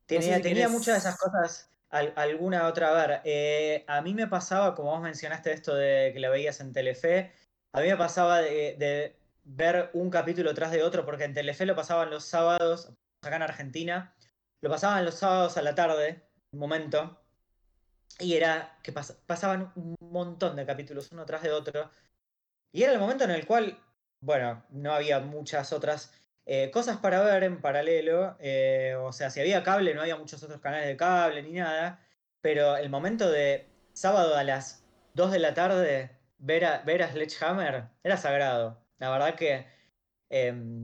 tenía, 0.07 0.37
si 0.37 0.43
tenía 0.43 0.69
muchas 0.69 0.95
de 0.95 0.99
esas 0.99 1.19
cosas, 1.19 1.71
al- 1.91 2.13
alguna 2.17 2.67
otra, 2.69 2.89
a 2.91 3.07
ver, 3.07 3.21
eh, 3.25 3.85
a 3.89 4.01
mí 4.03 4.15
me 4.15 4.27
pasaba, 4.27 4.75
como 4.75 4.91
vos 4.93 5.03
mencionaste 5.03 5.53
esto 5.53 5.75
de 5.75 6.11
que 6.13 6.21
la 6.21 6.31
veías 6.31 6.61
en 6.61 6.73
Telefe, 6.73 7.33
a 7.73 7.81
mí 7.81 7.89
me 7.89 7.97
pasaba 7.97 8.41
de, 8.41 8.77
de- 8.79 9.17
ver 9.49 9.91
un 9.93 10.11
capítulo 10.11 10.55
tras 10.55 10.73
de 10.73 10.83
otro, 10.83 11.05
porque 11.05 11.25
en 11.25 11.35
Telefe 11.35 11.67
lo 11.67 11.77
pasaban 11.77 12.11
los 12.11 12.25
sábados, 12.25 12.93
acá 13.23 13.37
en 13.37 13.43
Argentina, 13.43 14.15
lo 14.61 14.71
pasaban 14.71 15.05
los 15.05 15.15
sábados 15.15 15.57
a 15.57 15.63
la 15.63 15.75
tarde, 15.75 16.23
un 16.51 16.59
momento, 16.61 17.21
y 18.19 18.35
era 18.35 18.79
que 18.83 18.93
pasaban 18.93 19.73
un 19.77 19.95
montón 20.01 20.57
de 20.57 20.67
capítulos 20.67 21.13
uno 21.13 21.27
tras 21.27 21.43
de 21.43 21.53
otro, 21.53 21.91
y 22.73 22.83
era 22.83 22.93
el 22.93 22.99
momento 22.99 23.25
en 23.25 23.31
el 23.31 23.47
cual, 23.47 23.79
bueno, 24.27 24.65
no 24.71 24.93
había 24.93 25.21
muchas 25.21 25.73
otras 25.73 26.13
eh, 26.47 26.73
cosas 26.73 26.97
para 26.97 27.23
ver 27.23 27.45
en 27.45 27.61
paralelo, 27.61 28.37
eh, 28.41 28.97
o 29.01 29.13
sea, 29.13 29.31
si 29.31 29.39
había 29.39 29.63
cable 29.63 29.95
no 29.95 30.01
había 30.01 30.17
muchos 30.17 30.43
otros 30.43 30.61
canales 30.61 30.89
de 30.89 30.97
cable 30.97 31.43
ni 31.45 31.53
nada, 31.53 32.05
pero 32.41 32.77
el 32.77 32.91
momento 32.91 33.31
de 33.31 33.69
sábado 33.93 34.37
a 34.37 34.43
las 34.43 34.85
2 35.15 35.31
de 35.31 35.39
la 35.39 35.55
tarde 35.55 36.11
ver 36.39 36.65
a, 36.65 36.79
ver 36.81 37.05
a 37.05 37.13
Sledgehammer 37.13 37.85
era 38.03 38.17
sagrado. 38.17 38.83
La 38.99 39.11
verdad 39.11 39.37
que 39.37 39.65
em, 40.29 40.83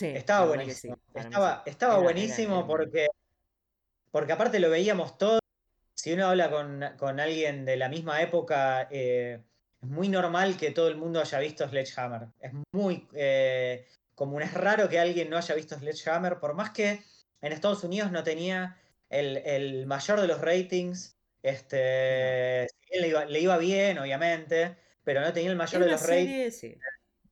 estaba 0.00 0.46
buenísimo. 0.46 0.96
estaba, 1.14 1.64
estaba 1.66 1.98
buenísimo 1.98 2.64
porque, 2.64 3.08
porque 4.12 4.32
aparte 4.32 4.60
lo 4.60 4.70
veíamos 4.70 5.18
todo. 5.18 5.40
Si 5.94 6.12
uno 6.12 6.28
habla 6.28 6.48
con, 6.48 7.18
alguien 7.18 7.64
de 7.64 7.76
la 7.76 7.88
misma 7.88 8.22
época, 8.22 8.86
eh, 8.92 9.42
es 9.82 9.88
muy 9.88 10.08
normal 10.08 10.56
que 10.56 10.70
todo 10.70 10.88
el 10.88 10.96
mundo 10.96 11.20
haya 11.20 11.38
visto 11.38 11.68
Sledgehammer. 11.68 12.28
Es 12.40 12.52
muy 12.72 13.06
eh, 13.14 13.86
común, 14.14 14.42
es 14.42 14.52
raro 14.54 14.88
que 14.88 14.98
alguien 14.98 15.30
no 15.30 15.36
haya 15.36 15.54
visto 15.54 15.76
Sledgehammer, 15.76 16.38
por 16.38 16.54
más 16.54 16.70
que 16.70 17.00
en 17.40 17.52
Estados 17.52 17.84
Unidos 17.84 18.10
no 18.10 18.24
tenía 18.24 18.76
el, 19.08 19.86
mayor 19.86 20.20
de 20.20 20.26
los 20.26 20.40
ratings. 20.40 21.16
Este, 21.42 22.66
le, 23.00 23.08
iba, 23.08 23.24
le, 23.24 23.40
iba, 23.40 23.56
bien, 23.58 23.98
obviamente, 23.98 24.76
pero 25.04 25.20
no 25.20 25.32
tenía 25.32 25.50
el 25.50 25.56
mayor 25.56 25.84
de 25.84 25.90
los 25.90 26.06
ratings. 26.06 26.64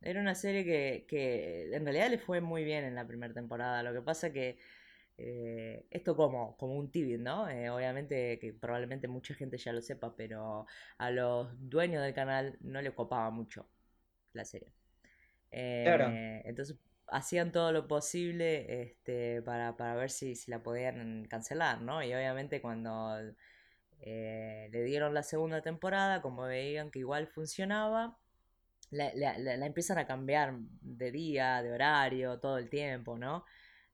Era 0.01 0.21
una 0.21 0.37
serie 0.37 1.05
que, 1.07 1.69
en 1.73 1.85
realidad 1.85 2.11
le 2.11 2.19
fue 2.19 2.41
muy 2.41 2.63
bien 2.63 2.85
en 2.85 2.95
la 2.95 3.07
primera 3.09 3.35
temporada. 3.35 3.83
Lo 3.83 3.93
que 3.93 4.03
pasa 4.03 4.33
que 4.33 4.57
eh, 5.19 5.87
esto 5.91 6.15
como, 6.15 6.57
como 6.57 6.75
un 6.77 6.91
tibet, 6.91 7.21
¿no? 7.21 7.49
Eh, 7.49 7.71
obviamente 7.71 8.39
que 8.39 8.53
probablemente 8.53 9.09
mucha 9.09 9.35
gente 9.35 9.57
ya 9.57 9.73
lo 9.73 9.81
sepa, 9.81 10.15
pero 10.15 10.67
a 10.99 11.11
los 11.11 11.49
dueños 11.59 12.03
del 12.03 12.13
canal 12.13 12.59
no 12.61 12.83
le 12.83 12.95
copaba 12.95 13.31
mucho 13.31 13.67
la 14.33 14.45
serie. 14.45 14.73
claro. 15.51 16.09
Eh, 16.11 16.43
entonces 16.45 16.77
hacían 17.09 17.53
todo 17.53 17.73
lo 17.73 17.87
posible 17.89 18.83
este, 18.83 19.41
para, 19.43 19.73
ver 19.95 20.11
si, 20.11 20.35
la 20.49 20.63
podían 20.63 21.25
cancelar, 21.27 21.81
¿no? 21.81 22.03
Y 22.03 22.13
obviamente 22.13 22.61
cuando 22.61 23.17
le 23.99 24.83
dieron 24.85 25.15
la 25.15 25.23
segunda 25.23 25.63
temporada, 25.63 26.21
como 26.21 26.43
veían 26.43 26.91
que 26.91 26.99
igual 26.99 27.27
funcionaba, 27.27 28.19
la, 28.91 29.67
empiezan 29.67 29.99
a 29.99 30.07
cambiar 30.07 30.55
de 30.59 31.11
día, 31.11 31.63
de 31.63 31.73
horario, 31.73 32.39
todo 32.39 32.59
el 32.59 32.69
tiempo, 32.69 33.17
¿no? 33.17 33.45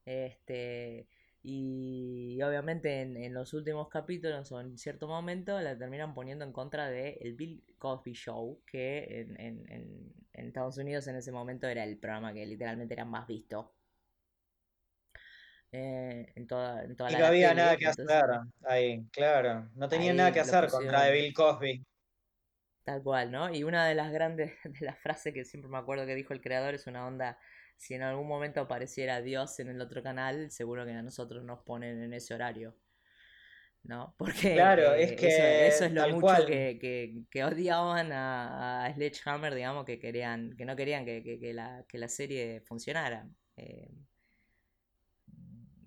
Este, 0.05 1.07
y 1.43 2.41
obviamente 2.43 3.03
en, 3.03 3.35
los 3.35 3.53
últimos 3.53 3.89
capítulos 3.89 4.51
o 4.53 4.61
en 4.61 4.79
cierto 4.79 5.09
momento 5.09 5.61
la 5.61 5.77
terminan 5.77 6.15
poniendo 6.15 6.45
en 6.45 6.53
contra 6.53 6.89
de 6.89 7.19
el 7.21 7.35
Bill 7.35 7.65
Cosby 7.79 8.13
Show, 8.13 8.63
que 8.65 9.27
en, 9.39 10.13
Estados 10.33 10.77
Unidos 10.79 11.07
en 11.07 11.17
ese 11.17 11.33
momento 11.33 11.67
era 11.67 11.85
el 11.85 11.99
programa 11.99 12.33
que 12.33 12.47
literalmente 12.47 12.95
era 12.95 13.05
más 13.05 13.27
visto. 13.27 13.75
Eh, 15.73 16.31
en 16.37 16.47
toda, 16.47 16.85
en 16.85 16.95
toda 16.95 17.11
y 17.11 17.17
no 17.17 17.27
había 17.27 17.55
nada 17.55 17.77
que 17.77 17.87
hacer 17.87 18.09
ahí, 18.65 19.03
claro. 19.11 19.71
No 19.75 19.89
tenía 19.89 20.13
nada 20.13 20.31
que 20.31 20.41
hacer 20.41 20.69
contra 20.69 21.05
de 21.05 21.13
Bill 21.13 21.33
Cosby. 21.33 21.85
Tal 22.85 23.03
cual, 23.03 23.31
¿no? 23.31 23.53
Y 23.55 23.63
una 23.63 23.87
de 23.87 23.95
las 23.95 24.13
grandes, 24.13 24.53
de 24.65 24.87
las 24.87 24.99
frases 24.99 25.33
que 25.33 25.45
siempre 25.45 25.71
me 25.71 25.79
acuerdo 25.79 26.07
que 26.07 26.15
dijo 26.15 26.33
el 26.33 26.41
creador 26.41 26.75
es 26.75 26.87
una 26.87 27.07
onda, 27.07 27.39
si 27.83 27.95
en 27.95 28.03
algún 28.03 28.29
momento 28.29 28.61
apareciera 28.61 29.21
Dios 29.23 29.59
en 29.59 29.69
el 29.69 29.81
otro 29.81 30.05
canal, 30.05 30.53
seguro 30.53 30.87
que 30.87 30.93
a 30.93 31.03
nosotros 31.03 31.43
nos 31.43 31.65
ponen 31.65 32.01
en 32.01 32.15
ese 32.15 32.33
horario. 32.33 32.77
¿No? 33.83 34.15
Porque 34.19 34.55
claro, 34.55 34.95
es 34.95 35.11
eh, 35.11 35.17
que 35.17 35.67
eso, 35.67 35.87
es 35.87 35.93
lo 35.93 36.09
mucho 36.11 36.47
que, 36.47 37.27
que, 37.29 37.45
odiaban 37.45 38.13
a, 38.13 38.85
a, 38.85 38.95
Sledgehammer, 38.95 39.53
digamos, 39.53 39.85
que 39.85 39.99
querían, 39.99 40.55
que 40.57 40.65
no 40.65 40.77
querían 40.77 41.05
que, 41.05 41.51
la, 41.53 41.85
que 41.89 41.99
la 41.99 42.07
serie 42.07 42.61
funcionara. 42.61 43.29
Eh, 43.57 43.91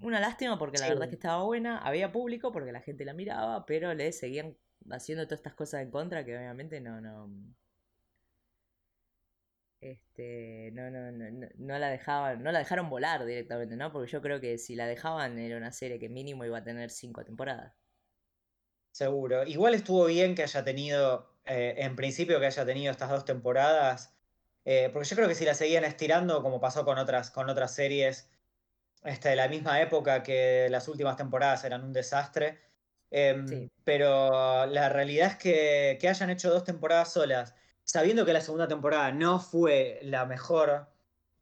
una 0.02 0.20
lástima 0.20 0.60
porque 0.60 0.78
la 0.80 0.89
verdad 0.89 1.04
es 1.06 1.10
que 1.12 1.16
estaba 1.16 1.43
buena, 1.43 1.78
había 1.78 2.12
público 2.12 2.52
porque 2.52 2.74
la 2.74 2.82
gente 2.82 3.06
la 3.06 3.14
miraba, 3.14 3.66
pero 3.66 3.93
le 3.93 4.12
seguían 4.12 4.58
haciendo 4.91 5.28
todas 5.28 5.39
estas 5.39 5.54
cosas 5.54 5.82
en 5.82 5.91
contra 5.91 6.26
que 6.26 6.36
obviamente 6.36 6.82
no, 6.82 7.00
no. 7.00 7.32
Este, 9.86 10.71
no, 10.73 10.89
no, 10.89 11.11
no, 11.11 11.47
no 11.55 11.79
la 11.79 11.89
dejaban, 11.89 12.41
no 12.43 12.51
la 12.51 12.59
dejaron 12.59 12.89
volar 12.89 13.25
directamente, 13.25 13.75
¿no? 13.75 13.91
Porque 13.91 14.11
yo 14.11 14.21
creo 14.21 14.39
que 14.39 14.57
si 14.57 14.75
la 14.75 14.88
dejaban 14.88 15.38
era 15.38 15.57
una 15.57 15.71
serie 15.71 15.99
que 15.99 16.09
mínimo 16.09 16.43
iba 16.45 16.57
a 16.57 16.63
tener 16.63 16.89
cinco 16.89 17.23
temporadas. 17.23 17.73
Seguro. 18.91 19.43
Igual 19.45 19.75
estuvo 19.75 20.05
bien 20.05 20.36
que 20.36 20.43
haya 20.43 20.63
tenido, 20.63 21.36
eh, 21.45 21.75
en 21.77 21.95
principio 21.95 22.39
que 22.39 22.47
haya 22.47 22.65
tenido 22.65 22.91
estas 22.91 23.09
dos 23.09 23.25
temporadas. 23.25 24.13
Eh, 24.63 24.89
porque 24.91 25.07
yo 25.07 25.15
creo 25.15 25.27
que 25.27 25.36
si 25.36 25.45
la 25.45 25.53
seguían 25.53 25.83
estirando, 25.83 26.41
como 26.41 26.59
pasó 26.59 26.83
con 26.86 26.97
otras, 26.97 27.29
con 27.29 27.49
otras 27.49 27.75
series 27.75 28.29
este, 29.03 29.29
de 29.29 29.36
la 29.36 29.47
misma 29.47 29.81
época, 29.81 30.23
que 30.23 30.67
las 30.71 30.88
últimas 30.88 31.17
temporadas 31.17 31.63
eran 31.63 31.83
un 31.83 31.93
desastre, 31.93 32.59
Em, 33.11 33.69
pero 33.83 34.65
la 34.65 34.89
realidad 34.89 35.27
es 35.27 35.36
que, 35.38 35.97
que, 36.01 36.09
hayan 36.09 36.29
hecho 36.29 36.49
dos 36.49 36.63
temporadas 36.63 37.13
solas, 37.13 37.55
sabiendo 37.86 38.25
que 38.25 38.33
la 38.33 38.41
segunda 38.41 38.67
temporada 38.67 39.11
no 39.11 39.39
fue 39.39 39.99
la 40.03 40.25
mejor, 40.25 40.88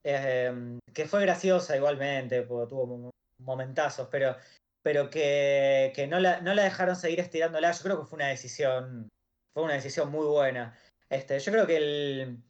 em, 0.03 0.79
que 0.93 1.07
fue 1.07 1.21
graciosa 1.21 1.75
igualmente, 1.75 2.43
porque 2.43 2.69
tuvo 2.69 3.11
momentazos, 3.39 4.07
pero, 4.11 4.35
pero 4.83 5.09
que, 5.09 5.93
que 5.95 6.07
no, 6.07 6.19
la, 6.19 6.41
no, 6.41 6.53
la, 6.53 6.63
dejaron 6.63 6.95
seguir 6.95 7.19
estirándola, 7.19 7.71
yo 7.71 7.83
creo 7.83 7.99
que 8.01 8.05
fue 8.07 8.17
una 8.17 8.27
decisión, 8.27 9.09
fue 9.53 9.63
una 9.63 9.73
decisión 9.73 10.11
muy 10.11 10.25
buena. 10.27 10.77
Este, 11.09 11.39
yo 11.39 11.51
creo 11.51 11.67
que 11.67 11.77
el, 11.77 12.43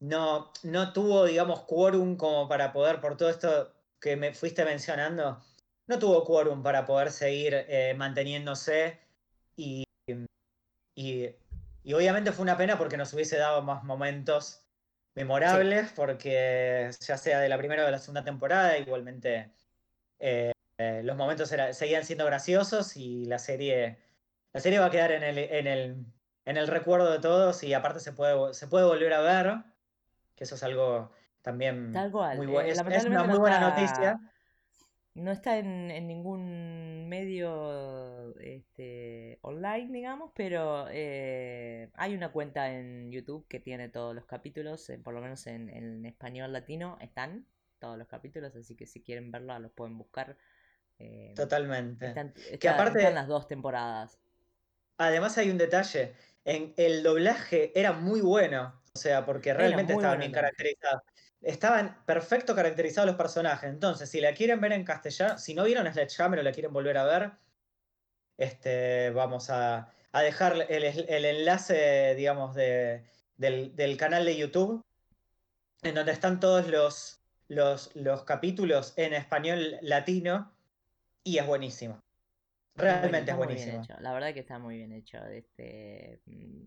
no, 0.00 0.52
no 0.62 0.92
tuvo, 0.92 1.24
digamos, 1.26 1.62
quórum 1.64 2.16
como 2.16 2.48
para 2.48 2.72
poder, 2.72 3.00
por 3.00 3.16
todo 3.16 3.30
esto 3.30 3.74
que 4.00 4.16
me 4.16 4.32
fuiste 4.32 4.64
mencionando, 4.64 5.40
no 5.86 5.98
tuvo 5.98 6.24
quórum 6.24 6.62
para 6.62 6.86
poder 6.86 7.10
seguir 7.10 7.54
eh, 7.68 7.94
manteniéndose 7.96 8.98
y, 9.56 9.84
y, 10.94 11.28
obviamente 11.86 12.32
fue 12.32 12.42
una 12.42 12.56
pena 12.56 12.78
porque 12.78 12.96
nos 12.96 13.12
hubiese 13.12 13.36
dado 13.36 13.62
más 13.62 13.84
momentos 13.84 14.66
memorables, 15.14 15.92
porque 15.92 16.90
ya 17.00 17.16
sea 17.16 17.40
de 17.40 17.48
la 17.48 17.58
primera 17.58 17.82
o 17.82 17.86
de 17.86 17.92
la 17.92 17.98
segunda 17.98 18.24
temporada, 18.24 18.78
igualmente 18.78 19.52
eh, 20.18 20.52
eh, 20.78 21.02
los 21.04 21.16
momentos 21.16 21.52
seguían 21.72 22.04
siendo 22.04 22.24
graciosos 22.26 22.96
y 22.96 23.24
la 23.26 23.38
serie, 23.38 23.98
la 24.52 24.60
serie 24.60 24.78
va 24.78 24.86
a 24.86 24.90
quedar 24.90 25.12
en 25.12 25.22
el, 25.22 25.38
en 25.38 25.66
el, 25.66 26.06
en 26.44 26.56
el 26.56 26.68
recuerdo 26.68 27.10
de 27.10 27.18
todos 27.18 27.62
y 27.62 27.74
aparte 27.74 28.00
se 28.00 28.12
puede, 28.12 28.54
se 28.54 28.66
puede 28.66 28.86
volver 28.86 29.12
a 29.12 29.20
ver, 29.20 29.56
que 30.36 30.44
eso 30.44 30.54
es 30.54 30.62
algo 30.62 31.12
también 31.42 31.92
muy 31.92 32.46
bueno. 32.46 32.62
es, 32.62 33.04
una 33.04 33.24
muy 33.24 33.38
buena 33.38 33.60
noticia. 33.60 34.20
No 35.14 35.32
está 35.32 35.58
en, 35.58 35.88
ningún 36.06 37.08
medio 37.08 38.34
este, 38.38 39.38
online, 39.42 39.92
digamos, 39.92 40.30
pero 40.34 40.86
eh, 40.90 41.90
hay 41.94 42.14
una 42.14 42.30
cuenta 42.30 42.72
en 42.72 43.10
YouTube 43.10 43.46
que 43.48 43.58
tiene 43.58 43.88
todos 43.88 44.14
los 44.14 44.24
capítulos, 44.24 44.88
eh, 44.88 44.98
por 44.98 45.12
lo 45.12 45.20
menos 45.20 45.46
en, 45.48 46.06
español 46.06 46.52
latino 46.52 46.96
están 47.00 47.44
todos 47.80 47.98
los 47.98 48.06
capítulos, 48.06 48.54
así 48.54 48.76
que 48.76 48.86
si 48.86 49.02
quieren 49.02 49.32
verla 49.32 49.58
los 49.58 49.72
pueden 49.72 49.98
buscar. 49.98 50.36
Eh, 50.98 51.32
Totalmente. 51.34 52.06
Están, 52.06 52.32
que 52.60 52.68
aparte, 52.68 53.10
las 53.10 53.26
dos 53.26 53.48
temporadas. 53.48 54.16
Además 54.96 55.36
hay 55.38 55.50
un 55.50 55.58
detalle, 55.58 56.14
en 56.44 56.72
el 56.76 57.02
doblaje 57.02 57.72
era 57.74 57.92
muy 57.92 58.20
bueno, 58.20 58.80
o 58.94 58.98
sea, 58.98 59.26
porque 59.26 59.54
realmente 59.54 59.92
estaba 59.92 60.14
bien 60.14 60.30
caracterizado 60.30 61.02
estaban 61.42 61.96
perfecto 62.04 62.54
caracterizados 62.54 63.06
los 63.06 63.16
personajes. 63.16 63.70
Entonces, 63.70 64.10
si 64.10 64.20
la 64.20 64.34
quieren 64.34 64.60
ver 64.60 64.72
en 64.72 64.84
castellano, 64.84 65.38
si 65.38 65.54
no 65.54 65.64
vieron 65.64 65.90
Sledgehammer 65.90 66.40
o 66.40 66.42
la 66.42 66.52
quieren 66.52 66.72
volver 66.72 66.98
a 66.98 67.04
ver, 67.04 67.32
este, 68.36 69.10
vamos 69.10 69.50
a, 69.50 69.92
dejar 70.12 70.66
el, 70.68 71.24
enlace, 71.24 72.14
digamos, 72.14 72.54
de, 72.54 73.04
del, 73.36 73.96
canal 73.96 74.24
de 74.24 74.36
YouTube, 74.36 74.84
en 75.82 75.94
donde 75.94 76.12
están 76.12 76.40
todos 76.40 76.66
los, 76.68 77.20
los, 77.48 77.94
los 77.94 78.24
capítulos 78.24 78.94
en 78.96 79.14
español 79.14 79.78
latino, 79.82 80.52
y 81.22 81.38
es 81.38 81.46
buenísimo. 81.46 82.02
Realmente 82.76 83.30
es 83.30 83.36
buenísimo. 83.36 83.82
La 84.00 84.12
verdad 84.12 84.32
que 84.32 84.40
está 84.40 84.58
muy 84.58 84.76
bien 84.76 84.92
hecho. 84.92 85.18
Este, 85.26 86.20
mm, 86.26 86.64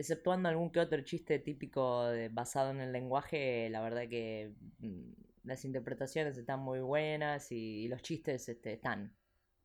exceptuando 0.00 0.48
algún 0.48 0.70
que 0.70 0.80
otro 0.80 1.00
chiste 1.02 1.38
típico 1.38 2.06
basado 2.30 2.70
en 2.70 2.80
el 2.80 2.92
lenguaje, 2.92 3.68
la 3.70 3.80
verdad 3.80 4.08
que 4.08 4.52
mm, 4.78 5.12
las 5.44 5.64
interpretaciones 5.64 6.36
están 6.36 6.60
muy 6.60 6.80
buenas 6.80 7.52
y, 7.52 7.88
los 7.88 8.02
chistes 8.02 8.48
este, 8.48 8.72
están. 8.74 9.14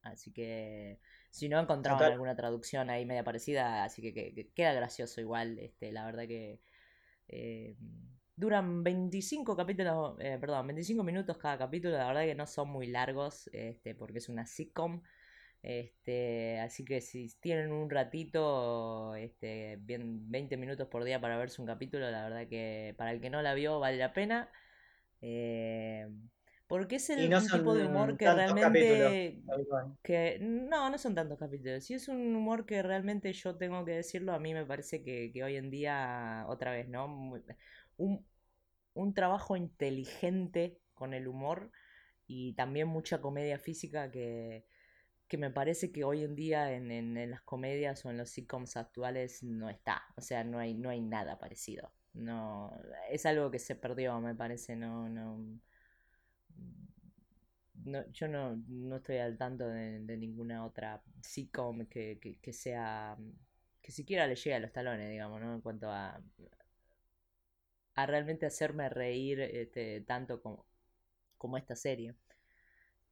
Así 0.03 0.31
que 0.31 0.99
si 1.31 1.49
no 1.49 1.59
encontraban 1.59 2.11
alguna 2.11 2.35
traducción 2.35 2.89
ahí 2.89 3.05
media 3.05 3.23
parecida, 3.23 3.83
así 3.83 4.01
que, 4.01 4.51
queda 4.53 4.73
gracioso 4.73 5.21
igual, 5.21 5.57
este, 5.59 5.91
la 5.91 6.05
verdad 6.05 6.27
que... 6.27 6.61
Eh, 7.27 7.75
duran 8.35 8.83
25 8.83 9.55
capítulos, 9.55 10.17
eh, 10.19 10.37
perdón, 10.39 10.67
25 10.67 11.03
minutos 11.03 11.37
cada 11.37 11.57
capítulo, 11.57 11.97
la 11.97 12.07
verdad 12.07 12.23
que 12.23 12.35
no 12.35 12.45
son 12.45 12.69
muy 12.69 12.87
largos, 12.87 13.49
este, 13.53 13.95
porque 13.95 14.19
es 14.19 14.29
una 14.29 14.45
sitcom. 14.45 15.01
Este, 15.65 16.59
así 16.59 16.85
que 16.85 17.01
si 17.01 17.27
tienen 17.39 17.71
un 17.71 17.89
ratito, 17.89 19.15
este, 19.15 19.79
bien 19.81 20.29
20 20.29 20.57
minutos 20.57 20.87
por 20.87 21.03
día 21.03 21.19
para 21.19 21.39
verse 21.39 21.59
un 21.59 21.65
capítulo, 21.65 22.11
la 22.11 22.21
verdad 22.21 22.47
que 22.47 22.93
para 22.99 23.11
el 23.11 23.19
que 23.19 23.31
no 23.31 23.41
la 23.41 23.55
vio 23.55 23.79
vale 23.79 23.97
la 23.97 24.13
pena. 24.13 24.51
Eh, 25.21 26.07
porque 26.67 26.97
es 26.97 27.09
el 27.09 27.31
tipo 27.51 27.73
de 27.73 27.87
humor 27.87 28.15
que 28.15 28.31
realmente... 28.31 29.41
Que, 30.03 30.37
no, 30.39 30.91
no 30.91 30.99
son 30.99 31.15
tantos 31.15 31.39
capítulos. 31.39 31.83
Si 31.83 31.95
es 31.95 32.09
un 32.09 32.35
humor 32.35 32.67
que 32.67 32.83
realmente 32.83 33.33
yo 33.33 33.55
tengo 33.55 33.83
que 33.85 33.93
decirlo, 33.93 34.33
a 34.33 34.39
mí 34.39 34.53
me 34.53 34.67
parece 34.67 35.01
que, 35.01 35.31
que 35.33 35.43
hoy 35.43 35.55
en 35.55 35.71
día, 35.71 36.45
otra 36.47 36.73
vez, 36.73 36.87
¿no? 36.89 37.05
Un, 37.97 38.23
un 38.93 39.13
trabajo 39.15 39.57
inteligente 39.57 40.77
con 40.93 41.15
el 41.15 41.27
humor 41.27 41.71
y 42.27 42.53
también 42.53 42.87
mucha 42.87 43.19
comedia 43.19 43.57
física 43.57 44.11
que, 44.11 44.65
que 45.27 45.37
me 45.37 45.51
parece 45.51 45.91
que 45.91 46.03
hoy 46.03 46.23
en 46.23 46.35
día 46.35 46.71
en, 46.73 46.91
en, 46.91 47.31
las 47.31 47.41
comedias 47.41 48.05
o 48.05 48.11
en 48.11 48.17
los 48.17 48.29
sitcoms 48.29 48.77
actuales 48.77 49.43
no 49.43 49.69
está. 49.69 50.03
O 50.15 50.21
sea, 50.21 50.43
no 50.43 50.59
hay, 50.59 50.73
no 50.75 50.89
hay 50.89 51.01
nada 51.01 51.39
parecido. 51.39 51.91
No, 52.13 52.71
es 53.09 53.25
algo 53.25 53.51
que 53.51 53.59
se 53.59 53.75
perdió, 53.75 54.19
me 54.21 54.35
parece, 54.35 54.75
no, 54.75 55.09
no, 55.09 55.37
no 57.83 58.11
yo 58.11 58.27
no, 58.27 58.55
no 58.67 58.97
estoy 58.97 59.17
al 59.17 59.37
tanto 59.37 59.67
de, 59.67 59.99
ninguna 60.17 60.65
otra 60.65 61.03
sitcom 61.21 61.85
que, 61.87 62.19
que, 62.21 62.39
que, 62.39 62.53
sea, 62.53 63.17
que 63.81 63.91
siquiera 63.91 64.27
le 64.27 64.35
llegue 64.35 64.55
a 64.55 64.59
los 64.59 64.71
talones, 64.71 65.09
digamos, 65.09 65.41
¿no? 65.41 65.55
En 65.55 65.61
cuanto 65.61 65.89
a, 65.91 66.21
a 67.95 68.05
realmente 68.05 68.45
hacerme 68.45 68.89
reír 68.89 69.39
este, 69.41 70.01
tanto 70.01 70.41
como, 70.41 70.65
como 71.37 71.57
esta 71.57 71.75
serie. 71.75 72.15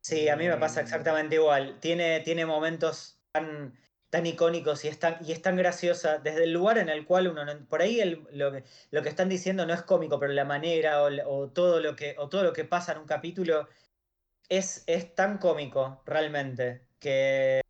Sí, 0.03 0.27
a 0.27 0.35
mí 0.35 0.49
me 0.49 0.57
pasa 0.57 0.81
em, 0.81 0.85
exactamente 0.85 1.35
igual. 1.35 1.79
Tiene, 1.79 2.19
tiene 2.19 2.45
momentos 2.45 3.21
tan, 3.31 3.73
tan 4.09 4.25
icónicos 4.25 4.83
y 4.83 4.89
es 4.89 4.99
tan, 4.99 5.17
y 5.25 5.31
es 5.31 5.41
tan 5.41 5.55
graciosa. 5.55 6.17
Desde 6.17 6.43
el 6.43 6.51
lugar 6.51 6.77
en 6.77 6.89
el 6.89 7.05
cual 7.05 7.29
uno 7.29 7.45
por 7.69 7.81
ahí 7.81 8.03
lo, 8.31 8.51
que, 8.51 8.65
lo 8.91 9.01
que 9.01 9.09
están 9.09 9.29
diciendo 9.29 9.65
no 9.65 9.73
es 9.73 9.81
cómico 9.83 10.19
pero 10.19 10.33
la 10.33 10.43
manera 10.43 11.01
o, 11.03 11.47
todo 11.49 11.79
lo 11.79 11.95
que 11.95 12.15
o 12.17 12.27
todo 12.27 12.43
lo 12.43 12.51
que 12.51 12.65
pasa 12.65 12.91
en 12.91 12.97
un 12.97 13.05
capítulo 13.05 13.69
es, 14.49 14.83
es 14.87 15.15
tan 15.15 15.37
cómico 15.37 16.03
realmente 16.05 16.85
que, 16.99 17.61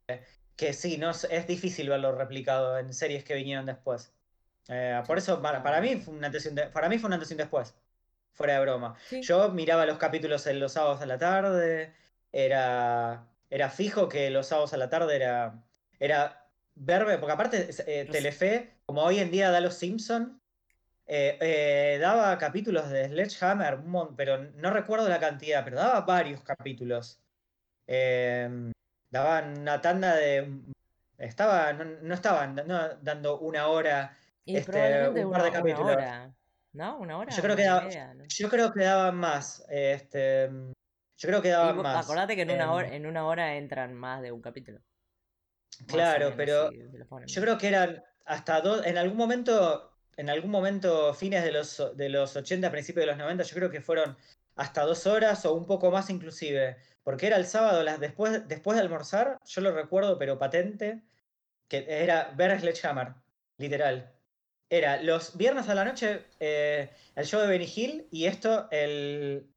que 0.55 0.73
sí 0.73 0.97
no 0.97 1.11
es, 1.11 1.47
difícil 1.47 1.88
verlo 1.89 2.14
replicado 2.14 2.80
en 2.80 2.93
series 2.93 3.23
que 3.23 3.35
vinieron 3.35 3.68
después. 3.68 4.11
Eh, 4.69 5.03
por 5.05 5.19
eso 5.19 5.39
para, 5.39 5.81
mí 5.81 5.97
fue 5.97 6.15
una 6.15 6.27
antes 6.27 6.49
para 6.73 6.89
mí 6.89 6.97
fue 6.97 7.10
un 7.10 7.14
antes 7.14 7.30
y 7.30 7.35
después 7.35 7.76
fuera 8.31 8.55
de 8.55 8.61
broma. 8.61 8.95
Yo 9.22 9.49
miraba 9.49 9.85
los 9.85 9.99
capítulos 9.99 10.47
en 10.47 10.60
los 10.60 10.73
sábados 10.73 10.99
a 11.01 11.05
la 11.05 11.19
tarde 11.19 11.93
era, 12.34 13.27
era 13.49 13.69
fijo 13.69 14.10
que 14.10 14.30
los 14.31 14.47
sábados 14.47 14.73
a 14.73 14.77
la 14.77 14.89
tarde 14.89 15.15
era, 15.15 15.64
era 15.99 16.49
verme, 16.76 17.19
porque 17.19 17.34
aparte 17.34 17.69
eh, 17.88 18.05
Telefe, 18.11 18.80
como 18.85 19.03
hoy 19.03 19.19
en 19.19 19.31
día 19.31 19.51
da 19.51 19.61
Los 19.61 19.76
Simpson, 19.76 20.41
eh, 21.05 21.38
eh, 21.39 21.97
daba 22.01 22.38
capítulos 22.38 22.89
de 22.89 23.07
Sledgehammer, 23.07 23.80
pero 24.18 24.39
no 24.55 24.72
recuerdo 24.72 25.07
la 25.07 25.19
cantidad, 25.19 25.64
pero 25.64 25.77
daba 25.77 26.01
varios 26.01 26.41
capítulos. 26.41 27.22
Em, 27.85 28.72
daban 29.10 29.60
una 29.60 29.80
tanda 29.80 30.15
de... 30.15 30.60
Estaba, 31.19 31.72
no, 31.73 32.14
estaban 32.14 32.55
dando 33.01 33.39
una 33.39 33.68
hora, 33.68 34.18
este, 34.45 35.07
un 35.10 35.31
par 35.31 35.43
de 35.43 35.51
capítulos. 35.51 35.97
¿No? 36.73 36.97
Una 36.97 37.18
hora. 37.19 37.31
Yo 37.31 37.41
creo, 37.43 37.55
que, 37.55 38.27
yo 38.30 38.49
creo 38.49 38.73
que 38.73 38.84
daban 38.84 39.15
más. 39.15 39.64
Este, 39.69 40.49
yo 41.24 41.30
creo 41.30 41.41
que 41.41 41.50
daban 41.50 41.78
más. 41.78 42.04
Acordate 42.04 42.36
que 42.36 42.41
en 42.41 42.52
una, 42.52 42.74
hora, 42.74 42.94
en 42.94 43.06
una 43.06 43.26
hora 43.26 43.56
entran 43.56 43.94
más 43.94 44.22
de 44.22 44.34
un 44.34 44.41
capítulo. 44.41 44.82
Claro, 45.88 46.34
pero 46.36 46.70
yo 46.72 47.41
creo 47.41 47.58
que 47.58 47.68
eran 47.70 48.04
hasta 48.26 48.60
dos, 48.60 48.86
en 48.86 48.98
algún 48.98 49.18
momento, 49.18 49.94
en 50.18 50.30
algún 50.30 50.52
momento, 50.52 51.14
fines 51.14 51.45
de 51.45 51.54
los, 51.54 51.82
de 51.95 52.10
los 52.10 52.36
80, 52.36 52.70
principios 52.72 53.04
de 53.04 53.12
los 53.12 53.18
90, 53.18 53.41
yo 53.44 53.56
creo 53.56 53.70
que 53.70 53.80
fueron 53.80 54.18
hasta 54.58 54.84
dos 54.84 55.08
horas 55.08 55.45
o 55.45 55.54
un 55.54 55.66
poco 55.66 55.91
más 55.91 56.10
inclusive, 56.10 56.76
porque 57.04 57.28
era 57.28 57.38
el 57.38 57.45
sábado, 57.45 57.84
las, 57.84 58.02
después, 58.02 58.45
después 58.50 58.76
de 58.76 58.82
almorzar, 58.82 59.38
yo 59.45 59.62
lo 59.62 59.72
recuerdo, 59.72 60.20
pero 60.20 60.38
patente, 60.38 61.04
que 61.70 61.86
era 61.88 62.34
ver 62.36 62.60
Sledgehammer, 62.60 63.14
literal. 63.58 64.12
Era 64.70 65.02
los 65.02 65.38
viernes 65.38 65.70
a 65.70 65.76
la 65.76 65.86
noche 65.86 66.26
eh, 66.41 66.90
el 67.16 67.26
show 67.26 67.40
de 67.40 67.48
Benny 67.48 67.72
Hill 67.74 68.08
y 68.12 68.26
esto 68.26 68.68
el, 68.72 69.53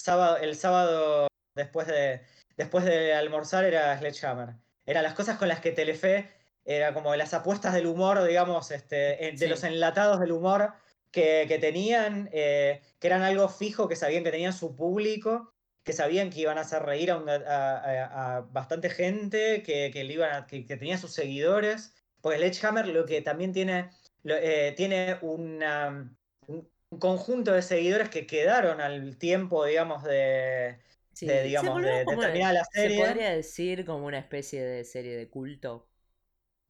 sábado, 0.00 0.36
el 0.38 0.56
sábado 0.56 1.28
después 1.54 1.86
de, 1.86 2.22
después 2.56 2.84
de 2.84 3.14
almorzar 3.14 3.64
era 3.64 3.96
Sledgehammer. 3.98 4.56
Eran 4.86 5.02
las 5.02 5.14
cosas 5.14 5.38
con 5.38 5.48
las 5.48 5.60
que 5.60 5.72
Telefe 5.72 6.30
era 6.64 6.92
como 6.94 7.14
las 7.16 7.34
apuestas 7.34 7.74
del 7.74 7.86
humor, 7.86 8.22
digamos, 8.24 8.70
este, 8.70 9.32
de 9.36 9.48
los 9.48 9.64
enlatados 9.64 10.20
del 10.20 10.32
humor 10.32 10.74
que, 11.10 11.58
tenían, 11.60 12.28
eh, 12.32 12.82
que 12.98 13.06
eran 13.06 13.22
algo 13.22 13.48
fijo, 13.48 13.88
que 13.88 13.96
sabían 13.96 14.24
que 14.24 14.30
tenían 14.30 14.52
su 14.52 14.76
público, 14.76 15.52
que 15.82 15.92
sabían 15.92 16.30
que 16.30 16.40
iban 16.40 16.58
a 16.58 16.62
hacer 16.62 16.82
reír 16.82 17.10
a, 17.10 18.44
bastante 18.50 18.90
gente, 18.90 19.62
que, 19.62 19.90
que, 19.92 20.04
iban 20.04 20.46
que, 20.46 20.62
tenía 20.62 20.98
sus 20.98 21.12
seguidores. 21.12 21.94
Pues 22.20 22.38
Sledgehammer 22.38 22.86
lo 22.88 23.06
que 23.06 23.22
también 23.22 23.52
tiene, 23.52 23.90
eh, 24.24 24.74
tiene 24.76 25.18
una, 25.22 26.14
un 26.46 26.68
conjunto 26.98 27.52
de 27.52 27.62
seguidores 27.62 28.08
que 28.08 28.26
quedaron 28.26 28.80
al 28.80 29.16
tiempo, 29.16 29.64
digamos, 29.64 30.02
de, 30.02 30.78
digamos, 31.20 31.82
de, 31.82 32.04
terminar 32.04 32.54
la 32.54 32.64
serie. 32.64 32.96
Se 32.96 33.04
podría 33.06 33.30
decir 33.30 33.84
como 33.84 34.06
una 34.06 34.18
especie 34.18 34.62
de 34.62 34.84
serie 34.84 35.16
de 35.16 35.28
culto. 35.28 35.88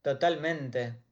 Totalmente. 0.02 1.02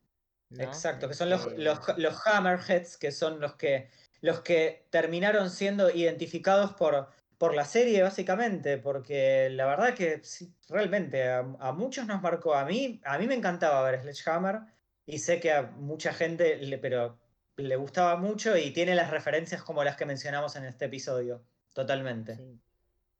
Exacto, 0.50 1.08
que 1.08 1.14
son 1.14 1.30
los, 1.30 1.46
los, 1.58 1.78
los, 1.98 2.26
Hammerheads, 2.26 2.96
que 2.96 3.12
son 3.12 3.38
los 3.38 3.54
que, 3.56 3.90
los 4.22 4.40
que 4.40 4.86
terminaron 4.90 5.50
siendo 5.50 5.90
identificados 5.90 6.72
por, 6.72 7.08
por 7.36 7.54
la 7.54 7.66
serie, 7.66 8.02
básicamente, 8.02 8.78
porque 8.78 9.50
la 9.50 9.66
verdad 9.66 9.94
que 9.94 10.22
realmente 10.68 11.28
a, 11.28 11.40
a, 11.60 11.72
muchos 11.72 12.06
nos 12.06 12.22
marcó. 12.22 12.54
A 12.54 12.64
mí, 12.64 13.00
a 13.04 13.18
mí 13.18 13.26
me 13.26 13.34
encantaba 13.34 13.82
ver 13.90 14.00
Sledgehammer 14.00 14.60
y 15.04 15.18
sé 15.18 15.38
que 15.38 15.52
a 15.52 15.62
mucha 15.62 16.14
gente, 16.14 16.56
le, 16.56 16.78
pero 16.78 17.18
le 17.58 17.76
gustaba 17.76 18.16
mucho 18.16 18.56
y 18.56 18.72
tiene 18.72 18.94
las 18.94 19.10
referencias 19.10 19.62
como 19.62 19.84
las 19.84 19.96
que 19.96 20.06
mencionamos 20.06 20.56
en 20.56 20.64
este 20.64 20.86
episodio. 20.86 21.44
Totalmente. 21.74 22.36
Sí, 22.36 22.60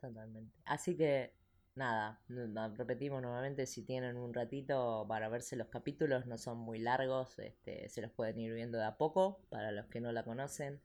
totalmente. 0.00 0.56
Así 0.64 0.96
que, 0.96 1.34
nada, 1.74 2.22
repetimos 2.76 3.20
nuevamente, 3.20 3.66
si 3.66 3.84
tienen 3.84 4.16
un 4.16 4.32
ratito 4.32 5.04
para 5.08 5.28
verse 5.28 5.56
los 5.56 5.68
capítulos, 5.68 6.26
no 6.26 6.38
son 6.38 6.58
muy 6.58 6.78
largos, 6.78 7.38
este, 7.38 7.88
se 7.88 8.00
los 8.00 8.12
pueden 8.12 8.38
ir 8.38 8.54
viendo 8.54 8.78
de 8.78 8.84
a 8.84 8.96
poco, 8.96 9.46
para 9.48 9.72
los 9.72 9.86
que 9.86 10.00
no 10.00 10.12
la 10.12 10.24
conocen. 10.24 10.82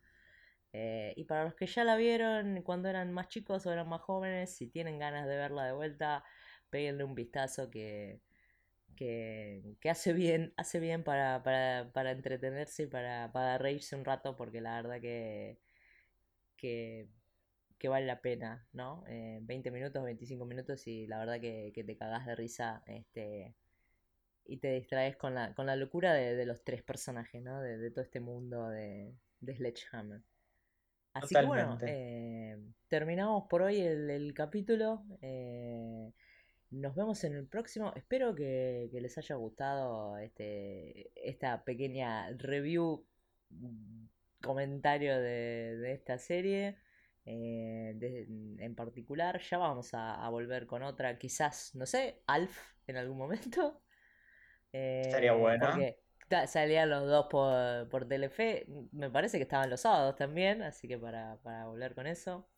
Eh, 0.76 1.14
y 1.16 1.26
para 1.26 1.44
los 1.44 1.54
que 1.54 1.68
ya 1.68 1.84
la 1.84 1.96
vieron 1.96 2.64
cuando 2.64 2.90
eran 2.90 3.14
más 3.14 3.28
chicos 3.28 3.66
o 3.68 3.72
eran 3.72 3.88
más 3.88 4.02
jóvenes, 4.02 4.56
si 4.56 4.68
tienen 4.68 4.98
ganas 4.98 5.28
de 5.28 5.38
verla 5.38 5.66
de 5.66 5.74
vuelta, 5.74 6.24
péguenle 6.72 7.04
un 7.04 7.14
vistazo 7.14 7.70
que 7.70 8.22
que, 8.96 9.78
hace 9.90 10.14
bien, 10.14 10.54
hace 10.58 10.80
bien 10.80 11.04
para, 11.04 11.44
para, 11.44 12.12
entretenerse 12.12 12.84
y 12.84 12.88
para, 12.88 13.32
para, 13.32 13.58
reírse 13.58 13.96
un 13.96 14.06
rato, 14.06 14.36
porque 14.36 14.62
la 14.62 14.82
verdad 14.82 15.02
que, 15.02 15.60
que, 16.58 17.10
vale 17.88 18.06
la 18.06 18.22
pena, 18.22 18.66
¿no? 18.72 19.04
20 19.08 19.70
eh, 19.70 19.72
minutos, 19.72 20.04
25 20.04 20.46
minutos 20.46 20.88
y 20.88 21.06
la 21.08 21.20
verdad 21.20 21.42
que, 21.42 21.72
te 21.74 21.98
cagás 21.98 22.26
de 22.26 22.36
risa 22.36 22.82
este, 22.88 23.56
y 24.46 24.58
te 24.58 24.72
distraes 24.72 25.18
con 25.18 25.36
la, 25.36 25.54
con 25.54 25.66
la 25.66 25.76
locura 25.76 26.14
de, 26.14 26.46
los 26.46 26.64
tres 26.64 26.82
personajes, 26.82 27.42
¿no? 27.44 27.62
De, 27.62 27.92
todo 27.92 28.04
este 28.04 28.22
mundo 28.22 28.70
de, 28.70 29.14
de 29.42 29.56
Sledgehammer. 29.56 30.22
Así 31.14 31.36
que 31.36 31.46
bueno, 31.46 31.78
eh, 31.82 32.58
terminamos 32.88 33.44
por 33.50 33.62
hoy 33.62 33.80
el, 33.82 34.10
el 34.10 34.34
capítulo. 34.34 35.04
Eh, 35.22 36.12
nos 36.74 36.96
vemos 36.96 37.24
en 37.24 37.36
el 37.36 37.48
próximo. 37.48 37.94
Espero 37.96 38.34
que, 38.36 38.90
les 38.92 39.18
haya 39.18 39.36
gustado 39.36 40.18
este, 40.18 41.12
esta 41.16 41.64
pequeña 41.64 42.30
review, 42.38 43.06
mm, 43.50 44.06
comentario 44.42 45.20
de, 45.20 45.94
esta 45.94 46.18
serie. 46.18 46.78
Eh, 47.26 48.28
en 48.60 48.76
particular, 48.76 49.40
ya 49.40 49.58
vamos 49.58 49.92
a, 49.94 50.28
volver 50.30 50.66
con 50.66 50.84
otra, 50.84 51.18
quizás, 51.18 51.74
no 51.76 51.86
sé, 51.86 52.22
Alf 52.28 52.58
en 52.88 52.98
algún 52.98 53.18
momento. 53.18 53.82
Estaría 54.72 55.32
eh, 55.32 55.38
bueno. 55.38 55.68
Porque 55.68 55.98
salían 56.48 56.90
los 56.90 57.08
dos 57.08 57.28
por, 57.30 57.88
por 57.90 58.08
Telefe. 58.08 58.66
Me 58.92 59.10
parece 59.10 59.38
que 59.38 59.44
estaban 59.44 59.70
los 59.70 59.82
sábados 59.82 60.16
también, 60.16 60.64
así 60.64 60.88
que 60.88 60.98
para, 60.98 61.38
para 61.44 61.68
volver 61.68 61.94
con 61.94 62.08
eso. 62.08 62.50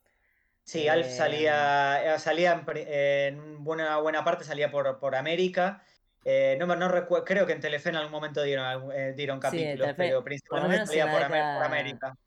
Sí, 0.66 0.88
Alf 0.88 1.06
salía, 1.06 2.16
eh, 2.16 2.18
salía 2.18 2.64
en, 2.74 3.62
buena, 3.62 3.98
buena 3.98 4.24
parte 4.24 4.42
salía 4.42 4.68
por, 4.68 4.98
por 4.98 5.14
América. 5.14 5.80
Eh, 6.24 6.56
no, 6.58 6.66
no 6.66 6.88
recuerdo, 6.88 7.24
creo 7.24 7.46
que 7.46 7.52
en 7.52 7.60
Telefe 7.60 7.90
en 7.90 7.94
algún 7.94 8.10
momento 8.10 8.42
dieron, 8.42 8.90
eh, 8.90 9.12
dieron 9.16 9.38
capítulos, 9.38 9.94
pero 9.96 10.24
principalmente 10.24 10.86
salía 10.86 11.08
por, 11.08 11.22
América. 11.22 12.18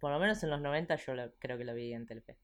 por 0.00 0.10
lo 0.10 0.18
menos 0.18 0.42
en 0.42 0.50
los 0.50 0.60
90 0.60 0.96
yo 0.96 1.12
creo 1.38 1.56
que 1.56 1.64
lo 1.64 1.72
vi 1.72 1.92
en 1.92 2.04
Telefe. 2.04 2.36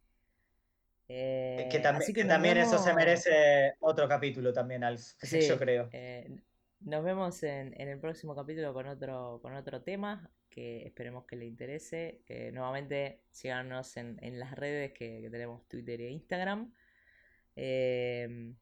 Eh, 1.09 1.69
que, 1.69 1.81
también 1.81 2.59
eso 2.59 2.79
se 2.79 2.95
merece 2.95 3.75
otro 3.81 4.07
capítulo 4.07 4.53
también, 4.53 4.85
Alf, 4.85 5.15
yo 5.53 5.59
creo. 5.59 5.89
Eh, 5.91 6.43
nos 6.79 7.03
vemos 7.03 7.43
en, 7.43 7.75
el 7.77 7.99
próximo 7.99 8.37
capítulo 8.37 8.73
con 8.73 8.87
otro, 8.87 9.41
con 9.43 9.57
otro 9.57 9.83
tema 9.83 10.31
que 10.59 10.87
esperemos 10.87 11.25
que 11.25 11.37
le 11.37 11.47
interese. 11.47 12.23
Eh, 12.27 12.51
nuevamente, 12.53 13.23
síganos 13.31 13.97
en, 13.97 14.39
las 14.39 14.53
redes 14.53 14.93
que, 14.93 15.29
tenemos 15.31 15.67
Twitter 15.69 16.01
e 16.01 16.11
Instagram. 16.11 16.73
Em, 17.57 18.57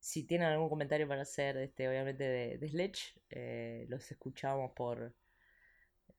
si 0.00 0.24
tienen 0.24 0.48
algún 0.48 0.68
comentario 0.68 1.06
para 1.08 1.22
hacer, 1.22 1.56
este, 1.58 1.88
obviamente, 1.88 2.24
de, 2.24 2.58
de 2.58 2.68
Sledge, 2.68 3.86
los 3.88 4.10
escuchamos 4.10 4.72
por, 4.72 5.14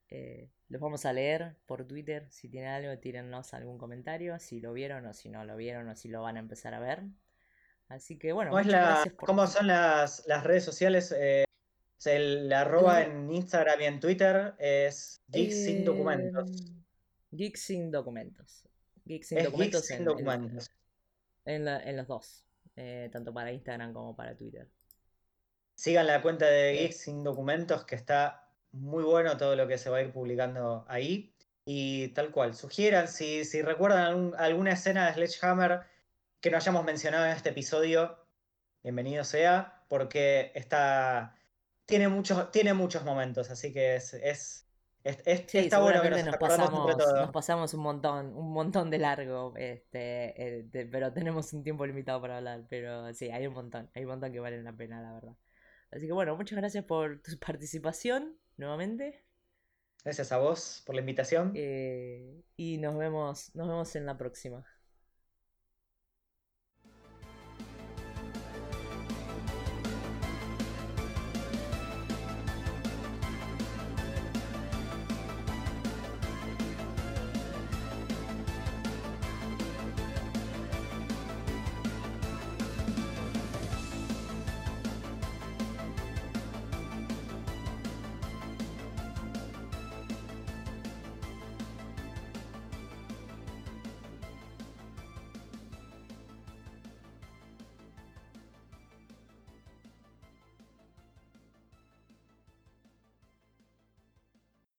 eh, 0.10 0.50
los 0.70 0.82
vamos 0.82 1.06
a 1.06 1.14
leer 1.14 1.56
por 1.66 1.86
Twitter. 1.86 2.28
Si 2.30 2.50
tienen 2.50 2.70
algo, 2.70 2.98
tírennos 3.00 3.54
algún 3.54 3.78
comentario. 3.78 4.40
Si 4.40 4.60
lo 4.60 4.74
vieron 4.74 5.06
o 5.06 5.14
si 5.14 5.30
no 5.30 5.46
lo 5.46 5.56
vieron 5.56 5.88
o 5.90 5.96
si 5.96 6.10
lo 6.10 6.22
van 6.22 6.38
a 6.38 6.40
empezar 6.40 6.74
a 6.74 6.80
ver. 6.80 7.04
Así 7.88 8.18
que 8.18 8.34
bueno. 8.34 8.52
¿Cómo, 9.18 9.48
son 9.48 9.68
las, 9.68 10.26
redes 10.44 10.64
sociales? 10.64 11.14
Eh, 11.18 11.46
el 12.06 12.52
arroba 12.54 13.04
en 13.04 13.32
Instagram 13.32 13.82
y 13.82 13.84
en 13.86 14.00
Twitter 14.00 14.54
es 14.60 15.24
Geeks 15.30 15.64
sin 15.64 15.86
documentos. 15.86 16.52
Geeks 17.32 17.62
sin 17.62 17.92
documentos. 17.92 18.64
Geeks 19.06 19.28
sin 19.28 19.44
documentos, 19.44 19.90
en, 19.92 20.06
documentos. 20.06 20.72
En, 21.46 21.98
los 21.98 22.08
dos. 22.08 22.46
Eh, 22.76 23.10
tanto 23.12 23.34
para 23.34 23.52
Instagram 23.52 23.94
como 23.94 24.16
para 24.16 24.36
Twitter. 24.36 24.70
Sigan 25.76 26.08
la 26.08 26.22
cuenta 26.22 26.46
de 26.46 26.74
Geeks 26.74 26.98
sin 26.98 27.24
documentos 27.24 27.86
que 27.86 27.96
está 27.96 28.52
muy 28.72 29.04
bueno 29.04 29.38
todo 29.38 29.56
lo 29.56 29.68
que 29.68 29.78
se 29.78 29.90
va 29.90 29.98
a 29.98 30.02
ir 30.02 30.12
publicando 30.12 30.86
ahí. 30.88 31.34
Y 31.66 32.10
tal 32.10 32.32
cual, 32.32 32.56
sugieran 32.56 33.08
si, 33.08 33.44
si 33.44 33.62
recuerdan 33.62 34.34
alguna 34.38 34.72
escena 34.72 35.08
de 35.08 35.14
Sledgehammer 35.14 35.82
que 36.40 36.50
no 36.50 36.58
hayamos 36.58 36.86
mencionado 36.86 37.26
en 37.26 37.32
este 37.32 37.50
episodio, 37.50 38.18
bienvenido 38.84 39.26
sea, 39.26 39.84
porque 39.90 40.52
está, 40.56 41.36
tiene, 41.88 42.08
muchos, 42.08 42.52
tiene 42.52 42.74
muchos 42.74 43.04
momentos, 43.04 43.50
así 43.50 43.74
que 43.74 43.96
es, 43.96 44.14
es, 44.14 44.68
está 45.04 45.80
bueno 45.80 46.02
que 46.02 46.10
nos, 46.10 46.38
pasamos, 46.38 46.98
nos 46.98 47.32
pasamos 47.32 47.74
un 47.74 47.82
montón, 47.82 48.36
un 48.36 48.52
montón 48.52 48.90
de 48.92 49.00
largo, 49.00 49.54
este, 49.56 50.60
eh, 50.60 50.90
pero 50.92 51.12
tenemos 51.14 51.52
un 51.54 51.64
tiempo 51.64 51.86
limitado 51.86 52.22
para 52.22 52.38
hablar, 52.38 52.66
pero 52.70 53.12
sí, 53.14 53.32
hay 53.32 53.48
un 53.48 53.54
montón, 53.54 53.90
hay 53.96 54.04
un 54.04 54.10
montón 54.10 54.32
que 54.32 54.40
valen 54.40 54.64
la 54.64 54.74
pena, 54.74 55.02
la 55.02 55.14
verdad. 55.14 55.36
Así 55.92 56.06
que 56.06 56.14
bueno, 56.14 56.36
muchas 56.36 56.58
gracias 56.58 56.84
por 56.84 57.22
tu 57.22 57.38
participación 57.40 58.38
nuevamente. 58.58 59.24
Gracias 60.04 60.32
a 60.32 60.38
vos 60.38 60.84
por 60.86 60.96
la 60.96 61.02
invitación. 61.02 61.54
Eh, 61.56 62.44
y 62.56 62.78
nos 62.78 62.98
vemos, 62.98 63.56
nos 63.56 63.68
vemos 63.68 63.96
en 63.96 64.06
la 64.06 64.18
próxima. 64.18 64.66